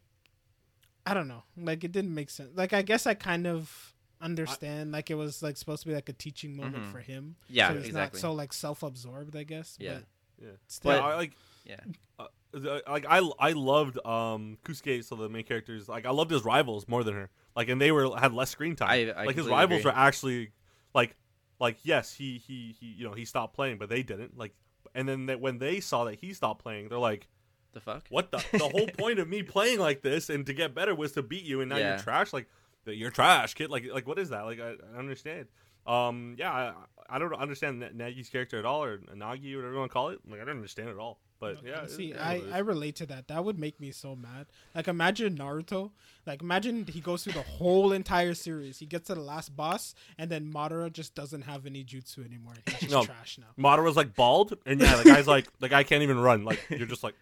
I 1.04 1.14
don't 1.14 1.26
know. 1.28 1.42
Like 1.56 1.82
it 1.84 1.92
didn't 1.92 2.14
make 2.14 2.30
sense. 2.30 2.50
Like 2.54 2.72
I 2.72 2.82
guess 2.82 3.06
I 3.06 3.14
kind 3.14 3.46
of 3.46 3.94
understand 4.20 4.92
like 4.92 5.10
it 5.10 5.14
was 5.14 5.42
like 5.42 5.56
supposed 5.56 5.82
to 5.82 5.88
be 5.88 5.94
like 5.94 6.08
a 6.08 6.12
teaching 6.12 6.56
moment 6.56 6.84
Mhm. 6.84 6.92
for 6.92 6.98
him. 6.98 7.36
yeah, 7.48 7.68
so 7.68 7.74
he's 7.78 7.86
exactly. 7.86 8.18
not 8.18 8.20
so 8.20 8.32
like 8.32 8.52
self-absorbed, 8.52 9.34
I 9.36 9.44
guess. 9.44 9.76
Yeah. 9.80 9.94
But 9.94 10.04
yeah. 10.44 10.50
still, 10.66 10.90
But 10.92 11.02
I, 11.02 11.14
like, 11.16 11.32
yeah, 11.64 11.80
uh, 12.18 12.26
like 12.52 13.06
I 13.08 13.18
I 13.38 13.52
loved 13.52 13.98
um 14.06 14.58
Kusuke, 14.64 15.04
so 15.04 15.16
the 15.16 15.28
main 15.28 15.44
characters. 15.44 15.88
Like, 15.88 16.06
I 16.06 16.10
loved 16.10 16.30
his 16.30 16.44
rivals 16.44 16.88
more 16.88 17.04
than 17.04 17.14
her. 17.14 17.30
Like, 17.56 17.68
and 17.68 17.80
they 17.80 17.92
were 17.92 18.16
had 18.18 18.32
less 18.32 18.50
screen 18.50 18.76
time. 18.76 18.88
I- 18.90 19.10
I 19.12 19.24
like 19.24 19.36
his 19.36 19.46
rivals 19.46 19.80
agree. 19.80 19.90
were 19.90 19.96
actually 19.96 20.50
like 20.94 21.16
like 21.60 21.78
yes, 21.82 22.14
he 22.14 22.38
he 22.38 22.74
he 22.78 22.86
you 22.86 23.04
know 23.06 23.12
he 23.14 23.24
stopped 23.24 23.54
playing, 23.54 23.78
but 23.78 23.88
they 23.88 24.02
didn't. 24.02 24.36
Like, 24.38 24.54
and 24.94 25.08
then 25.08 25.26
they, 25.26 25.36
when 25.36 25.58
they 25.58 25.80
saw 25.80 26.04
that 26.04 26.16
he 26.20 26.32
stopped 26.32 26.62
playing, 26.62 26.88
they're 26.88 26.98
like. 26.98 27.26
the 27.72 27.80
fuck. 27.80 28.06
What 28.08 28.30
the 28.30 28.42
the 28.52 28.68
whole 28.68 28.86
point 28.98 29.18
of 29.18 29.28
me 29.28 29.42
playing 29.42 29.78
like 29.78 30.00
this 30.02 30.30
and 30.30 30.46
to 30.46 30.54
get 30.54 30.74
better 30.74 30.94
was 30.94 31.12
to 31.12 31.22
beat 31.22 31.44
you, 31.44 31.60
and 31.60 31.68
now 31.68 31.76
Yeah. 31.76 31.88
you're 31.90 31.98
trash. 31.98 32.32
Like 32.32 32.48
you're 32.86 33.10
trash, 33.10 33.52
kid. 33.54 33.68
Like 33.70 33.84
like 33.92 34.06
what 34.08 34.18
is 34.18 34.30
that? 34.30 34.46
Like 34.46 34.58
I, 34.60 34.70
I 34.70 34.74
don't 34.76 34.98
understand. 34.98 35.46
Um, 35.86 36.36
yeah, 36.38 36.50
I, 36.52 36.72
I 37.16 37.18
don't 37.18 37.32
understand 37.34 37.80
Na- 37.80 37.88
Nagi's 37.88 38.28
character 38.30 38.58
at 38.58 38.64
all, 38.64 38.82
or 38.84 38.98
Nagi, 38.98 39.52
or 39.54 39.56
whatever 39.58 39.72
you 39.74 39.78
want 39.78 39.90
to 39.90 39.92
call 39.92 40.08
it. 40.10 40.20
Like 40.28 40.40
I 40.40 40.44
don't 40.44 40.56
understand 40.56 40.88
it 40.88 40.92
at 40.92 40.98
all. 40.98 41.18
But 41.40 41.58
yeah, 41.64 41.82
it- 41.84 41.90
see, 41.90 42.10
it 42.10 42.16
is 42.16 42.20
I, 42.22 42.38
what. 42.38 42.52
I 42.52 42.58
relate 42.58 42.96
to 42.96 43.06
that. 43.06 43.28
That 43.28 43.44
would 43.44 43.58
make 43.58 43.78
me 43.80 43.90
so 43.92 44.16
mad. 44.16 44.46
Like 44.74 44.88
imagine 44.88 45.36
Naruto. 45.38 45.90
Like 46.26 46.42
imagine 46.42 46.84
he 46.86 47.00
goes 47.00 47.22
through 47.24 47.34
the 47.34 47.42
whole 47.42 47.92
entire 47.92 48.34
series. 48.34 48.78
He 48.78 48.86
gets 48.86 49.06
to 49.06 49.14
the 49.14 49.20
last 49.20 49.56
boss, 49.56 49.94
and 50.18 50.30
then 50.30 50.52
Madara 50.52 50.92
just 50.92 51.14
doesn't 51.14 51.42
have 51.42 51.64
any 51.66 51.84
jutsu 51.84 52.24
anymore. 52.26 52.54
He's 52.66 52.80
just 52.80 52.92
No. 52.92 53.04
trash 53.04 53.38
now. 53.38 53.46
Madara's 53.76 53.96
like 53.96 54.14
bald, 54.14 54.56
and 54.66 54.80
yeah, 54.80 54.96
the 54.96 55.04
guy's 55.04 55.26
like 55.28 55.46
the 55.60 55.68
guy 55.68 55.84
can't 55.84 56.02
even 56.02 56.18
run. 56.18 56.44
Like 56.44 56.60
you're 56.70 56.86
just 56.86 57.04
like. 57.04 57.14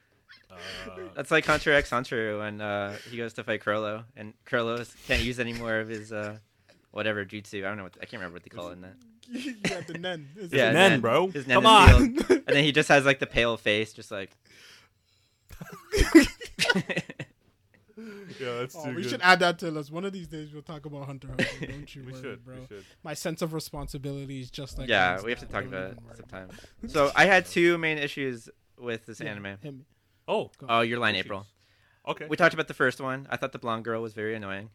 Uh, 0.50 0.56
That's 1.14 1.30
like 1.30 1.44
Hunter 1.44 1.72
x 1.72 1.90
Hunter 1.90 2.38
when 2.38 2.60
uh, 2.60 2.96
he 3.10 3.16
goes 3.18 3.34
to 3.34 3.44
fight 3.44 3.62
Chrollo, 3.62 4.04
and 4.16 4.32
Chrollo 4.46 4.78
can't 5.06 5.22
use 5.22 5.38
any 5.38 5.52
more 5.52 5.78
of 5.80 5.88
his 5.88 6.12
uh, 6.12 6.38
whatever 6.96 7.24
jutsu. 7.24 7.64
I 7.64 7.68
don't 7.68 7.76
know. 7.76 7.84
What 7.84 7.94
I 8.00 8.06
can't 8.06 8.14
remember 8.14 8.34
what 8.34 8.42
they 8.42 8.50
call 8.50 8.70
it 8.70 8.72
in 8.72 8.80
that. 8.82 8.96
yeah, 9.70 9.80
the 9.86 9.94
Nen. 9.98 10.28
Is 10.36 10.52
Yeah, 10.52 10.70
it- 10.70 10.74
Nen, 10.74 10.90
Nen. 10.92 11.00
bro. 11.00 11.28
His 11.28 11.46
Nen 11.46 11.62
Come 11.62 11.64
is 11.66 11.70
on. 11.70 11.88
healed. 12.14 12.30
and 12.30 12.56
then 12.56 12.64
he 12.64 12.72
just 12.72 12.88
has 12.88 13.04
like 13.04 13.18
the 13.20 13.26
pale 13.26 13.56
face, 13.56 13.92
just 13.92 14.10
like. 14.10 14.30
yeah, 18.38 18.58
that's 18.58 18.76
Oh, 18.76 18.84
too 18.84 18.94
we 18.94 19.02
good. 19.02 19.10
should 19.10 19.22
add 19.22 19.40
that 19.40 19.58
to 19.60 19.78
us. 19.78 19.90
One 19.90 20.04
of 20.04 20.12
these 20.12 20.26
days 20.28 20.52
we'll 20.52 20.62
talk 20.62 20.84
about 20.86 21.06
Hunter 21.06 21.28
Hunter. 21.28 21.46
Don't 21.66 21.94
you 21.94 22.02
we 22.04 22.12
worry, 22.12 22.22
should, 22.22 22.44
bro. 22.44 22.54
we 22.60 22.66
should. 22.66 22.84
My 23.02 23.14
sense 23.14 23.40
of 23.42 23.52
responsibility 23.54 24.40
is 24.40 24.50
just 24.50 24.78
like 24.78 24.88
yeah, 24.88 25.20
we 25.22 25.30
have 25.30 25.40
to 25.40 25.46
talk 25.46 25.64
about 25.64 25.92
it 25.92 25.98
sometime. 26.16 26.48
So 26.88 27.10
I 27.16 27.24
had 27.24 27.46
two 27.46 27.78
main 27.78 27.98
issues 27.98 28.48
with 28.78 29.06
this 29.06 29.20
it. 29.20 29.24
Yeah, 29.24 29.30
anime. 29.32 29.56
hit 29.62 29.74
me. 29.74 29.84
Oh, 30.28 30.50
Go. 30.58 30.66
Oh, 30.68 30.80
your 30.80 30.98
line, 30.98 31.14
Issues. 31.14 31.26
April. 31.26 31.46
okay. 32.08 32.26
We 32.28 32.36
talked 32.36 32.52
about 32.52 32.66
the 32.68 32.74
first 32.74 33.00
one. 33.00 33.26
I 33.30 33.36
thought 33.36 33.52
the 33.52 33.58
blonde 33.60 33.84
girl 33.84 34.02
was 34.02 34.12
very 34.12 34.34
annoying. 34.34 34.70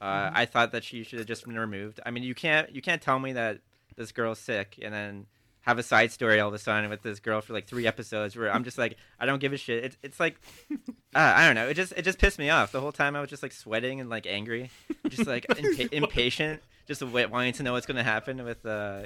Uh, 0.00 0.04
Mm-hmm. 0.28 0.36
I 0.36 0.46
thought 0.46 0.72
that 0.72 0.84
she 0.84 1.02
should 1.02 1.18
have 1.18 1.28
just 1.28 1.44
been 1.44 1.58
removed. 1.58 2.00
I 2.06 2.10
mean, 2.10 2.22
you 2.22 2.34
can't 2.34 2.70
you 2.74 2.80
can't 2.82 3.02
tell 3.02 3.18
me 3.18 3.32
that 3.32 3.58
this 3.96 4.12
girl's 4.12 4.38
sick 4.38 4.78
and 4.80 4.94
then 4.94 5.26
have 5.62 5.76
a 5.78 5.82
side 5.82 6.10
story 6.12 6.40
all 6.40 6.48
of 6.48 6.54
a 6.54 6.58
sudden 6.58 6.88
with 6.88 7.02
this 7.02 7.18
girl 7.20 7.40
for 7.42 7.52
like 7.52 7.66
three 7.66 7.86
episodes 7.86 8.36
where 8.36 8.50
I'm 8.50 8.64
just 8.64 8.78
like 8.78 8.96
I 9.20 9.26
don't 9.26 9.38
give 9.40 9.52
a 9.52 9.56
shit. 9.56 9.84
It's 9.84 9.96
it's 10.02 10.20
like 10.20 10.40
uh, 10.70 10.76
I 11.14 11.44
don't 11.46 11.54
know. 11.56 11.68
It 11.68 11.74
just 11.74 11.92
it 11.96 12.02
just 12.02 12.18
pissed 12.18 12.38
me 12.38 12.48
off 12.48 12.70
the 12.72 12.80
whole 12.80 12.92
time. 12.92 13.16
I 13.16 13.20
was 13.20 13.28
just 13.28 13.42
like 13.42 13.52
sweating 13.52 14.00
and 14.00 14.08
like 14.08 14.26
angry, 14.26 14.70
just 15.08 15.26
like 15.26 15.46
impa- 15.48 15.92
impatient, 15.92 16.62
just 16.86 17.02
wa- 17.02 17.26
wanting 17.26 17.52
to 17.54 17.62
know 17.64 17.72
what's 17.72 17.86
gonna 17.86 18.04
happen 18.04 18.44
with 18.44 18.64
uh, 18.64 19.02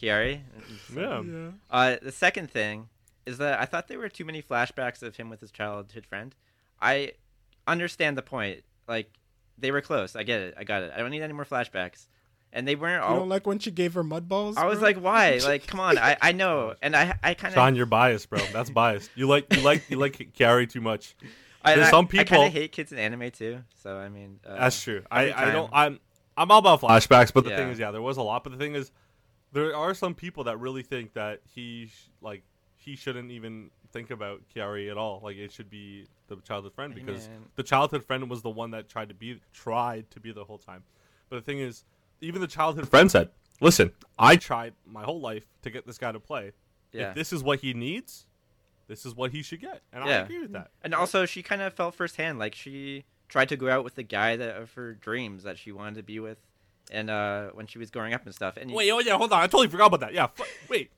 Kiari. 0.00 0.40
Yeah. 0.94 1.22
Yeah. 1.22 1.50
Uh, 1.70 1.96
the 2.02 2.12
second 2.12 2.50
thing 2.50 2.88
is 3.24 3.38
that 3.38 3.58
I 3.58 3.64
thought 3.64 3.88
there 3.88 3.98
were 3.98 4.08
too 4.10 4.24
many 4.26 4.42
flashbacks 4.42 5.02
of 5.02 5.16
him 5.16 5.30
with 5.30 5.40
his 5.40 5.50
childhood 5.50 6.04
friend. 6.06 6.34
I 6.80 7.12
understand 7.66 8.16
the 8.16 8.22
point. 8.22 8.62
Like 8.86 9.10
they 9.58 9.70
were 9.70 9.80
close. 9.80 10.16
I 10.16 10.22
get 10.22 10.40
it. 10.40 10.54
I 10.56 10.64
got 10.64 10.82
it. 10.82 10.92
I 10.94 10.98
don't 10.98 11.10
need 11.10 11.22
any 11.22 11.32
more 11.32 11.44
flashbacks. 11.44 12.06
And 12.52 12.66
they 12.66 12.74
weren't 12.74 13.02
You 13.02 13.08
all. 13.08 13.16
don't 13.18 13.28
like 13.28 13.46
when 13.46 13.58
she 13.58 13.70
gave 13.70 13.94
her 13.94 14.04
mud 14.04 14.28
balls? 14.28 14.56
I 14.56 14.64
was 14.66 14.78
bro? 14.78 14.88
like, 14.88 14.96
why? 14.98 15.38
Like, 15.44 15.66
come 15.66 15.80
on. 15.80 15.98
I, 15.98 16.16
I 16.22 16.32
know, 16.32 16.74
and 16.80 16.94
I 16.96 17.18
I 17.22 17.34
kind 17.34 17.52
Sean, 17.52 17.70
of 17.70 17.76
you're 17.76 17.86
biased, 17.86 18.30
bro. 18.30 18.38
That's 18.52 18.70
biased. 18.70 19.10
You 19.14 19.26
like 19.26 19.52
you 19.54 19.60
like 19.62 19.90
you 19.90 19.98
like 19.98 20.32
Carrie 20.34 20.66
too 20.66 20.80
much. 20.80 21.16
I, 21.62 21.74
there's 21.74 21.88
I- 21.88 21.90
some 21.90 22.06
people- 22.06 22.42
of 22.44 22.52
hate 22.52 22.72
kids 22.72 22.92
in 22.92 22.98
anime 22.98 23.30
too. 23.30 23.62
So 23.82 23.96
I 23.96 24.08
mean, 24.08 24.40
uh, 24.46 24.56
That's 24.58 24.80
true. 24.80 25.02
I, 25.10 25.26
every 25.26 25.32
I 25.34 25.52
don't. 25.52 25.70
I'm 25.72 26.00
I'm 26.36 26.50
all 26.50 26.58
about 26.60 26.80
flashbacks, 26.80 27.32
but 27.32 27.44
the 27.44 27.50
Yeah. 27.50 27.56
thing 27.56 27.68
is, 27.70 27.78
yeah, 27.78 27.90
there 27.90 28.02
was 28.02 28.16
a 28.16 28.22
lot. 28.22 28.44
But 28.44 28.52
the 28.52 28.58
thing 28.58 28.74
is, 28.74 28.90
there 29.52 29.74
are 29.76 29.92
some 29.94 30.14
people 30.14 30.44
that 30.44 30.58
really 30.60 30.82
think 30.82 31.14
that 31.14 31.40
he 31.54 31.86
sh- 31.88 32.08
like 32.22 32.42
he 32.76 32.94
shouldn't 32.96 33.32
even 33.32 33.70
think 33.92 34.10
about 34.10 34.42
Kiari 34.54 34.90
at 34.90 34.96
all. 34.96 35.20
Like 35.22 35.36
it 35.36 35.52
should 35.52 35.70
be 35.70 36.06
the 36.28 36.36
childhood 36.36 36.74
friend 36.74 36.94
because 36.94 37.28
the 37.54 37.62
childhood 37.62 38.04
friend 38.04 38.28
was 38.28 38.42
the 38.42 38.50
one 38.50 38.70
that 38.72 38.88
tried 38.88 39.08
to 39.08 39.14
be 39.14 39.40
tried 39.52 40.10
to 40.12 40.20
be 40.20 40.32
the 40.32 40.44
whole 40.44 40.58
time. 40.58 40.82
But 41.28 41.36
the 41.36 41.42
thing 41.42 41.58
is, 41.58 41.84
even 42.20 42.40
the 42.40 42.46
childhood 42.46 42.88
friend 42.88 43.10
said, 43.10 43.30
"Listen, 43.60 43.92
I 44.18 44.36
tried 44.36 44.74
my 44.86 45.02
whole 45.02 45.20
life 45.20 45.44
to 45.62 45.70
get 45.70 45.86
this 45.86 45.98
guy 45.98 46.12
to 46.12 46.20
play. 46.20 46.52
Yeah. 46.92 47.10
If 47.10 47.14
this 47.14 47.32
is 47.32 47.42
what 47.42 47.60
he 47.60 47.74
needs, 47.74 48.26
this 48.88 49.04
is 49.04 49.14
what 49.14 49.32
he 49.32 49.42
should 49.42 49.60
get." 49.60 49.82
And 49.92 50.04
I 50.04 50.12
agree 50.12 50.40
with 50.40 50.52
that. 50.52 50.70
And 50.82 50.94
also, 50.94 51.26
she 51.26 51.42
kind 51.42 51.62
of 51.62 51.74
felt 51.74 51.94
firsthand. 51.94 52.38
Like 52.38 52.54
she 52.54 53.04
tried 53.28 53.48
to 53.48 53.56
go 53.56 53.68
out 53.68 53.84
with 53.84 53.96
the 53.96 54.02
guy 54.02 54.36
that 54.36 54.56
of 54.56 54.72
her 54.74 54.94
dreams 54.94 55.42
that 55.42 55.58
she 55.58 55.72
wanted 55.72 55.96
to 55.96 56.02
be 56.02 56.20
with, 56.20 56.38
and 56.90 57.10
uh, 57.10 57.48
when 57.50 57.66
she 57.66 57.78
was 57.78 57.90
growing 57.90 58.14
up 58.14 58.24
and 58.24 58.34
stuff. 58.34 58.56
And 58.56 58.72
Wait, 58.72 58.90
oh 58.90 59.00
yeah, 59.00 59.16
hold 59.16 59.32
on. 59.32 59.40
I 59.40 59.46
totally 59.46 59.68
forgot 59.68 59.86
about 59.86 60.00
that. 60.00 60.14
Yeah, 60.14 60.28
fu- 60.28 60.44
wait, 60.68 60.90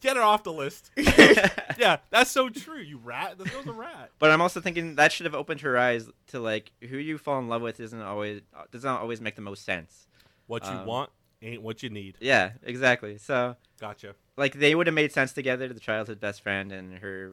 get 0.00 0.16
her 0.16 0.22
off 0.22 0.42
the 0.42 0.52
list. 0.52 0.90
yeah, 0.96 1.98
that's 2.10 2.30
so 2.30 2.48
true. 2.48 2.78
You 2.78 2.98
rat. 2.98 3.38
This 3.38 3.50
girl's 3.50 3.66
a 3.66 3.72
rat. 3.72 4.10
But 4.18 4.30
I'm 4.30 4.40
also 4.40 4.60
thinking 4.60 4.96
that 4.96 5.12
should 5.12 5.26
have 5.26 5.34
opened 5.34 5.60
her 5.62 5.76
eyes 5.78 6.08
to 6.28 6.40
like 6.40 6.72
who 6.88 6.96
you 6.96 7.18
fall 7.18 7.38
in 7.38 7.48
love 7.48 7.62
with 7.62 7.80
isn't 7.80 8.00
always 8.00 8.42
does 8.70 8.84
not 8.84 9.00
always 9.00 9.20
make 9.20 9.34
the 9.36 9.42
most 9.42 9.64
sense. 9.64 10.06
What 10.46 10.64
you 10.64 10.70
Um, 10.70 10.86
want 10.86 11.10
ain't 11.42 11.62
what 11.62 11.82
you 11.82 11.90
need. 11.90 12.16
Yeah, 12.20 12.52
exactly. 12.62 13.18
So 13.18 13.56
Gotcha. 13.80 14.14
like 14.36 14.54
they 14.54 14.74
would 14.74 14.86
have 14.86 14.94
made 14.94 15.12
sense 15.12 15.32
together, 15.32 15.68
the 15.68 15.80
childhood 15.80 16.20
best 16.20 16.40
friend 16.42 16.72
and 16.72 16.98
her 16.98 17.32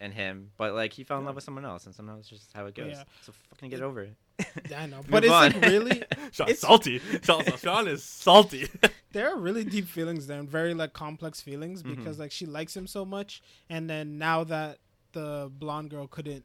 and 0.00 0.12
him. 0.14 0.50
But 0.56 0.74
like 0.74 0.92
he 0.92 1.04
fell 1.04 1.18
in 1.18 1.24
love 1.24 1.34
with 1.34 1.44
someone 1.44 1.64
else, 1.64 1.86
and 1.86 1.94
sometimes 1.94 2.20
it's 2.20 2.28
just 2.28 2.52
how 2.54 2.66
it 2.66 2.74
goes. 2.74 2.92
Yeah. 2.92 3.04
So 3.22 3.32
fucking 3.50 3.70
get 3.70 3.80
over 3.80 4.02
it. 4.02 4.14
Yeah, 4.70 4.82
I 4.82 4.86
know. 4.86 4.96
Move 5.02 5.10
But 5.10 5.24
it's 5.24 5.32
on. 5.32 5.52
like 5.52 5.60
really, 5.62 6.02
Sean, 6.32 6.48
It's- 6.48 6.60
salty. 6.60 7.00
Sean, 7.22 7.44
Sean 7.58 7.88
is 7.94 8.02
salty. 8.02 8.68
there 9.12 9.32
are 9.32 9.38
really 9.38 9.64
deep 9.64 9.86
feelings 9.86 10.26
there 10.26 10.38
and 10.40 10.48
very 10.48 10.74
like 10.74 10.92
complex 10.92 11.40
feelings 11.40 11.82
Mm-hmm. 11.82 11.94
because 11.94 12.18
like 12.18 12.32
she 12.32 12.46
likes 12.46 12.76
him 12.76 12.86
so 12.86 13.04
much 13.04 13.42
and 13.70 13.88
then 13.88 14.18
now 14.18 14.42
that 14.44 14.78
the 15.12 15.50
blonde 15.56 15.90
girl 15.90 16.06
couldn't 16.08 16.44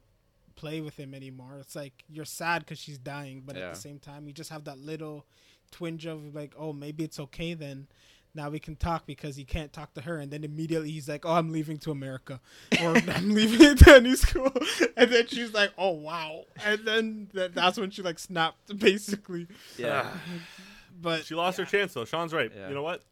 play 0.54 0.80
with 0.80 0.96
him 0.96 1.14
anymore 1.14 1.56
it's 1.58 1.74
like 1.74 2.04
you're 2.08 2.24
sad 2.26 2.60
because 2.60 2.78
she's 2.78 2.98
dying 2.98 3.42
but 3.44 3.56
at 3.56 3.72
the 3.74 3.80
same 3.80 3.98
time 3.98 4.26
you 4.26 4.32
just 4.32 4.50
have 4.50 4.64
that 4.64 4.78
little 4.78 5.26
twinge 5.72 6.04
of 6.06 6.34
like 6.34 6.52
oh 6.58 6.72
maybe 6.72 7.02
it's 7.02 7.18
okay 7.18 7.54
then 7.54 7.88
now 8.34 8.48
we 8.50 8.58
can 8.58 8.76
talk 8.76 9.06
because 9.06 9.36
he 9.36 9.44
can't 9.44 9.72
talk 9.72 9.92
to 9.94 10.00
her 10.02 10.18
and 10.18 10.30
then 10.30 10.44
immediately 10.44 10.90
he's 10.90 11.08
like 11.08 11.24
oh 11.26 11.32
i'm 11.34 11.50
leaving 11.52 11.76
to 11.78 11.90
america 11.90 12.40
or 12.82 12.96
i'm 13.14 13.30
leaving 13.34 13.76
to 13.76 13.96
a 13.96 14.00
new 14.00 14.16
school 14.16 14.52
and 14.96 15.10
then 15.10 15.26
she's 15.26 15.52
like 15.52 15.72
oh 15.78 15.90
wow 15.90 16.44
and 16.64 16.80
then 16.86 17.28
th- 17.34 17.52
that's 17.52 17.78
when 17.78 17.90
she 17.90 18.02
like 18.02 18.18
snapped 18.18 18.78
basically 18.78 19.46
Yeah. 19.76 20.10
but 21.00 21.24
she 21.24 21.34
lost 21.34 21.58
her 21.58 21.64
chance 21.64 21.94
though. 21.94 22.04
Sean's 22.04 22.32
right. 22.32 22.52
Yeah. 22.54 22.68
You 22.68 22.74
know 22.74 22.82
what? 22.82 23.02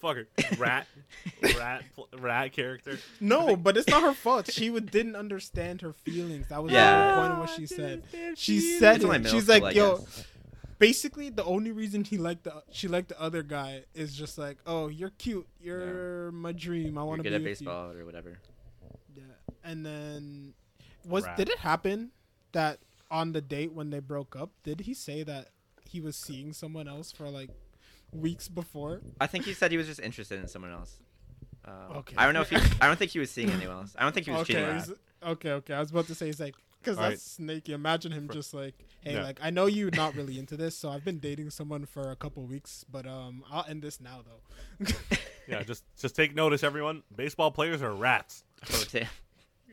Fuck 0.00 0.16
her. 0.16 0.28
Rat. 0.58 0.86
rat. 1.56 1.82
Rat 2.16 2.52
character. 2.52 2.98
No, 3.20 3.56
but 3.56 3.76
it's 3.76 3.88
not 3.88 4.02
her 4.02 4.12
fault. 4.12 4.48
She 4.52 4.70
would, 4.70 4.92
didn't 4.92 5.16
understand 5.16 5.80
her 5.80 5.92
feelings. 5.92 6.46
That 6.50 6.62
was 6.62 6.72
Yeah. 6.72 7.08
the 7.16 7.20
point 7.20 7.32
of 7.32 7.38
what 7.40 7.50
she 7.50 7.66
said. 7.66 8.04
She 8.36 8.60
said 8.78 9.02
it. 9.02 9.26
She's 9.28 9.44
school, 9.46 9.60
like, 9.60 9.74
"Yo." 9.74 9.96
guess. 9.96 10.24
Basically, 10.78 11.28
the 11.30 11.44
only 11.44 11.72
reason 11.72 12.04
he 12.04 12.18
liked 12.18 12.44
the 12.44 12.62
she 12.70 12.86
liked 12.88 13.08
the 13.08 13.20
other 13.20 13.42
guy 13.42 13.84
is 13.94 14.14
just 14.14 14.38
like, 14.38 14.58
"Oh, 14.66 14.88
you're 14.88 15.10
cute. 15.10 15.46
You're 15.60 16.30
my 16.32 16.52
dream. 16.52 16.96
I 16.96 17.00
You're 17.00 17.06
want 17.08 17.18
to 17.18 17.22
good 17.24 17.30
be 17.30 17.34
at 17.36 17.40
with 17.42 17.58
baseball 17.58 17.90
or 17.92 18.04
whatever. 18.04 18.38
Yeah. 19.14 19.22
And 19.64 19.84
then 19.84 20.54
was 21.04 21.24
Rat. 21.24 21.36
did 21.36 21.48
it 21.48 21.58
happen 21.58 22.10
that 22.52 22.78
on 23.10 23.32
the 23.32 23.40
date 23.40 23.72
when 23.72 23.90
they 23.90 23.98
broke 24.00 24.36
up, 24.36 24.50
did 24.62 24.80
he 24.82 24.94
say 24.94 25.22
that 25.24 25.48
he 25.84 26.00
was 26.00 26.14
seeing 26.16 26.52
someone 26.52 26.86
else 26.86 27.10
for 27.10 27.28
like 27.28 27.50
weeks 28.12 28.46
before? 28.48 29.00
I 29.20 29.26
think 29.26 29.46
he 29.46 29.54
said 29.54 29.70
he 29.72 29.76
was 29.78 29.86
just 29.86 30.00
interested 30.00 30.38
in 30.40 30.46
someone 30.48 30.70
else. 30.72 30.98
Um, 31.64 31.96
Okay. 31.96 32.14
I 32.16 32.24
don't 32.24 32.34
know 32.34 32.42
if 32.42 32.50
he. 32.50 32.56
I 32.80 32.86
don't 32.86 32.98
think 32.98 33.10
he 33.10 33.18
was 33.18 33.30
seeing 33.30 33.50
anyone 33.50 33.76
else. 33.78 33.96
I 33.98 34.02
don't 34.04 34.12
think 34.14 34.26
he 34.26 34.32
was 34.32 34.40
okay, 34.42 34.54
cheating. 34.54 34.74
he's- 34.74 34.92
okay, 35.24 35.50
okay. 35.52 35.74
I 35.74 35.80
was 35.80 35.90
about 35.90 36.06
to 36.06 36.14
say 36.14 36.26
he's 36.26 36.38
like, 36.40 36.54
because 36.88 36.98
All 37.04 37.10
that's 37.10 37.12
right. 37.38 37.46
snaky. 37.46 37.72
Imagine 37.72 38.12
him 38.12 38.26
For- 38.28 38.32
just 38.34 38.54
like, 38.54 38.74
hey, 39.00 39.14
Yeah. 39.14 39.22
like 39.24 39.38
I 39.42 39.50
know 39.50 39.66
you're 39.66 39.90
not 39.90 40.14
really 40.14 40.38
into 40.38 40.56
this, 40.56 40.76
so 40.76 40.88
I've 40.90 41.04
been 41.04 41.18
dating 41.18 41.50
someone 41.50 41.84
for 41.86 42.10
a 42.10 42.16
couple 42.16 42.44
weeks, 42.46 42.84
but 42.90 43.06
um, 43.06 43.44
I'll 43.50 43.64
end 43.68 43.82
this 43.82 44.00
now 44.00 44.22
though. 44.24 44.86
Yeah, 45.48 45.62
just 45.62 45.82
just 45.98 46.14
take 46.14 46.34
notice, 46.34 46.62
everyone. 46.62 47.02
Baseball 47.16 47.50
players 47.50 47.80
are 47.82 47.94
rats. 47.94 48.44
Oh. 48.70 48.84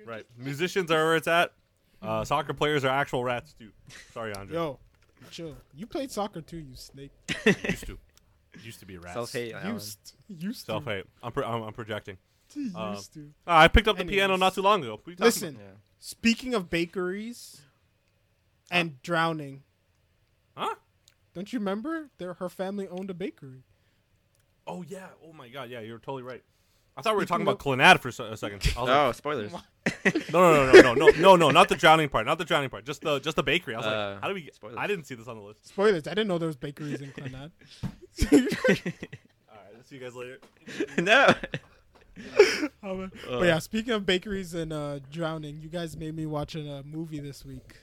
Right. 0.05 0.25
Musicians 0.37 0.89
are 0.89 1.03
where 1.03 1.15
it's 1.17 1.27
at. 1.27 1.51
Uh, 2.01 2.23
soccer 2.23 2.53
players 2.53 2.85
are 2.85 2.89
actual 2.89 3.25
rats 3.25 3.53
too. 3.59 3.71
Sorry, 4.13 4.33
Andre. 4.33 4.55
Yo, 4.55 4.79
chill. 5.31 5.57
You 5.75 5.85
played 5.85 6.11
soccer 6.11 6.39
too, 6.39 6.57
you 6.59 6.75
snake. 6.75 7.11
Used 7.45 7.87
to. 7.87 7.97
Used 8.63 8.79
to 8.79 8.85
be 8.85 8.97
rats. 8.97 9.15
Self 9.15 9.33
hate. 9.33 9.53
Used, 9.65 10.13
used 10.29 10.59
to. 10.67 10.71
Self 10.71 10.85
hate. 10.85 11.03
I'm, 11.21 11.33
pro- 11.33 11.45
I'm, 11.45 11.63
I'm 11.63 11.73
projecting. 11.73 12.17
Used 12.55 13.13
to. 13.15 13.31
Ah, 13.45 13.59
I 13.61 13.67
picked 13.67 13.89
up 13.89 13.97
the 13.97 14.05
piano 14.05 14.37
not 14.37 14.53
too 14.53 14.61
long 14.61 14.81
ago. 14.81 14.91
What 14.91 15.07
are 15.07 15.09
you 15.11 15.15
talking 15.17 15.25
Listen, 15.25 15.55
Yeah. 15.59 15.65
Speaking 16.07 16.53
of 16.53 16.69
bakeries 16.69 17.63
and 18.69 19.01
drowning. 19.01 19.63
Huh? 20.55 20.75
Don't 21.33 21.51
you 21.51 21.57
remember? 21.57 22.11
There, 22.19 22.35
her 22.35 22.47
family 22.47 22.87
owned 22.87 23.09
a 23.09 23.15
bakery. 23.15 23.63
Oh 24.67 24.83
yeah! 24.87 25.07
Oh 25.27 25.33
my 25.33 25.47
god! 25.47 25.71
Yeah, 25.71 25.79
you're 25.79 25.97
totally 25.97 26.21
right. 26.21 26.43
I 26.95 27.01
thought 27.01 27.15
we 27.15 27.23
were 27.23 27.25
talking 27.25 27.41
about 27.41 27.57
Clannad 27.57 28.01
for 28.01 28.09
a 28.09 28.37
second. 28.37 28.71
Oh, 28.77 28.83
like, 28.83 29.15
spoilers! 29.15 29.51
no, 29.51 29.59
no, 30.31 30.71
no, 30.71 30.79
no, 30.79 30.93
no, 30.93 31.07
no, 31.07 31.35
no, 31.37 31.49
not 31.49 31.69
the 31.69 31.75
drowning 31.75 32.09
part, 32.09 32.27
not 32.27 32.37
the 32.37 32.45
drowning 32.45 32.69
part. 32.69 32.85
Just 32.85 33.01
the 33.01 33.17
just 33.17 33.35
the 33.35 33.41
bakery. 33.41 33.73
I 33.73 33.77
was 33.79 33.87
uh, 33.87 34.11
like, 34.11 34.21
how 34.21 34.27
do 34.27 34.35
we? 34.35 34.41
Get, 34.43 34.53
spoilers. 34.53 34.77
I 34.77 34.85
didn't 34.85 35.05
see 35.05 35.15
this 35.15 35.27
on 35.27 35.37
the 35.37 35.41
list. 35.41 35.67
Spoilers! 35.67 36.05
I 36.05 36.11
didn't 36.11 36.27
know 36.27 36.37
there 36.37 36.45
was 36.45 36.55
bakeries 36.55 37.01
in 37.01 37.13
Clannad. 37.13 37.49
All 38.31 38.37
right, 38.37 38.93
I'll 39.75 39.83
see 39.85 39.95
you 39.95 40.01
guys 40.01 40.13
later. 40.13 40.37
no. 40.99 41.33
Oh, 42.83 42.95
man. 42.95 43.11
Uh. 43.29 43.39
but 43.39 43.45
yeah, 43.45 43.59
speaking 43.59 43.93
of 43.93 44.05
bakeries 44.05 44.53
and 44.53 44.71
uh, 44.71 44.99
drowning, 45.11 45.59
you 45.61 45.69
guys 45.69 45.97
made 45.97 46.15
me 46.15 46.25
watch 46.25 46.55
a 46.55 46.77
uh, 46.77 46.83
movie 46.85 47.19
this 47.19 47.43
week. 47.43 47.75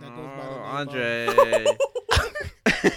That 0.00 0.10
goes 0.16 0.26
by 0.26 0.46
the 0.46 1.64
name 1.64 1.76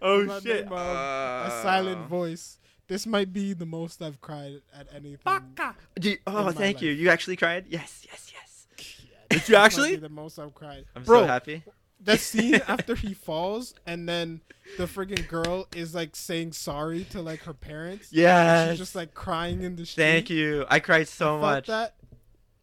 Oh 0.00 0.26
by 0.26 0.34
the 0.34 0.40
shit. 0.40 0.64
name 0.64 0.72
of 0.72 0.78
a 0.78 1.60
silent 1.62 2.06
voice. 2.08 2.58
This 2.86 3.06
might 3.06 3.32
be 3.32 3.52
the 3.54 3.66
most 3.66 4.02
I've 4.02 4.20
cried 4.20 4.60
at 4.78 4.86
anything. 4.94 5.56
Do 5.98 6.10
you- 6.10 6.18
oh, 6.26 6.50
thank 6.50 6.82
you. 6.82 6.90
life. 6.90 6.98
You 7.00 7.08
actually 7.10 7.36
cried? 7.36 7.64
Yes, 7.68 8.06
yes, 8.10 8.32
yes. 8.32 8.66
Did 9.30 9.36
you 9.36 9.38
This 9.40 9.48
might 9.50 9.58
actually? 9.64 9.90
be 9.92 9.96
the 9.96 10.08
most 10.08 10.38
I've 10.38 10.54
cried. 10.54 10.84
I'm 10.94 11.02
Bro, 11.02 11.22
so 11.22 11.26
happy. 11.26 11.62
That 12.00 12.20
scene 12.20 12.56
after 12.68 12.94
he 12.94 13.14
falls 13.14 13.74
and 13.86 14.08
then 14.08 14.40
the 14.78 14.84
friggin' 14.84 15.26
girl 15.28 15.66
is 15.74 15.94
like 15.94 16.16
saying 16.16 16.52
sorry 16.52 17.04
to 17.10 17.22
like 17.22 17.40
her 17.40 17.54
parents. 17.54 18.08
Yeah. 18.12 18.70
She's 18.70 18.78
just 18.78 18.94
like 18.94 19.14
crying 19.14 19.62
in 19.62 19.76
the 19.76 19.86
street. 19.86 20.04
Thank 20.04 20.30
you. 20.30 20.66
I 20.68 20.80
cried 20.80 21.08
so 21.08 21.38
I 21.38 21.40
much. 21.40 21.66
that 21.68 21.94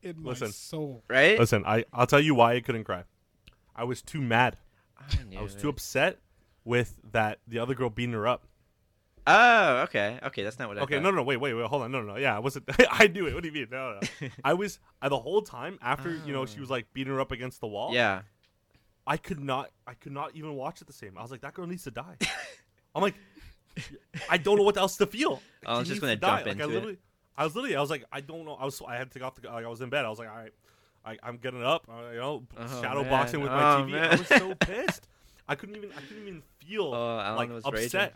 in 0.02 0.22
my 0.22 0.30
Listen. 0.32 0.52
soul. 0.52 1.04
Right? 1.08 1.40
Listen, 1.40 1.64
I 1.66 1.86
I'll 1.94 2.08
tell 2.08 2.20
you 2.20 2.36
why 2.36 2.56
I 2.56 2.62
couldn't 2.62 2.84
cry. 2.84 3.04
I 3.76 3.84
was 3.84 4.02
too 4.02 4.22
mad. 4.22 4.58
I, 4.98 5.38
I 5.38 5.42
was 5.42 5.56
it. 5.56 5.62
too 5.62 5.70
upset 5.70 6.20
with 6.64 6.96
that 7.12 7.40
the 7.48 7.60
other 7.60 7.74
girl 7.74 7.90
beating 7.90 8.14
her 8.14 8.28
up. 8.28 8.46
Oh, 9.28 9.78
okay. 9.84 10.20
Okay, 10.24 10.44
that's 10.44 10.58
not 10.58 10.68
what 10.68 10.80
I 10.80 10.82
Okay, 10.82 10.96
thought. 10.96 11.04
no, 11.04 11.12
no, 11.12 11.22
wait, 11.22 11.38
wait, 11.38 11.54
wait, 11.54 11.66
hold 11.68 11.84
on, 11.84 11.92
no, 11.92 12.02
no, 12.02 12.14
no. 12.14 12.18
Yeah, 12.18 12.36
I 12.36 12.40
wasn't. 12.40 12.66
I 12.92 13.08
knew 13.08 13.28
it. 13.28 13.36
What 13.36 13.44
do 13.44 13.50
you 13.50 13.54
mean? 13.54 13.68
No, 13.72 13.94
no. 13.94 14.00
no. 14.22 14.28
I 14.44 14.54
was 14.54 14.80
I, 15.02 15.10
the 15.10 15.20
whole 15.20 15.42
time 15.42 15.78
after 15.82 16.16
you 16.26 16.34
know 16.34 16.46
she 16.46 16.60
was 16.60 16.72
oh. 16.72 16.74
like 16.74 16.92
beating 16.94 17.14
her 17.14 17.22
up 17.22 17.32
against 17.32 17.62
the 17.62 17.68
wall. 17.68 17.94
Yeah. 17.94 18.22
I 19.08 19.18
could 19.18 19.40
not. 19.40 19.72
I 19.88 19.94
could 19.96 20.12
not 20.12 20.36
even 20.36 20.54
watch 20.56 20.82
it 20.82 20.88
the 20.88 20.94
same. 20.94 21.18
I 21.18 21.22
was 21.22 21.32
like, 21.32 21.42
that 21.42 21.54
girl 21.54 21.68
needs 21.68 21.84
to 21.86 21.92
die. 21.92 22.18
I'm 22.96 23.02
like, 23.02 23.16
I 24.30 24.38
don't 24.38 24.58
know 24.58 24.64
what 24.64 24.78
else 24.78 24.98
to 24.98 25.06
feel. 25.08 25.42
I 25.66 25.80
was 25.80 25.88
She 25.88 25.94
just 25.94 26.02
gonna 26.02 26.16
to 26.16 26.20
die. 26.22 26.28
jump 26.44 26.46
Like, 26.48 26.60
I 26.62 26.64
into 26.66 26.90
it. 26.90 27.00
I 27.38 27.44
was 27.46 27.56
literally, 27.56 27.76
I 27.76 27.82
was 27.82 27.90
like, 27.90 28.04
I 28.12 28.22
don't 28.22 28.46
know. 28.46 28.54
I 28.56 28.66
was, 28.66 28.82
I 28.88 28.96
had 28.98 29.10
to 29.10 29.14
take 29.20 29.26
off 29.26 29.36
the. 29.36 29.48
Like, 29.50 29.66
I 29.66 29.70
was 29.70 29.82
in 29.82 29.90
bed. 29.90 30.06
I 30.06 30.10
was 30.10 30.20
like, 30.20 30.30
all 30.30 30.36
right, 30.38 30.54
I, 31.06 31.18
I'm 31.24 31.38
getting 31.38 31.64
up. 31.64 31.88
Uh, 31.90 32.12
you 32.12 32.20
know, 32.20 32.44
Oh, 32.58 32.82
shadow 32.82 33.02
man. 33.02 33.10
boxing 33.10 33.42
with 33.42 33.52
my 33.52 33.62
Oh, 33.62 33.84
TV. 33.84 34.00
I 34.00 34.16
was 34.16 34.28
so 34.28 34.54
pissed. 34.66 35.08
I 35.48 35.56
couldn't 35.56 35.76
even. 35.78 35.92
I 35.98 36.02
couldn't 36.02 36.22
even 36.28 36.44
feel 36.60 36.94
Oh, 36.94 37.36
like 37.36 37.50
was 37.50 37.66
upset. 37.66 37.94
raging. 37.94 38.12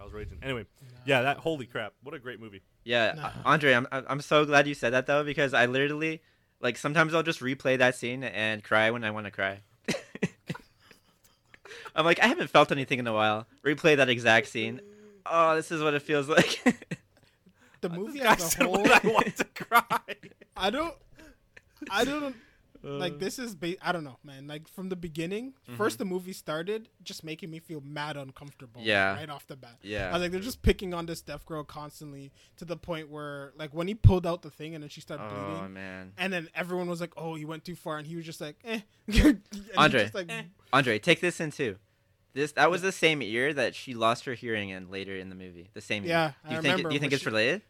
I 0.00 0.04
was 0.04 0.12
raging. 0.12 0.38
Anyway, 0.42 0.64
yeah, 1.04 1.22
that 1.22 1.36
holy 1.38 1.66
crap! 1.66 1.92
What 2.02 2.14
a 2.14 2.18
great 2.18 2.40
movie. 2.40 2.62
Yeah, 2.84 3.12
Nah. 3.16 3.26
uh, 3.26 3.32
Andre, 3.44 3.74
I'm 3.74 3.86
I'm 3.92 4.20
so 4.20 4.44
glad 4.46 4.66
you 4.66 4.74
said 4.74 4.92
that 4.94 5.06
though 5.06 5.22
because 5.24 5.52
I 5.52 5.66
literally 5.66 6.22
like 6.60 6.78
sometimes 6.78 7.12
I'll 7.14 7.22
just 7.22 7.40
replay 7.40 7.76
that 7.78 7.94
scene 7.96 8.24
and 8.24 8.64
cry 8.64 8.90
when 8.90 9.04
I 9.04 9.10
want 9.10 9.26
to 9.26 9.30
cry. 9.30 9.60
I'm 11.94 12.04
like 12.04 12.20
I 12.20 12.26
haven't 12.26 12.48
felt 12.48 12.72
anything 12.72 12.98
in 12.98 13.06
a 13.06 13.12
while. 13.12 13.46
Replay 13.64 13.96
that 13.96 14.08
exact 14.08 14.48
scene. 14.48 14.80
Oh, 15.26 15.54
this 15.54 15.70
is 15.70 15.82
what 15.82 15.94
it 15.94 16.02
feels 16.02 16.28
like. 16.28 16.62
The 17.80 17.88
movie 17.88 18.20
as 18.22 18.58
a 18.58 18.64
whole, 18.64 18.86
I 18.86 19.00
want 19.04 19.36
to 19.36 19.44
cry. 19.44 19.98
I 20.56 20.70
don't, 20.70 20.94
I 21.90 22.04
don't 22.04 22.36
like 22.82 23.14
uh. 23.14 23.18
this 23.18 23.38
is 23.38 23.54
ba- 23.54 23.76
I 23.86 23.92
don't 23.92 24.04
know, 24.04 24.18
man. 24.24 24.46
Like 24.46 24.68
from 24.68 24.88
the 24.88 24.96
beginning, 24.96 25.54
mm-hmm. 25.66 25.76
first 25.76 25.98
the 25.98 26.04
movie 26.04 26.32
started 26.32 26.88
just 27.02 27.24
making 27.24 27.50
me 27.50 27.58
feel 27.58 27.80
mad 27.80 28.16
uncomfortable. 28.16 28.80
Yeah. 28.82 29.14
right 29.14 29.30
off 29.30 29.46
the 29.46 29.56
bat. 29.56 29.76
Yeah, 29.82 30.08
I 30.08 30.12
was 30.14 30.22
like, 30.22 30.30
they're 30.32 30.40
just 30.40 30.62
picking 30.62 30.92
on 30.94 31.06
this 31.06 31.20
deaf 31.22 31.44
girl 31.46 31.64
constantly 31.64 32.32
to 32.56 32.64
the 32.64 32.76
point 32.76 33.08
where, 33.10 33.52
like, 33.56 33.72
when 33.72 33.88
he 33.88 33.94
pulled 33.94 34.26
out 34.26 34.42
the 34.42 34.50
thing 34.50 34.74
and 34.74 34.82
then 34.82 34.88
she 34.90 35.00
started 35.00 35.24
Oh 35.24 35.50
bleeding, 35.52 35.72
man. 35.74 36.12
and 36.18 36.32
then 36.32 36.48
everyone 36.54 36.88
was 36.88 37.00
like, 37.00 37.12
"Oh, 37.16 37.36
you 37.36 37.46
went 37.46 37.64
too 37.64 37.74
far," 37.76 37.98
and 37.98 38.06
he 38.06 38.16
was 38.16 38.24
just 38.24 38.40
like, 38.40 38.56
"Eh." 38.64 38.80
Andre. 39.76 40.02
just, 40.02 40.14
like, 40.14 40.30
eh. 40.30 40.42
Andre, 40.72 40.98
take 40.98 41.20
this 41.20 41.40
in 41.40 41.50
too. 41.50 41.76
This 42.34 42.52
that 42.52 42.70
was 42.70 42.80
the 42.82 42.92
same 42.92 43.20
year 43.20 43.52
that 43.52 43.74
she 43.74 43.92
lost 43.94 44.24
her 44.24 44.34
hearing 44.34 44.70
in 44.70 44.90
later 44.90 45.14
in 45.16 45.28
the 45.28 45.34
movie. 45.34 45.68
The 45.74 45.82
same 45.82 46.04
year. 46.04 46.12
Yeah, 46.12 46.28
Do 46.28 46.34
I 46.44 46.48
you 46.48 46.54
think 46.56 46.64
remember 46.64 46.88
do 46.88 46.94
you 46.94 47.00
think 47.00 47.12
it's 47.12 47.22
she- 47.22 47.28
related? 47.28 47.62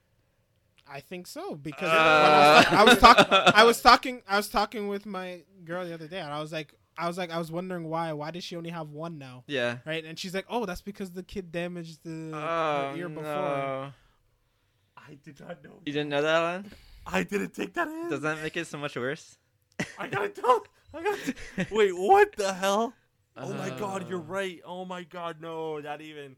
I 0.93 1.01
think 1.01 1.27
so 1.27 1.55
because 1.55 1.89
Uh. 1.89 2.65
I 2.71 2.85
was, 2.85 2.85
I 2.85 2.85
was 2.85 2.99
talking, 3.01 3.27
I 3.55 3.65
was 3.65 3.81
talking, 3.81 4.23
I 4.29 4.37
was 4.37 4.49
talking 4.49 4.89
with 4.89 5.07
my 5.07 5.43
girl 5.65 5.85
the 5.87 5.95
other 5.95 6.07
day, 6.09 6.19
and 6.21 6.33
I 6.33 6.41
was 6.41 6.53
like, 6.53 6.75
I 6.99 7.07
was 7.09 7.17
like, 7.17 7.31
I 7.31 7.39
was 7.39 7.51
wondering 7.51 7.89
why, 7.89 8.13
why 8.13 8.31
does 8.31 8.45
she 8.45 8.55
only 8.57 8.71
have 8.71 8.91
one 8.91 9.17
now, 9.19 9.45
Yeah. 9.47 9.79
right? 9.87 10.05
And 10.05 10.19
she's 10.19 10.35
like, 10.35 10.45
oh, 10.51 10.67
that's 10.67 10.83
because 10.83 11.11
the 11.13 11.23
kid 11.23 11.51
damaged 11.51 12.01
the 12.05 12.33
Oh 12.35 12.91
her 12.91 12.97
ear 12.97 13.09
before. 13.09 13.23
no. 13.25 13.93
I 14.97 15.15
did 15.25 15.41
not 15.41 15.65
know. 15.65 15.81
You 15.87 15.93
didn't 15.93 16.11
know 16.11 16.23
that 16.23 16.41
one? 16.63 16.73
I 17.07 17.23
didn't 17.25 17.55
take 17.55 17.73
that 17.75 17.89
in. 17.89 18.11
Does 18.11 18.21
that 18.21 18.43
make 18.43 18.57
it 18.57 18.67
so 18.67 18.79
much 18.79 18.95
worse? 18.95 19.39
I 19.99 20.07
gotta 20.07 20.29
tell. 20.29 20.65
I 20.95 21.03
gotta. 21.03 21.35
Wait, 21.75 21.93
what 21.97 22.37
the 22.37 22.53
hell? 22.53 22.93
Oh 23.37 23.53
my 23.55 23.71
god, 23.71 24.09
you're 24.11 24.19
Oh. 24.21 24.23
right. 24.39 24.61
Oh 24.65 24.85
my 24.85 25.03
god, 25.05 25.41
no, 25.41 25.81
that 25.81 26.01
even. 26.03 26.37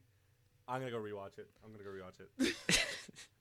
I'm 0.69 0.81
gonna 0.81 0.93
go 0.93 0.99
rewatch 0.99 1.39
it. 1.39 1.49
I'm 1.63 1.73
gonna 1.73 1.85
go 1.85 1.91
rewatch 1.91 2.21
it. 2.21 2.55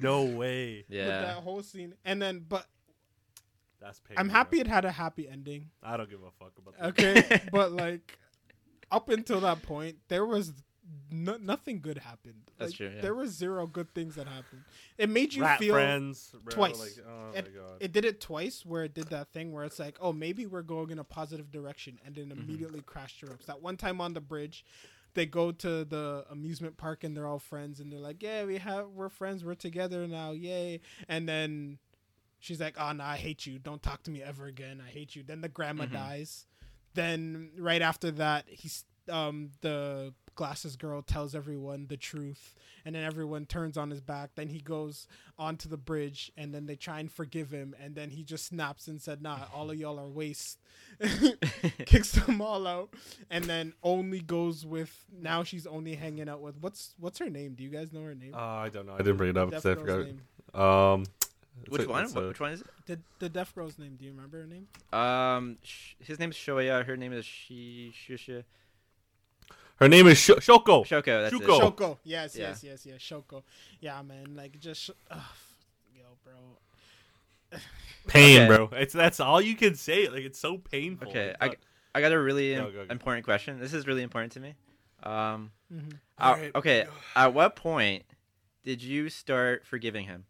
No 0.00 0.24
way. 0.24 0.84
With 0.88 0.96
Yeah. 0.98 1.06
that 1.22 1.36
whole 1.38 1.62
scene, 1.62 1.94
and 2.04 2.20
then, 2.20 2.44
but 2.48 2.66
That's 3.80 4.00
pain. 4.00 4.16
I'm 4.18 4.26
bro. 4.26 4.34
happy 4.34 4.60
it 4.60 4.66
had 4.66 4.84
a 4.84 4.90
happy 4.92 5.28
ending. 5.28 5.70
I 5.82 5.96
don't 5.96 6.08
give 6.10 6.22
a 6.22 6.30
fuck 6.32 6.52
about 6.58 6.78
that. 6.78 6.86
Okay, 7.04 7.42
but 7.52 7.72
like 7.72 8.18
up 8.90 9.08
until 9.08 9.40
that 9.40 9.62
point, 9.62 9.96
there 10.08 10.24
was 10.26 10.52
no, 11.10 11.36
nothing 11.38 11.80
good 11.80 11.98
happened. 11.98 12.42
That's 12.58 12.72
Like, 12.72 12.76
true, 12.76 12.92
yeah. 12.94 13.00
There 13.00 13.14
was 13.14 13.30
zero 13.30 13.66
good 13.66 13.92
things 13.94 14.16
that 14.16 14.26
happened. 14.26 14.62
It 14.98 15.08
made 15.08 15.32
you 15.32 15.42
Rat 15.42 15.58
feel 15.58 15.72
friends 15.74 16.34
twice. 16.50 16.78
Like, 16.78 17.06
oh 17.08 17.30
it, 17.34 17.44
my 17.46 17.50
god. 17.60 17.76
it 17.80 17.92
did 17.92 18.04
it 18.04 18.20
twice 18.20 18.64
where 18.66 18.84
it 18.84 18.94
did 18.94 19.08
that 19.08 19.32
thing 19.32 19.52
where 19.52 19.64
it's 19.64 19.78
like, 19.78 19.96
oh, 20.00 20.12
maybe 20.12 20.44
we're 20.46 20.62
going 20.62 20.90
in 20.90 20.98
a 20.98 21.04
positive 21.04 21.50
direction, 21.50 21.98
and 22.04 22.14
Mm-hmm. 22.14 22.28
then 22.28 22.38
immediately 22.38 22.82
crashed 22.82 23.22
your 23.22 23.30
ropes. 23.30 23.46
That 23.46 23.62
one 23.62 23.76
time 23.76 24.00
on 24.00 24.12
the 24.12 24.20
bridge, 24.20 24.64
they 25.14 25.26
go 25.26 25.52
to 25.52 25.84
the 25.84 26.24
amusement 26.30 26.76
park 26.76 27.04
and 27.04 27.16
they're 27.16 27.26
all 27.26 27.38
friends, 27.38 27.80
and 27.80 27.90
they're 27.92 27.98
like, 28.00 28.22
yeah, 28.22 28.44
we 28.44 28.58
have 28.58 28.88
we're 28.88 29.08
friends, 29.08 29.44
we're 29.44 29.54
together 29.54 30.06
now, 30.06 30.32
yay! 30.32 30.80
And 31.08 31.28
then 31.28 31.78
she's 32.40 32.60
like, 32.60 32.76
oh 32.78 32.92
no, 32.92 33.04
I 33.04 33.16
hate 33.16 33.46
you. 33.46 33.58
Don't 33.58 33.82
talk 33.82 34.02
to 34.04 34.10
me 34.10 34.22
ever 34.22 34.46
again. 34.46 34.82
I 34.86 34.90
hate 34.90 35.16
you. 35.16 35.22
Then 35.22 35.40
the 35.40 35.48
grandma 35.48 35.86
Mhm. 35.86 35.92
dies. 35.92 36.46
Then 36.94 37.50
right 37.58 37.82
after 37.82 38.10
that, 38.12 38.44
he's 38.48 38.84
um 39.08 39.50
the 39.60 40.14
glasses 40.34 40.76
girl 40.76 41.00
tells 41.02 41.34
everyone 41.34 41.86
the 41.88 41.96
truth 41.96 42.54
and 42.84 42.94
then 42.94 43.02
everyone 43.04 43.46
turns 43.46 43.76
on 43.76 43.90
his 43.90 44.00
back 44.00 44.30
then 44.34 44.48
he 44.48 44.60
goes 44.60 45.06
onto 45.38 45.68
the 45.68 45.76
bridge 45.76 46.30
and 46.36 46.54
then 46.54 46.66
they 46.66 46.76
try 46.76 46.98
and 47.00 47.10
forgive 47.12 47.50
him 47.50 47.74
and 47.80 47.94
then 47.94 48.10
he 48.10 48.22
just 48.24 48.46
snaps 48.46 48.86
and 48.88 49.00
said 49.00 49.22
nah 49.22 49.38
all 49.54 49.70
of 49.70 49.76
y'all 49.78 49.98
are 49.98 50.08
waste 50.08 50.58
kicks 51.86 52.12
them 52.12 52.40
all 52.40 52.66
out 52.66 52.90
and 53.30 53.44
then 53.44 53.72
only 53.82 54.20
goes 54.20 54.64
with 54.66 55.04
now 55.12 55.42
she's 55.42 55.66
only 55.66 55.94
hanging 55.94 56.28
out 56.28 56.40
with 56.40 56.56
what's 56.60 56.94
what's 56.98 57.18
her 57.18 57.30
name 57.30 57.54
do 57.54 57.62
you 57.62 57.70
guys 57.70 57.92
know 57.92 58.02
her 58.02 58.14
name 58.14 58.34
Uh, 58.34 58.38
I 58.38 58.68
don't 58.68 58.86
know. 58.86 58.94
I 58.94 58.98
didn't 58.98 59.16
bring 59.16 59.30
it 59.30 59.36
up 59.36 59.50
Deaf 59.50 59.62
because 59.62 59.78
I 59.78 59.80
forgot. 59.80 60.06
name. 60.06 60.20
Um, 60.60 61.04
Which 61.68 61.82
a- 61.82 61.88
one? 61.88 62.04
a- 62.04 62.28
which 62.28 62.40
one 62.40 62.52
is 62.52 62.60
it? 62.60 62.66
the, 62.86 62.98
the 63.18 63.28
deaf 63.28 63.54
girl's 63.54 63.78
name 63.78 63.96
do 63.96 64.04
you 64.04 64.10
remember 64.12 64.40
her 64.40 64.46
name 64.46 64.66
Um, 64.92 65.58
sh- 65.62 65.94
his 66.00 66.18
name's 66.18 66.36
Shoya. 66.36 66.84
Her 66.84 66.96
name 66.96 67.12
is 67.12 67.24
Shi 67.24 67.92
Shusha. 67.94 68.44
Her 69.84 69.88
name 69.88 70.06
is 70.06 70.18
Sh- 70.18 70.30
Shoko. 70.30 70.84
Shoko. 70.86 71.04
That's 71.04 71.34
Shuko. 71.34 71.58
it. 71.58 71.62
Shoko 71.76 71.98
yes 72.04 72.34
Yeah. 72.36 72.48
yes 72.48 72.64
yes 72.64 72.86
yes 72.86 73.00
Shoko 73.00 73.42
yeah 73.80 74.00
man 74.02 74.34
like 74.34 74.58
just 74.58 74.80
sh- 74.84 74.90
ugh, 75.10 75.20
yo 75.94 76.04
bro 76.24 76.32
Pain, 78.06 78.40
Okay. 78.42 78.46
bro. 78.48 78.68
It's 78.72 78.92
that's 78.92 79.20
all 79.20 79.40
you 79.40 79.54
can 79.56 79.74
say. 79.74 80.08
Like 80.08 80.24
it's 80.24 80.38
so 80.38 80.58
painful. 80.58 81.08
Okay, 81.08 81.34
It's 81.40 81.56
I, 81.94 81.98
I 81.98 82.00
got 82.00 82.12
a 82.12 82.18
really 82.18 82.54
Go, 82.54 82.70
go, 82.70 82.84
go. 82.86 82.92
important 82.92 83.24
question. 83.24 83.60
This 83.60 83.72
is 83.74 83.86
really 83.86 84.02
important 84.02 84.32
to 84.32 84.40
me. 84.40 84.54
Um, 85.02 85.52
Mhm. 85.72 85.98
uh, 86.18 86.22
Alright. 86.24 86.54
okay, 86.54 86.86
at 87.16 87.32
what 87.34 87.56
point 87.56 88.04
did 88.64 88.82
you 88.82 89.08
start 89.10 89.66
forgiving 89.66 90.06
him 90.06 90.24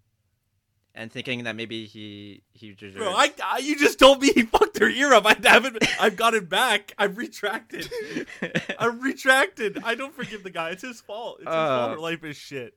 and 0.95 1.11
thinking 1.11 1.45
that 1.45 1.57
maybe 1.57 1.87
he 1.87 2.43
he 2.53 2.73
deserved? 2.73 2.99
Bro, 2.99 3.13
I, 3.13 3.33
I 3.45 3.59
you 3.59 3.77
just 3.77 3.99
told 3.99 4.23
me 4.23 4.33
he 4.33 4.43
fucked 4.43 4.79
her 4.79 4.89
ear 4.89 5.13
up. 5.15 5.27
I 5.27 5.37
haven't. 5.43 5.79
I've 6.01 6.17
got 6.17 6.35
it 6.35 6.49
back. 6.49 6.93
I've 6.99 7.17
retracted. 7.17 7.91
I'm 8.79 9.01
retracted. 9.01 9.79
I 9.85 9.95
don't 9.95 10.15
forgive 10.15 10.43
the 10.45 10.51
guy. 10.51 10.71
It's 10.71 10.83
his 10.83 11.01
fault. 11.01 11.39
It's 11.41 11.49
his 11.49 11.55
Uh, 11.55 11.79
fault. 11.79 11.91
Her 11.93 11.99
life 11.99 12.23
is 12.25 12.37
shit. 12.37 12.75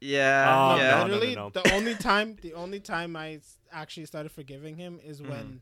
yeah, 0.00 0.46
Oh, 0.48 0.76
yeah. 0.76 0.90
no, 0.90 0.96
no, 1.06 1.12
literally 1.14 1.34
no. 1.36 1.50
the 1.50 1.72
only 1.74 1.94
time 1.94 2.36
the 2.40 2.54
only 2.54 2.80
time 2.80 3.14
I 3.16 3.40
actually 3.72 4.06
started 4.06 4.32
forgiving 4.32 4.76
him 4.76 4.98
is 5.04 5.20
Mm-hmm. 5.20 5.30
when 5.30 5.60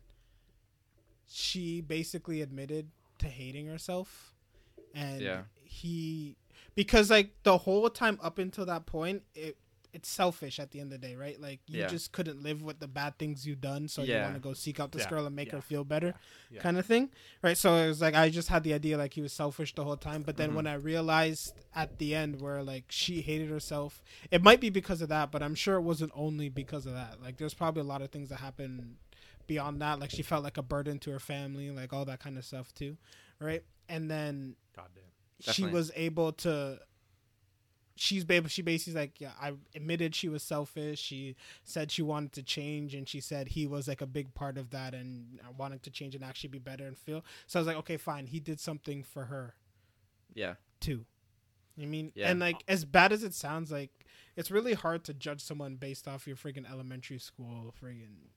she 1.27 1.81
basically 1.81 2.41
admitted 2.43 2.89
to 3.19 3.27
hating 3.27 3.67
herself 3.67 4.35
and 4.95 5.21
Yeah. 5.21 5.43
he 5.65 6.37
because 6.75 7.11
like 7.11 7.33
the 7.43 7.59
whole 7.59 7.91
time 7.91 8.19
up 8.23 8.39
until 8.39 8.65
that 8.67 8.87
point 8.87 9.23
it 9.35 9.57
it's 9.95 10.09
selfish 10.11 10.61
at 10.61 10.71
the 10.71 10.81
end 10.81 10.93
of 10.93 11.01
the 11.01 11.07
day 11.09 11.15
right 11.17 11.41
like 11.41 11.61
you 11.67 11.81
Yeah. 11.81 11.87
just 11.89 12.13
couldn't 12.13 12.43
live 12.43 12.63
with 12.63 12.79
the 12.79 12.87
bad 12.87 13.19
things 13.19 13.47
you've 13.47 13.61
done 13.63 13.89
so 13.89 14.03
you 14.03 14.15
want 14.17 14.35
to 14.35 14.41
go 14.41 14.53
seek 14.53 14.79
out 14.81 14.93
this 14.93 15.03
Yeah, 15.05 15.09
girl 15.11 15.27
and 15.27 15.35
make 15.35 15.49
yeah, 15.49 15.55
her 15.57 15.61
feel 15.63 15.83
better 15.85 16.15
yeah. 16.51 16.61
kind 16.61 16.77
of 16.79 16.85
thing 16.85 17.11
right 17.43 17.57
so 17.57 17.75
it 17.77 17.89
was 17.89 18.01
like 18.01 18.15
i 18.15 18.29
just 18.29 18.49
had 18.49 18.65
the 18.65 18.75
idea 18.75 18.99
like 18.99 19.15
he 19.15 19.23
was 19.23 19.33
selfish 19.33 19.75
the 19.75 19.85
whole 19.85 19.97
time 19.97 20.23
but 20.23 20.37
then 20.37 20.51
Mhm. 20.51 20.55
when 20.57 20.67
i 20.67 20.75
realized 20.75 21.55
at 21.75 21.99
the 21.99 22.15
end 22.15 22.41
where 22.41 22.63
like 22.63 22.85
she 22.89 23.23
hated 23.23 23.49
herself 23.49 24.03
it 24.31 24.43
might 24.43 24.61
be 24.61 24.69
because 24.71 25.01
of 25.01 25.09
that 25.09 25.31
but 25.31 25.43
i'm 25.43 25.55
sure 25.55 25.77
it 25.77 25.83
wasn't 25.83 26.13
only 26.15 26.49
because 26.51 26.85
of 26.85 26.93
that 26.93 27.21
like 27.23 27.39
there's 27.39 27.55
probably 27.55 27.81
a 27.81 27.85
lot 27.85 28.03
of 28.03 28.11
things 28.11 28.29
that 28.29 28.41
happened 28.41 28.97
beyond 29.47 29.81
that 29.81 29.99
like 29.99 30.11
she 30.11 30.23
felt 30.23 30.45
like 30.45 30.59
a 30.59 30.63
burden 30.63 30.99
to 30.99 31.11
her 31.11 31.19
family 31.19 31.71
like 31.71 31.93
all 31.95 32.05
that 32.05 32.21
kind 32.21 32.37
of 32.37 32.45
stuff 32.45 32.75
too 32.75 32.97
right 33.41 33.63
and 33.89 34.11
then 34.11 34.55
Goddamn. 34.77 35.05
she 35.41 35.47
Definitely. 35.63 35.73
was 35.73 35.93
able 35.97 36.33
to 36.33 36.79
she's 37.99 38.25
she 38.49 38.63
basically 38.63 38.99
like 39.01 39.21
yeah 39.21 39.33
i 39.41 39.53
admitted 39.75 40.15
she 40.15 40.29
was 40.29 40.43
selfish. 40.43 40.99
She 41.01 41.37
said 41.65 41.91
she 41.91 42.03
wanted 42.03 42.33
to 42.35 42.43
change 42.43 42.95
and 42.95 43.09
she 43.09 43.21
said 43.21 43.49
he 43.49 43.67
was 43.67 43.89
like 43.89 44.01
a 44.01 44.07
big 44.07 44.35
part 44.35 44.57
of 44.59 44.71
that 44.71 44.95
and 44.95 45.41
wanted 45.57 45.83
to 45.83 45.91
change 45.91 46.15
and 46.15 46.25
actually 46.25 46.51
be 46.51 46.59
better 46.59 46.87
and 46.87 46.97
feel. 46.97 47.25
So 47.47 47.59
i 47.59 47.61
was 47.61 47.67
like 47.67 47.77
okay 47.79 47.97
fine. 47.97 48.27
He 48.27 48.41
did 48.41 48.61
something 48.61 49.03
for 49.03 49.25
her. 49.27 49.55
Yeah. 50.35 50.55
too. 50.81 51.05
I 51.81 51.87
mean 51.87 52.13
Yeah. 52.15 52.31
and 52.31 52.41
like 52.41 52.63
as 52.69 52.85
bad 52.85 53.13
as 53.13 53.23
it 53.25 53.35
sounds 53.35 53.71
like 53.73 53.91
it's 54.37 54.51
really 54.51 54.75
hard 54.75 55.05
to 55.05 55.15
judge 55.15 55.41
someone 55.43 55.77
based 55.77 56.07
off 56.07 56.27
your 56.27 56.37
freaking 56.37 56.71
elementary 56.71 57.19
school 57.19 57.75
freaking 57.83 58.31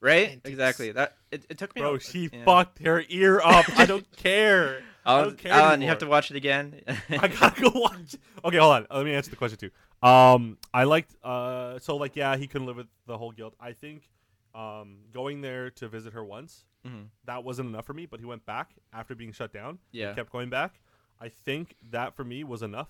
Right? 0.00 0.28
Antics. 0.30 0.48
Exactly. 0.50 0.92
That 0.92 1.16
it, 1.30 1.44
it 1.48 1.58
took 1.58 1.74
me. 1.74 1.82
Bro, 1.82 1.96
a- 1.96 2.00
she 2.00 2.30
yeah. 2.32 2.44
fucked 2.44 2.80
her 2.84 3.02
ear 3.08 3.40
up. 3.42 3.66
I 3.78 3.84
don't 3.86 4.06
care. 4.16 4.82
I 5.04 5.12
Alan, 5.12 5.24
don't 5.28 5.38
care 5.38 5.52
Alan, 5.52 5.80
you 5.80 5.88
have 5.88 5.98
to 5.98 6.06
watch 6.06 6.30
it 6.30 6.36
again. 6.36 6.82
I 7.08 7.28
gotta 7.28 7.60
go 7.60 7.70
watch. 7.74 8.16
Okay, 8.44 8.58
hold 8.58 8.74
on. 8.74 8.86
Let 8.90 9.04
me 9.04 9.14
answer 9.14 9.30
the 9.30 9.36
question 9.36 9.58
too. 9.58 10.06
Um, 10.06 10.58
I 10.72 10.84
liked. 10.84 11.14
Uh, 11.24 11.78
so 11.78 11.96
like, 11.96 12.14
yeah, 12.14 12.36
he 12.36 12.46
couldn't 12.46 12.66
live 12.66 12.76
with 12.76 12.88
the 13.06 13.16
whole 13.18 13.32
guilt. 13.32 13.54
I 13.58 13.72
think, 13.72 14.08
um, 14.54 14.98
going 15.12 15.40
there 15.40 15.70
to 15.70 15.88
visit 15.88 16.12
her 16.12 16.24
once 16.24 16.64
Mhm. 16.86 17.06
that 17.24 17.42
wasn't 17.42 17.68
enough 17.70 17.86
for 17.86 17.94
me. 17.94 18.06
But 18.06 18.20
he 18.20 18.26
went 18.26 18.44
back 18.46 18.70
after 18.92 19.14
being 19.14 19.32
shut 19.32 19.52
down. 19.52 19.78
Yeah. 19.92 20.10
He 20.10 20.14
kept 20.14 20.30
going 20.30 20.50
back. 20.50 20.80
I 21.20 21.28
think 21.30 21.74
that 21.90 22.14
for 22.14 22.22
me 22.22 22.44
was 22.44 22.62
enough. 22.62 22.88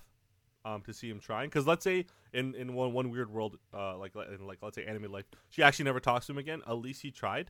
Um, 0.65 0.81
to 0.81 0.93
see 0.93 1.09
him 1.09 1.21
trying, 1.21 1.47
because 1.47 1.65
let's 1.65 1.85
say 1.85 2.05
in, 2.33 2.53
in 2.53 2.73
one 2.73 2.91
one 2.91 3.11
weird 3.11 3.31
world, 3.31 3.57
uh, 3.73 3.97
like 3.97 4.11
in 4.15 4.45
like 4.45 4.59
let's 4.61 4.75
say 4.75 4.83
anime 4.83 5.09
life, 5.09 5.25
she 5.49 5.63
actually 5.63 5.85
never 5.85 6.01
talks 6.01 6.25
to 6.25 6.33
him 6.33 6.37
again. 6.37 6.61
At 6.67 6.73
least 6.73 7.01
he 7.01 7.11
tried. 7.11 7.49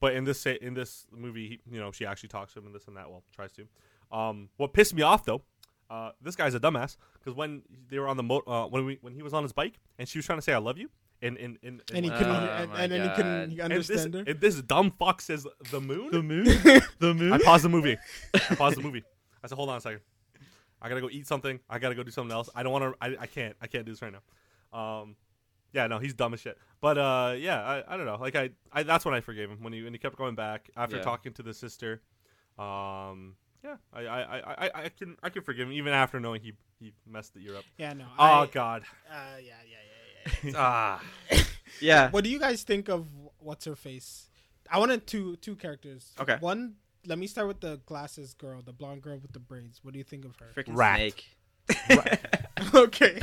But 0.00 0.14
in 0.14 0.22
this 0.24 0.46
in 0.46 0.74
this 0.74 1.06
movie, 1.10 1.48
he, 1.48 1.74
you 1.74 1.80
know, 1.80 1.90
she 1.90 2.06
actually 2.06 2.28
talks 2.28 2.52
to 2.52 2.60
him 2.60 2.66
and 2.66 2.74
this 2.74 2.86
and 2.86 2.96
that. 2.96 3.10
Well, 3.10 3.24
tries 3.34 3.50
to. 3.52 3.66
Um, 4.12 4.50
what 4.56 4.72
pissed 4.72 4.94
me 4.94 5.02
off 5.02 5.24
though, 5.24 5.42
uh, 5.90 6.10
this 6.22 6.36
guy's 6.36 6.54
a 6.54 6.60
dumbass 6.60 6.96
because 7.18 7.34
when 7.34 7.62
they 7.88 7.98
were 7.98 8.06
on 8.06 8.16
the 8.16 8.22
mo- 8.22 8.42
uh, 8.46 8.66
when 8.66 8.84
we 8.84 8.98
when 9.00 9.14
he 9.14 9.22
was 9.22 9.34
on 9.34 9.42
his 9.42 9.52
bike 9.52 9.80
and 9.98 10.08
she 10.08 10.18
was 10.18 10.26
trying 10.26 10.38
to 10.38 10.42
say 10.42 10.52
I 10.52 10.58
love 10.58 10.78
you 10.78 10.90
and 11.22 11.36
and 11.38 11.58
and, 11.62 11.82
and 11.92 12.04
he 12.04 12.10
couldn't 12.10 12.26
Oh 12.28 12.34
and, 12.34 12.70
my 12.70 12.82
and 12.82 12.92
then 12.92 13.08
he 13.08 13.16
couldn't 13.16 13.40
God. 13.40 13.50
he 13.50 13.60
and 13.60 13.72
this, 13.72 13.90
understand 13.90 14.14
her 14.14 14.24
and 14.26 14.40
this 14.40 14.60
dumb 14.62 14.92
fuck 14.98 15.20
says 15.20 15.46
the 15.70 15.80
moon. 15.80 16.10
The 16.10 16.22
moon. 16.22 16.44
the 16.98 17.14
moon. 17.14 17.32
I 17.32 17.38
paused 17.38 17.64
the 17.64 17.68
movie. 17.68 17.96
I 18.34 18.54
paused 18.54 18.76
the 18.76 18.82
movie. 18.82 19.02
I 19.42 19.46
said, 19.46 19.56
hold 19.56 19.68
on 19.68 19.76
a 19.76 19.80
second. 19.80 20.00
I 20.84 20.88
gotta 20.90 21.00
go 21.00 21.08
eat 21.10 21.26
something. 21.26 21.58
I 21.68 21.78
gotta 21.78 21.94
go 21.94 22.02
do 22.02 22.10
something 22.10 22.32
else. 22.32 22.50
I 22.54 22.62
don't 22.62 22.72
want 22.72 22.84
to. 22.84 22.94
I, 23.00 23.16
I 23.22 23.26
can't. 23.26 23.56
I 23.62 23.66
can't 23.66 23.84
do 23.86 23.92
this 23.92 24.02
right 24.02 24.12
now. 24.12 24.78
Um, 24.78 25.16
yeah, 25.72 25.86
no, 25.88 25.98
he's 25.98 26.14
dumb 26.14 26.34
as 26.34 26.40
shit. 26.40 26.58
But 26.80 26.98
uh, 26.98 27.34
yeah, 27.38 27.60
I, 27.64 27.94
I 27.94 27.96
don't 27.96 28.06
know. 28.06 28.18
Like 28.20 28.36
I, 28.36 28.50
I 28.70 28.82
that's 28.84 29.04
when 29.04 29.14
I 29.14 29.20
forgave 29.20 29.48
him 29.50 29.62
when 29.62 29.72
he 29.72 29.82
when 29.82 29.92
he 29.94 29.98
kept 29.98 30.16
going 30.16 30.34
back 30.34 30.70
after 30.76 30.96
Yeah. 30.98 31.02
talking 31.02 31.32
to 31.32 31.42
the 31.42 31.54
sister. 31.54 32.02
Um, 32.58 33.36
yeah, 33.64 33.76
I, 33.92 34.00
I, 34.02 34.20
I, 34.20 34.40
I, 34.66 34.70
I 34.84 34.88
can 34.90 35.16
I 35.22 35.30
can 35.30 35.42
forgive 35.42 35.66
him 35.68 35.72
even 35.72 35.92
after 35.94 36.20
knowing 36.20 36.42
he 36.42 36.52
he 36.78 36.92
messed 37.10 37.32
the 37.34 37.40
year 37.40 37.56
up. 37.56 37.64
Yeah, 37.78 37.94
no. 37.94 38.04
Oh 38.18 38.22
I, 38.22 38.46
God. 38.46 38.82
uh, 39.10 39.14
yeah, 39.42 39.54
yeah, 39.68 40.30
yeah, 40.44 40.50
yeah. 40.50 40.52
ah. 40.56 41.02
Yeah. 41.80 42.10
What 42.10 42.22
do 42.24 42.30
you 42.30 42.38
guys 42.38 42.62
think 42.62 42.88
of 42.88 43.06
what's 43.38 43.64
her 43.64 43.74
face? 43.74 44.28
I 44.70 44.78
wanted 44.78 45.06
two 45.06 45.36
two 45.36 45.56
characters. 45.56 46.12
Okay. 46.20 46.36
One. 46.40 46.74
Let 47.06 47.18
me 47.18 47.26
start 47.26 47.48
with 47.48 47.60
the 47.60 47.80
glasses 47.86 48.34
girl, 48.34 48.62
the 48.62 48.72
blonde 48.72 49.02
girl 49.02 49.18
with 49.18 49.32
the 49.32 49.38
braids. 49.40 49.80
What 49.82 49.92
do 49.92 49.98
you 49.98 50.04
think 50.04 50.24
of 50.24 50.36
her? 50.36 50.50
Freaking 50.54 50.76
Rat. 50.76 50.96
snake. 50.98 51.24
okay. 52.74 53.20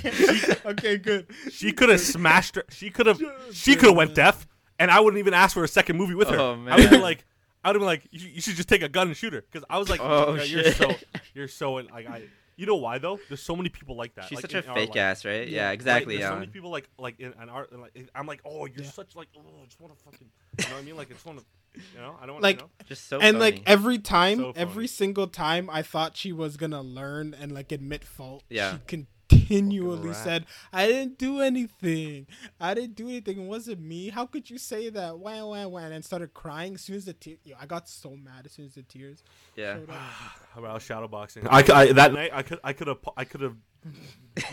okay. 0.66 0.98
Good. 0.98 1.28
She 1.52 1.72
could 1.72 1.90
have 1.90 2.00
smashed 2.02 2.56
her. 2.56 2.64
She 2.70 2.90
could 2.90 3.06
have. 3.08 3.22
She 3.52 3.76
could 3.76 3.88
have 3.90 3.96
went 3.96 4.16
deaf, 4.16 4.48
and 4.80 4.90
I 4.92 5.00
wouldn't 5.00 5.20
even 5.20 5.34
ask 5.34 5.54
for 5.54 5.64
a 5.64 5.68
second 5.68 5.98
movie 5.98 6.16
with 6.16 6.30
her. 6.30 6.38
Oh, 6.40 6.54
I 6.68 6.76
would 6.76 6.82
have 6.82 6.90
been 6.92 7.02
like, 7.02 7.26
I 7.64 7.70
would 7.70 7.76
have 7.76 7.82
been 7.82 7.86
like, 7.88 8.08
you, 8.12 8.28
you 8.30 8.42
should 8.42 8.56
just 8.56 8.70
take 8.70 8.82
a 8.82 8.90
gun 8.90 9.08
and 9.08 9.18
shoot 9.18 9.34
her. 9.34 9.42
Because 9.42 9.66
I 9.70 9.78
was 9.78 9.90
like, 9.90 10.00
Oh, 10.02 10.36
"Yeah, 10.36 10.44
you're 10.44 10.64
shit. 10.64 10.76
so, 10.76 10.92
you're 11.34 11.48
so, 11.48 11.74
like, 11.74 12.10
I. 12.10 12.24
You 12.58 12.68
know 12.68 12.76
why 12.76 13.00
though? 13.00 13.20
There's 13.28 13.42
so 13.42 13.56
many 13.56 13.70
people 13.70 13.96
like 13.96 14.14
that. 14.16 14.26
She's 14.26 14.36
like, 14.38 14.52
such 14.52 14.54
a 14.54 14.62
fake 14.62 14.90
life. 14.90 14.98
ass, 14.98 15.26
right? 15.26 15.48
Yeah, 15.48 15.56
Yeah, 15.56 15.66
right, 15.68 15.72
exactly. 15.72 16.18
There's 16.18 16.30
so 16.30 16.36
many 16.36 16.48
people 16.52 16.70
like 16.70 16.88
like 17.00 17.20
in 17.20 17.34
an 17.40 17.50
art. 17.50 17.72
and, 17.72 17.82
Like, 17.82 18.10
I'm 18.14 18.28
like, 18.28 18.42
oh, 18.46 18.66
you're 18.68 18.84
Yeah. 18.84 18.92
such 18.92 19.16
like, 19.16 19.30
oh, 19.36 19.42
I 19.64 19.66
just 19.66 19.80
want 19.82 19.98
to 19.98 20.04
fucking, 20.04 20.28
you 20.60 20.66
know 20.66 20.76
what 20.76 20.82
I 20.82 20.86
mean? 20.86 20.96
Like, 20.98 21.10
I 21.10 21.14
just 21.14 21.26
want 21.26 21.40
to, 21.40 21.46
you 21.76 22.00
know, 22.00 22.16
I 22.22 22.26
don't 22.26 22.34
want 22.36 22.44
Like, 22.44 22.58
to, 22.60 22.64
know? 22.66 22.70
Just 22.88 23.08
so 23.08 23.18
and 23.20 23.38
phony. 23.38 23.40
like 23.40 23.64
every 23.66 23.98
time, 24.00 24.38
So 24.40 24.54
every 24.56 24.88
single 24.88 25.28
time, 25.28 25.70
I 25.70 25.82
thought 25.82 26.18
she 26.18 26.32
was 26.32 26.58
gonna 26.58 26.82
learn 26.82 27.34
and 27.34 27.52
like 27.52 27.72
admit 27.72 28.04
fault. 28.04 28.44
Yeah. 28.50 28.74
She 28.74 29.06
continually 29.30 30.14
said, 30.14 30.46
"I 30.74 30.88
didn't 30.88 31.18
do 31.18 31.40
anything. 31.40 32.28
I 32.60 32.74
didn't 32.74 32.96
do 32.96 33.08
anything. 33.08 33.42
It 33.44 33.48
wasn't 33.48 33.80
me. 33.82 34.10
How 34.10 34.26
could 34.26 34.50
you 34.50 34.58
say 34.58 34.90
that?" 34.90 35.18
Wah 35.20 35.46
wah 35.46 35.68
wah, 35.68 35.80
and 35.80 36.04
started 36.04 36.34
crying 36.34 36.74
as 36.76 36.82
soon 36.82 36.98
as 36.98 37.06
the 37.06 37.14
tears. 37.14 37.40
Yo, 37.46 37.56
I 37.60 37.66
got 37.66 37.88
so 37.88 38.12
mad 38.18 38.46
as 38.46 38.52
soon 38.52 38.66
as 38.66 38.74
the 38.76 38.84
tears. 38.84 39.24
yeah. 39.56 39.76
showed 39.76 39.90
up. 39.90 39.98
about 40.58 40.82
shadowboxing. 40.82 41.48
I, 41.50 41.64
c- 41.64 41.72
I- 41.74 41.92
that 41.94 42.14
night 42.14 42.32
I 42.34 42.42
could 42.44 42.60
I 42.64 42.74
could 42.74 42.88
have 42.88 43.00
I 43.16 43.24
could 43.24 43.42
have 43.42 43.56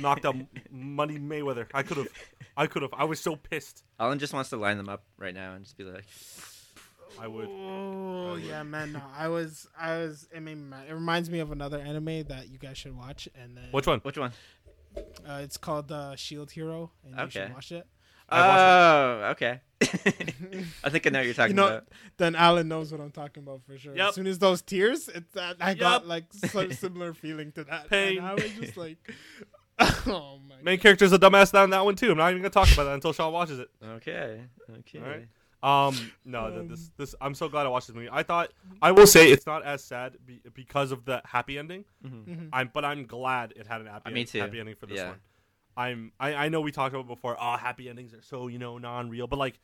knocked 0.01 0.25
out 0.25 0.37
Money 0.71 1.19
Mayweather. 1.19 1.67
I 1.75 1.83
could 1.83 1.97
have 1.97 2.09
I 2.57 2.67
could 2.69 2.83
have. 2.83 2.93
I 2.97 3.05
was 3.05 3.19
so 3.21 3.35
pissed. 3.37 3.83
Alan 3.99 4.19
just 4.21 4.33
wants 4.33 4.51
to 4.51 4.57
line 4.57 4.77
them 4.77 4.89
up 4.89 5.03
right 5.17 5.35
now 5.35 5.55
and 5.55 5.65
just 5.65 5.77
be 5.77 5.85
like, 5.85 6.05
I 7.21 7.27
would. 7.27 7.49
Oh 7.49 8.37
yeah, 8.37 8.63
man. 8.63 8.93
No, 8.93 9.03
I 9.17 9.29
was, 9.29 9.67
I 9.79 9.99
was. 9.99 10.29
It 10.35 10.41
made 10.41 10.57
me 10.57 10.65
mad. 10.65 10.87
It 10.89 10.95
reminds 10.95 11.31
me 11.31 11.39
of 11.41 11.53
another 11.53 11.79
anime 11.79 12.25
that 12.25 12.49
you 12.49 12.59
guys 12.59 12.79
should 12.79 12.97
watch, 12.97 13.29
and 13.35 13.57
then 13.57 13.69
Which 13.71 13.87
one? 13.87 14.01
which 14.01 14.19
one? 14.19 14.33
Uh, 14.97 15.41
it's 15.43 15.57
called 15.57 15.93
uh, 15.93 16.17
Shield 16.17 16.51
Hero, 16.51 16.91
and 17.05 17.19
you 17.19 17.31
should 17.31 17.53
watch 17.55 17.73
it. 17.73 17.87
Oh, 18.31 19.31
okay. 19.33 19.61
I 19.81 20.91
think 20.91 21.07
I 21.07 21.11
know 21.11 21.21
what 21.21 21.25
you're 21.25 21.35
talking 21.35 21.53
you 21.53 21.57
know, 21.57 21.69
about. 21.69 21.89
then 22.19 22.35
Alan 22.35 22.69
knows 22.69 22.93
what 22.93 23.01
I'm 23.01 23.11
talking 23.11 23.43
about 23.43 23.63
for 23.65 23.79
sure. 23.79 23.97
Yep. 23.97 24.09
As 24.09 24.15
soon 24.15 24.27
as 24.27 24.39
those 24.39 24.61
tears, 24.61 25.09
it's 25.09 25.33
that 25.35 25.57
I 25.61 25.75
got 25.75 26.07
like 26.07 26.25
some 26.33 26.73
similar 26.73 27.15
feeling 27.15 27.53
to 27.53 27.65
that. 27.65 27.89
Pain. 27.89 28.19
And 28.19 28.27
I 28.27 28.35
was 28.35 28.51
just 28.61 28.77
like, 28.77 28.99
oh 29.79 30.41
my. 30.47 30.57
Main 30.63 30.79
character's 30.79 31.13
a 31.13 31.19
dumbass 31.19 31.53
down 31.53 31.71
that 31.71 31.85
one 31.85 31.95
too. 31.97 32.11
I'm 32.11 32.19
not 32.19 32.31
even 32.31 32.43
gonna 32.43 32.51
talk 32.51 32.71
about 32.73 32.85
that 32.85 32.95
until 32.95 33.13
Sean 33.13 33.33
watches 33.33 33.61
it. 33.61 33.69
Okay. 33.83 34.43
Okay. 34.81 34.99
Alright. 34.99 35.29
Um, 35.63 36.13
no, 36.25 36.49
th- 36.51 36.61
Um, 36.61 36.69
this 36.69 36.91
this 36.97 37.15
I'm 37.21 37.35
so 37.35 37.49
glad 37.49 37.67
I 37.67 37.69
watched 37.69 37.89
this 37.89 37.97
movie. 37.97 38.09
I 38.13 38.23
thought 38.23 38.53
I 38.81 38.93
will 38.93 39.07
say 39.09 39.33
it's 39.33 39.47
not 39.47 39.65
as 39.65 39.83
sad 39.83 40.17
be, 40.25 40.41
because 40.55 40.93
of 40.93 41.05
the 41.05 41.21
happy 41.25 41.59
ending. 41.59 41.85
Mhm. 42.05 42.25
Mhm. 42.27 42.49
I'm 42.53 42.71
but 42.73 42.85
I'm 42.85 43.07
glad 43.07 43.53
it 43.57 43.67
had 43.67 43.81
an 43.81 43.89
happy 43.89 44.11
Uh, 44.11 44.15
me 44.15 44.21
end- 44.21 44.29
too. 44.29 44.41
happy 44.41 44.61
ending 44.61 44.77
for 44.77 44.87
this 44.87 44.99
Yeah. 44.99 45.09
one. 45.09 45.21
I'm 45.77 46.13
I, 46.21 46.35
I 46.35 46.49
know 46.49 46.61
we 46.61 46.71
talked 46.73 46.95
about 46.95 47.07
it 47.07 47.09
before. 47.09 47.37
Oh, 47.41 47.57
happy 47.57 47.89
endings 47.89 48.15
are 48.15 48.23
so 48.23 48.47
you 48.49 48.59
know 48.59 48.79
non-real, 48.79 49.27
but 49.27 49.39
like 49.39 49.59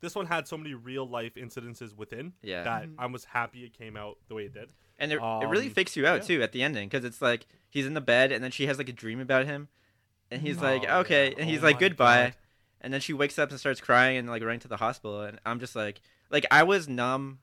this 0.00 0.14
one 0.14 0.26
had 0.26 0.46
so 0.48 0.56
many 0.56 0.74
real 0.74 1.06
life 1.08 1.34
incidences 1.34 1.96
within 1.96 2.32
Yeah. 2.42 2.62
that 2.64 2.88
Mhm. 2.88 2.94
I 2.98 3.06
was 3.06 3.24
happy 3.24 3.64
it 3.64 3.72
came 3.72 3.96
out 3.96 4.18
the 4.28 4.34
way 4.34 4.44
it 4.44 4.52
did. 4.54 4.72
And 4.98 5.10
it, 5.12 5.16
it 5.16 5.46
really 5.48 5.66
Um, 5.66 5.72
fakes 5.74 5.96
you 5.96 6.06
out 6.06 6.20
yeah. 6.22 6.26
too 6.26 6.42
at 6.42 6.52
the 6.52 6.62
ending 6.62 6.88
because 6.88 7.04
it's 7.04 7.20
like 7.22 7.46
he's 7.68 7.86
in 7.86 7.94
the 7.94 8.00
bed 8.00 8.30
and 8.32 8.42
then 8.44 8.50
she 8.52 8.66
has 8.66 8.78
like 8.78 8.88
a 8.88 8.92
dream 8.92 9.18
about 9.20 9.46
him, 9.46 9.68
and 10.30 10.40
he's 10.42 10.58
Oh, 10.58 10.62
like 10.66 10.84
yeah. 10.84 10.98
okay, 10.98 11.34
and 11.36 11.48
he's 11.50 11.60
Oh 11.62 11.66
like 11.66 11.76
my 11.76 11.80
goodbye, 11.80 12.24
God. 12.26 12.36
And 12.82 12.92
then 12.92 13.00
she 13.00 13.12
wakes 13.14 13.38
up 13.38 13.50
and 13.50 13.58
starts 13.58 13.80
crying 13.80 14.18
and 14.18 14.28
like 14.28 14.42
running 14.42 14.60
to 14.60 14.68
the 14.68 14.76
hospital, 14.76 15.22
and 15.22 15.40
I'm 15.46 15.58
just 15.60 15.74
like 15.74 16.00
like 16.30 16.44
I 16.50 16.62
was 16.64 16.86
numb 16.88 17.38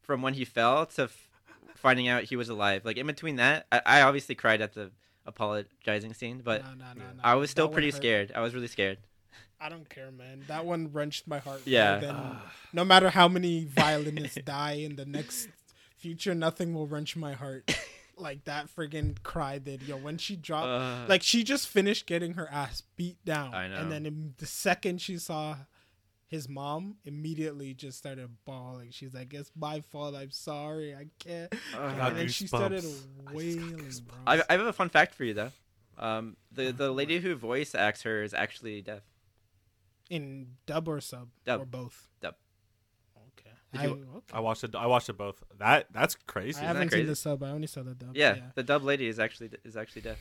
from 0.00 0.22
when 0.22 0.32
he 0.34 0.44
fell 0.46 0.86
to 0.86 1.02
f- 1.04 1.28
finding 1.74 2.08
out 2.08 2.24
he 2.24 2.36
was 2.36 2.48
alive. 2.48 2.84
Like 2.84 2.96
in 2.96 3.06
between 3.06 3.36
that, 3.36 3.66
I, 3.70 3.82
I 3.84 4.02
obviously 4.02 4.34
cried 4.34 4.60
at 4.62 4.72
the 4.74 4.90
apologizing 5.26 6.14
scene, 6.14 6.40
but 6.44 6.62
Nah, 6.62 6.70
nah, 6.70 6.92
nah, 6.94 7.00
nah. 7.16 7.22
I 7.22 7.34
was 7.34 7.50
still 7.50 7.64
That 7.66 7.68
one 7.70 7.74
pretty 7.74 7.88
hurt. 7.88 7.96
scared. 7.96 8.32
I 8.34 8.40
was 8.40 8.54
really 8.54 8.68
scared. 8.68 8.98
I 9.60 9.68
don't 9.68 9.88
care, 9.88 10.10
man. 10.10 10.44
That 10.48 10.64
one 10.66 10.92
wrenched 10.92 11.26
my 11.26 11.38
heart. 11.38 11.66
more 11.66 11.72
Yeah. 11.72 11.98
than- 11.98 12.14
ah. 12.16 12.52
no 12.72 12.84
matter 12.84 13.10
how 13.10 13.26
many 13.26 13.64
violinists 13.64 14.38
die 14.44 14.72
in 14.74 14.96
the 14.96 15.04
next 15.06 15.48
future, 15.96 16.34
nothing 16.34 16.74
will 16.74 16.86
wrench 16.86 17.16
my 17.16 17.32
heart 17.32 17.74
like 18.16 18.44
that 18.44 18.68
friggin' 18.74 19.22
cry 19.22 19.58
did. 19.58 19.82
Yo, 19.82 19.96
when 19.96 20.18
she 20.18 20.36
dropped, 20.36 20.66
Uh, 20.68 21.06
like 21.08 21.22
she 21.22 21.44
just 21.44 21.68
finished 21.68 22.06
getting 22.06 22.34
her 22.34 22.48
ass 22.50 22.82
beat 22.96 23.22
down. 23.24 23.54
I 23.54 23.68
know. 23.68 23.76
And 23.76 23.92
then 23.92 24.06
in 24.06 24.34
the 24.38 24.46
second 24.46 25.00
she 25.00 25.18
saw 25.18 25.56
his 26.28 26.48
mom, 26.48 26.96
immediately 27.04 27.72
just 27.74 27.98
started 27.98 28.28
bawling. 28.44 28.90
She's 28.90 29.14
like, 29.14 29.32
"It's 29.32 29.50
my 29.54 29.80
fault. 29.80 30.14
I'm 30.16 30.30
sorry. 30.32 30.94
I 30.94 31.06
can't." 31.18 31.52
uh, 31.74 31.78
and 32.00 32.16
then 32.16 32.28
she 32.28 32.46
started 32.48 32.82
goosebumps. 32.82 33.28
I 33.28 33.32
wailing, 33.34 33.76
bro. 34.06 34.16
I, 34.26 34.42
I 34.48 34.52
have 34.56 34.60
a 34.66 34.72
fun 34.72 34.88
fact 34.88 35.14
for 35.14 35.24
you 35.24 35.34
though. 35.34 35.52
Um, 35.98 36.36
the 36.50 36.72
the 36.72 36.90
lady 36.90 37.20
who 37.20 37.34
voice 37.36 37.74
acts 37.74 38.02
her 38.02 38.22
is 38.22 38.34
actually 38.34 38.82
deaf. 38.82 39.02
in 40.10 40.56
dub 40.66 40.88
or 40.88 41.00
sub 41.00 41.28
Dub. 41.44 41.60
or 41.62 41.64
both. 41.66 42.08
Dub. 42.20 42.34
Okay. 43.78 43.86
Did 43.86 43.92
I, 43.92 43.94
you- 43.96 44.06
okay. 44.16 44.26
I 44.32 44.40
watched 44.40 44.64
it. 44.64 44.74
I 44.74 44.86
watched 44.86 45.08
it 45.08 45.16
both. 45.18 45.42
That 45.58 45.86
that's 45.92 46.14
crazy. 46.26 46.58
I 46.58 46.62
that 46.62 46.66
haven't 46.68 46.82
seen 46.90 46.98
crazy? 47.00 47.06
the 47.08 47.16
sub. 47.16 47.42
I 47.42 47.50
only 47.50 47.66
saw 47.66 47.82
the 47.82 47.94
dub. 47.94 48.16
Yeah, 48.16 48.36
the 48.54 48.62
dub 48.62 48.82
lady 48.82 49.06
is 49.06 49.18
actually 49.18 49.50
is 49.64 49.76
actually 49.76 50.02
deaf. 50.02 50.18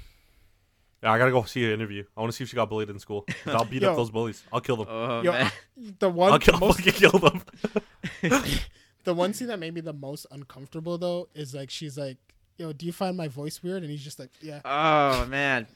Yeah, 1.03 1.11
I 1.11 1.17
gotta 1.17 1.31
go 1.31 1.43
see 1.43 1.65
an 1.65 1.71
interview. 1.71 2.03
I 2.15 2.21
want 2.21 2.31
to 2.31 2.35
see 2.35 2.43
if 2.43 2.49
she 2.49 2.55
got 2.55 2.69
bullied 2.69 2.89
in 2.89 2.97
school. 2.99 3.25
'Cause 3.43 3.53
I'll 3.53 3.65
beat 3.65 3.81
Yo. 3.83 3.91
up 3.91 3.97
those 3.97 4.09
bullies. 4.11 4.43
I'll 4.51 4.61
kill 4.61 4.77
them. 4.77 4.87
Oh 4.89 5.21
Yo, 5.21 5.31
man. 5.31 5.51
The 5.99 6.09
one, 6.09 6.31
I'll 6.31 6.39
kill, 6.39 6.53
the, 6.57 6.65
most, 6.65 6.77
fucking 6.81 6.93
kill 6.93 7.19
them. 7.19 7.43
the 9.03 9.13
one 9.13 9.33
scene 9.33 9.47
that 9.49 9.59
made 9.59 9.73
me 9.73 9.81
the 9.81 9.93
most 9.93 10.25
uncomfortable 10.31 10.97
though 10.97 11.27
is 11.35 11.53
like 11.53 11.69
she's 11.69 11.97
like, 11.97 12.17
"Yo, 12.57 12.71
do 12.73 12.85
you 12.85 12.91
find 12.91 13.15
my 13.17 13.27
voice 13.27 13.61
weird?" 13.61 13.83
And 13.83 13.91
he's 13.91 14.03
just 14.03 14.19
like, 14.19 14.31
"Yeah." 14.41 14.61
Oh 14.65 15.25
man, 15.27 15.67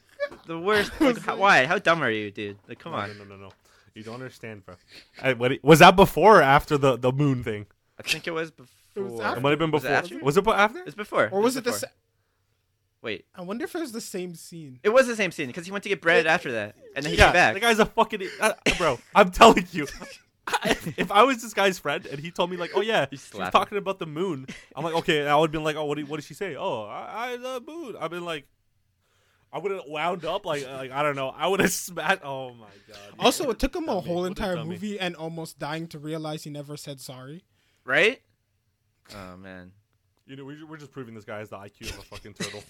the 0.46 0.58
worst. 0.58 0.92
Like, 1.00 1.18
how, 1.20 1.36
why? 1.36 1.66
How 1.66 1.78
dumb 1.78 2.02
are 2.02 2.10
you, 2.10 2.30
dude? 2.30 2.56
Like, 2.68 2.78
come 2.78 2.92
no, 2.92 2.98
on. 2.98 3.08
No, 3.18 3.24
no, 3.24 3.36
no, 3.36 3.42
no. 3.44 3.50
You 3.94 4.02
don't 4.02 4.14
understand, 4.14 4.64
bro. 4.64 4.76
I, 5.22 5.32
what, 5.34 5.52
was 5.62 5.80
that 5.80 5.96
before 5.96 6.38
or 6.38 6.42
after 6.42 6.78
the, 6.78 6.96
the 6.96 7.12
moon 7.12 7.42
thing? 7.42 7.66
I 7.98 8.02
think 8.02 8.26
it 8.26 8.30
was 8.32 8.50
before. 8.50 9.04
was 9.04 9.36
It 9.36 9.40
might 9.40 9.50
have 9.50 9.58
been 9.58 9.70
Was 9.70 9.84
it 9.84 9.88
before. 9.88 9.96
after? 9.98 10.18
Was 10.24 10.36
it 10.36 10.44
bu- 10.44 10.52
after? 10.52 10.82
It's 10.84 10.94
before. 10.94 11.28
Or 11.30 11.40
was 11.40 11.56
it 11.56 11.64
the? 11.64 11.70
before. 11.70 11.78
Sa- 11.80 11.94
Wait, 13.02 13.24
I 13.34 13.40
wonder 13.40 13.64
if 13.64 13.74
it 13.74 13.80
was 13.80 13.92
the 13.92 14.00
same 14.00 14.34
scene. 14.34 14.78
it 14.82 14.90
was 14.90 15.06
the 15.06 15.16
same 15.16 15.30
scene 15.30 15.46
because 15.46 15.64
he 15.64 15.72
went 15.72 15.82
to 15.84 15.88
get 15.88 16.02
bread 16.02 16.26
after 16.26 16.52
that, 16.52 16.76
and 16.94 17.04
then 17.04 17.12
he 17.12 17.18
yeah, 17.18 17.26
came 17.26 17.32
back. 17.32 17.54
the 17.54 17.60
guy's 17.60 17.78
a 17.78 17.86
fucking 17.86 18.22
uh, 18.40 18.52
bro. 18.76 18.98
I'm 19.14 19.30
telling 19.30 19.66
you, 19.72 19.84
if, 20.64 20.98
if 20.98 21.10
I 21.10 21.22
was 21.22 21.40
this 21.40 21.54
guy's 21.54 21.78
friend 21.78 22.04
and 22.04 22.20
he 22.20 22.30
told 22.30 22.50
me 22.50 22.58
like, 22.58 22.72
oh 22.74 22.82
yeah, 22.82 23.06
You 23.10 23.16
she's 23.16 23.30
talking 23.30 23.78
about 23.78 24.00
the 24.00 24.06
moon, 24.06 24.46
I'm 24.76 24.84
like, 24.84 24.94
okay, 24.96 25.26
I 25.26 25.34
would 25.36 25.48
have 25.48 25.52
been 25.52 25.64
like, 25.64 25.76
oh, 25.76 25.86
what 25.86 25.96
did, 25.96 26.08
what 26.08 26.16
did 26.16 26.26
she 26.26 26.34
say? 26.34 26.56
Oh, 26.56 26.82
I, 26.82 27.32
I 27.32 27.36
the 27.38 27.62
moon. 27.66 27.96
I've 27.98 28.10
been 28.10 28.24
like, 28.26 28.46
I 29.52 29.58
would 29.58 29.72
have 29.72 29.82
wound 29.86 30.24
up 30.24 30.46
like, 30.46 30.64
like 30.66 30.90
I 30.92 31.02
don't 31.02 31.16
know, 31.16 31.28
I 31.36 31.46
would 31.48 31.60
have 31.60 31.72
smashed. 31.88 32.20
Oh 32.24 32.54
my 32.54 32.66
god. 32.88 32.98
Also, 33.18 33.50
it 33.50 33.58
took 33.58 33.74
him 33.74 33.84
a 33.84 33.86
Dummy. 33.94 34.06
whole 34.06 34.24
entire 34.24 34.54
dummy. 34.56 34.70
movie 34.70 34.98
and 35.00 35.16
almost 35.16 35.58
dying 35.58 35.88
to 35.88 35.98
realize 35.98 36.44
he 36.44 36.50
never 36.50 36.76
said 36.76 37.00
sorry. 37.00 37.42
right? 37.84 38.20
Oh 39.12 39.36
man. 39.36 39.72
You 40.26 40.36
know, 40.36 40.44
we- 40.44 40.62
we're 40.62 40.76
just 40.76 40.92
proving 40.92 41.14
this 41.16 41.24
guy 41.24 41.38
has 41.38 41.48
the 41.50 41.56
IQ 41.56 41.90
of 41.90 41.98
a 41.98 42.02
fucking 42.14 42.34
turtle. 42.34 42.62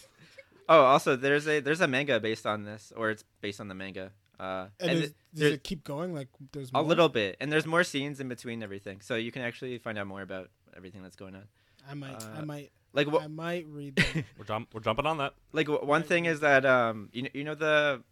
Oh, 0.70 0.82
also 0.84 1.16
there's 1.16 1.46
a 1.46 1.60
there's 1.60 1.82
a 1.82 1.88
manga 1.88 2.18
based 2.18 2.46
on 2.46 2.64
this, 2.64 2.92
or 2.96 3.10
it's 3.10 3.24
based 3.42 3.60
on 3.60 3.68
the 3.68 3.74
manga. 3.74 4.12
Uh, 4.38 4.68
And, 4.80 4.90
and 4.92 4.98
is, 5.04 5.14
does 5.34 5.52
it 5.52 5.64
keep 5.64 5.84
going? 5.84 6.14
Like 6.14 6.28
there's 6.52 6.70
a 6.72 6.80
little 6.80 7.10
bit, 7.10 7.36
and 7.40 7.52
there's 7.52 7.66
more 7.66 7.84
scenes 7.84 8.20
in 8.20 8.28
between 8.28 8.62
everything, 8.62 9.02
so 9.02 9.16
you 9.16 9.30
can 9.30 9.42
actually 9.42 9.76
find 9.76 9.98
out 9.98 10.06
more 10.06 10.22
about 10.22 10.48
everything 10.74 11.02
that's 11.02 11.16
going 11.16 11.34
on. 11.34 11.44
I 11.86 11.92
might. 11.92 12.22
I 12.34 12.38
uh, 12.38 12.44
might. 12.46 12.70
Like 12.92 13.06
I 13.06 13.10
what? 13.10 13.30
might 13.30 13.66
read. 13.68 13.96
Them. 13.96 14.24
We're 14.38 14.44
jump, 14.44 14.70
we're 14.74 14.80
jumping 14.80 15.06
on 15.06 15.18
that. 15.18 15.34
Like 15.52 15.68
wh- 15.68 15.84
one 15.86 16.02
thing 16.02 16.24
is 16.26 16.40
that 16.40 16.64
um, 16.66 17.08
you 17.12 17.22
know, 17.22 17.28
you 17.34 17.44
know 17.44 17.54
the 17.54 18.02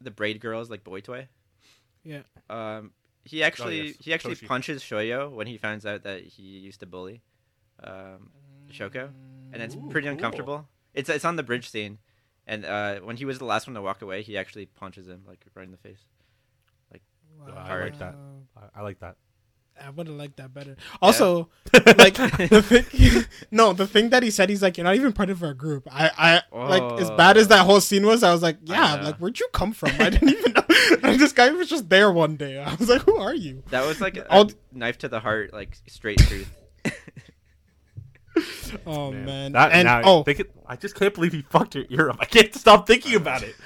the 0.00 0.10
braid 0.12 0.40
girls 0.40 0.70
like 0.70 0.84
boy 0.84 1.00
toy. 1.00 1.28
Yeah. 2.04 2.22
Um, 2.48 2.92
he 3.24 3.42
actually 3.42 3.80
Oh, 3.80 3.84
yes. 3.84 3.96
he 4.00 4.14
actually 4.14 4.36
Toshi. 4.36 4.46
punches 4.46 4.82
Shoyo 4.82 5.30
when 5.30 5.46
he 5.48 5.58
finds 5.58 5.84
out 5.84 6.04
that 6.04 6.22
he 6.22 6.42
used 6.42 6.80
to 6.80 6.86
bully, 6.86 7.20
um, 7.82 8.30
Shoko, 8.72 9.10
and 9.52 9.60
it's 9.62 9.74
Ooh, 9.74 9.88
pretty 9.90 10.06
cool. 10.06 10.12
uncomfortable. 10.14 10.68
It's 10.94 11.08
it's 11.10 11.24
on 11.24 11.36
the 11.36 11.42
bridge 11.42 11.68
scene, 11.68 11.98
and 12.46 12.64
uh, 12.64 13.00
when 13.00 13.16
he 13.16 13.24
was 13.24 13.38
the 13.38 13.44
last 13.44 13.66
one 13.66 13.74
to 13.74 13.82
walk 13.82 14.02
away, 14.02 14.22
he 14.22 14.38
actually 14.38 14.66
punches 14.66 15.06
him 15.08 15.22
like 15.26 15.44
right 15.54 15.64
in 15.66 15.72
the 15.72 15.76
face. 15.78 16.00
Like 16.92 17.02
Wow. 17.38 17.54
I 17.66 17.80
like 17.80 17.98
that. 17.98 18.14
I, 18.56 18.80
I 18.80 18.82
like 18.82 19.00
that. 19.00 19.16
I 19.84 19.90
would 19.90 20.06
have 20.06 20.16
liked 20.16 20.36
that 20.36 20.52
better. 20.52 20.76
Also, 21.00 21.48
like 21.72 22.14
the 22.14 22.62
thing, 22.90 23.24
no, 23.50 23.72
the 23.72 23.86
thing 23.86 24.10
that 24.10 24.22
he 24.22 24.30
said, 24.30 24.48
he's 24.50 24.62
like, 24.62 24.76
"You're 24.76 24.84
not 24.84 24.94
even 24.96 25.12
part 25.12 25.30
of 25.30 25.42
our 25.42 25.54
group." 25.54 25.86
I, 25.90 26.42
I 26.52 26.56
like 26.56 27.00
as 27.00 27.10
bad 27.12 27.36
as 27.36 27.48
that 27.48 27.64
whole 27.66 27.80
scene 27.80 28.04
was. 28.06 28.22
I 28.22 28.32
was 28.32 28.42
like, 28.42 28.58
"Yeah, 28.64 28.94
like 29.02 29.16
where'd 29.16 29.38
you 29.38 29.48
come 29.52 29.72
from?" 29.72 29.90
I 29.98 30.10
didn't 30.10 30.30
even 30.30 30.52
know. 30.52 30.62
And 31.02 31.20
this 31.20 31.32
guy 31.32 31.50
was 31.50 31.68
just 31.68 31.88
there 31.88 32.10
one 32.10 32.36
day. 32.36 32.58
I 32.58 32.74
was 32.74 32.88
like, 32.88 33.02
"Who 33.02 33.16
are 33.16 33.34
you?" 33.34 33.62
That 33.70 33.86
was 33.86 34.00
like 34.00 34.16
a 34.16 34.30
All- 34.30 34.50
knife 34.72 34.98
to 34.98 35.08
the 35.08 35.20
heart, 35.20 35.52
like 35.52 35.76
straight 35.86 36.18
truth. 36.18 36.50
Oh 38.86 39.10
man, 39.10 39.52
That, 39.52 39.72
and 39.72 39.86
now, 39.86 40.02
oh, 40.04 40.22
think 40.22 40.40
it, 40.40 40.50
I 40.66 40.76
just 40.76 40.94
can't 40.94 41.12
believe 41.12 41.32
he 41.32 41.42
fucked 41.42 41.74
your 41.74 41.84
ear 41.90 42.10
up. 42.10 42.18
I 42.20 42.24
can't 42.24 42.54
stop 42.54 42.86
thinking 42.86 43.14
about 43.16 43.42
it. 43.42 43.56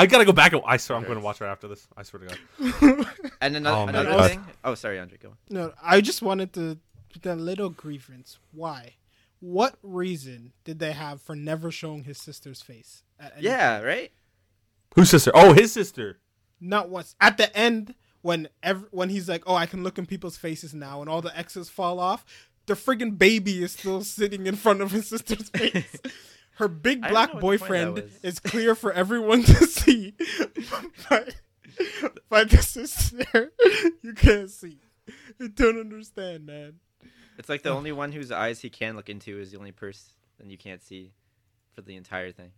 I 0.00 0.06
gotta 0.06 0.24
go 0.24 0.32
back. 0.32 0.52
And, 0.52 0.62
I 0.66 0.76
swear 0.76 0.96
I'm 0.98 1.04
going 1.04 1.18
to 1.18 1.24
watch 1.24 1.38
her 1.38 1.46
after 1.46 1.68
this. 1.68 1.86
I 1.96 2.02
swear 2.02 2.22
to 2.22 2.36
God. 2.58 3.06
And 3.42 3.54
oh, 3.54 3.58
another, 3.58 3.76
Oh 3.76 3.86
my 3.86 3.90
another 3.90 4.10
God. 4.10 4.30
thing. 4.30 4.44
Oh, 4.64 4.74
sorry, 4.74 4.98
Andre. 4.98 5.18
Go 5.18 5.28
on. 5.30 5.36
no, 5.48 5.72
I 5.82 6.00
just 6.00 6.20
wanted 6.22 6.52
to 6.54 6.78
put 7.12 7.22
the 7.22 7.34
little 7.36 7.70
grievance. 7.70 8.38
Why? 8.52 8.94
What 9.40 9.76
reason 9.82 10.52
did 10.64 10.78
they 10.78 10.92
have 10.92 11.22
for 11.22 11.34
never 11.34 11.70
showing 11.70 12.04
his 12.04 12.18
sister's 12.18 12.60
face? 12.60 13.02
At 13.18 13.32
any 13.36 13.44
Yeah, 13.46 13.80
right. 13.80 14.12
Whose 14.94 15.08
sister? 15.10 15.30
Oh, 15.34 15.52
his 15.54 15.72
sister. 15.72 16.18
not 16.60 16.90
once 16.90 17.14
at 17.20 17.36
the 17.38 17.54
end 17.56 17.94
when 18.22 18.48
ev- 18.62 18.84
when 18.90 19.08
he's 19.08 19.28
like, 19.30 19.42
"Oh, 19.46 19.54
I 19.54 19.64
can 19.64 19.82
look 19.82 19.96
in 19.96 20.04
people's 20.04 20.36
faces 20.36 20.74
now," 20.74 21.00
and 21.00 21.08
all 21.08 21.22
the 21.22 21.34
X's 21.38 21.70
fall 21.70 21.98
off. 21.98 22.24
The 22.66 22.74
friggin' 22.74 23.16
baby 23.16 23.62
is 23.62 23.72
still 23.72 24.04
sitting 24.04 24.46
in 24.46 24.56
front 24.56 24.82
of 24.82 24.90
his 24.90 25.08
sister's 25.08 25.48
face. 25.56 25.96
Her 26.60 26.68
big 26.68 27.00
black 27.00 27.12
know 27.34 27.40
what 27.40 27.52
the 27.52 27.58
point 27.58 27.60
boyfriend 27.60 28.10
is 28.22 28.38
clear 28.38 28.74
for 28.74 28.92
everyone 28.92 29.42
to 29.44 29.66
see, 29.66 30.14
but 31.08 31.34
but 32.28 32.50
this 32.50 32.76
is 32.76 32.92
sister 32.92 33.52
you 34.02 34.12
can't 34.12 34.50
see. 34.50 34.76
I 35.40 35.46
don't 35.48 35.80
understand, 35.80 36.44
man. 36.44 36.74
It's 37.38 37.48
like 37.48 37.62
the 37.62 37.70
only 37.70 37.92
one 37.92 38.12
whose 38.12 38.30
eyes 38.30 38.60
he 38.60 38.68
can 38.68 38.94
look 38.94 39.08
into 39.08 39.40
is 39.40 39.50
the 39.52 39.58
only 39.58 39.72
person 39.72 40.12
you 40.44 40.58
can't 40.58 40.82
see 40.82 41.12
for 41.74 41.80
the 41.80 41.96
entire 41.96 42.30
thing. 42.30 42.50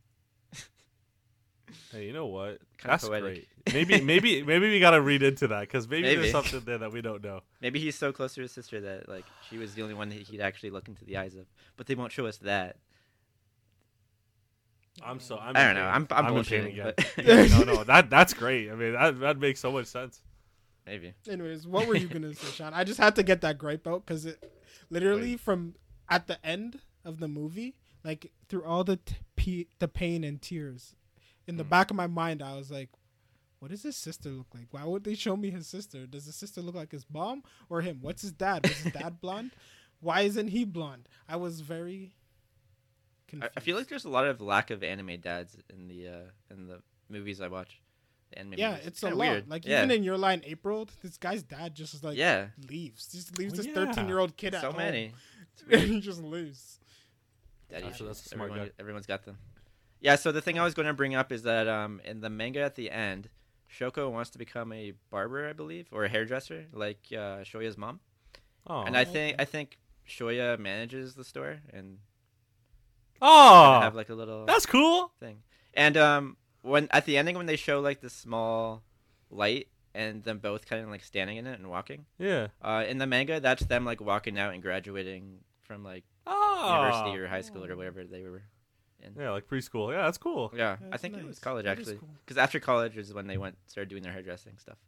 Hey, 1.93 2.07
you 2.07 2.13
know 2.13 2.27
what? 2.27 2.59
Kinda 2.79 2.89
That's 2.89 3.09
poetic. 3.09 3.47
great. 3.65 3.75
Maybe, 3.75 4.01
maybe, 4.01 4.43
maybe 4.47 4.69
we 4.71 4.81
gotta 4.81 5.01
read 5.01 5.23
into 5.23 5.47
that 5.49 5.61
because 5.61 5.89
maybe, 5.89 6.03
Maybe. 6.03 6.23
there's 6.23 6.33
something 6.33 6.61
there 6.65 6.79
that 6.79 6.93
we 6.93 7.01
don't 7.01 7.23
know. 7.23 7.41
Maybe 7.61 7.79
he's 7.79 7.95
so 7.97 8.13
close 8.13 8.35
to 8.35 8.43
his 8.43 8.51
sister 8.53 8.81
that 8.81 9.09
like 9.09 9.25
she 9.49 9.59
was 9.59 9.75
the 9.75 9.83
only 9.83 9.95
one 9.95 10.09
that 10.09 10.19
he'd 10.19 10.41
actually 10.41 10.71
look 10.71 10.89
into 10.89 11.05
the 11.05 11.17
eyes 11.17 11.37
of. 11.37 11.47
But 11.77 11.87
they 11.87 11.95
won't 11.95 12.13
show 12.13 12.27
us 12.27 12.39
that. 12.39 12.77
I'm 15.05 15.21
so. 15.21 15.39
I'm 15.39 15.57
I 15.57 15.65
don't 15.65 15.75
know. 15.77 15.87
I'm 15.87 16.07
I'm, 16.11 16.37
in 16.37 16.45
pain 16.45 16.65
bullshitting. 16.65 16.73
again. 16.73 16.93
But 17.17 17.67
no, 17.67 17.75
no, 17.75 17.85
that 17.93 18.11
that's 18.11 18.35
great. 18.35 18.71
I 18.71 18.75
mean, 18.75 18.93
that 18.93 19.19
that 19.21 19.39
makes 19.39 19.61
so 19.61 19.73
much 19.73 19.87
sense. 19.87 20.21
maybe. 20.87 21.15
Anyways, 21.29 21.67
what 21.67 21.87
were 21.87 21.97
you 21.97 22.09
gonna 22.09 22.35
say, 22.35 22.47
Sean? 22.53 22.75
I 22.75 22.85
just 22.85 22.99
had 22.99 23.17
to 23.17 23.23
get 23.23 23.41
that 23.41 23.59
gripe 23.59 23.87
out 23.87 24.05
because 24.05 24.27
it 24.27 24.53
literally 24.91 25.37
from 25.37 25.75
at 26.11 26.27
the 26.27 26.45
end 26.45 26.81
of 27.05 27.21
the 27.21 27.29
movie, 27.29 27.75
like 28.05 28.31
through 28.49 28.65
all 28.65 28.85
the 28.85 28.97
t- 28.97 29.17
p- 29.37 29.69
the 29.79 29.89
pain 29.89 30.25
and 30.25 30.43
tears, 30.43 30.95
in 31.47 31.57
the 31.57 31.65
Mm. 31.65 31.71
back 31.71 31.91
of 31.91 31.97
my 31.97 32.07
mind, 32.07 32.43
I 32.43 32.55
was 32.57 32.71
like, 32.71 32.91
"What 33.61 33.71
does 33.71 33.83
his 33.83 33.97
sister 33.97 34.29
look 34.29 34.49
like? 34.55 34.67
Why 34.73 34.85
would 34.85 35.05
they 35.05 35.15
show 35.15 35.37
me 35.37 35.51
his 35.51 35.67
sister? 35.67 36.07
Does 36.07 36.27
his 36.27 36.35
sister 36.37 36.61
look 36.61 36.75
like 36.75 36.93
his 36.93 37.07
mom 37.11 37.43
or 37.71 37.81
him? 37.81 37.99
What's 38.03 38.23
his 38.23 38.33
dad? 38.33 38.65
Was 38.69 38.77
his 38.77 38.93
dad 38.93 39.21
blonde? 39.23 39.53
Why 40.01 40.21
isn't 40.23 40.49
he 40.49 40.65
blonde?" 40.65 41.09
I 41.29 41.37
was 41.37 41.61
very. 41.63 42.13
I, 43.33 43.49
Confused. 43.49 43.53
I 43.57 43.61
feel 43.61 43.77
like 43.77 43.89
there's 43.89 44.05
a 44.05 44.09
lot 44.11 44.27
of 44.27 44.41
lack 44.41 44.71
of 44.71 44.83
anime 44.83 45.19
dads 45.21 45.57
in 45.71 45.89
the 45.89 46.09
uh 46.09 46.13
in 46.55 46.67
the 46.69 46.81
movies 47.09 47.41
I 47.41 47.49
watch. 47.49 47.81
The 48.31 48.39
anime 48.41 48.55
yeah, 48.59 48.71
movies. 48.73 48.87
it's 48.87 49.03
a 49.03 49.07
kinda 49.07 49.17
lot. 49.19 49.31
weird. 49.31 49.49
Like 49.49 49.67
yeah. 49.67 49.79
even 49.79 49.91
in 49.91 50.03
your 50.03 50.19
Lie 50.19 50.35
in 50.35 50.45
April, 50.45 50.89
this 51.03 51.17
guy's 51.19 51.43
dad 51.43 51.75
just 51.75 51.95
is 51.95 52.05
like 52.05 52.17
yeah, 52.17 52.47
leaves, 52.69 53.07
just 53.09 53.39
leaves 53.39 53.55
Oh, 53.55 53.57
this 53.57 53.67
yeah. 53.67 53.75
thirteen-year-old 53.75 54.37
kid 54.37 54.55
at 54.55 54.61
so 54.61 54.73
many. 54.73 55.13
It's 55.55 55.63
and 55.63 55.71
weird. 55.73 55.89
he 55.91 56.01
just 56.01 56.23
leaves. 56.23 56.79
Daddy 57.69 57.83
Gotcha, 57.83 57.95
issues. 57.95 58.07
that's 58.07 58.27
a 58.27 58.29
smart 58.31 58.51
Everyone, 58.51 58.69
guy. 58.69 58.73
everyone's 58.81 59.07
got 59.07 59.25
them. 59.25 59.37
Yeah. 60.01 60.17
So 60.17 60.33
the 60.33 60.41
thing 60.41 60.59
I 60.59 60.65
was 60.65 60.73
going 60.75 60.87
to 60.87 60.95
bring 60.95 61.15
up 61.15 61.31
is 61.31 61.43
that 61.43 61.69
um 61.69 62.01
in 62.05 62.21
the 62.21 62.31
manga 62.31 62.61
at 62.61 62.75
the 62.75 62.91
end, 62.91 63.29
Shoko 63.71 64.11
wants 64.11 64.31
to 64.31 64.39
become 64.39 64.73
a 64.73 64.93
barber, 65.11 65.47
I 65.49 65.53
believe, 65.53 65.89
or 65.93 66.05
a 66.05 66.09
hairdresser, 66.09 66.67
like 66.73 67.01
uh, 67.13 67.45
Shoya's 67.45 67.77
mom. 67.79 68.01
Oh, 68.67 68.83
and 68.83 68.97
I 68.97 69.03
okay. 69.03 69.13
think 69.13 69.37
I 69.41 69.45
think 69.45 69.79
Shoya 70.09 70.59
manages 70.59 71.15
the 71.15 71.25
store 71.25 71.61
and 71.73 71.99
oh, 73.23 73.81
have 73.81 73.95
like 73.95 74.09
a 74.11 74.15
little 74.15 74.45
that's 74.47 74.67
cool. 74.67 75.13
thing. 75.21 75.39
And 75.75 75.97
um, 75.97 76.37
when 76.63 76.89
at 76.91 77.07
the 77.07 77.17
ending 77.17 77.37
when 77.37 77.47
they 77.47 77.57
show 77.57 77.81
like 77.81 78.01
the 78.01 78.11
small 78.11 78.83
light 79.31 79.69
and 79.95 80.23
them 80.25 80.39
both 80.39 80.67
kind 80.67 80.83
of 80.83 80.91
like 80.91 81.03
standing 81.05 81.37
in 81.39 81.47
it 81.47 81.59
and 81.59 81.69
walking, 81.71 82.05
Yeah. 82.19 82.49
uh, 82.61 82.85
in 82.87 82.99
the 82.99 83.07
manga 83.07 83.41
that's 83.41 83.65
them 83.65 83.85
like 83.85 84.01
walking 84.01 84.39
out 84.39 84.53
and 84.55 84.63
graduating 84.63 85.39
from 85.63 85.83
like 85.85 86.05
Oh, 86.27 86.77
university 86.77 87.19
or 87.19 87.27
high 87.29 87.41
school 87.41 87.65
or 87.65 87.75
whatever 87.77 88.05
they 88.05 88.23
were 88.23 88.43
in. 89.01 89.15
Yeah, 89.19 89.31
like 89.31 89.49
preschool. 89.49 89.93
Yeah, 89.93 90.03
that's 90.03 90.19
cool. 90.19 90.53
Yeah, 90.57 90.77
I 90.81 90.91
That's 90.91 91.03
think 91.03 91.17
it 91.17 91.27
was 91.27 91.39
college 91.41 91.65
That 91.65 91.79
is 91.79 91.89
actually, 91.89 91.99
cool. 91.99 92.11
because 92.25 92.37
after 92.39 92.61
college 92.61 92.97
is 92.97 93.13
when 93.13 93.27
they 93.27 93.37
went 93.39 93.57
started 93.67 93.89
doing 93.91 94.03
their 94.03 94.13
hairdressing 94.13 94.59
stuff. 94.59 94.79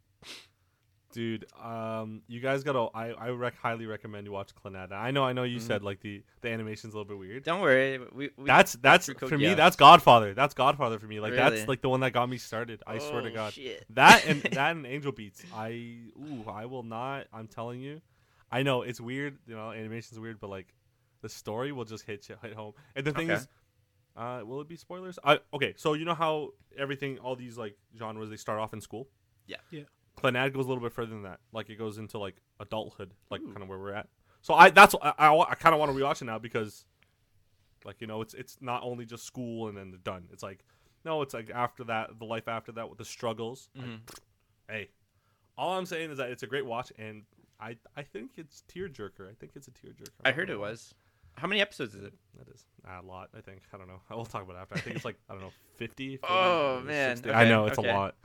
Dude, 1.15 1.45
um, 1.63 2.23
you 2.27 2.41
guys 2.41 2.61
gotta. 2.63 2.89
I 2.93 3.11
I 3.11 3.29
rec- 3.29 3.55
highly 3.55 3.85
recommend 3.85 4.25
you 4.27 4.33
watch 4.33 4.51
Clannad. 4.53 4.91
I 4.91 5.11
know, 5.11 5.23
I 5.23 5.31
know. 5.31 5.43
You 5.43 5.59
Mhm. 5.59 5.61
said 5.61 5.81
like 5.81 6.01
the 6.01 6.21
the 6.41 6.49
animation's 6.49 6.93
a 6.93 6.97
little 6.97 7.07
bit 7.07 7.17
weird. 7.17 7.43
Don't 7.43 7.61
worry, 7.61 7.97
we, 8.11 8.31
we 8.35 8.45
that's 8.45 8.73
that's 8.73 9.05
through 9.05 9.15
code 9.15 9.29
for 9.29 9.37
me. 9.37 9.45
Geass. 9.45 9.55
That's 9.55 9.77
Godfather. 9.77 10.33
That's 10.33 10.53
Godfather 10.53 10.99
for 10.99 11.05
me. 11.05 11.21
Like 11.21 11.31
Really? 11.31 11.55
that's 11.57 11.69
like 11.69 11.79
the 11.81 11.87
one 11.87 12.01
that 12.01 12.11
got 12.11 12.27
me 12.27 12.37
started. 12.37 12.83
I 12.85 12.97
swear 12.97 13.21
to 13.21 13.29
Oh, 13.29 13.33
God. 13.33 13.53
shit. 13.53 13.85
That 13.91 14.25
and 14.27 14.41
that 14.51 14.75
and 14.75 14.85
Angel 14.85 15.13
Beats. 15.13 15.41
I 15.55 15.99
ooh, 16.19 16.43
I 16.49 16.65
will 16.65 16.83
not. 16.83 17.27
I'm 17.31 17.47
telling 17.47 17.79
you. 17.79 18.01
I 18.51 18.63
know 18.63 18.81
it's 18.81 18.99
weird. 18.99 19.37
You 19.47 19.55
know, 19.55 19.71
animation's 19.71 20.19
weird, 20.19 20.41
but 20.41 20.49
like 20.49 20.73
the 21.21 21.29
story 21.29 21.71
will 21.71 21.85
just 21.85 22.03
hit 22.05 22.27
you- 22.27 22.35
hit 22.41 22.53
home. 22.55 22.73
And 22.93 23.07
the 23.07 23.13
thing 23.13 23.31
Okay. 23.31 23.39
is, 23.39 23.47
uh, 24.17 24.41
will 24.45 24.59
it 24.59 24.67
be 24.67 24.75
spoilers? 24.75 25.17
I 25.23 25.39
okay. 25.53 25.75
So 25.77 25.93
you 25.93 26.03
know 26.03 26.13
how 26.13 26.49
everything, 26.77 27.19
all 27.19 27.37
these 27.37 27.57
like 27.57 27.77
genres, 27.97 28.29
they 28.29 28.35
start 28.35 28.59
off 28.59 28.73
in 28.73 28.81
school. 28.81 29.07
Yeah. 29.47 29.57
Yeah. 29.71 29.83
Clannad 30.17 30.53
goes 30.53 30.65
a 30.65 30.67
little 30.69 30.83
bit 30.83 30.93
further 30.93 31.11
than 31.11 31.23
that. 31.23 31.39
Like 31.51 31.69
it 31.69 31.75
goes 31.77 31.97
into 31.97 32.17
like 32.17 32.35
adulthood, 32.59 33.11
like 33.29 33.41
kind 33.43 33.61
of 33.61 33.67
where 33.69 33.77
we're 33.79 33.93
at. 33.93 34.07
So 34.41 34.53
I 34.53 34.69
that's 34.69 34.95
I 35.01 35.13
I, 35.17 35.37
I 35.51 35.55
kind 35.55 35.73
of 35.73 35.79
want 35.79 35.91
to 35.91 35.97
rewatch 35.97 36.21
it 36.21 36.25
now 36.25 36.39
because, 36.39 36.85
like 37.83 38.01
you 38.01 38.07
know, 38.07 38.21
it's 38.21 38.33
it's 38.33 38.57
not 38.61 38.83
only 38.83 39.05
just 39.05 39.25
school 39.25 39.67
and 39.67 39.77
then 39.77 39.91
they're 39.91 39.99
done. 39.99 40.25
It's 40.31 40.43
like 40.43 40.63
no, 41.03 41.21
it's 41.21 41.33
like 41.33 41.51
after 41.53 41.83
that, 41.85 42.17
the 42.19 42.25
life 42.25 42.47
after 42.47 42.71
that 42.73 42.89
with 42.89 42.97
the 42.97 43.05
struggles. 43.05 43.69
Like, 43.75 43.85
Mhm. 43.85 43.99
hey, 44.69 44.89
all 45.57 45.77
I'm 45.77 45.85
saying 45.85 46.09
is 46.11 46.17
that 46.17 46.29
it's 46.31 46.43
a 46.43 46.47
great 46.47 46.65
watch, 46.65 46.91
and 46.97 47.23
I 47.59 47.77
I 47.95 48.03
think 48.03 48.31
it's 48.37 48.63
tearjerker. 48.73 49.29
I 49.29 49.33
think 49.39 49.51
it's 49.55 49.67
a 49.67 49.71
tearjerker. 49.71 50.09
I 50.23 50.31
heard 50.31 50.49
it 50.49 50.59
was. 50.59 50.93
How 51.37 51.47
many 51.47 51.59
episodes 51.59 51.93
is 51.95 52.03
it? 52.03 52.13
That 52.37 52.47
is 52.53 52.63
a 52.87 53.01
lot. 53.05 53.29
I 53.37 53.41
think. 53.41 53.61
I 53.73 53.77
don't 53.77 53.87
know. 53.87 53.99
I 54.09 54.15
will 54.15 54.25
talk 54.25 54.43
about 54.43 54.55
it 54.55 54.59
after. 54.59 54.75
I 54.75 54.79
think 54.79 54.95
it's 54.95 55.05
like 55.05 55.17
I 55.29 55.33
don't 55.33 55.41
know, 55.41 55.51
50. 55.77 56.17
40, 56.17 56.33
Oh, 56.33 56.81
man. 56.85 57.17
60. 57.17 57.31
I 57.33 57.47
know 57.49 57.65
it's 57.65 57.77
okay. 57.77 57.89
a 57.89 57.93
lot, 57.93 58.15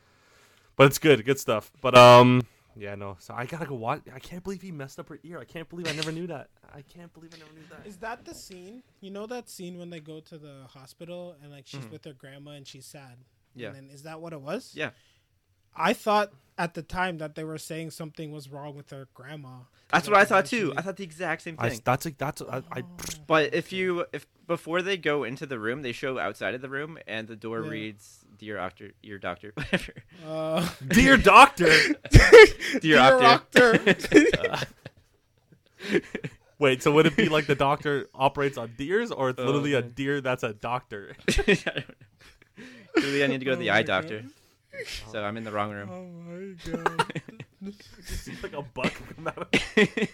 but 0.80 0.86
it's 0.86 0.98
good. 0.98 1.22
Good 1.26 1.38
stuff. 1.38 1.70
But 1.82 1.94
um, 1.94 2.40
yeah, 2.74 2.94
no. 2.94 3.16
So 3.18 3.34
I 3.36 3.44
gotta 3.44 3.66
go 3.66 3.74
watch. 3.74 4.00
I 4.14 4.18
can't 4.18 4.42
believe 4.42 4.62
he 4.62 4.72
messed 4.72 4.98
up 4.98 5.10
her 5.10 5.18
ear. 5.24 5.38
I 5.38 5.44
can't 5.44 5.68
believe 5.68 5.86
I 5.86 5.92
never 5.92 6.10
knew 6.10 6.26
that. 6.28 6.48
I 6.74 6.80
can't 6.80 7.12
believe 7.12 7.32
I 7.34 7.38
never 7.38 7.52
knew 7.52 7.66
that. 7.68 7.86
Is 7.86 7.98
that 7.98 8.24
the 8.24 8.32
scene? 8.32 8.82
You 9.02 9.10
know 9.10 9.26
that 9.26 9.50
scene 9.50 9.78
when 9.78 9.90
they 9.90 10.00
go 10.00 10.20
to 10.20 10.38
the 10.38 10.62
hospital 10.70 11.36
and 11.42 11.52
like 11.52 11.66
she's 11.66 11.80
Mhm. 11.84 11.90
with 11.90 12.04
her 12.06 12.14
grandma 12.14 12.52
and 12.52 12.66
she's 12.66 12.86
sad. 12.86 13.18
Yeah. 13.54 13.66
And 13.68 13.76
then, 13.76 13.90
is 13.90 14.04
that 14.04 14.22
what 14.22 14.32
it 14.32 14.40
was? 14.40 14.72
Yeah. 14.74 14.90
I 15.76 15.92
thought 15.92 16.32
at 16.58 16.74
the 16.74 16.82
time 16.82 17.18
that 17.18 17.34
they 17.36 17.44
were 17.44 17.56
saying 17.58 17.90
something 17.90 18.32
was 18.32 18.48
wrong 18.50 18.74
with 18.76 18.90
her 18.90 19.08
grandma. 19.14 19.48
That's 19.90 20.06
what 20.08 20.16
I 20.18 20.24
thought 20.24 20.46
too. 20.46 20.72
I 20.76 20.82
thought 20.82 20.96
the 20.96 21.04
exact 21.04 21.42
same 21.42 21.56
I, 21.58 21.70
thing. 21.70 21.80
that's 21.84 22.04
like 22.04 22.18
that's 22.18 22.42
I, 22.42 22.62
I 22.70 22.80
Oh. 22.82 22.84
But 23.26 23.54
if 23.54 23.72
you 23.72 24.04
if 24.12 24.26
before 24.46 24.82
they 24.82 24.96
go 24.96 25.24
into 25.24 25.46
the 25.46 25.58
room, 25.58 25.82
they 25.82 25.92
show 25.92 26.18
outside 26.18 26.54
of 26.54 26.60
the 26.60 26.68
room 26.68 26.98
and 27.06 27.26
the 27.28 27.36
door 27.36 27.62
Yeah. 27.64 27.70
reads 27.70 28.24
"Dear 28.38 28.56
Doctor, 28.56 28.90
Your 29.02 29.18
Doctor," 29.18 29.52
whatever. 29.54 29.92
Uh, 30.26 30.68
dear 30.88 31.16
doctor. 31.16 31.72
Dear 32.80 32.96
Doctor. 32.96 33.78
Doctor. 33.78 34.66
Wait, 36.58 36.82
so 36.82 36.92
would 36.92 37.06
it 37.06 37.16
be 37.16 37.28
like 37.30 37.46
the 37.46 37.54
doctor 37.54 38.08
operates 38.14 38.58
on 38.58 38.70
deers, 38.76 39.10
or 39.10 39.30
it's 39.30 39.40
Oh, 39.40 39.46
literally 39.46 39.72
a 39.74 39.80
deer 39.82 40.20
that's 40.20 40.42
a 40.42 40.52
doctor? 40.52 41.14
Clearly, 41.26 43.24
I 43.24 43.26
need 43.28 43.38
to 43.38 43.44
go 43.46 43.52
to 43.52 43.56
the 43.56 43.70
Oh 43.70 43.74
eye 43.74 43.82
doctor, 43.82 44.20
God. 44.20 44.30
So 45.10 45.22
I'm 45.22 45.36
in 45.36 45.44
the 45.44 45.52
wrong 45.52 45.72
room. 45.72 45.90
Oh 45.90 46.06
my 46.06 46.72
god. 46.72 47.22
Like 48.42 48.54
a 48.54 48.62
buck 48.62 48.92
come 49.16 49.28
out 49.28 49.36
of. 49.36 50.08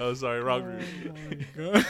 Oh, 0.00 0.14
sorry, 0.14 0.40
wrong 0.42 0.62
oh 0.62 0.66
room. 0.66 1.14
my 1.56 1.74
god. 1.74 1.86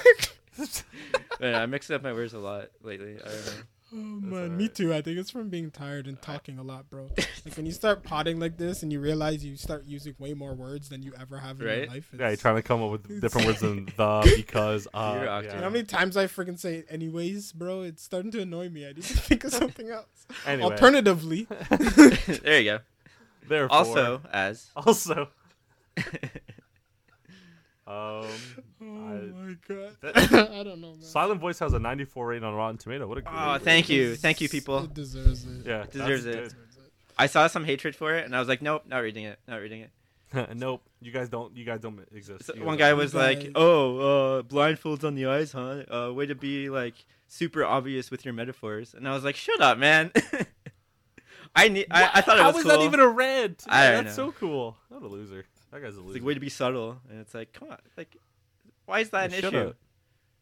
Man, 1.41 1.55
I 1.55 1.67
mix 1.67 1.91
up 1.91 2.03
my 2.03 2.13
words 2.13 2.35
a 2.35 2.39
lot 2.39 2.69
lately. 2.83 3.15
I 3.15 3.25
don't 3.29 3.47
know. 3.47 3.53
Oh 3.95 3.97
man, 3.97 4.35
alright. 4.35 4.51
me 4.51 4.69
too. 4.69 4.93
I 4.93 5.03
think 5.03 5.19
it's 5.19 5.31
from 5.31 5.51
being 5.51 5.71
tired 5.71 6.09
and 6.09 6.21
talking 6.21 6.59
a 6.59 6.63
lot, 6.65 6.91
bro. 6.91 7.09
Like 7.45 7.57
when 7.57 7.65
you 7.65 7.71
start 7.73 8.03
potting 8.03 8.41
like 8.41 8.57
this 8.57 8.83
and 8.83 8.93
you 8.93 8.99
realize 8.99 9.45
you 9.45 9.57
start 9.57 9.85
using 9.87 10.15
way 10.19 10.35
more 10.35 10.53
words 10.53 10.89
than 10.89 11.03
you 11.03 11.13
ever 11.21 11.39
have 11.39 11.61
in 11.61 11.67
your 11.67 11.77
Right? 11.79 11.89
life. 11.89 12.11
Yeah, 12.19 12.29
you're 12.29 12.37
trying 12.37 12.57
to 12.57 12.63
come 12.63 12.83
up 12.83 12.91
with 12.91 13.21
different 13.21 13.47
words 13.47 13.61
than 13.61 13.87
the, 13.97 14.33
because, 14.37 14.89
uh. 14.93 15.21
Yeah. 15.25 15.41
You 15.43 15.49
know 15.49 15.63
how 15.63 15.71
many 15.71 15.85
times 15.85 16.17
I 16.17 16.27
freaking 16.27 16.59
say 16.59 16.77
it 16.79 16.87
anyways, 16.91 17.53
bro? 17.53 17.83
It's 17.83 18.03
starting 18.03 18.33
to 18.33 18.41
annoy 18.43 18.69
me. 18.69 18.85
I 18.85 18.89
need 18.95 19.05
to 19.05 19.17
think 19.17 19.45
of 19.45 19.53
something 19.53 19.89
else. 19.89 20.27
Anyway, 20.45 20.71
Alternatively, 20.71 21.47
there 22.43 22.61
you 22.61 22.65
go. 22.65 22.79
therefore, 23.47 23.77
Also, 23.77 24.23
as 24.33 24.71
also, 24.75 25.29
Um, 27.87 27.95
Oh 27.95 28.27
I- 28.81 28.87
my 28.87 29.57
god. 29.69 29.97
that- 30.01 30.17
I 30.53 30.63
don't 30.63 30.81
know, 30.81 30.93
man. 30.93 31.03
Silent 31.03 31.41
Voice 31.41 31.59
has 31.59 31.73
a 31.75 31.79
94 31.79 32.27
rating 32.29 32.45
on 32.45 32.55
Rotten 32.55 32.79
Tomato. 32.79 33.07
What 33.07 33.19
a 33.19 33.23
great. 33.23 33.35
oh, 33.37 33.59
thank 33.59 33.89
you, 33.89 34.17
thank 34.17 34.41
you, 34.41 34.49
people. 34.49 34.85
It 34.85 34.95
deserves 34.95 35.45
it. 35.45 35.67
Yeah, 35.67 35.85
Deserves 35.91 36.25
that's 36.25 36.53
it. 36.53 36.59
I 37.19 37.27
saw 37.27 37.47
some 37.47 37.65
hatred 37.65 37.95
for 37.95 38.15
it, 38.15 38.25
and 38.25 38.35
I 38.35 38.39
was 38.41 38.49
like, 38.49 38.63
nope, 38.63 38.85
not 38.89 38.99
reading 38.99 39.25
it, 39.25 39.39
not 39.47 39.57
reading 39.61 39.83
it. 39.83 39.91
nope, 40.57 40.83
you 41.01 41.13
guys 41.13 41.29
don't. 41.29 41.57
You 41.57 41.65
guys 41.65 41.79
don't 41.81 42.01
exist. 42.13 42.47
So 42.47 42.55
You 42.55 42.65
one 42.65 42.77
guy 42.77 42.93
was 42.95 43.13
guy- 43.13 43.19
like, 43.35 43.53
"Oh, 43.55 43.99
uh, 44.39 44.43
blindfolds 44.43 45.05
on 45.05 45.15
the 45.15 45.27
eyes, 45.27 45.53
huh? 45.53 45.85
Uh, 45.89 46.13
way 46.13 46.27
to 46.27 46.35
be 46.35 46.69
like 46.71 46.95
super 47.29 47.65
obvious 47.65 48.11
with 48.11 48.25
your 48.25 48.35
metaphors." 48.35 48.95
And 48.95 49.07
I 49.07 49.13
was 49.15 49.23
like, 49.23 49.37
"Shut 49.37 49.61
up, 49.61 49.79
man." 49.79 50.11
I 51.55 51.69
need. 51.69 51.87
I, 51.91 52.11
I 52.15 52.21
thought 52.23 52.39
it 52.39 52.41
was. 52.41 52.43
How 52.43 52.47
was 52.49 52.55
was 52.57 52.63
cool. 52.65 52.73
that 52.81 52.85
even 52.85 52.99
a 53.01 53.07
red? 53.07 53.57
I 53.69 53.85
Yeah, 53.85 53.91
don't 53.93 54.05
that's 54.07 54.17
know. 54.19 54.27
so 54.31 54.33
cool. 54.33 54.77
What 54.89 55.03
a 55.03 55.07
loser. 55.07 55.45
That 55.75 55.83
guy's 55.83 55.97
a 55.97 56.01
It's 56.01 56.15
like 56.15 56.23
way 56.23 56.35
to 56.35 56.41
be 56.41 56.49
subtle, 56.49 56.99
and 57.11 57.19
it's 57.21 57.35
like, 57.35 57.53
come 57.53 57.69
on, 57.73 57.79
like, 57.97 58.17
why 58.87 59.01
is 59.01 59.11
that 59.11 59.31
Yeah, 59.33 59.37
an 59.37 59.43
shut 59.43 59.55
issue? 59.55 59.69
up. 59.71 59.77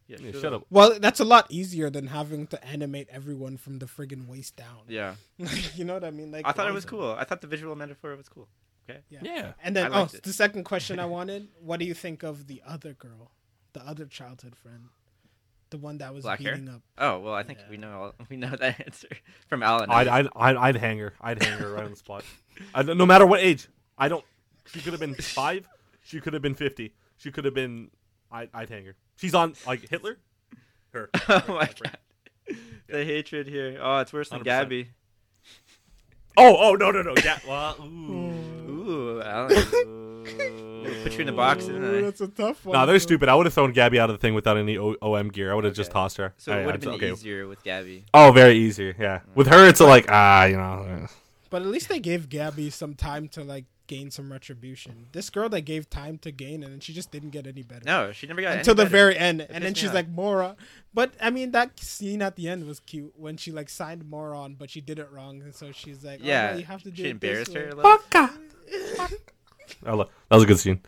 Yeah, 0.07 0.17
Yeah, 0.21 0.33
shut 0.39 0.53
up. 0.53 0.67
Well, 0.69 0.99
that's 1.01 1.21
a 1.21 1.25
lot 1.25 1.47
easier 1.49 1.89
than 1.89 2.09
having 2.09 2.47
to 2.49 2.63
animate 2.63 3.09
everyone 3.11 3.57
from 3.57 3.79
the 3.79 3.87
friggin' 3.87 4.27
waist 4.29 4.57
down. 4.57 4.83
Yeah, 4.89 5.15
you 5.75 5.85
know 5.87 5.95
what 5.95 6.05
I 6.05 6.11
mean? 6.11 6.31
Like 6.31 6.47
I 6.47 6.53
thought 6.53 6.69
it 6.69 6.75
was 6.75 6.85
cool. 6.85 7.13
I 7.19 7.25
thought 7.25 7.41
the 7.41 7.47
visual 7.47 7.75
metaphor 7.75 8.15
was 8.15 8.29
cool. 8.29 8.47
Yeah. 8.89 9.21
Yeah. 9.23 9.53
And 9.65 9.75
then 9.75 9.91
oh, 9.95 10.11
it. 10.13 10.23
the 10.23 10.35
second 10.35 10.65
question 10.65 10.99
I 10.99 11.07
wanted: 11.17 11.49
What 11.61 11.81
do 11.81 11.87
you 11.87 11.95
think 11.95 12.23
of 12.23 12.47
the 12.47 12.61
other 12.67 12.93
girl, 12.93 13.31
the 13.73 13.81
other 13.87 14.05
childhood 14.05 14.55
friend, 14.55 14.89
the 15.71 15.79
one 15.79 15.97
that 15.99 16.13
was 16.13 16.25
Black 16.25 16.41
hair? 16.43 16.57
beating 16.57 16.69
up? 16.69 16.83
Oh 16.99 17.21
well, 17.21 17.33
I 17.33 17.43
think 17.43 17.61
Yeah. 17.61 17.71
we 17.71 17.77
know 17.79 17.93
all, 18.03 18.15
we 18.29 18.37
know 18.37 18.51
that 18.51 18.81
answer 18.85 19.09
from 19.49 19.63
Alan. 19.63 19.89
I'd, 19.89 20.09
I'd, 20.09 20.29
I'd, 20.37 20.57
I'd 20.57 20.77
hang 20.77 20.99
her. 20.99 21.15
I'd 21.23 21.43
hang 21.43 21.59
her 21.59 21.73
right 21.73 21.85
on 21.85 21.91
the 21.93 21.97
spot. 21.97 22.23
I, 22.75 22.83
no 22.83 23.07
matter 23.07 23.25
what 23.25 23.41
age. 23.41 23.69
I 23.97 24.09
don't. 24.09 24.25
She 24.66 24.80
could 24.80 24.93
have 24.93 25.01
been 25.01 25.14
five. 25.14 25.68
She 26.05 26.20
could 26.20 26.32
have 26.32 26.43
been 26.43 26.55
fifty. 26.55 26.94
She 27.16 27.30
could 27.30 27.44
have 27.44 27.55
been. 27.55 27.90
I, 28.30 28.48
I'd 28.55 28.70
hang 28.70 28.86
her. 28.86 28.97
She's 29.16 29.34
on 29.34 29.55
like 29.66 29.89
Hitler. 29.89 30.18
Her. 30.93 31.10
oh 31.28 31.44
my 31.48 31.68
god, 31.80 31.98
the 32.89 33.05
hatred 33.05 33.47
here. 33.47 33.78
Oh, 33.80 33.98
it's 33.98 34.12
worse 34.12 34.28
than 34.28 34.40
100%. 34.40 34.44
Gabi. 34.44 34.89
Oh, 36.36 36.56
oh 36.59 36.74
no, 36.74 36.90
no, 36.90 37.02
no. 37.02 37.14
Yeah. 37.22 37.39
Well, 37.47 37.76
ooh. 37.80 38.52
Ooh, 38.82 39.22
Alan. 39.22 40.24
Put 41.02 41.12
you 41.14 41.20
in 41.20 41.28
a 41.28 41.32
box, 41.32 41.66
didn't 41.66 41.84
I? 41.84 42.01
That's 42.02 42.20
a 42.20 42.28
tough 42.28 42.64
one. 42.64 42.74
Nah, 42.76 42.86
they're 42.86 42.98
stupid. 42.98 43.28
I 43.28 43.34
would 43.34 43.47
have 43.47 43.55
thrown 43.55 43.72
Gabi 43.72 43.98
out 43.98 44.10
of 44.10 44.14
the 44.14 44.20
thing 44.20 44.34
without 44.34 44.56
any 44.56 44.76
o- 44.76 44.97
ODM 44.97 45.32
gear. 45.32 45.52
I 45.52 45.55
would 45.55 45.64
have 45.64 45.74
just 45.74 45.90
tossed 45.90 46.16
her. 46.16 46.34
So 46.39 46.56
it 46.56 46.64
would 46.64 46.74
have 46.74 46.80
been 46.80 46.90
okay. 46.90 47.12
easier 47.12 47.47
with 47.47 47.62
Gabi. 47.62 48.05
Oh, 48.12 48.32
very 48.32 48.56
easy. 48.56 48.94
Yeah. 48.98 49.20
With 49.34 49.47
her, 49.48 49.68
it's 49.68 49.80
like 49.80 50.06
ah, 50.09 50.44
you 50.44 50.56
know. 50.56 51.06
But 51.51 51.62
at 51.62 51.68
least 51.68 51.89
they 51.89 52.01
gave 52.01 52.28
Gabi 52.28 52.72
some 52.72 52.94
time 52.94 53.28
to 53.28 53.44
like 53.44 53.66
gain 53.94 54.10
some 54.10 54.32
retribution. 54.32 55.06
This 55.12 55.28
girl 55.31 55.48
that 55.51 55.62
gave 55.62 55.90
time 55.90 56.19
to 56.19 56.31
gain, 56.31 56.62
and 56.62 56.73
then 56.73 56.81
she 56.81 56.93
just 56.93 57.10
didn't 57.10 57.31
get 57.31 57.47
any 57.47 57.62
better. 57.62 57.82
No, 57.85 58.12
she 58.12 58.27
never 58.27 58.40
got 58.40 58.56
until 58.59 58.73
any 58.73 58.77
the 58.78 58.82
better. 58.85 58.90
very 58.90 59.19
end, 59.19 59.47
and 59.51 59.62
then 59.64 59.74
she's 59.74 59.90
off. 59.90 59.94
like 59.94 60.09
Mora. 60.09 60.56
But 60.94 61.14
I 61.20 61.31
mean, 61.31 61.51
that 61.52 61.78
scene 61.78 62.23
at 62.23 62.36
the 62.36 62.48
end 62.48 62.66
was 62.66 62.81
cute 62.81 63.12
when 63.16 63.36
she 63.36 63.51
like 63.52 63.69
signed 63.69 64.09
Mora 64.09 64.39
on, 64.39 64.55
but 64.55 64.70
she 64.70 64.81
did 64.81 64.98
it 64.98 65.09
wrong, 65.12 65.43
and 65.43 65.55
so 65.55 65.73
she's 65.73 66.05
like, 66.05 66.20
oh, 66.23 66.27
Yeah, 66.27 66.52
no, 66.52 66.59
you 66.59 66.64
have 66.64 66.82
to 66.85 66.90
do 66.90 67.02
she 67.02 67.09
it 67.09 67.10
embarrassed 67.12 67.52
this 67.52 67.62
her. 67.62 67.70
A 67.70 67.77
way. 67.77 67.82
little. 67.82 68.31
I 69.86 69.93
lo- 69.93 70.09
that 70.28 70.35
was 70.36 70.44
a 70.44 70.47
good 70.47 70.59
scene. 70.59 70.81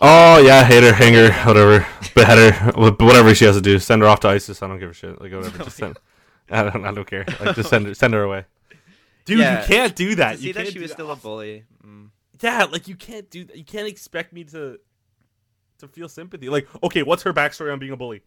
Oh 0.00 0.38
yeah, 0.38 0.64
hate 0.64 0.82
her, 0.82 0.92
hang 0.92 1.14
her, 1.14 1.30
whatever, 1.46 1.86
behead 2.14 2.52
her, 2.54 2.72
whatever 2.76 3.34
she 3.34 3.44
has 3.44 3.56
to 3.56 3.62
do. 3.62 3.78
Send 3.78 4.02
her 4.02 4.08
off 4.08 4.20
to 4.20 4.28
ISIS. 4.28 4.62
I 4.62 4.66
don't 4.68 4.78
give 4.78 4.90
a 4.90 4.94
shit. 4.94 5.20
Like 5.20 5.32
whatever, 5.32 5.56
Oh 5.60 5.64
just 5.64 5.76
send. 5.76 5.98
I 6.50 6.64
don't, 6.64 6.84
I 6.84 6.92
don't 6.92 7.06
care. 7.06 7.24
Like 7.40 7.54
just 7.56 7.70
send 7.70 7.86
her, 7.86 7.94
send 7.94 8.14
her 8.14 8.22
away. 8.22 8.44
Dude, 9.24 9.38
Yeah. 9.38 9.60
you 9.60 9.66
can't 9.66 9.94
do 9.94 10.10
To 10.10 10.16
that. 10.16 10.38
see 10.38 10.48
You 10.48 10.52
that 10.54 10.60
can't 10.60 10.68
she 10.72 10.74
do 10.74 10.80
was 10.82 10.90
that. 10.90 10.94
still 10.96 11.10
a 11.12 11.16
bully. 11.16 11.64
Yeah, 12.42 12.64
like 12.64 12.88
you 12.88 12.96
can't 12.96 13.30
do 13.30 13.44
that. 13.44 13.56
You 13.56 13.64
can't 13.64 13.86
expect 13.88 14.32
me 14.32 14.44
to 14.44 14.78
to 15.78 15.88
feel 15.88 16.08
sympathy. 16.08 16.48
Like, 16.48 16.68
okay, 16.82 17.02
what's 17.02 17.22
her 17.22 17.32
backstory 17.32 17.72
on 17.72 17.78
being 17.78 17.92
a 17.92 17.96
bully? 17.96 18.22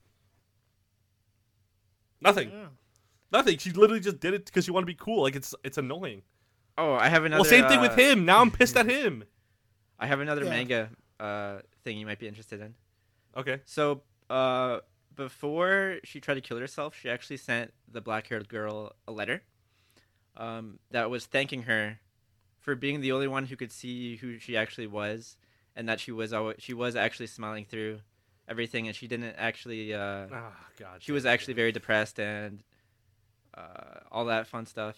Nothing. 2.21 2.49
Yeah. 2.51 2.67
Nothing. 3.31 3.57
She 3.57 3.71
literally 3.71 3.99
just 3.99 4.19
did 4.19 4.33
it 4.33 4.45
because 4.45 4.65
she 4.65 4.71
wanted 4.71 4.85
to 4.85 4.91
be 4.93 4.95
cool. 4.99 5.23
Like 5.23 5.35
it's 5.35 5.53
it's 5.63 5.77
annoying. 5.77 6.21
Oh, 6.77 6.93
I 6.93 7.09
have 7.09 7.23
another. 7.25 7.41
well, 7.41 7.49
same 7.49 7.67
thing 7.67 7.81
with 7.81 7.91
uh, 7.91 7.95
him. 7.95 8.25
Now 8.25 8.41
I'm 8.41 8.51
pissed 8.51 8.75
at 8.77 8.89
him. 8.89 9.23
I 9.99 10.07
have 10.07 10.19
another 10.19 10.43
Yeah. 10.43 10.49
manga 10.49 10.89
uh, 11.19 11.59
thing 11.83 11.97
you 11.97 12.05
might 12.05 12.19
be 12.19 12.27
interested 12.27 12.59
in. 12.61 12.75
Okay. 13.37 13.61
So, 13.65 14.01
uh, 14.29 14.79
before 15.15 15.97
she 16.03 16.19
tried 16.19 16.35
to 16.35 16.41
kill 16.41 16.57
herself, 16.57 16.95
she 16.99 17.09
actually 17.09 17.37
sent 17.37 17.73
the 17.89 18.01
black-haired 18.01 18.49
girl 18.49 18.93
a 19.07 19.11
letter 19.13 19.41
um, 20.35 20.79
that 20.91 21.09
was 21.09 21.25
thanking 21.25 21.63
her 21.63 21.99
for 22.65 22.75
being 22.75 22.99
the 22.99 23.11
only 23.11 23.27
one 23.27 23.45
who 23.45 23.55
could 23.55 23.71
see 23.71 24.15
who 24.17 24.39
she 24.39 24.57
actually 24.57 24.87
was, 24.87 25.37
and 25.75 25.87
that 25.87 25.99
she 25.99 26.11
was 26.11 26.33
always, 26.33 26.55
she 26.59 26.73
was 26.73 26.95
actually 26.95 27.27
smiling 27.27 27.65
through 27.65 27.99
everything, 28.49 28.87
and 28.87 28.95
she 28.95 29.07
didn't 29.07 29.35
actually. 29.37 29.93
Uh, 29.93 30.25
Oh 30.31 30.53
God. 30.79 30.97
she 30.99 31.11
was 31.11 31.25
actually 31.25 31.53
very 31.53 31.71
depressed 31.71 32.19
and 32.19 32.63
uh, 33.55 33.99
all 34.11 34.25
that 34.25 34.47
fun 34.47 34.65
stuff. 34.65 34.97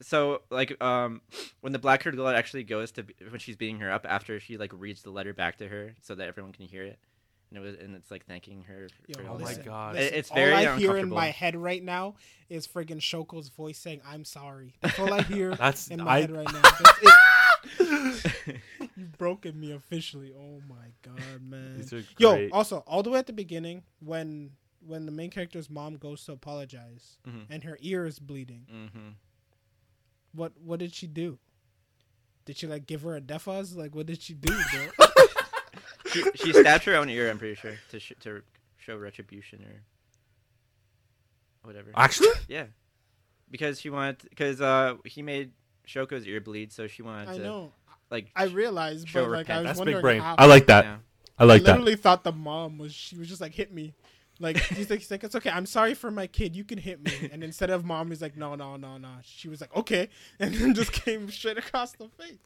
So 0.00 0.42
like 0.50 0.80
um, 0.82 1.20
when 1.60 1.72
the 1.72 1.78
black 1.80 2.04
haired 2.04 2.14
girl 2.16 2.28
actually 2.28 2.62
goes 2.62 2.92
to 2.92 3.04
when 3.28 3.40
she's 3.40 3.56
beating 3.56 3.80
her 3.80 3.90
up 3.90 4.06
after 4.08 4.38
she 4.38 4.56
like 4.56 4.72
reads 4.72 5.02
the 5.02 5.10
letter 5.10 5.34
back 5.34 5.58
to 5.58 5.66
her 5.68 5.94
so 6.02 6.14
that 6.14 6.28
everyone 6.28 6.52
can 6.52 6.66
hear 6.66 6.84
it, 6.84 6.98
and 7.50 7.58
it 7.58 7.60
was 7.60 7.74
and 7.76 7.94
it's 7.96 8.10
like 8.10 8.26
thanking 8.26 8.62
her. 8.64 8.88
Yo, 9.06 9.18
For 9.18 9.28
Oh 9.30 9.38
my. 9.38 9.54
God. 9.54 9.94
listen, 9.96 10.14
It's 10.18 10.30
all 10.30 10.36
very 10.36 10.52
I 10.54 10.76
hear 10.76 10.96
in 10.96 11.08
my 11.08 11.26
head 11.26 11.56
right 11.56 11.82
now 11.82 12.14
is 12.48 12.66
friggin' 12.66 13.00
Shoko's 13.00 13.48
voice 13.48 13.78
saying, 13.78 14.00
"I'm 14.06 14.24
sorry." 14.24 14.74
That's 14.80 14.98
all 14.98 15.12
I 15.12 15.22
hear 15.22 15.54
That's 15.58 15.88
in 15.88 16.02
my 16.02 16.10
I. 16.16 16.20
head 16.22 16.30
right 16.30 16.52
now. 16.52 16.62
That's 16.62 16.98
it. 17.02 18.56
You've 18.96 19.16
broken 19.18 19.58
me 19.58 19.72
officially. 19.72 20.32
Oh 20.36 20.60
my 20.68 20.92
god, 21.02 21.42
man. 21.42 21.76
These 21.76 21.92
are 21.92 22.04
Yo, 22.18 22.48
also 22.52 22.78
all 22.86 23.02
the 23.02 23.10
way 23.10 23.18
at 23.18 23.26
the 23.26 23.32
beginning 23.32 23.82
when 24.00 24.50
when 24.86 25.06
the 25.06 25.12
main 25.12 25.30
character's 25.30 25.68
mom 25.68 25.96
goes 25.96 26.24
to 26.24 26.32
apologize 26.32 27.18
Mhm. 27.26 27.46
and 27.50 27.64
her 27.64 27.76
ear 27.80 28.06
is 28.06 28.18
bleeding, 28.18 28.66
hmm 28.70 29.08
what 30.32 30.52
what 30.62 30.78
did 30.78 30.94
she 30.94 31.06
do? 31.06 31.38
Did 32.44 32.56
she 32.58 32.66
like 32.66 32.86
give 32.86 33.02
her 33.02 33.16
a 33.16 33.20
defaz? 33.20 33.74
Like 33.76 33.94
what 33.94 34.06
did 34.06 34.22
she 34.22 34.34
do, 34.34 34.52
bro? 34.72 35.06
she, 36.36 36.46
she 36.46 36.52
stabbed 36.52 36.84
her 36.84 36.94
own 36.96 37.08
ear. 37.08 37.30
I'm 37.30 37.38
pretty 37.38 37.54
sure 37.54 37.74
to 37.90 37.98
sh- 38.00 38.12
to 38.20 38.42
show 38.76 38.96
retribution 38.96 39.64
or 39.64 39.82
whatever. 41.62 41.90
Actually, 41.96 42.28
yeah, 42.48 42.64
because 43.50 43.80
she 43.80 43.90
wanted 43.90 44.18
because 44.28 44.60
uh 44.60 44.94
he 45.04 45.22
made 45.22 45.52
Shoko's 45.86 46.26
ear 46.26 46.40
bleed, 46.40 46.72
so 46.72 46.86
she 46.86 47.02
wanted 47.02 47.28
I 47.28 47.36
to 47.38 47.42
know. 47.42 47.72
like 48.10 48.30
I 48.36 48.44
realized, 48.44 49.08
but 49.12 49.28
like 49.30 49.50
I 49.50 49.58
was 49.58 49.66
that's 49.66 49.78
wondering 49.78 49.96
big 49.98 50.02
brain. 50.02 50.20
how. 50.20 50.34
I 50.38 50.46
like 50.46 50.66
that. 50.66 50.84
yeah. 50.84 50.96
I 51.38 51.44
like 51.44 51.62
I 51.62 51.64
that. 51.64 51.70
literally 51.72 51.96
thought 51.96 52.24
the 52.24 52.32
mom 52.32 52.78
was 52.78 52.92
she 52.92 53.16
was 53.16 53.28
just 53.28 53.40
like 53.40 53.54
hit 53.54 53.72
me. 53.72 53.94
Like 54.40 54.56
he's 54.56 54.88
like, 54.88 55.00
he's 55.00 55.10
like 55.10 55.24
it's 55.24 55.34
okay. 55.34 55.50
I'm 55.50 55.66
sorry 55.66 55.94
for 55.94 56.10
my 56.12 56.28
kid. 56.28 56.54
You 56.54 56.62
can 56.64 56.78
hit 56.78 57.02
me. 57.04 57.28
And 57.32 57.42
instead 57.42 57.70
of 57.70 57.84
mom, 57.84 58.08
he's 58.10 58.22
like 58.22 58.36
no 58.36 58.54
no 58.54 58.76
no 58.76 58.96
no. 58.96 59.08
She 59.24 59.48
was 59.48 59.60
like 59.60 59.74
okay, 59.76 60.08
and 60.38 60.54
then 60.54 60.74
just 60.74 60.92
came 60.92 61.28
straight 61.30 61.58
across 61.58 61.92
the 61.92 62.08
face. 62.18 62.38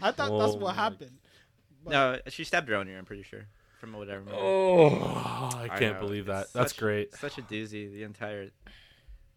I 0.00 0.12
thought 0.12 0.16
that's 0.16 0.30
Oh 0.30 0.56
what 0.56 0.60
my- 0.60 0.74
happened. 0.74 1.18
But- 1.84 1.90
No, 1.92 2.18
she 2.28 2.44
stabbed 2.44 2.68
her 2.68 2.74
own 2.74 2.88
ear. 2.88 2.98
I'm 2.98 3.04
pretty 3.04 3.22
sure 3.22 3.46
from 3.80 3.92
what 3.94 4.08
I 4.10 4.14
remember. 4.14 4.34
Oh, 4.38 4.88
I 5.54 5.68
I 5.70 5.78
can't 5.78 5.94
know, 6.00 6.06
believe 6.06 6.26
that. 6.26 6.44
it's 6.44 6.52
That's 6.52 6.72
such- 6.72 6.78
great. 6.80 7.14
Such 7.14 7.38
a 7.38 7.42
doozy. 7.42 7.90
The 7.92 8.02
entire 8.02 8.50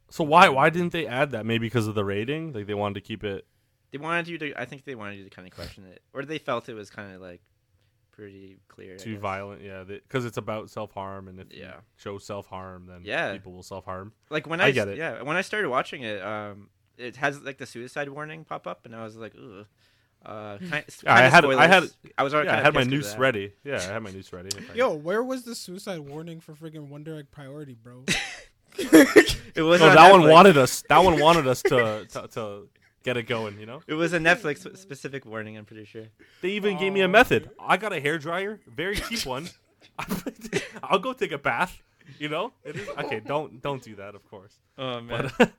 So 0.09 0.23
why 0.23 0.49
why 0.49 0.69
didn't 0.69 0.91
they 0.91 1.07
add 1.07 1.31
that? 1.31 1.45
Maybe 1.45 1.65
because 1.67 1.87
of 1.87 1.95
the 1.95 2.05
rating. 2.05 2.53
Like 2.53 2.67
they 2.67 2.73
wanted 2.73 2.95
to 2.95 3.01
keep 3.01 3.23
it. 3.23 3.45
they 3.91 3.97
wanted 3.97 4.27
you 4.27 4.37
to. 4.39 4.53
I 4.59 4.65
think 4.65 4.85
they 4.85 4.95
wanted 4.95 5.17
you 5.17 5.23
to 5.23 5.29
kind 5.29 5.47
of 5.47 5.53
question 5.53 5.85
it, 5.85 6.01
or 6.13 6.23
they 6.25 6.37
felt 6.39 6.67
it 6.69 6.73
was 6.73 6.89
kind 6.89 7.13
of 7.15 7.21
like 7.21 7.41
pretty 8.11 8.57
clear. 8.67 8.97
Too 8.97 9.17
violent. 9.17 9.61
Yeah, 9.63 9.83
because 9.85 10.25
it's 10.25 10.37
about 10.37 10.69
self 10.69 10.91
harm, 10.91 11.27
and 11.27 11.39
if 11.39 11.51
you 11.53 11.61
Yeah. 11.61 11.79
show 11.95 12.17
self 12.19 12.47
harm, 12.47 12.85
then 12.87 13.01
Yeah. 13.03 13.31
people 13.33 13.53
will 13.53 13.63
self 13.63 13.85
harm. 13.85 14.13
Like 14.29 14.45
when 14.47 14.61
I 14.61 14.65
I, 14.65 14.71
get 14.71 14.87
it. 14.87 14.97
Yeah, 14.97 15.21
when 15.23 15.35
I 15.37 15.41
started 15.41 15.69
watching 15.69 16.03
it, 16.03 16.21
um, 16.21 16.69
it 16.97 17.15
has 17.17 17.41
like 17.41 17.57
the 17.57 17.65
suicide 17.65 18.09
warning 18.09 18.45
pop 18.45 18.67
up, 18.67 18.85
and 18.85 18.95
I 18.95 19.03
was 19.03 19.15
like, 19.15 19.33
ugh. 19.35 19.65
Uh, 20.25 20.57
kind, 20.57 20.85
Yeah, 21.03 21.13
I 21.13 21.21
had- 21.23 21.45
I 21.45 21.67
had- 21.67 21.89
I 22.17 22.23
was 22.23 22.33
already. 22.33 22.47
Yeah, 22.49 22.57
I 22.59 22.61
had 22.61 22.73
my 22.73 22.79
pissed 22.81 22.85
'cause 22.85 22.87
of 22.87 22.91
noose 22.91 23.11
that. 23.13 23.19
ready. 23.19 23.53
Yeah, 23.63 23.75
I 23.77 23.81
had 23.93 24.03
my 24.03 24.11
noose 24.11 24.31
ready. 24.31 24.49
Yo, 24.73 24.93
where 24.93 25.21
was 25.23 25.43
the 25.43 25.53
suicide 25.55 25.99
warning 25.99 26.39
for 26.39 26.53
friggin' 26.53 26.87
Wonder 26.87 27.17
Egg 27.17 27.27
Priority, 27.31 27.75
bro? 27.75 28.05
It 29.55 29.61
was 29.61 29.81
no, 29.81 29.89
on 29.89 29.95
that 29.95 30.11
one 30.11 30.27
wanted 30.29 30.57
us. 30.57 30.81
That 30.89 31.03
one 31.03 31.19
wanted 31.19 31.45
us 31.45 31.61
to, 31.63 32.07
to 32.09 32.27
to 32.29 32.67
get 33.03 33.17
it 33.17 33.23
going. 33.23 33.59
You 33.59 33.67
know. 33.67 33.81
It 33.85 33.93
was 33.93 34.13
a 34.13 34.17
Netflix 34.19 34.75
specific 34.77 35.25
warning. 35.27 35.57
I'm 35.57 35.65
pretty 35.65 35.85
sure. 35.85 36.05
They 36.41 36.49
even 36.51 36.77
gave 36.79 36.91
me 36.91 37.01
a 37.01 37.05
Oh, 37.05 37.07
method. 37.09 37.51
I 37.59 37.77
got 37.77 37.93
a 37.93 37.99
hair 37.99 38.17
dryer, 38.17 38.59
very 38.65 38.95
cheap 38.95 39.25
one. 39.27 39.49
I'll 40.83 40.99
go 40.99 41.13
take 41.13 41.31
a 41.33 41.37
bath. 41.37 41.81
You 42.17 42.29
know, 42.29 42.51
it 42.63 42.75
is 42.77 42.87
okay. 42.89 43.19
Don't 43.19 43.61
don't 43.61 43.81
do 43.83 43.95
that, 43.97 44.15
of 44.15 44.27
course. 44.29 44.53
Oh 44.77 45.01
man. 45.01 45.31
But 45.37 45.51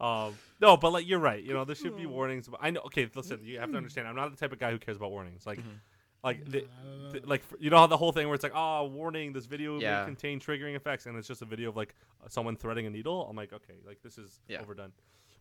um, 0.00 0.34
no, 0.60 0.76
but 0.76 0.92
like 0.92 1.06
you're 1.06 1.18
right. 1.18 1.42
You 1.42 1.54
know, 1.54 1.64
there 1.64 1.74
should 1.74 1.96
be 1.96 2.06
warnings. 2.06 2.48
But 2.48 2.60
I 2.62 2.70
know. 2.70 2.80
Okay, 2.86 3.08
listen. 3.14 3.40
You 3.42 3.58
have 3.60 3.70
to 3.72 3.76
understand. 3.76 4.08
I'm 4.08 4.16
not 4.16 4.30
the 4.30 4.36
type 4.36 4.52
of 4.52 4.58
guy 4.58 4.70
who 4.70 4.78
cares 4.78 4.96
about 4.96 5.10
warnings. 5.10 5.46
Like, 5.46 5.58
Mhm. 5.60 5.78
like 6.24 6.44
the, 6.50 6.62
Uh, 6.64 7.12
th- 7.12 7.24
like 7.24 7.42
you 7.58 7.70
know 7.70 7.78
how 7.78 7.86
the 7.86 7.96
whole 7.96 8.12
thing 8.12 8.26
where 8.26 8.34
it's 8.34 8.42
like, 8.42 8.52
oh, 8.54 8.84
warning, 8.86 9.32
this 9.32 9.46
video 9.46 9.78
Yeah. 9.80 10.00
may 10.00 10.06
contain 10.06 10.40
triggering 10.40 10.74
effects, 10.74 11.06
and 11.06 11.16
it's 11.16 11.28
just 11.28 11.42
a 11.42 11.46
video 11.46 11.68
of 11.68 11.76
like 11.76 11.94
someone 12.28 12.56
threading 12.56 12.86
a 12.86 12.90
needle. 12.90 13.26
I'm 13.28 13.36
like, 13.36 13.52
okay, 13.52 13.74
like 13.86 14.02
this 14.02 14.18
is 14.18 14.40
Yeah. 14.48 14.60
overdone. 14.60 14.92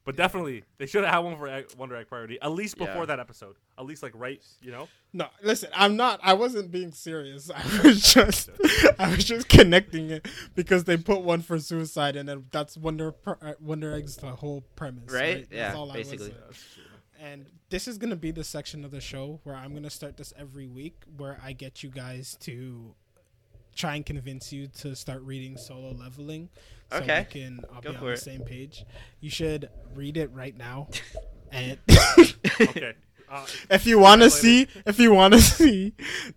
But 0.05 0.15
definitely, 0.15 0.63
they 0.77 0.85
should 0.85 1.03
have 1.03 1.11
had 1.13 1.19
one 1.21 1.35
for 1.35 1.47
Egg- 1.47 1.73
Wonder 1.77 1.95
Egg 1.95 2.07
Priority 2.07 2.39
at 2.39 2.51
least 2.51 2.77
before 2.77 3.01
Yeah. 3.01 3.05
that 3.07 3.19
episode. 3.19 3.55
At 3.77 3.85
least 3.87 4.03
like 4.03 4.11
right, 4.15 4.41
you 4.61 4.71
know. 4.71 4.87
No, 5.13 5.27
listen, 5.41 5.69
I'm 5.73 5.95
not. 5.97 6.19
I 6.21 6.33
wasn't 6.33 6.69
being 6.71 6.91
serious. 6.91 7.49
I 7.55 7.81
was 7.83 8.13
just, 8.13 8.49
I 8.99 9.09
was 9.09 9.25
just 9.25 9.49
connecting 9.49 10.11
it 10.11 10.27
because 10.53 10.83
they 10.83 10.95
put 10.95 11.21
one 11.21 11.41
for 11.41 11.57
suicide, 11.59 12.15
and 12.15 12.29
then 12.29 12.45
that's 12.51 12.77
Wonder 12.77 13.11
Pr- 13.13 13.31
uh, 13.41 13.53
Wonder 13.59 13.93
Egg's 13.93 14.17
the 14.17 14.27
whole 14.27 14.61
premise, 14.75 15.11
Right? 15.11 15.35
right? 15.37 15.47
Yeah, 15.49 15.63
That's 15.65 15.75
all 15.77 15.91
I 15.91 15.97
was 15.97 16.07
basically. 16.09 16.27
saying. 16.27 16.87
And 17.19 17.45
this 17.69 17.87
is 17.87 17.97
gonna 17.97 18.15
be 18.15 18.29
the 18.29 18.43
section 18.43 18.85
of 18.85 18.91
the 18.91 19.01
show 19.01 19.39
where 19.43 19.55
I'm 19.55 19.73
gonna 19.73 19.89
start 19.89 20.17
this 20.17 20.33
every 20.37 20.67
week, 20.67 21.01
where 21.17 21.39
I 21.43 21.53
get 21.53 21.81
you 21.81 21.89
guys 21.89 22.37
to 22.41 22.93
try 23.75 23.95
and 23.95 24.05
convince 24.05 24.51
you 24.53 24.67
to 24.79 24.95
start 24.95 25.21
reading 25.23 25.57
Solo 25.57 25.91
Leveling, 25.91 26.49
so 26.91 26.97
Okay. 26.97 27.27
we 27.29 27.39
can 27.41 27.59
all 27.73 27.81
Go 27.81 27.89
be 27.91 27.95
on 27.95 28.01
for 28.01 28.05
the 28.07 28.13
it. 28.13 28.17
same 28.19 28.41
page. 28.41 28.85
You 29.19 29.29
should 29.29 29.69
read 29.93 30.17
it 30.17 30.31
right 30.33 30.55
now, 30.57 30.87
and 31.51 31.77
Okay. 32.61 32.93
Uh, 33.27 33.43
if 33.71 33.87
you 33.87 33.97
want 33.97 34.21
to 34.21 34.29
see 34.29 34.67
if 34.85 34.99
you 34.99 35.11
want 35.11 35.33
to 35.33 35.41
see 35.41 35.93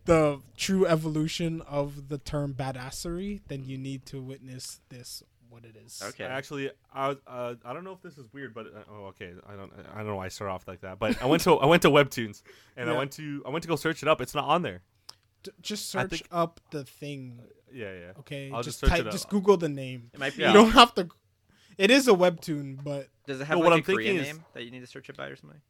the 0.07 0.41
true 0.57 0.87
evolution 0.87 1.61
of 1.69 2.09
the 2.09 2.17
term 2.17 2.55
badassery 2.55 3.43
then 3.49 3.63
you 3.63 3.77
need 3.77 4.07
to 4.07 4.23
witness 4.23 4.81
this 4.89 5.23
what 5.51 5.67
it 5.67 5.77
is 5.85 6.03
Okay. 6.03 6.25
I 6.25 6.29
actually, 6.29 6.71
I 6.91 7.15
uh, 7.27 7.55
I 7.63 7.75
don't 7.75 7.85
know 7.85 7.93
if 7.93 8.01
this 8.01 8.17
is 8.17 8.27
weird, 8.33 8.55
but 8.55 8.69
uh, 8.69 8.91
oh, 8.91 9.05
okay, 9.09 9.33
I 9.47 9.55
don't, 9.55 9.71
I 9.93 9.99
don't 9.99 10.07
know 10.07 10.17
why 10.17 10.25
I 10.25 10.29
start 10.29 10.51
off 10.51 10.67
like 10.67 10.81
that. 10.81 10.99
But 10.99 11.23
I 11.23 11.27
went 11.27 11.43
to, 11.43 11.59
I 11.59 11.67
went 11.67 11.83
to 11.83 11.91
Webtoons, 11.91 12.43
and 12.77 12.89
I 12.89 12.97
went 12.97 13.13
to, 13.13 13.43
I 13.47 13.51
went 13.51 13.63
to 13.63 13.69
go 13.69 13.77
search 13.77 14.03
it 14.03 14.09
up. 14.09 14.21
It's 14.23 14.35
not 14.35 14.45
on 14.45 14.63
there. 14.63 14.81
D- 15.49 15.55
just 15.63 15.91
search 15.91 16.11
think- 16.11 16.29
up 16.31 16.61
the 16.71 16.85
thing 16.85 17.39
uh, 17.43 17.47
Yeah, 17.73 17.93
yeah. 17.93 18.13
okay 18.21 18.51
I'll 18.53 18.63
just 18.63 18.81
just 18.81 18.91
type 18.91 19.01
it 19.01 19.07
up. 19.07 19.13
just 19.13 19.29
google 19.29 19.57
the 19.57 19.69
name 19.69 20.11
It 20.15 20.21
might 20.21 20.37
be. 20.37 20.43
Yeah. 20.43 20.49
you 20.49 20.55
don't 20.55 20.71
have 20.73 20.95
to 20.95 21.09
it 21.77 21.91
is 21.91 22.09
a 22.09 22.13
webtoon 22.13 22.83
but 22.83 23.09
Does 23.27 23.41
it 23.41 23.45
have 23.47 23.57
No, 23.59 23.61
like 23.61 23.65
what 23.65 23.73
a 23.73 23.77
I'm 23.77 23.83
thinking 23.83 24.07
Korean 24.07 24.17
is- 24.17 24.27
name 24.27 24.45
that 24.55 24.65
you 24.65 24.71
need 24.71 24.81
to 24.81 24.87
search 24.87 25.09
it 25.09 25.17
by 25.17 25.27
or 25.27 25.37
something? 25.37 25.61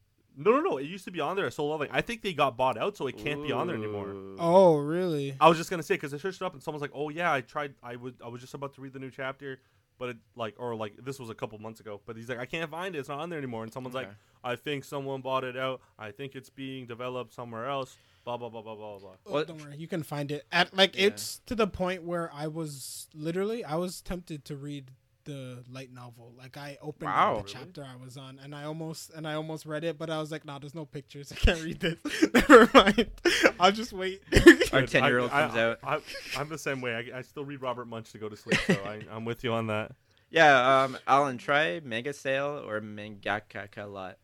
No, 0.41 0.53
no, 0.53 0.61
no. 0.61 0.77
It 0.79 0.85
used 0.85 1.05
to 1.07 1.11
be 1.11 1.19
on 1.19 1.35
there. 1.35 1.51
Solo 1.51 1.73
Leveling. 1.73 1.91
I 1.93 2.01
think 2.01 2.23
they 2.23 2.33
got 2.33 2.57
bought 2.57 2.79
out, 2.79 2.97
so 2.97 3.09
it 3.09 3.17
can't 3.19 3.43
be 3.43 3.51
on 3.51 3.67
there 3.67 3.75
anymore. 3.75 4.15
Oh 4.39 4.77
really 4.77 5.35
I 5.41 5.49
was 5.49 5.59
just 5.59 5.69
gonna 5.69 5.83
say 5.83 5.95
because 5.95 6.15
I 6.15 6.19
searched 6.19 6.41
it 6.41 6.45
up 6.45 6.53
and 6.55 6.63
someone's 6.63 6.81
like, 6.83 6.93
"Oh 6.95 7.09
yeah, 7.09 7.33
I 7.33 7.41
tried. 7.41 7.75
I 7.83 7.97
would. 7.97 8.15
I 8.25 8.29
was 8.29 8.41
just 8.41 8.55
about 8.55 8.73
to 8.77 8.81
read 8.81 8.93
the 8.93 9.01
new 9.01 9.11
chapter, 9.11 9.59
but 9.99 10.11
it 10.11 10.17
like 10.37 10.55
or 10.59 10.77
like 10.77 10.93
this 11.05 11.19
was 11.19 11.29
a 11.29 11.35
couple 11.35 11.59
months 11.59 11.81
ago. 11.81 12.01
But 12.07 12.15
he's 12.17 12.29
like, 12.29 12.39
I 12.39 12.47
can't 12.47 12.71
find 12.71 12.95
it. 12.95 12.99
It's 13.01 13.09
not 13.09 13.19
on 13.19 13.31
there 13.31 13.39
anymore. 13.39 13.65
And 13.65 13.73
someone's 13.73 13.97
like, 13.97 14.11
I 14.45 14.55
think 14.55 14.85
someone 14.85 15.23
bought 15.23 15.43
it 15.43 15.57
out. 15.57 15.81
I 15.99 16.13
think 16.13 16.37
it's 16.37 16.51
being 16.51 16.87
developed 16.87 17.35
somewhere 17.35 17.67
else. 17.67 17.97
Blah 18.29 18.37
blah 18.37 18.51
blah 18.51 18.61
blah 18.61 18.75
blah 18.75 18.99
blah. 18.99 19.11
Oh, 19.27 19.43
don't 19.43 19.59
worry 19.63 19.77
you 19.79 19.89
can 19.89 20.03
find 20.03 20.31
it 20.31 20.45
at 20.53 20.77
like 20.77 20.95
Yeah. 20.97 21.07
it's 21.07 21.41
to 21.47 21.55
the 21.55 21.67
point 21.67 22.03
where 22.03 22.31
i 22.35 22.47
was 22.47 23.09
literally 23.15 23.65
i 23.65 23.75
was 23.77 24.03
tempted 24.03 24.45
to 24.45 24.55
read 24.57 24.91
the 25.25 25.65
light 25.71 25.91
novel 25.91 26.35
like 26.37 26.59
i 26.59 26.77
opened 26.83 27.09
Wow. 27.11 27.37
the 27.37 27.41
Really? 27.45 27.53
chapter 27.55 27.87
i 27.91 27.97
was 27.97 28.19
on 28.19 28.39
and 28.43 28.55
i 28.55 28.65
almost 28.65 29.15
and 29.15 29.27
i 29.27 29.33
almost 29.33 29.65
read 29.65 29.83
it 29.83 29.97
but 29.97 30.11
i 30.11 30.19
was 30.19 30.31
like 30.31 30.45
nah 30.45 30.59
there's 30.59 30.75
no 30.75 30.85
pictures 30.85 31.33
i 31.33 31.37
can't 31.37 31.63
read 31.63 31.81
this 31.81 31.99
never 32.35 32.69
mind 32.75 33.11
i'll 33.59 33.73
just 33.73 33.95
wait 33.95 34.21
Our 34.75 34.83
10-year-old 34.83 35.31
I- 35.31 35.45
I- 35.45 35.47
comes 35.47 35.57
out. 35.59 35.79
I, 35.83 36.41
am 36.43 36.49
the 36.51 36.59
same 36.59 36.83
way. 36.83 36.93
I, 37.15 37.21
I 37.21 37.23
still 37.23 37.47
read 37.47 37.63
Robert 37.63 37.89
Munsch 37.89 38.13
to 38.13 38.19
go 38.19 38.29
to 38.29 38.37
sleep, 38.37 38.61
so 38.67 38.75
I, 38.85 39.01
I'm 39.11 39.25
with 39.25 39.43
you 39.43 39.55
on 39.55 39.69
that. 39.69 39.93
Yeah, 40.31 40.83
um, 40.83 40.99
Alan, 41.07 41.39
try 41.39 41.81
Mega 41.83 42.13
Sale 42.13 42.63
or 42.69 42.83
Mangaka 42.83 43.91
lot. 43.91 44.19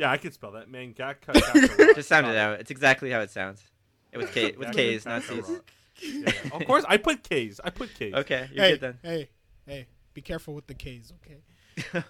Yeah, 0.00 0.10
I 0.10 0.16
could 0.16 0.32
spell 0.32 0.52
that. 0.52 0.72
Mangaka. 0.72 1.94
Just 1.94 2.08
sound 2.08 2.26
it 2.26 2.34
out. 2.34 2.58
It's 2.58 2.70
exactly 2.70 3.10
how 3.10 3.20
it 3.20 3.30
sounds. 3.30 3.62
It 4.12 4.16
was 4.16 4.30
K 4.30 4.52
with 4.56 4.72
K's, 4.74 5.04
not 5.04 5.22
C's. 5.22 5.44
Yeah, 6.02 6.20
yeah. 6.24 6.32
Of 6.54 6.64
course, 6.64 6.86
I 6.88 6.96
put 6.96 7.22
K's. 7.22 7.60
I 7.62 7.68
put 7.68 7.92
K's. 7.94 8.14
Okay, 8.14 8.48
you're 8.50 8.64
hey 8.64 8.70
good 8.70 8.80
then. 8.80 8.98
hey 9.02 9.28
hey 9.66 9.86
be 10.14 10.22
careful 10.22 10.54
with 10.54 10.66
the 10.66 10.74
k's 10.74 11.12
okay 11.22 12.02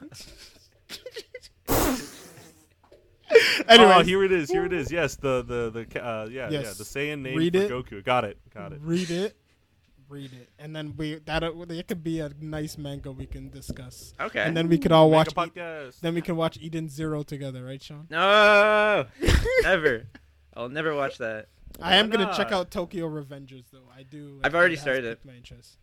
Oh, 3.33 3.63
anyway 3.69 4.05
here 4.05 4.25
it 4.25 4.33
is. 4.33 4.51
Here 4.51 4.65
it 4.65 4.73
is. 4.73 4.91
Yes, 4.91 5.17
the 5.17 5.43
the 5.43 5.71
the 5.71 6.05
uh, 6.05 6.29
yeah 6.31 6.49
yeah 6.49 6.61
the 6.61 6.85
Saiyan 6.85 7.23
name 7.23 7.37
Read 7.37 7.55
for 7.55 7.63
it. 7.63 7.71
Goku. 7.71 8.05
Got 8.05 8.25
it. 8.25 8.39
Got 8.55 8.73
it. 8.73 8.81
read 8.83 9.11
it 9.11 9.37
read 10.11 10.33
it 10.33 10.49
and 10.59 10.75
then 10.77 10.95
we 10.97 11.15
that 11.27 11.43
it 11.45 11.89
could 11.89 12.03
be 12.05 12.21
a 12.21 12.31
nice 12.41 12.77
manga 12.77 13.11
we 13.13 13.27
can 13.27 13.49
discuss 13.49 14.13
Okay. 14.21 14.41
and 14.43 14.57
then 14.57 14.69
we 14.69 14.77
could 14.77 14.93
all 14.93 15.09
watch 15.11 15.29
E- 15.57 15.91
then 16.03 16.15
we 16.15 16.21
can 16.21 16.37
watch 16.37 16.59
eden 16.61 16.89
zero 16.89 17.23
together 17.23 17.65
right 17.65 17.83
sean 17.83 18.07
no, 18.11 19.07
never. 19.63 20.07
I'll 20.55 20.69
never 20.69 20.95
watch 20.95 21.19
that. 21.19 21.47
I 21.81 21.97
am 21.97 22.11
Why 22.11 22.17
gonna 22.17 22.35
check 22.37 22.51
out 22.53 22.71
Tokyo 22.71 23.09
Revengers 23.09 23.65
though. 23.73 23.89
I 23.97 24.03
do. 24.03 24.41
I've 24.43 24.55
already 24.55 24.75
has 24.75 24.83
started 24.83 25.05
it. 25.05 25.19
piqued 25.23 25.27
My 25.27 25.35
interest. 25.35 25.79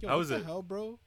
Yo, 0.00 0.08
How 0.08 0.16
what 0.16 0.22
is 0.22 0.28
the 0.28 0.36
it? 0.36 0.44
hell, 0.44 0.62
bro? 0.62 0.98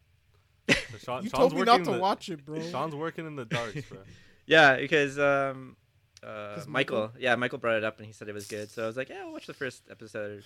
So 0.68 0.74
Sean, 0.98 1.24
You 1.24 1.30
Sean's 1.30 1.32
told 1.32 1.54
me 1.54 1.62
not 1.64 1.84
to 1.86 1.92
the- 1.92 2.00
watch 2.00 2.28
it, 2.30 2.44
bro. 2.44 2.60
Sean's 2.62 2.96
working 2.96 3.26
in 3.28 3.36
the 3.36 3.46
darks, 3.46 3.82
bro. 3.88 4.00
Yeah, 4.48 4.78
because 4.78 5.20
um, 5.20 5.76
uh, 6.24 6.56
'Cause 6.56 6.68
Michael, 6.68 7.02
Michael? 7.02 7.12
yeah, 7.20 7.36
Michael 7.36 7.58
brought 7.60 7.76
it 7.78 7.84
up 7.84 7.98
and 7.98 8.08
he 8.08 8.14
said 8.14 8.28
it 8.30 8.34
was 8.34 8.48
good. 8.48 8.72
So 8.72 8.84
I 8.84 8.88
was 8.88 8.98
like, 8.98 9.10
yeah, 9.10 9.20
I'll 9.26 9.32
watch 9.34 9.46
the 9.46 9.54
first 9.54 9.84
episode 9.92 10.44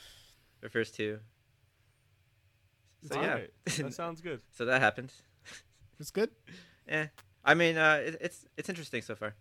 or 0.64 0.70
first 0.70 0.96
two. 0.96 1.20
So 3.08 3.16
yeah, 3.22 3.28
Alright, 3.30 3.50
that 3.78 3.94
sounds 4.04 4.22
good. 4.22 4.42
so 4.52 4.66
that 4.66 4.82
happened. 4.82 5.12
It's 6.00 6.12
good. 6.12 6.30
Yeah, 6.88 7.08
I 7.46 7.54
mean, 7.54 7.78
uh, 7.78 8.02
it, 8.04 8.18
it's 8.20 8.46
it's 8.58 8.68
interesting 8.68 9.02
so 9.04 9.16
far. 9.16 9.36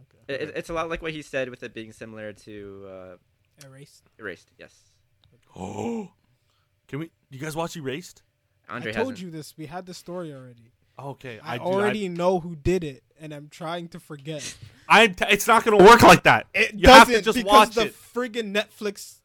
Okay. 0.00 0.34
It, 0.34 0.48
it- 0.48 0.52
it's 0.56 0.70
a 0.70 0.72
lot 0.72 0.88
like 0.88 1.02
what 1.02 1.12
he 1.12 1.20
said 1.20 1.50
with 1.50 1.62
it 1.64 1.74
being 1.74 1.92
similar 1.92 2.32
to 2.32 2.86
uh, 2.88 3.66
Erased. 3.66 4.04
Erased. 4.18 4.50
Yes, 4.58 4.72
Oh, 5.54 6.10
can 6.88 7.00
we? 7.00 7.10
You 7.30 7.38
guys 7.38 7.54
watch 7.56 7.76
Erased? 7.76 8.22
Andre 8.68 8.90
I 8.92 8.94
told 8.94 9.10
hasn't. 9.12 9.20
you 9.20 9.30
this. 9.30 9.54
We 9.58 9.66
had 9.66 9.86
the 9.86 9.92
story 9.92 10.32
already. 10.32 10.70
Okay, 10.98 11.40
I, 11.42 11.58
do- 11.58 11.64
already 11.64 12.08
know 12.08 12.38
who 12.40 12.54
did 12.54 12.84
it, 12.84 13.02
and 13.20 13.34
I'm 13.34 13.48
trying 13.48 13.88
to 13.88 14.00
forget. 14.00 14.54
I, 14.88 15.08
t- 15.08 15.24
it's 15.28 15.46
not 15.48 15.64
gonna 15.64 15.82
work 15.84 16.02
like 16.02 16.22
that. 16.22 16.46
It 16.54 16.74
you 16.74 16.82
doesn't 16.82 17.12
to 17.14 17.22
just 17.22 17.36
because 17.36 17.52
watch 17.52 17.74
the 17.74 17.86
it. 17.86 17.94
friggin' 18.14 18.54
Netflix 18.54 19.16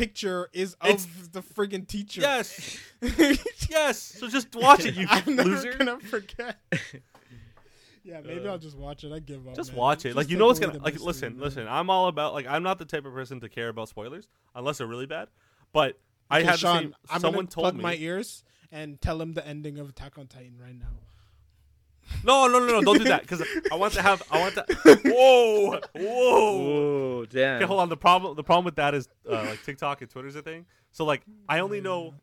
picture 0.00 0.48
is 0.52 0.74
of 0.80 0.88
It's- 0.90 1.06
the 1.32 1.42
friggin' 1.42 1.86
teacher. 1.86 2.20
Yes, 2.22 2.78
yes. 3.70 3.98
So 3.98 4.28
just 4.28 4.54
watch 4.54 4.84
it, 4.84 4.94
you 4.94 5.06
I'm 5.10 5.36
never 5.36 5.48
loser. 5.48 5.72
gonna 5.74 5.98
forget. 6.00 6.58
yeah, 8.04 8.20
maybe 8.24 8.46
Uh, 8.46 8.52
I'll 8.52 8.58
just 8.58 8.76
watch 8.76 9.04
it. 9.04 9.12
I 9.12 9.18
give 9.18 9.46
up. 9.46 9.54
Just 9.54 9.70
man. 9.72 9.78
watch 9.78 10.04
it. 10.06 10.16
Like 10.16 10.30
you 10.30 10.36
know 10.38 10.46
what's 10.46 10.58
gonna 10.60 10.74
like. 10.78 10.94
mystery, 10.94 11.06
Listen, 11.06 11.32
man. 11.36 11.42
listen. 11.44 11.68
I'm 11.68 11.90
all 11.90 12.08
about 12.08 12.32
like. 12.34 12.46
I'm 12.46 12.62
not 12.62 12.78
the 12.78 12.84
type 12.84 13.04
of 13.04 13.12
person 13.12 13.40
to 13.40 13.48
care 13.48 13.68
about 13.68 13.88
spoilers 13.88 14.28
unless 14.54 14.78
they're 14.78 14.86
really 14.86 15.06
bad. 15.06 15.28
But 15.72 15.98
I 16.30 16.38
Okay, 16.40 16.48
had 16.50 16.58
Sean, 16.58 16.74
the 16.76 16.80
same. 16.82 16.94
I'm 17.10 17.20
someone 17.20 17.46
told 17.46 17.64
plug 17.64 17.76
me. 17.76 17.82
my 17.82 17.94
ears 17.96 18.42
and 18.72 19.00
tell 19.00 19.20
him 19.20 19.34
the 19.34 19.46
ending 19.46 19.78
of 19.78 19.88
Attack 19.90 20.18
on 20.18 20.26
Titan 20.28 20.56
right 20.62 20.76
now. 20.78 20.86
No, 22.24 22.46
no, 22.48 22.58
no, 22.58 22.66
no! 22.66 22.80
Don't 22.82 22.98
do 22.98 23.04
that 23.04 23.22
because 23.22 23.42
I 23.72 23.76
want 23.76 23.94
to 23.94 24.02
have. 24.02 24.22
I 24.30 24.40
want 24.40 24.54
to. 24.54 24.64
Whoa, 25.04 25.80
whoa. 25.96 27.24
Damn! 27.26 27.56
Okay, 27.56 27.64
hold 27.66 27.80
on. 27.80 27.88
The 27.88 27.96
problem. 27.96 28.36
The 28.36 28.44
problem 28.44 28.64
with 28.64 28.76
that 28.76 28.94
is 28.94 29.08
uh, 29.28 29.42
like 29.44 29.62
TikTok 29.64 30.02
and 30.02 30.10
Twitter's 30.10 30.36
a 30.36 30.42
thing. 30.42 30.66
So 30.92 31.04
like, 31.04 31.22
I 31.48 31.60
only 31.60 31.80
know 31.80 32.14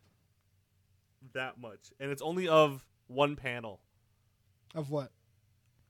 that 1.32 1.58
much, 1.60 1.90
and 2.00 2.10
it's 2.10 2.22
only 2.22 2.48
of 2.48 2.84
one 3.06 3.36
panel. 3.36 3.80
Of 4.74 4.90
what? 4.90 5.10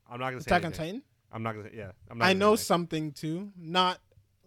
I'm 0.09 0.19
not 0.19 0.29
gonna 0.31 0.41
say 0.41 0.47
Attack 0.47 0.61
on 0.63 0.65
anything. 0.73 0.85
Titan? 0.85 1.03
I'm 1.31 1.43
not 1.43 1.55
gonna. 1.55 1.69
Yeah, 1.73 1.91
I'm 2.09 2.17
not. 2.17 2.25
I 2.25 2.29
gonna 2.29 2.39
know 2.39 2.55
say 2.55 2.63
something 2.63 3.11
too. 3.11 3.51
Not 3.57 3.99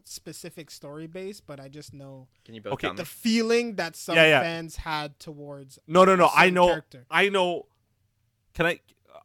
specific 0.05 0.71
story 0.71 1.07
based, 1.07 1.47
but 1.47 1.61
I 1.61 1.69
just 1.69 1.95
know 1.95 2.27
Can 2.45 2.55
you 2.57 2.61
both 2.61 2.73
Okay, 2.75 2.89
tell 2.89 2.95
the 2.97 3.05
feeling 3.05 3.77
that 3.77 3.95
some 3.95 4.17
Yeah, 4.17 4.25
yeah. 4.27 4.41
fans 4.41 4.75
had 4.77 5.19
towards 5.21 5.79
No, 5.87 6.05
no, 6.05 6.17
no. 6.17 6.27
I 6.27 6.41
certain 6.47 6.55
know. 6.55 6.67
character. 6.67 7.07
I 7.09 7.29
know. 7.29 7.67
Can 8.55 8.67
I? 8.67 8.81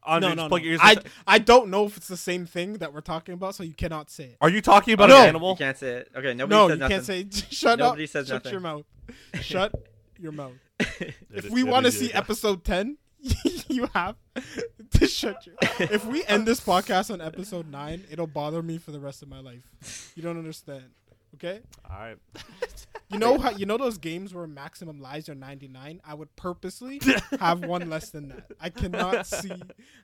Andre, 0.06 0.30
no, 0.30 0.36
no, 0.44 0.48
plug 0.48 0.62
no. 0.62 0.66
your 0.66 0.74
ears. 0.74 0.80
I, 0.84 0.98
I 1.26 1.40
don't 1.40 1.70
know 1.70 1.86
if 1.86 1.98
it's 1.98 2.08
the 2.08 2.16
same 2.18 2.46
thing 2.46 2.74
that 2.76 2.94
we're 2.94 3.02
talking 3.02 3.34
about, 3.34 3.56
so 3.56 3.64
you 3.64 3.74
cannot 3.74 4.10
say 4.10 4.26
it. 4.26 4.38
Are 4.42 4.50
you 4.50 4.62
talking 4.62 4.94
about 4.94 5.10
No. 5.10 5.22
an 5.22 5.28
animal? 5.30 5.52
You 5.52 5.58
can't 5.58 5.78
say 5.78 5.90
it. 5.98 6.12
Okay, 6.16 6.34
nobody 6.34 6.50
no, 6.56 6.68
said 6.68 6.74
you 6.76 6.80
nothing. 6.80 6.96
can't 6.96 7.06
say. 7.06 7.28
Shut 7.56 7.80
Nobody 7.80 8.04
up. 8.06 8.10
says 8.10 8.28
Shut 8.28 8.36
nothing. 8.36 8.52
your 8.52 8.62
mouth. 8.62 8.86
Shut 9.42 9.74
your 10.20 10.32
mouth. 10.32 10.54
If 11.34 11.50
we 11.50 11.64
want 11.64 11.86
to 11.88 11.92
see 11.92 12.12
episode 12.14 12.64
ten, 12.64 12.98
you 13.68 13.88
have 13.94 14.16
to 14.92 15.08
shut 15.08 15.46
your. 15.46 15.56
If 15.80 16.06
we 16.06 16.24
end 16.26 16.48
this 16.48 16.60
podcast 16.60 17.12
on 17.12 17.20
episode 17.22 17.70
nine, 17.70 18.04
it'll 18.10 18.28
bother 18.28 18.62
me 18.64 18.78
for 18.78 18.92
the 18.92 19.00
rest 19.00 19.22
of 19.22 19.28
my 19.28 19.40
life. 19.40 20.12
You 20.16 20.24
don't 20.24 20.38
understand. 20.38 20.84
Okay. 21.36 21.60
All 21.90 21.98
right. 22.00 22.18
You 23.10 23.20
know 23.20 23.38
how 23.38 23.52
you 23.52 23.66
know 23.66 23.78
those 23.78 23.98
games 23.98 24.34
where 24.34 24.46
maximum 24.48 25.00
lives 25.00 25.30
are 25.30 25.36
99? 25.36 26.02
I 26.04 26.14
would 26.14 26.36
purposely 26.36 27.00
have 27.40 27.64
one 27.64 27.90
less 27.90 28.10
than 28.10 28.28
that. 28.30 28.52
I 28.60 28.70
cannot 28.70 29.26
see 29.26 29.52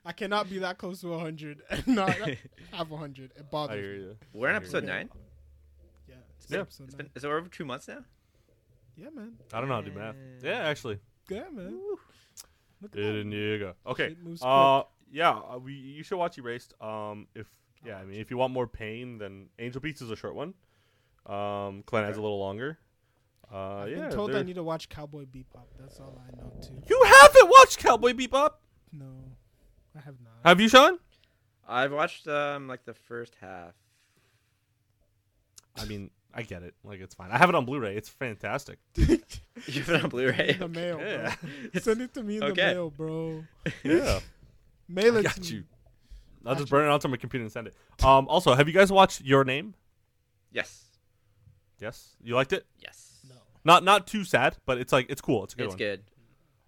I 0.06 0.12
cannot 0.12 0.48
be 0.48 0.58
that 0.60 0.78
close 0.78 1.00
to 1.02 1.08
100 1.08 1.60
and 1.68 1.86
not 1.86 2.10
have 2.72 2.90
100. 2.90 3.32
It 3.36 3.50
bothers 3.50 4.06
me. 4.06 4.16
We're 4.32 4.48
in 4.48 4.56
episode 4.56 4.84
nine. 4.84 5.10
Yeah. 6.08 6.14
It's 6.38 6.50
Yeah. 6.50 6.60
episode 6.60 6.84
It's 6.84 6.94
nine. 6.94 7.06
been, 7.06 7.10
is 7.14 7.24
it 7.24 7.28
over 7.28 7.46
two 7.48 7.66
months 7.66 7.88
now? 7.88 8.04
Yeah, 8.96 9.10
man. 9.14 9.34
I 9.52 9.60
don't 9.60 9.68
know 9.68 9.74
how 9.74 9.80
to 9.82 9.90
do 9.90 9.98
math. 9.98 10.14
Yeah, 10.42 10.60
actually. 10.60 10.98
Yeah, 11.28 11.44
man. 11.52 11.78
Look 12.80 12.92
at 12.92 12.92
There 12.92 13.12
that. 13.22 13.26
you 13.26 13.58
go. 13.58 13.74
Okay. 13.86 14.06
It 14.12 14.22
moves 14.24 14.40
Uh, 14.42 14.84
yeah. 15.12 15.30
uh, 15.30 15.58
We 15.58 15.74
you 15.74 16.02
should 16.04 16.16
watch 16.16 16.38
Erased. 16.38 16.72
Um, 16.80 17.26
if 17.34 17.46
yeah, 17.84 17.98
I 17.98 18.04
mean, 18.06 18.18
if 18.18 18.30
you 18.30 18.38
want 18.38 18.54
more 18.54 18.66
pain, 18.66 19.18
then 19.18 19.48
Angel 19.58 19.78
Beats 19.80 20.00
is 20.00 20.10
a 20.10 20.16
short 20.16 20.34
one. 20.34 20.54
Um, 21.26 21.82
Clan 21.84 22.04
has 22.04 22.16
a 22.16 22.22
little 22.22 22.38
longer. 22.38 22.78
Uh, 23.54 23.82
I've 23.84 23.90
yeah. 23.90 23.96
been 24.00 24.10
told 24.10 24.30
I 24.30 24.34
they're- 24.34 24.44
need 24.44 24.56
to 24.56 24.64
watch 24.64 24.88
Cowboy 24.88 25.26
Bebop. 25.26 25.66
That's 25.78 26.00
all 26.00 26.20
I 26.26 26.36
know 26.36 26.52
too. 26.60 26.82
You 26.88 27.02
haven't 27.06 27.48
watched 27.48 27.78
Cowboy 27.78 28.12
Bebop? 28.12 28.50
No. 28.92 29.06
I 29.96 30.00
have 30.00 30.16
not. 30.20 30.32
Have 30.44 30.60
you, 30.60 30.68
Sean? 30.68 30.98
I've 31.68 31.92
watched 31.92 32.26
um 32.26 32.66
like 32.68 32.84
the 32.84 32.94
first 32.94 33.34
half. 33.40 33.72
I 35.76 35.84
mean, 35.86 36.10
I 36.32 36.42
get 36.42 36.62
it. 36.62 36.74
Like 36.84 37.00
it's 37.00 37.14
fine. 37.14 37.30
I 37.30 37.38
have 37.38 37.48
it 37.48 37.54
on 37.54 37.64
Blu-ray. 37.64 37.96
It's 37.96 38.08
fantastic. 38.08 38.78
You 39.66 39.82
have 39.82 39.88
it 39.90 40.02
on 40.04 40.10
Blu-ray. 40.10 40.48
in 40.54 40.58
the 40.58 40.68
mail, 40.68 40.98
Yeah. 41.00 41.34
bro. 41.72 41.80
Send 41.80 42.02
it 42.02 42.12
to 42.14 42.24
me 42.24 42.34
in 42.38 42.40
the 42.40 42.54
mail, 42.56 42.90
bro. 42.90 43.44
Yeah, 43.84 44.18
Mail 44.88 45.16
I 45.16 45.20
it 45.20 45.22
got 45.22 45.34
to 45.36 45.40
me. 45.42 45.46
you. 45.58 45.64
I'll 46.44 46.54
just 46.54 46.64
Gotcha. 46.64 46.70
burn 46.70 46.88
it 46.88 46.90
onto 46.92 47.06
my 47.08 47.16
computer 47.16 47.44
and 47.44 47.52
send 47.52 47.68
it. 47.68 47.74
Um. 48.04 48.26
Also, 48.28 48.52
have 48.54 48.66
you 48.66 48.74
guys 48.74 48.90
watched 48.90 49.20
Your 49.22 49.44
Name? 49.44 49.74
Yes. 50.50 50.82
Yes. 51.78 52.16
You 52.22 52.34
liked 52.34 52.52
it? 52.52 52.66
Yes. 52.80 53.03
No. 53.64 53.74
Not 53.74 53.84
not 53.84 54.06
too 54.06 54.24
sad, 54.24 54.56
but 54.66 54.78
it's 54.78 54.92
like 54.92 55.06
it's 55.08 55.20
cool. 55.20 55.44
It's 55.44 55.54
a 55.54 55.56
good 55.56 55.64
It's 55.64 55.72
one. 55.72 55.78
good. 55.78 56.02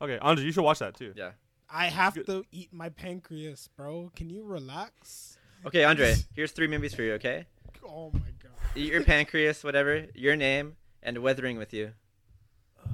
Okay, 0.00 0.18
Andre, 0.18 0.44
you 0.44 0.52
should 0.52 0.64
watch 0.64 0.78
that 0.80 0.94
too. 0.96 1.12
Yeah. 1.16 1.30
I 1.68 1.86
have 1.86 2.14
to 2.26 2.44
eat 2.52 2.72
my 2.72 2.88
pancreas, 2.90 3.68
bro. 3.76 4.10
Can 4.14 4.30
you 4.30 4.44
relax? 4.44 5.36
Okay, 5.66 5.84
Andre. 5.84 6.14
Here's 6.34 6.52
three 6.52 6.68
movies 6.68 6.94
for 6.94 7.02
you. 7.02 7.14
Okay. 7.14 7.46
Oh 7.84 8.10
my 8.12 8.20
god. 8.42 8.52
Eat 8.74 8.92
your 8.92 9.02
pancreas, 9.04 9.64
whatever. 9.64 10.06
Your 10.14 10.36
name 10.36 10.76
and 11.02 11.18
Weathering 11.18 11.56
with 11.58 11.72
You. 11.74 11.92
Uh, 12.82 12.88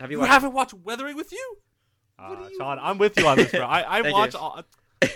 Have 0.00 0.10
You 0.10 0.16
you 0.16 0.20
watched? 0.20 0.32
haven't 0.32 0.52
watched 0.52 0.74
Weathering 0.74 1.16
with 1.16 1.30
You? 1.32 1.56
What 2.16 2.26
Uh, 2.26 2.34
do 2.46 2.50
you- 2.52 2.58
Sean, 2.58 2.78
I'm 2.80 2.98
with 2.98 3.18
you 3.18 3.26
on 3.26 3.36
this, 3.36 3.50
bro. 3.50 3.62
I 3.62 3.98
I 3.98 4.00
watch 4.10 4.34
you. 4.34 4.40
all. 4.40 4.62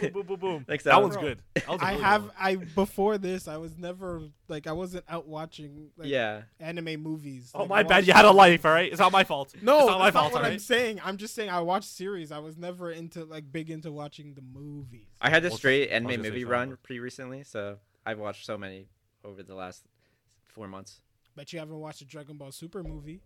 Boom, 0.00 0.10
boom, 0.12 0.26
boom, 0.26 0.40
boom. 0.40 0.64
Thanks, 0.66 0.84
that 0.84 0.92
Alan. 0.94 1.04
one's 1.10 1.16
good. 1.16 1.38
That 1.54 1.68
was 1.68 1.80
a 1.80 1.84
I 1.84 1.90
really 1.92 2.02
have 2.02 2.22
one. 2.22 2.32
I 2.38 2.56
before 2.56 3.18
this 3.18 3.48
I 3.48 3.56
was 3.56 3.76
never 3.78 4.22
like 4.48 4.66
I 4.66 4.72
wasn't 4.72 5.04
out 5.08 5.26
watching 5.26 5.90
like 5.96 6.08
yeah. 6.08 6.42
anime 6.60 7.00
movies. 7.02 7.50
Oh 7.54 7.60
Like, 7.60 7.68
my 7.68 7.74
I 7.76 7.82
bad. 7.82 7.90
watched- 7.96 8.06
You 8.08 8.12
had 8.14 8.24
a 8.24 8.30
life, 8.30 8.64
all 8.66 8.72
right. 8.72 8.90
It's 8.90 9.00
not 9.00 9.12
my 9.12 9.24
fault. 9.24 9.54
No, 9.62 9.78
it's 9.78 9.86
not 9.88 9.98
my 9.98 10.10
fault. 10.10 10.32
not 10.32 10.40
what 10.40 10.44
all 10.46 10.52
I'm 10.52 10.58
saying. 10.58 11.00
I'm 11.04 11.16
just 11.16 11.34
saying 11.34 11.50
I 11.50 11.60
watched 11.60 11.88
series. 11.88 12.32
I 12.32 12.38
was 12.38 12.56
never 12.56 12.90
into 12.90 13.24
like 13.24 13.50
big 13.50 13.70
into 13.70 13.90
watching 13.92 14.34
the 14.34 14.42
movies. 14.42 15.06
I 15.20 15.30
had 15.30 15.44
a 15.44 15.48
Well, 15.48 15.58
straight 15.58 15.90
anime 15.90 16.10
gonna 16.10 16.22
movie 16.24 16.44
run 16.44 16.70
would. 16.70 16.82
pretty 16.82 17.00
recently, 17.00 17.42
so 17.44 17.78
I've 18.04 18.18
watched 18.18 18.44
so 18.46 18.56
many 18.58 18.86
over 19.24 19.42
the 19.42 19.54
last 19.54 19.84
four 20.46 20.68
months. 20.68 21.00
Bet 21.34 21.52
you 21.52 21.58
haven't 21.58 21.78
watched 21.78 21.98
the 21.98 22.04
Dragon 22.06 22.36
Ball 22.36 22.50
Super 22.52 22.82
movie. 22.82 23.20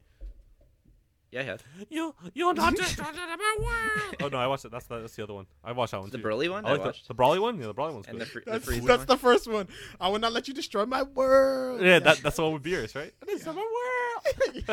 Yeah, 1.32 1.40
I 1.40 1.44
have. 1.44 1.62
You 1.90 2.12
you're 2.34 2.54
not 2.54 2.76
just 2.76 2.98
talking 2.98 3.20
about 3.20 3.60
world. 3.60 4.16
Oh 4.22 4.28
no, 4.28 4.38
I 4.38 4.48
watched 4.48 4.64
it. 4.64 4.72
That's 4.72 4.86
the, 4.86 4.98
that's 5.00 5.14
the 5.14 5.22
other 5.22 5.34
one. 5.34 5.46
I 5.62 5.70
watched 5.70 5.92
that 5.92 6.00
one 6.00 6.10
The 6.10 6.18
too. 6.18 6.24
Broly 6.24 6.50
one 6.50 6.64
I 6.64 6.70
I, 6.70 6.72
like 6.72 6.80
the, 6.80 6.86
watched, 6.86 7.06
the 7.08 7.14
Broly 7.14 7.40
one. 7.40 7.58
Yeah, 7.60 7.66
the 7.68 7.74
Broly 7.74 7.92
one's 7.94 8.08
and 8.08 8.20
the, 8.20 8.24
good. 8.24 8.32
fr- 8.32 8.38
the 8.44 8.50
That's, 8.50 8.66
Frieza 8.66 8.86
that's 8.86 8.98
one. 8.98 9.06
the 9.06 9.16
first 9.16 9.46
one. 9.48 9.68
I 10.00 10.08
will 10.08 10.18
not 10.18 10.32
let 10.32 10.48
you 10.48 10.54
destroy 10.54 10.86
my 10.86 11.02
world. 11.04 11.82
yeah, 11.82 12.00
that, 12.00 12.18
that's 12.18 12.34
the 12.36 12.42
one 12.42 12.54
with 12.54 12.64
Beerus, 12.64 12.96
right? 12.96 13.12
Destroy 13.26 13.52
my 13.52 13.68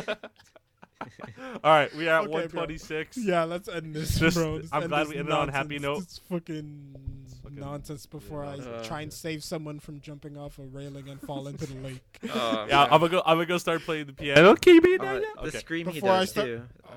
world. 0.06 0.18
All 1.64 1.72
right, 1.72 1.94
we 1.96 2.08
are 2.10 2.22
at 2.22 2.24
Okay, 2.24 2.32
bro. 2.48 2.62
126. 2.62 3.18
yeah, 3.18 3.44
let's 3.44 3.68
end 3.70 3.94
this, 3.94 4.18
Just- 4.18 4.36
bro. 4.36 4.56
Let's 4.56 4.70
I'm 4.72 4.88
glad 4.88 5.08
we 5.08 5.18
ended 5.18 5.34
on 5.34 5.50
a 5.50 5.52
happy 5.52 5.78
note. 5.78 6.00
It's 6.04 6.18
fucking, 6.30 6.96
fucking- 7.50 7.60
nonsense 7.60 8.06
before 8.06 8.44
I 8.44 8.56
Uh, 8.58 8.84
try 8.84 9.02
and 9.02 9.12
save 9.12 9.44
someone 9.44 9.80
from 9.80 10.00
jumping 10.02 10.38
off 10.38 10.60
a 10.60 10.64
railing 10.64 11.10
and 11.10 11.20
fall 11.22 11.48
into 11.48 11.66
the 11.66 11.76
lake. 11.88 12.02
Oh, 12.24 12.66
Yeah, 12.70 12.76
man. 12.78 12.88
I'm 12.92 13.00
gonna 13.00 13.10
go. 13.10 13.22
I'm 13.26 13.38
gonna 13.38 13.46
go 13.46 13.58
start 13.58 13.82
playing 13.82 14.08
the 14.08 14.14
piano. 14.14 14.50
Okay, 14.52 14.80
be 14.80 14.98
Oh, 15.00 15.04
there. 15.04 15.20
the 15.22 15.42
Okay. 15.48 15.58
scream 15.60 15.88
he 15.88 15.94
Before 15.94 16.12
I 16.12 16.20
does 16.22 16.30
start- 16.30 16.48
too. 16.48 16.64
Oh. 16.86 16.90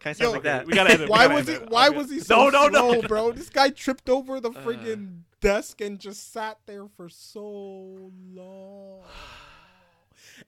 Kind 0.00 0.12
of 0.12 0.16
sounds 0.18 0.20
Yo, 0.28 0.32
like 0.32 0.42
that. 0.44 0.66
we 0.66 0.72
gotta 0.74 0.92
end 0.92 1.02
it. 1.02 1.08
Why 1.08 1.26
was 1.26 1.48
end 1.48 1.58
it? 1.58 1.62
it. 1.64 1.70
Why 1.70 1.88
was 1.88 2.10
he 2.10 2.20
so 2.20 2.48
No, 2.48 2.50
no, 2.50 2.68
no. 2.68 2.92
slow, 2.92 3.02
bro? 3.08 3.32
This 3.32 3.48
guy 3.50 3.70
tripped 3.70 4.08
over 4.08 4.40
the 4.40 4.50
Uh. 4.50 4.62
friggin' 4.64 5.22
desk 5.40 5.80
and 5.80 5.98
just 5.98 6.32
sat 6.32 6.58
there 6.66 6.86
for 6.88 7.08
so 7.08 8.12
long. 8.32 9.02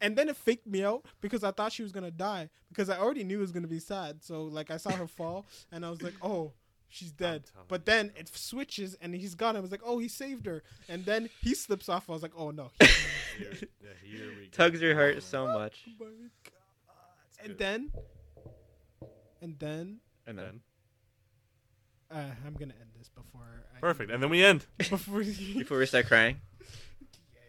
And 0.02 0.16
then 0.18 0.28
it 0.28 0.36
faked 0.36 0.66
me 0.66 0.84
out 0.84 1.06
because 1.22 1.42
I 1.42 1.50
thought 1.50 1.72
she 1.72 1.82
was 1.82 1.92
gonna 1.92 2.10
die 2.10 2.50
because 2.68 2.90
I 2.90 2.98
already 2.98 3.24
knew 3.24 3.38
it 3.38 3.40
was 3.40 3.52
gonna 3.52 3.66
be 3.68 3.78
sad. 3.80 4.22
So 4.22 4.42
like 4.44 4.70
I 4.70 4.76
saw 4.76 4.90
her 4.90 5.06
fall 5.06 5.46
and 5.72 5.84
I 5.84 5.88
was 5.90 6.02
like, 6.02 6.12
oh, 6.20 6.52
she's 6.88 7.12
dead. 7.12 7.50
But 7.68 7.86
then 7.86 8.12
it 8.16 8.30
switches 8.34 8.96
and 9.00 9.14
he's 9.14 9.34
gone. 9.34 9.56
I 9.56 9.60
was 9.60 9.70
like, 9.70 9.82
oh, 9.84 9.98
he 9.98 10.08
saved 10.08 10.46
her. 10.46 10.62
And 10.88 11.04
then 11.04 11.28
he 11.40 11.54
slips 11.54 11.88
off. 11.88 12.08
I 12.08 12.12
was 12.12 12.22
like, 12.22 12.32
oh 12.36 12.50
no. 12.50 12.70
Here, 12.80 12.88
yeah, 13.40 13.88
here 14.02 14.28
we 14.36 14.44
go. 14.46 14.50
Tugs 14.52 14.80
your 14.80 14.94
heart 14.94 15.22
so 15.22 15.46
much. 15.46 15.84
Oh 15.88 16.04
my 16.04 16.06
god. 16.44 16.52
And 17.40 17.48
good. 17.48 17.58
then, 17.58 17.92
and 19.40 19.58
then, 19.58 20.00
And 20.26 20.38
then 20.38 20.60
uh, 22.10 22.16
I'm 22.46 22.54
gonna 22.54 22.74
end 22.80 22.90
this 22.96 23.08
before. 23.08 23.64
I 23.76 23.80
Perfect, 23.80 24.10
and 24.10 24.22
then 24.22 24.30
we 24.30 24.44
end. 24.44 24.66
before 24.78 25.22
before 25.22 25.78
we 25.78 25.86
start 25.86 26.06
crying, 26.06 26.40
Yeah, 26.60 26.66
yeah, 27.34 27.40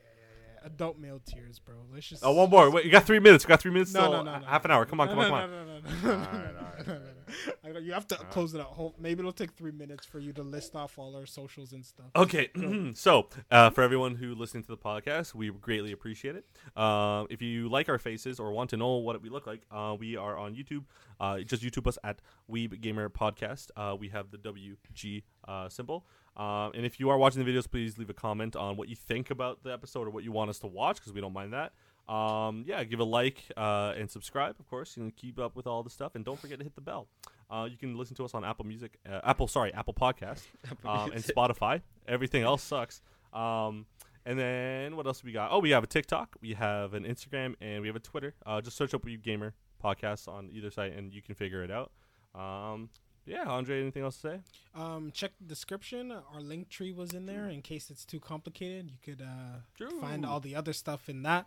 yeah, 0.62 0.68
adult 0.68 1.00
male 1.00 1.22
tears, 1.26 1.60
bro. 1.60 1.76
Let's 1.92 2.08
just. 2.08 2.24
Oh, 2.24 2.34
one 2.34 2.50
more. 2.50 2.70
Wait, 2.70 2.86
you 2.86 2.92
got 2.92 3.06
three 3.06 3.20
minutes. 3.20 3.46
You 3.46 3.48
got 3.48 3.62
three 3.62 3.72
minutes. 3.72 3.94
No, 3.94 4.02
still. 4.02 4.12
no, 4.12 4.24
no, 4.24 4.40
no, 4.40 4.46
Half 4.46 4.66
an 4.66 4.72
hour. 4.72 4.86
Come 4.86 5.00
on, 5.00 5.08
No, 5.08 5.14
come 5.16 5.34
on, 5.34 5.52
no, 5.52 5.82
come 6.02 6.92
on. 6.92 7.02
You 7.82 7.94
have 7.94 8.08
to 8.08 8.16
close 8.16 8.54
it 8.54 8.62
out. 8.62 8.94
Maybe 9.00 9.20
it'll 9.20 9.32
take 9.32 9.52
three 9.52 9.72
minutes 9.72 10.06
for 10.06 10.20
you 10.20 10.34
to 10.34 10.44
list 10.44 10.76
off 10.76 10.98
all 10.98 11.16
our 11.16 11.26
socials 11.26 11.72
and 11.72 11.86
stuff. 11.86 12.08
Okay, 12.16 12.50
so 12.94 13.28
uh, 13.52 13.70
for 13.70 13.82
everyone 13.82 14.16
who 14.16 14.36
listening 14.36 14.64
to 14.64 14.70
the 14.70 14.78
podcast, 14.78 15.34
we 15.34 15.50
greatly 15.50 15.92
appreciate 15.92 16.36
it. 16.36 16.46
Um, 16.80 17.28
if 17.30 17.42
you 17.42 17.70
like 17.70 17.90
our 17.90 17.98
faces 17.98 18.40
or 18.40 18.52
want 18.52 18.70
to 18.72 18.78
know 18.78 18.96
what 18.96 19.22
we 19.22 19.30
look 19.30 19.48
like, 19.48 19.62
uh, 19.72 19.96
we 19.98 20.18
are 20.18 20.38
on 20.38 20.56
YouTube. 20.56 20.86
Uh, 21.20 21.40
just 21.40 21.64
YouTube 21.64 21.88
us 21.88 21.98
at 22.04 22.22
Weeb 22.52 22.80
Gamer 22.82 23.10
Podcast. 23.10 23.70
Uh, 23.76 23.96
we 23.96 24.10
have 24.10 24.32
the 24.32 24.38
WG 24.38 25.24
uh, 25.48 25.70
symbol. 25.70 26.06
Um, 26.38 26.72
and 26.74 26.86
if 26.86 27.00
you 27.00 27.10
are 27.10 27.18
watching 27.18 27.44
the 27.44 27.52
videos, 27.52 27.70
please 27.70 27.98
leave 27.98 28.10
a 28.10 28.14
comment 28.14 28.56
on 28.56 28.78
what 28.78 28.88
you 28.88 28.96
think 28.96 29.30
about 29.30 29.64
the 29.64 29.74
episode 29.74 30.08
or 30.08 30.10
what 30.10 30.24
you 30.24 30.32
want 30.32 30.50
us 30.50 30.60
to 30.60 30.68
watch, 30.68 30.98
because 30.98 31.12
we 31.12 31.20
don't 31.20 31.34
mind 31.34 31.54
that. 31.54 31.74
Um, 32.10 32.64
yeah, 32.66 32.84
give 32.84 33.00
a 33.00 33.04
like 33.04 33.44
uh, 33.56 33.94
and 33.96 34.10
subscribe, 34.10 34.56
of 34.60 34.68
course. 34.68 34.98
You 34.98 35.04
can 35.04 35.12
keep 35.12 35.38
up 35.38 35.56
with 35.56 35.68
all 35.68 35.84
the 35.84 35.92
stuff, 35.92 36.16
and 36.16 36.26
don't 36.26 36.40
forget 36.40 36.58
to 36.58 36.64
hit 36.64 36.74
the 36.74 36.82
bell. 36.82 37.08
Uh, 37.52 37.68
you 37.70 37.78
can 37.78 37.98
listen 37.98 38.16
to 38.16 38.26
us 38.26 38.34
on 38.34 38.44
Apple 38.44 38.66
Music, 38.66 38.98
uh, 39.08 39.20
Apple, 39.24 39.48
sorry, 39.48 39.74
Apple 39.74 39.94
Podcast, 39.94 40.42
um, 40.86 41.12
and 41.12 41.24
Spotify. 41.24 41.82
Everything 42.08 42.42
else 42.42 42.64
sucks. 42.64 43.02
Um, 43.32 43.86
and 44.26 44.40
then 44.40 44.96
what 44.96 45.06
else 45.06 45.24
we 45.24 45.32
got? 45.32 45.52
Oh, 45.52 45.60
we 45.60 45.70
have 45.70 45.84
a 45.84 45.88
TikTok, 45.88 46.36
we 46.42 46.54
have 46.54 46.94
an 46.96 47.04
Instagram, 47.04 47.56
and 47.62 47.82
we 47.82 47.88
have 47.88 47.96
a 47.96 48.02
Twitter. 48.02 48.34
Uh, 48.46 48.60
just 48.60 48.76
search 48.76 48.94
up 48.94 49.04
Weeb 49.04 49.22
Gamer 49.22 49.54
Podcasts 49.84 50.28
on 50.28 50.50
either 50.52 50.72
site, 50.72 50.96
and 50.96 51.14
you 51.14 51.22
can 51.22 51.36
figure 51.36 51.64
it 51.64 51.72
out. 51.72 51.92
Um, 52.34 52.90
yeah, 53.26 53.44
Andre, 53.44 53.82
anything 53.82 54.04
else 54.04 54.16
to 54.18 54.22
say? 54.22 54.40
Um, 54.74 55.12
check 55.14 55.32
the 55.40 55.46
description. 55.46 56.12
Our 56.12 56.42
link 56.42 56.70
tree 56.70 56.92
was 56.92 57.14
in 57.14 57.28
there 57.28 57.48
in 57.48 57.62
case 57.62 57.92
it's 57.92 58.04
too 58.04 58.20
complicated. 58.20 58.90
You 58.90 58.98
could 59.04 59.22
uh, 59.22 59.90
find 60.02 60.26
all 60.26 60.40
the 60.40 60.56
other 60.56 60.74
stuff 60.74 61.08
in 61.10 61.22
that. 61.24 61.46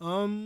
Um, 0.00 0.40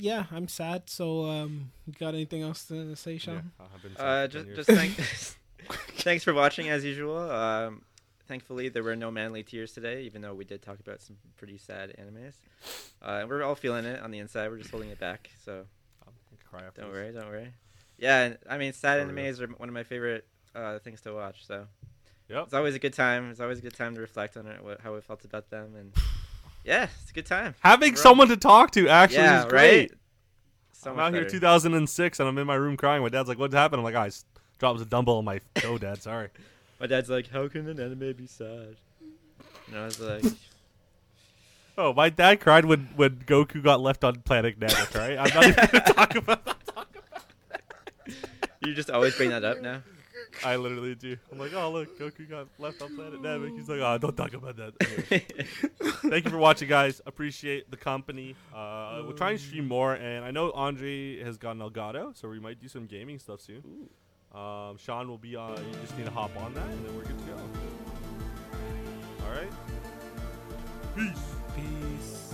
yeah, 0.00 0.24
I'm 0.30 0.48
sad. 0.48 0.88
So, 0.90 1.24
um, 1.26 1.70
you 1.86 1.94
got 1.98 2.14
anything 2.14 2.42
else 2.42 2.64
to 2.68 2.94
say, 2.96 3.18
Sean? 3.18 3.52
Yeah, 3.58 3.66
I've 3.74 3.82
been 3.82 3.96
sad 3.96 4.06
uh, 4.06 4.26
just 4.28 4.46
just 4.54 4.70
thank, 4.70 4.94
thanks 6.02 6.24
for 6.24 6.34
watching 6.34 6.68
as 6.68 6.84
usual. 6.84 7.18
Um, 7.30 7.82
thankfully, 8.26 8.68
there 8.68 8.82
were 8.82 8.96
no 8.96 9.10
manly 9.10 9.42
tears 9.42 9.72
today, 9.72 10.02
even 10.02 10.22
though 10.22 10.34
we 10.34 10.44
did 10.44 10.62
talk 10.62 10.80
about 10.80 11.00
some 11.00 11.16
pretty 11.36 11.58
sad 11.58 11.94
animes. 11.98 12.34
Uh, 13.02 13.26
we're 13.28 13.42
all 13.42 13.54
feeling 13.54 13.84
it 13.84 14.00
on 14.02 14.10
the 14.10 14.18
inside. 14.18 14.50
We're 14.50 14.58
just 14.58 14.70
holding 14.70 14.90
it 14.90 14.98
back. 15.00 15.30
So 15.44 15.64
cry 16.50 16.60
don't 16.60 16.74
this. 16.76 16.84
worry, 16.94 17.12
don't 17.12 17.28
worry. 17.28 17.52
Yeah, 17.98 18.34
I 18.48 18.58
mean, 18.58 18.72
sad 18.72 19.00
For 19.00 19.06
real. 19.12 19.24
animes 19.24 19.40
are 19.40 19.46
one 19.48 19.68
of 19.68 19.74
my 19.74 19.82
favorite 19.82 20.26
uh, 20.54 20.78
things 20.78 21.00
to 21.02 21.12
watch. 21.12 21.46
So 21.46 21.66
Yep. 22.28 22.44
it's 22.44 22.54
always 22.54 22.74
a 22.74 22.78
good 22.78 22.92
time. 22.92 23.30
It's 23.30 23.40
always 23.40 23.58
a 23.58 23.62
good 23.62 23.74
time 23.74 23.94
to 23.94 24.00
reflect 24.00 24.36
on 24.36 24.46
it, 24.46 24.62
what, 24.62 24.80
how 24.82 24.94
we 24.94 25.00
felt 25.00 25.24
about 25.24 25.50
them, 25.50 25.74
and 25.76 25.92
yeah, 26.64 26.88
it's 27.02 27.10
a 27.10 27.14
good 27.14 27.26
time. 27.26 27.54
Having 27.60 27.92
We're 27.92 27.96
someone 27.96 28.28
to 28.28 28.36
talk 28.36 28.70
to 28.72 28.88
actually 28.88 29.18
yeah, 29.18 29.40
is 29.40 29.44
great. 29.46 29.90
right. 29.90 29.92
So 30.72 30.92
I'm 30.92 30.98
out 30.98 31.12
here 31.12 31.22
better. 31.22 31.32
2006 31.32 32.20
and 32.20 32.28
I'm 32.28 32.38
in 32.38 32.46
my 32.46 32.54
room 32.54 32.76
crying. 32.76 33.02
My 33.02 33.08
dad's 33.08 33.28
like, 33.28 33.38
"What 33.38 33.52
happened?" 33.52 33.80
I'm 33.80 33.84
like, 33.84 33.96
ah, 33.96 34.02
"I 34.04 34.10
drops 34.58 34.80
a 34.80 34.84
dumbbell 34.84 35.18
on 35.18 35.24
my 35.24 35.40
toe, 35.56 35.78
Dad. 35.78 36.02
Sorry." 36.02 36.28
My 36.80 36.86
dad's 36.86 37.10
like, 37.10 37.28
"How 37.28 37.48
can 37.48 37.68
an 37.68 37.80
anime 37.80 38.12
be 38.12 38.26
sad?" 38.26 38.76
And 39.66 39.76
I 39.76 39.84
was 39.84 40.00
like, 40.00 40.24
Oh, 41.76 41.92
my 41.92 42.10
dad 42.10 42.40
cried 42.40 42.64
when 42.64 42.88
when 42.96 43.16
Goku 43.18 43.62
got 43.62 43.80
left 43.80 44.02
on 44.02 44.16
planet 44.22 44.58
Namek. 44.58 44.94
Right? 44.98 45.16
I'm 45.18 45.32
not 45.34 45.44
even 45.46 45.68
gonna 45.72 45.84
talk 45.94 46.14
about 46.16 46.44
that. 46.44 46.86
"You 48.64 48.74
just 48.74 48.90
always 48.90 49.14
bring 49.16 49.30
that 49.30 49.44
up 49.44 49.60
now." 49.60 49.82
I 50.44 50.56
literally 50.56 50.94
do. 50.94 51.16
I'm 51.32 51.38
like, 51.38 51.52
"Oh 51.54 51.70
look, 51.70 51.98
Goku 51.98 52.28
got 52.28 52.48
left 52.58 52.80
on 52.82 52.94
planet 52.94 53.20
Namek." 53.22 53.56
He's 53.56 53.68
like, 53.68 53.80
"Oh, 53.80 53.98
don't 53.98 54.16
talk 54.16 54.34
about 54.34 54.56
that." 54.56 54.74
Anyway, 54.80 55.26
thank 56.10 56.24
you 56.24 56.30
for 56.30 56.38
watching, 56.38 56.68
guys. 56.68 57.00
Appreciate 57.06 57.70
the 57.70 57.76
company. 57.76 58.34
Uh, 58.54 59.02
we'll 59.04 59.14
try 59.16 59.30
and 59.30 59.40
stream 59.40 59.66
more, 59.68 59.94
and 59.94 60.24
I 60.24 60.30
know 60.30 60.52
Andre 60.52 61.22
has 61.22 61.36
gotten 61.38 61.60
Elgato, 61.60 62.16
so 62.16 62.28
we 62.28 62.40
might 62.40 62.60
do 62.60 62.68
some 62.68 62.86
gaming 62.86 63.18
stuff 63.18 63.40
soon. 63.40 63.62
Um, 64.34 64.76
Sean 64.78 65.08
will 65.08 65.18
be 65.18 65.36
on. 65.36 65.56
You 65.56 65.78
just 65.82 65.96
need 65.96 66.04
to 66.04 66.10
hop 66.10 66.36
on 66.36 66.54
that, 66.54 66.66
and 66.66 66.86
then 66.86 66.96
we're 66.96 67.04
good 67.04 67.18
to 67.18 67.24
go. 67.24 67.36
All 69.24 69.32
right. 69.32 69.52
Peace. 70.94 71.34
Peace. 71.54 72.27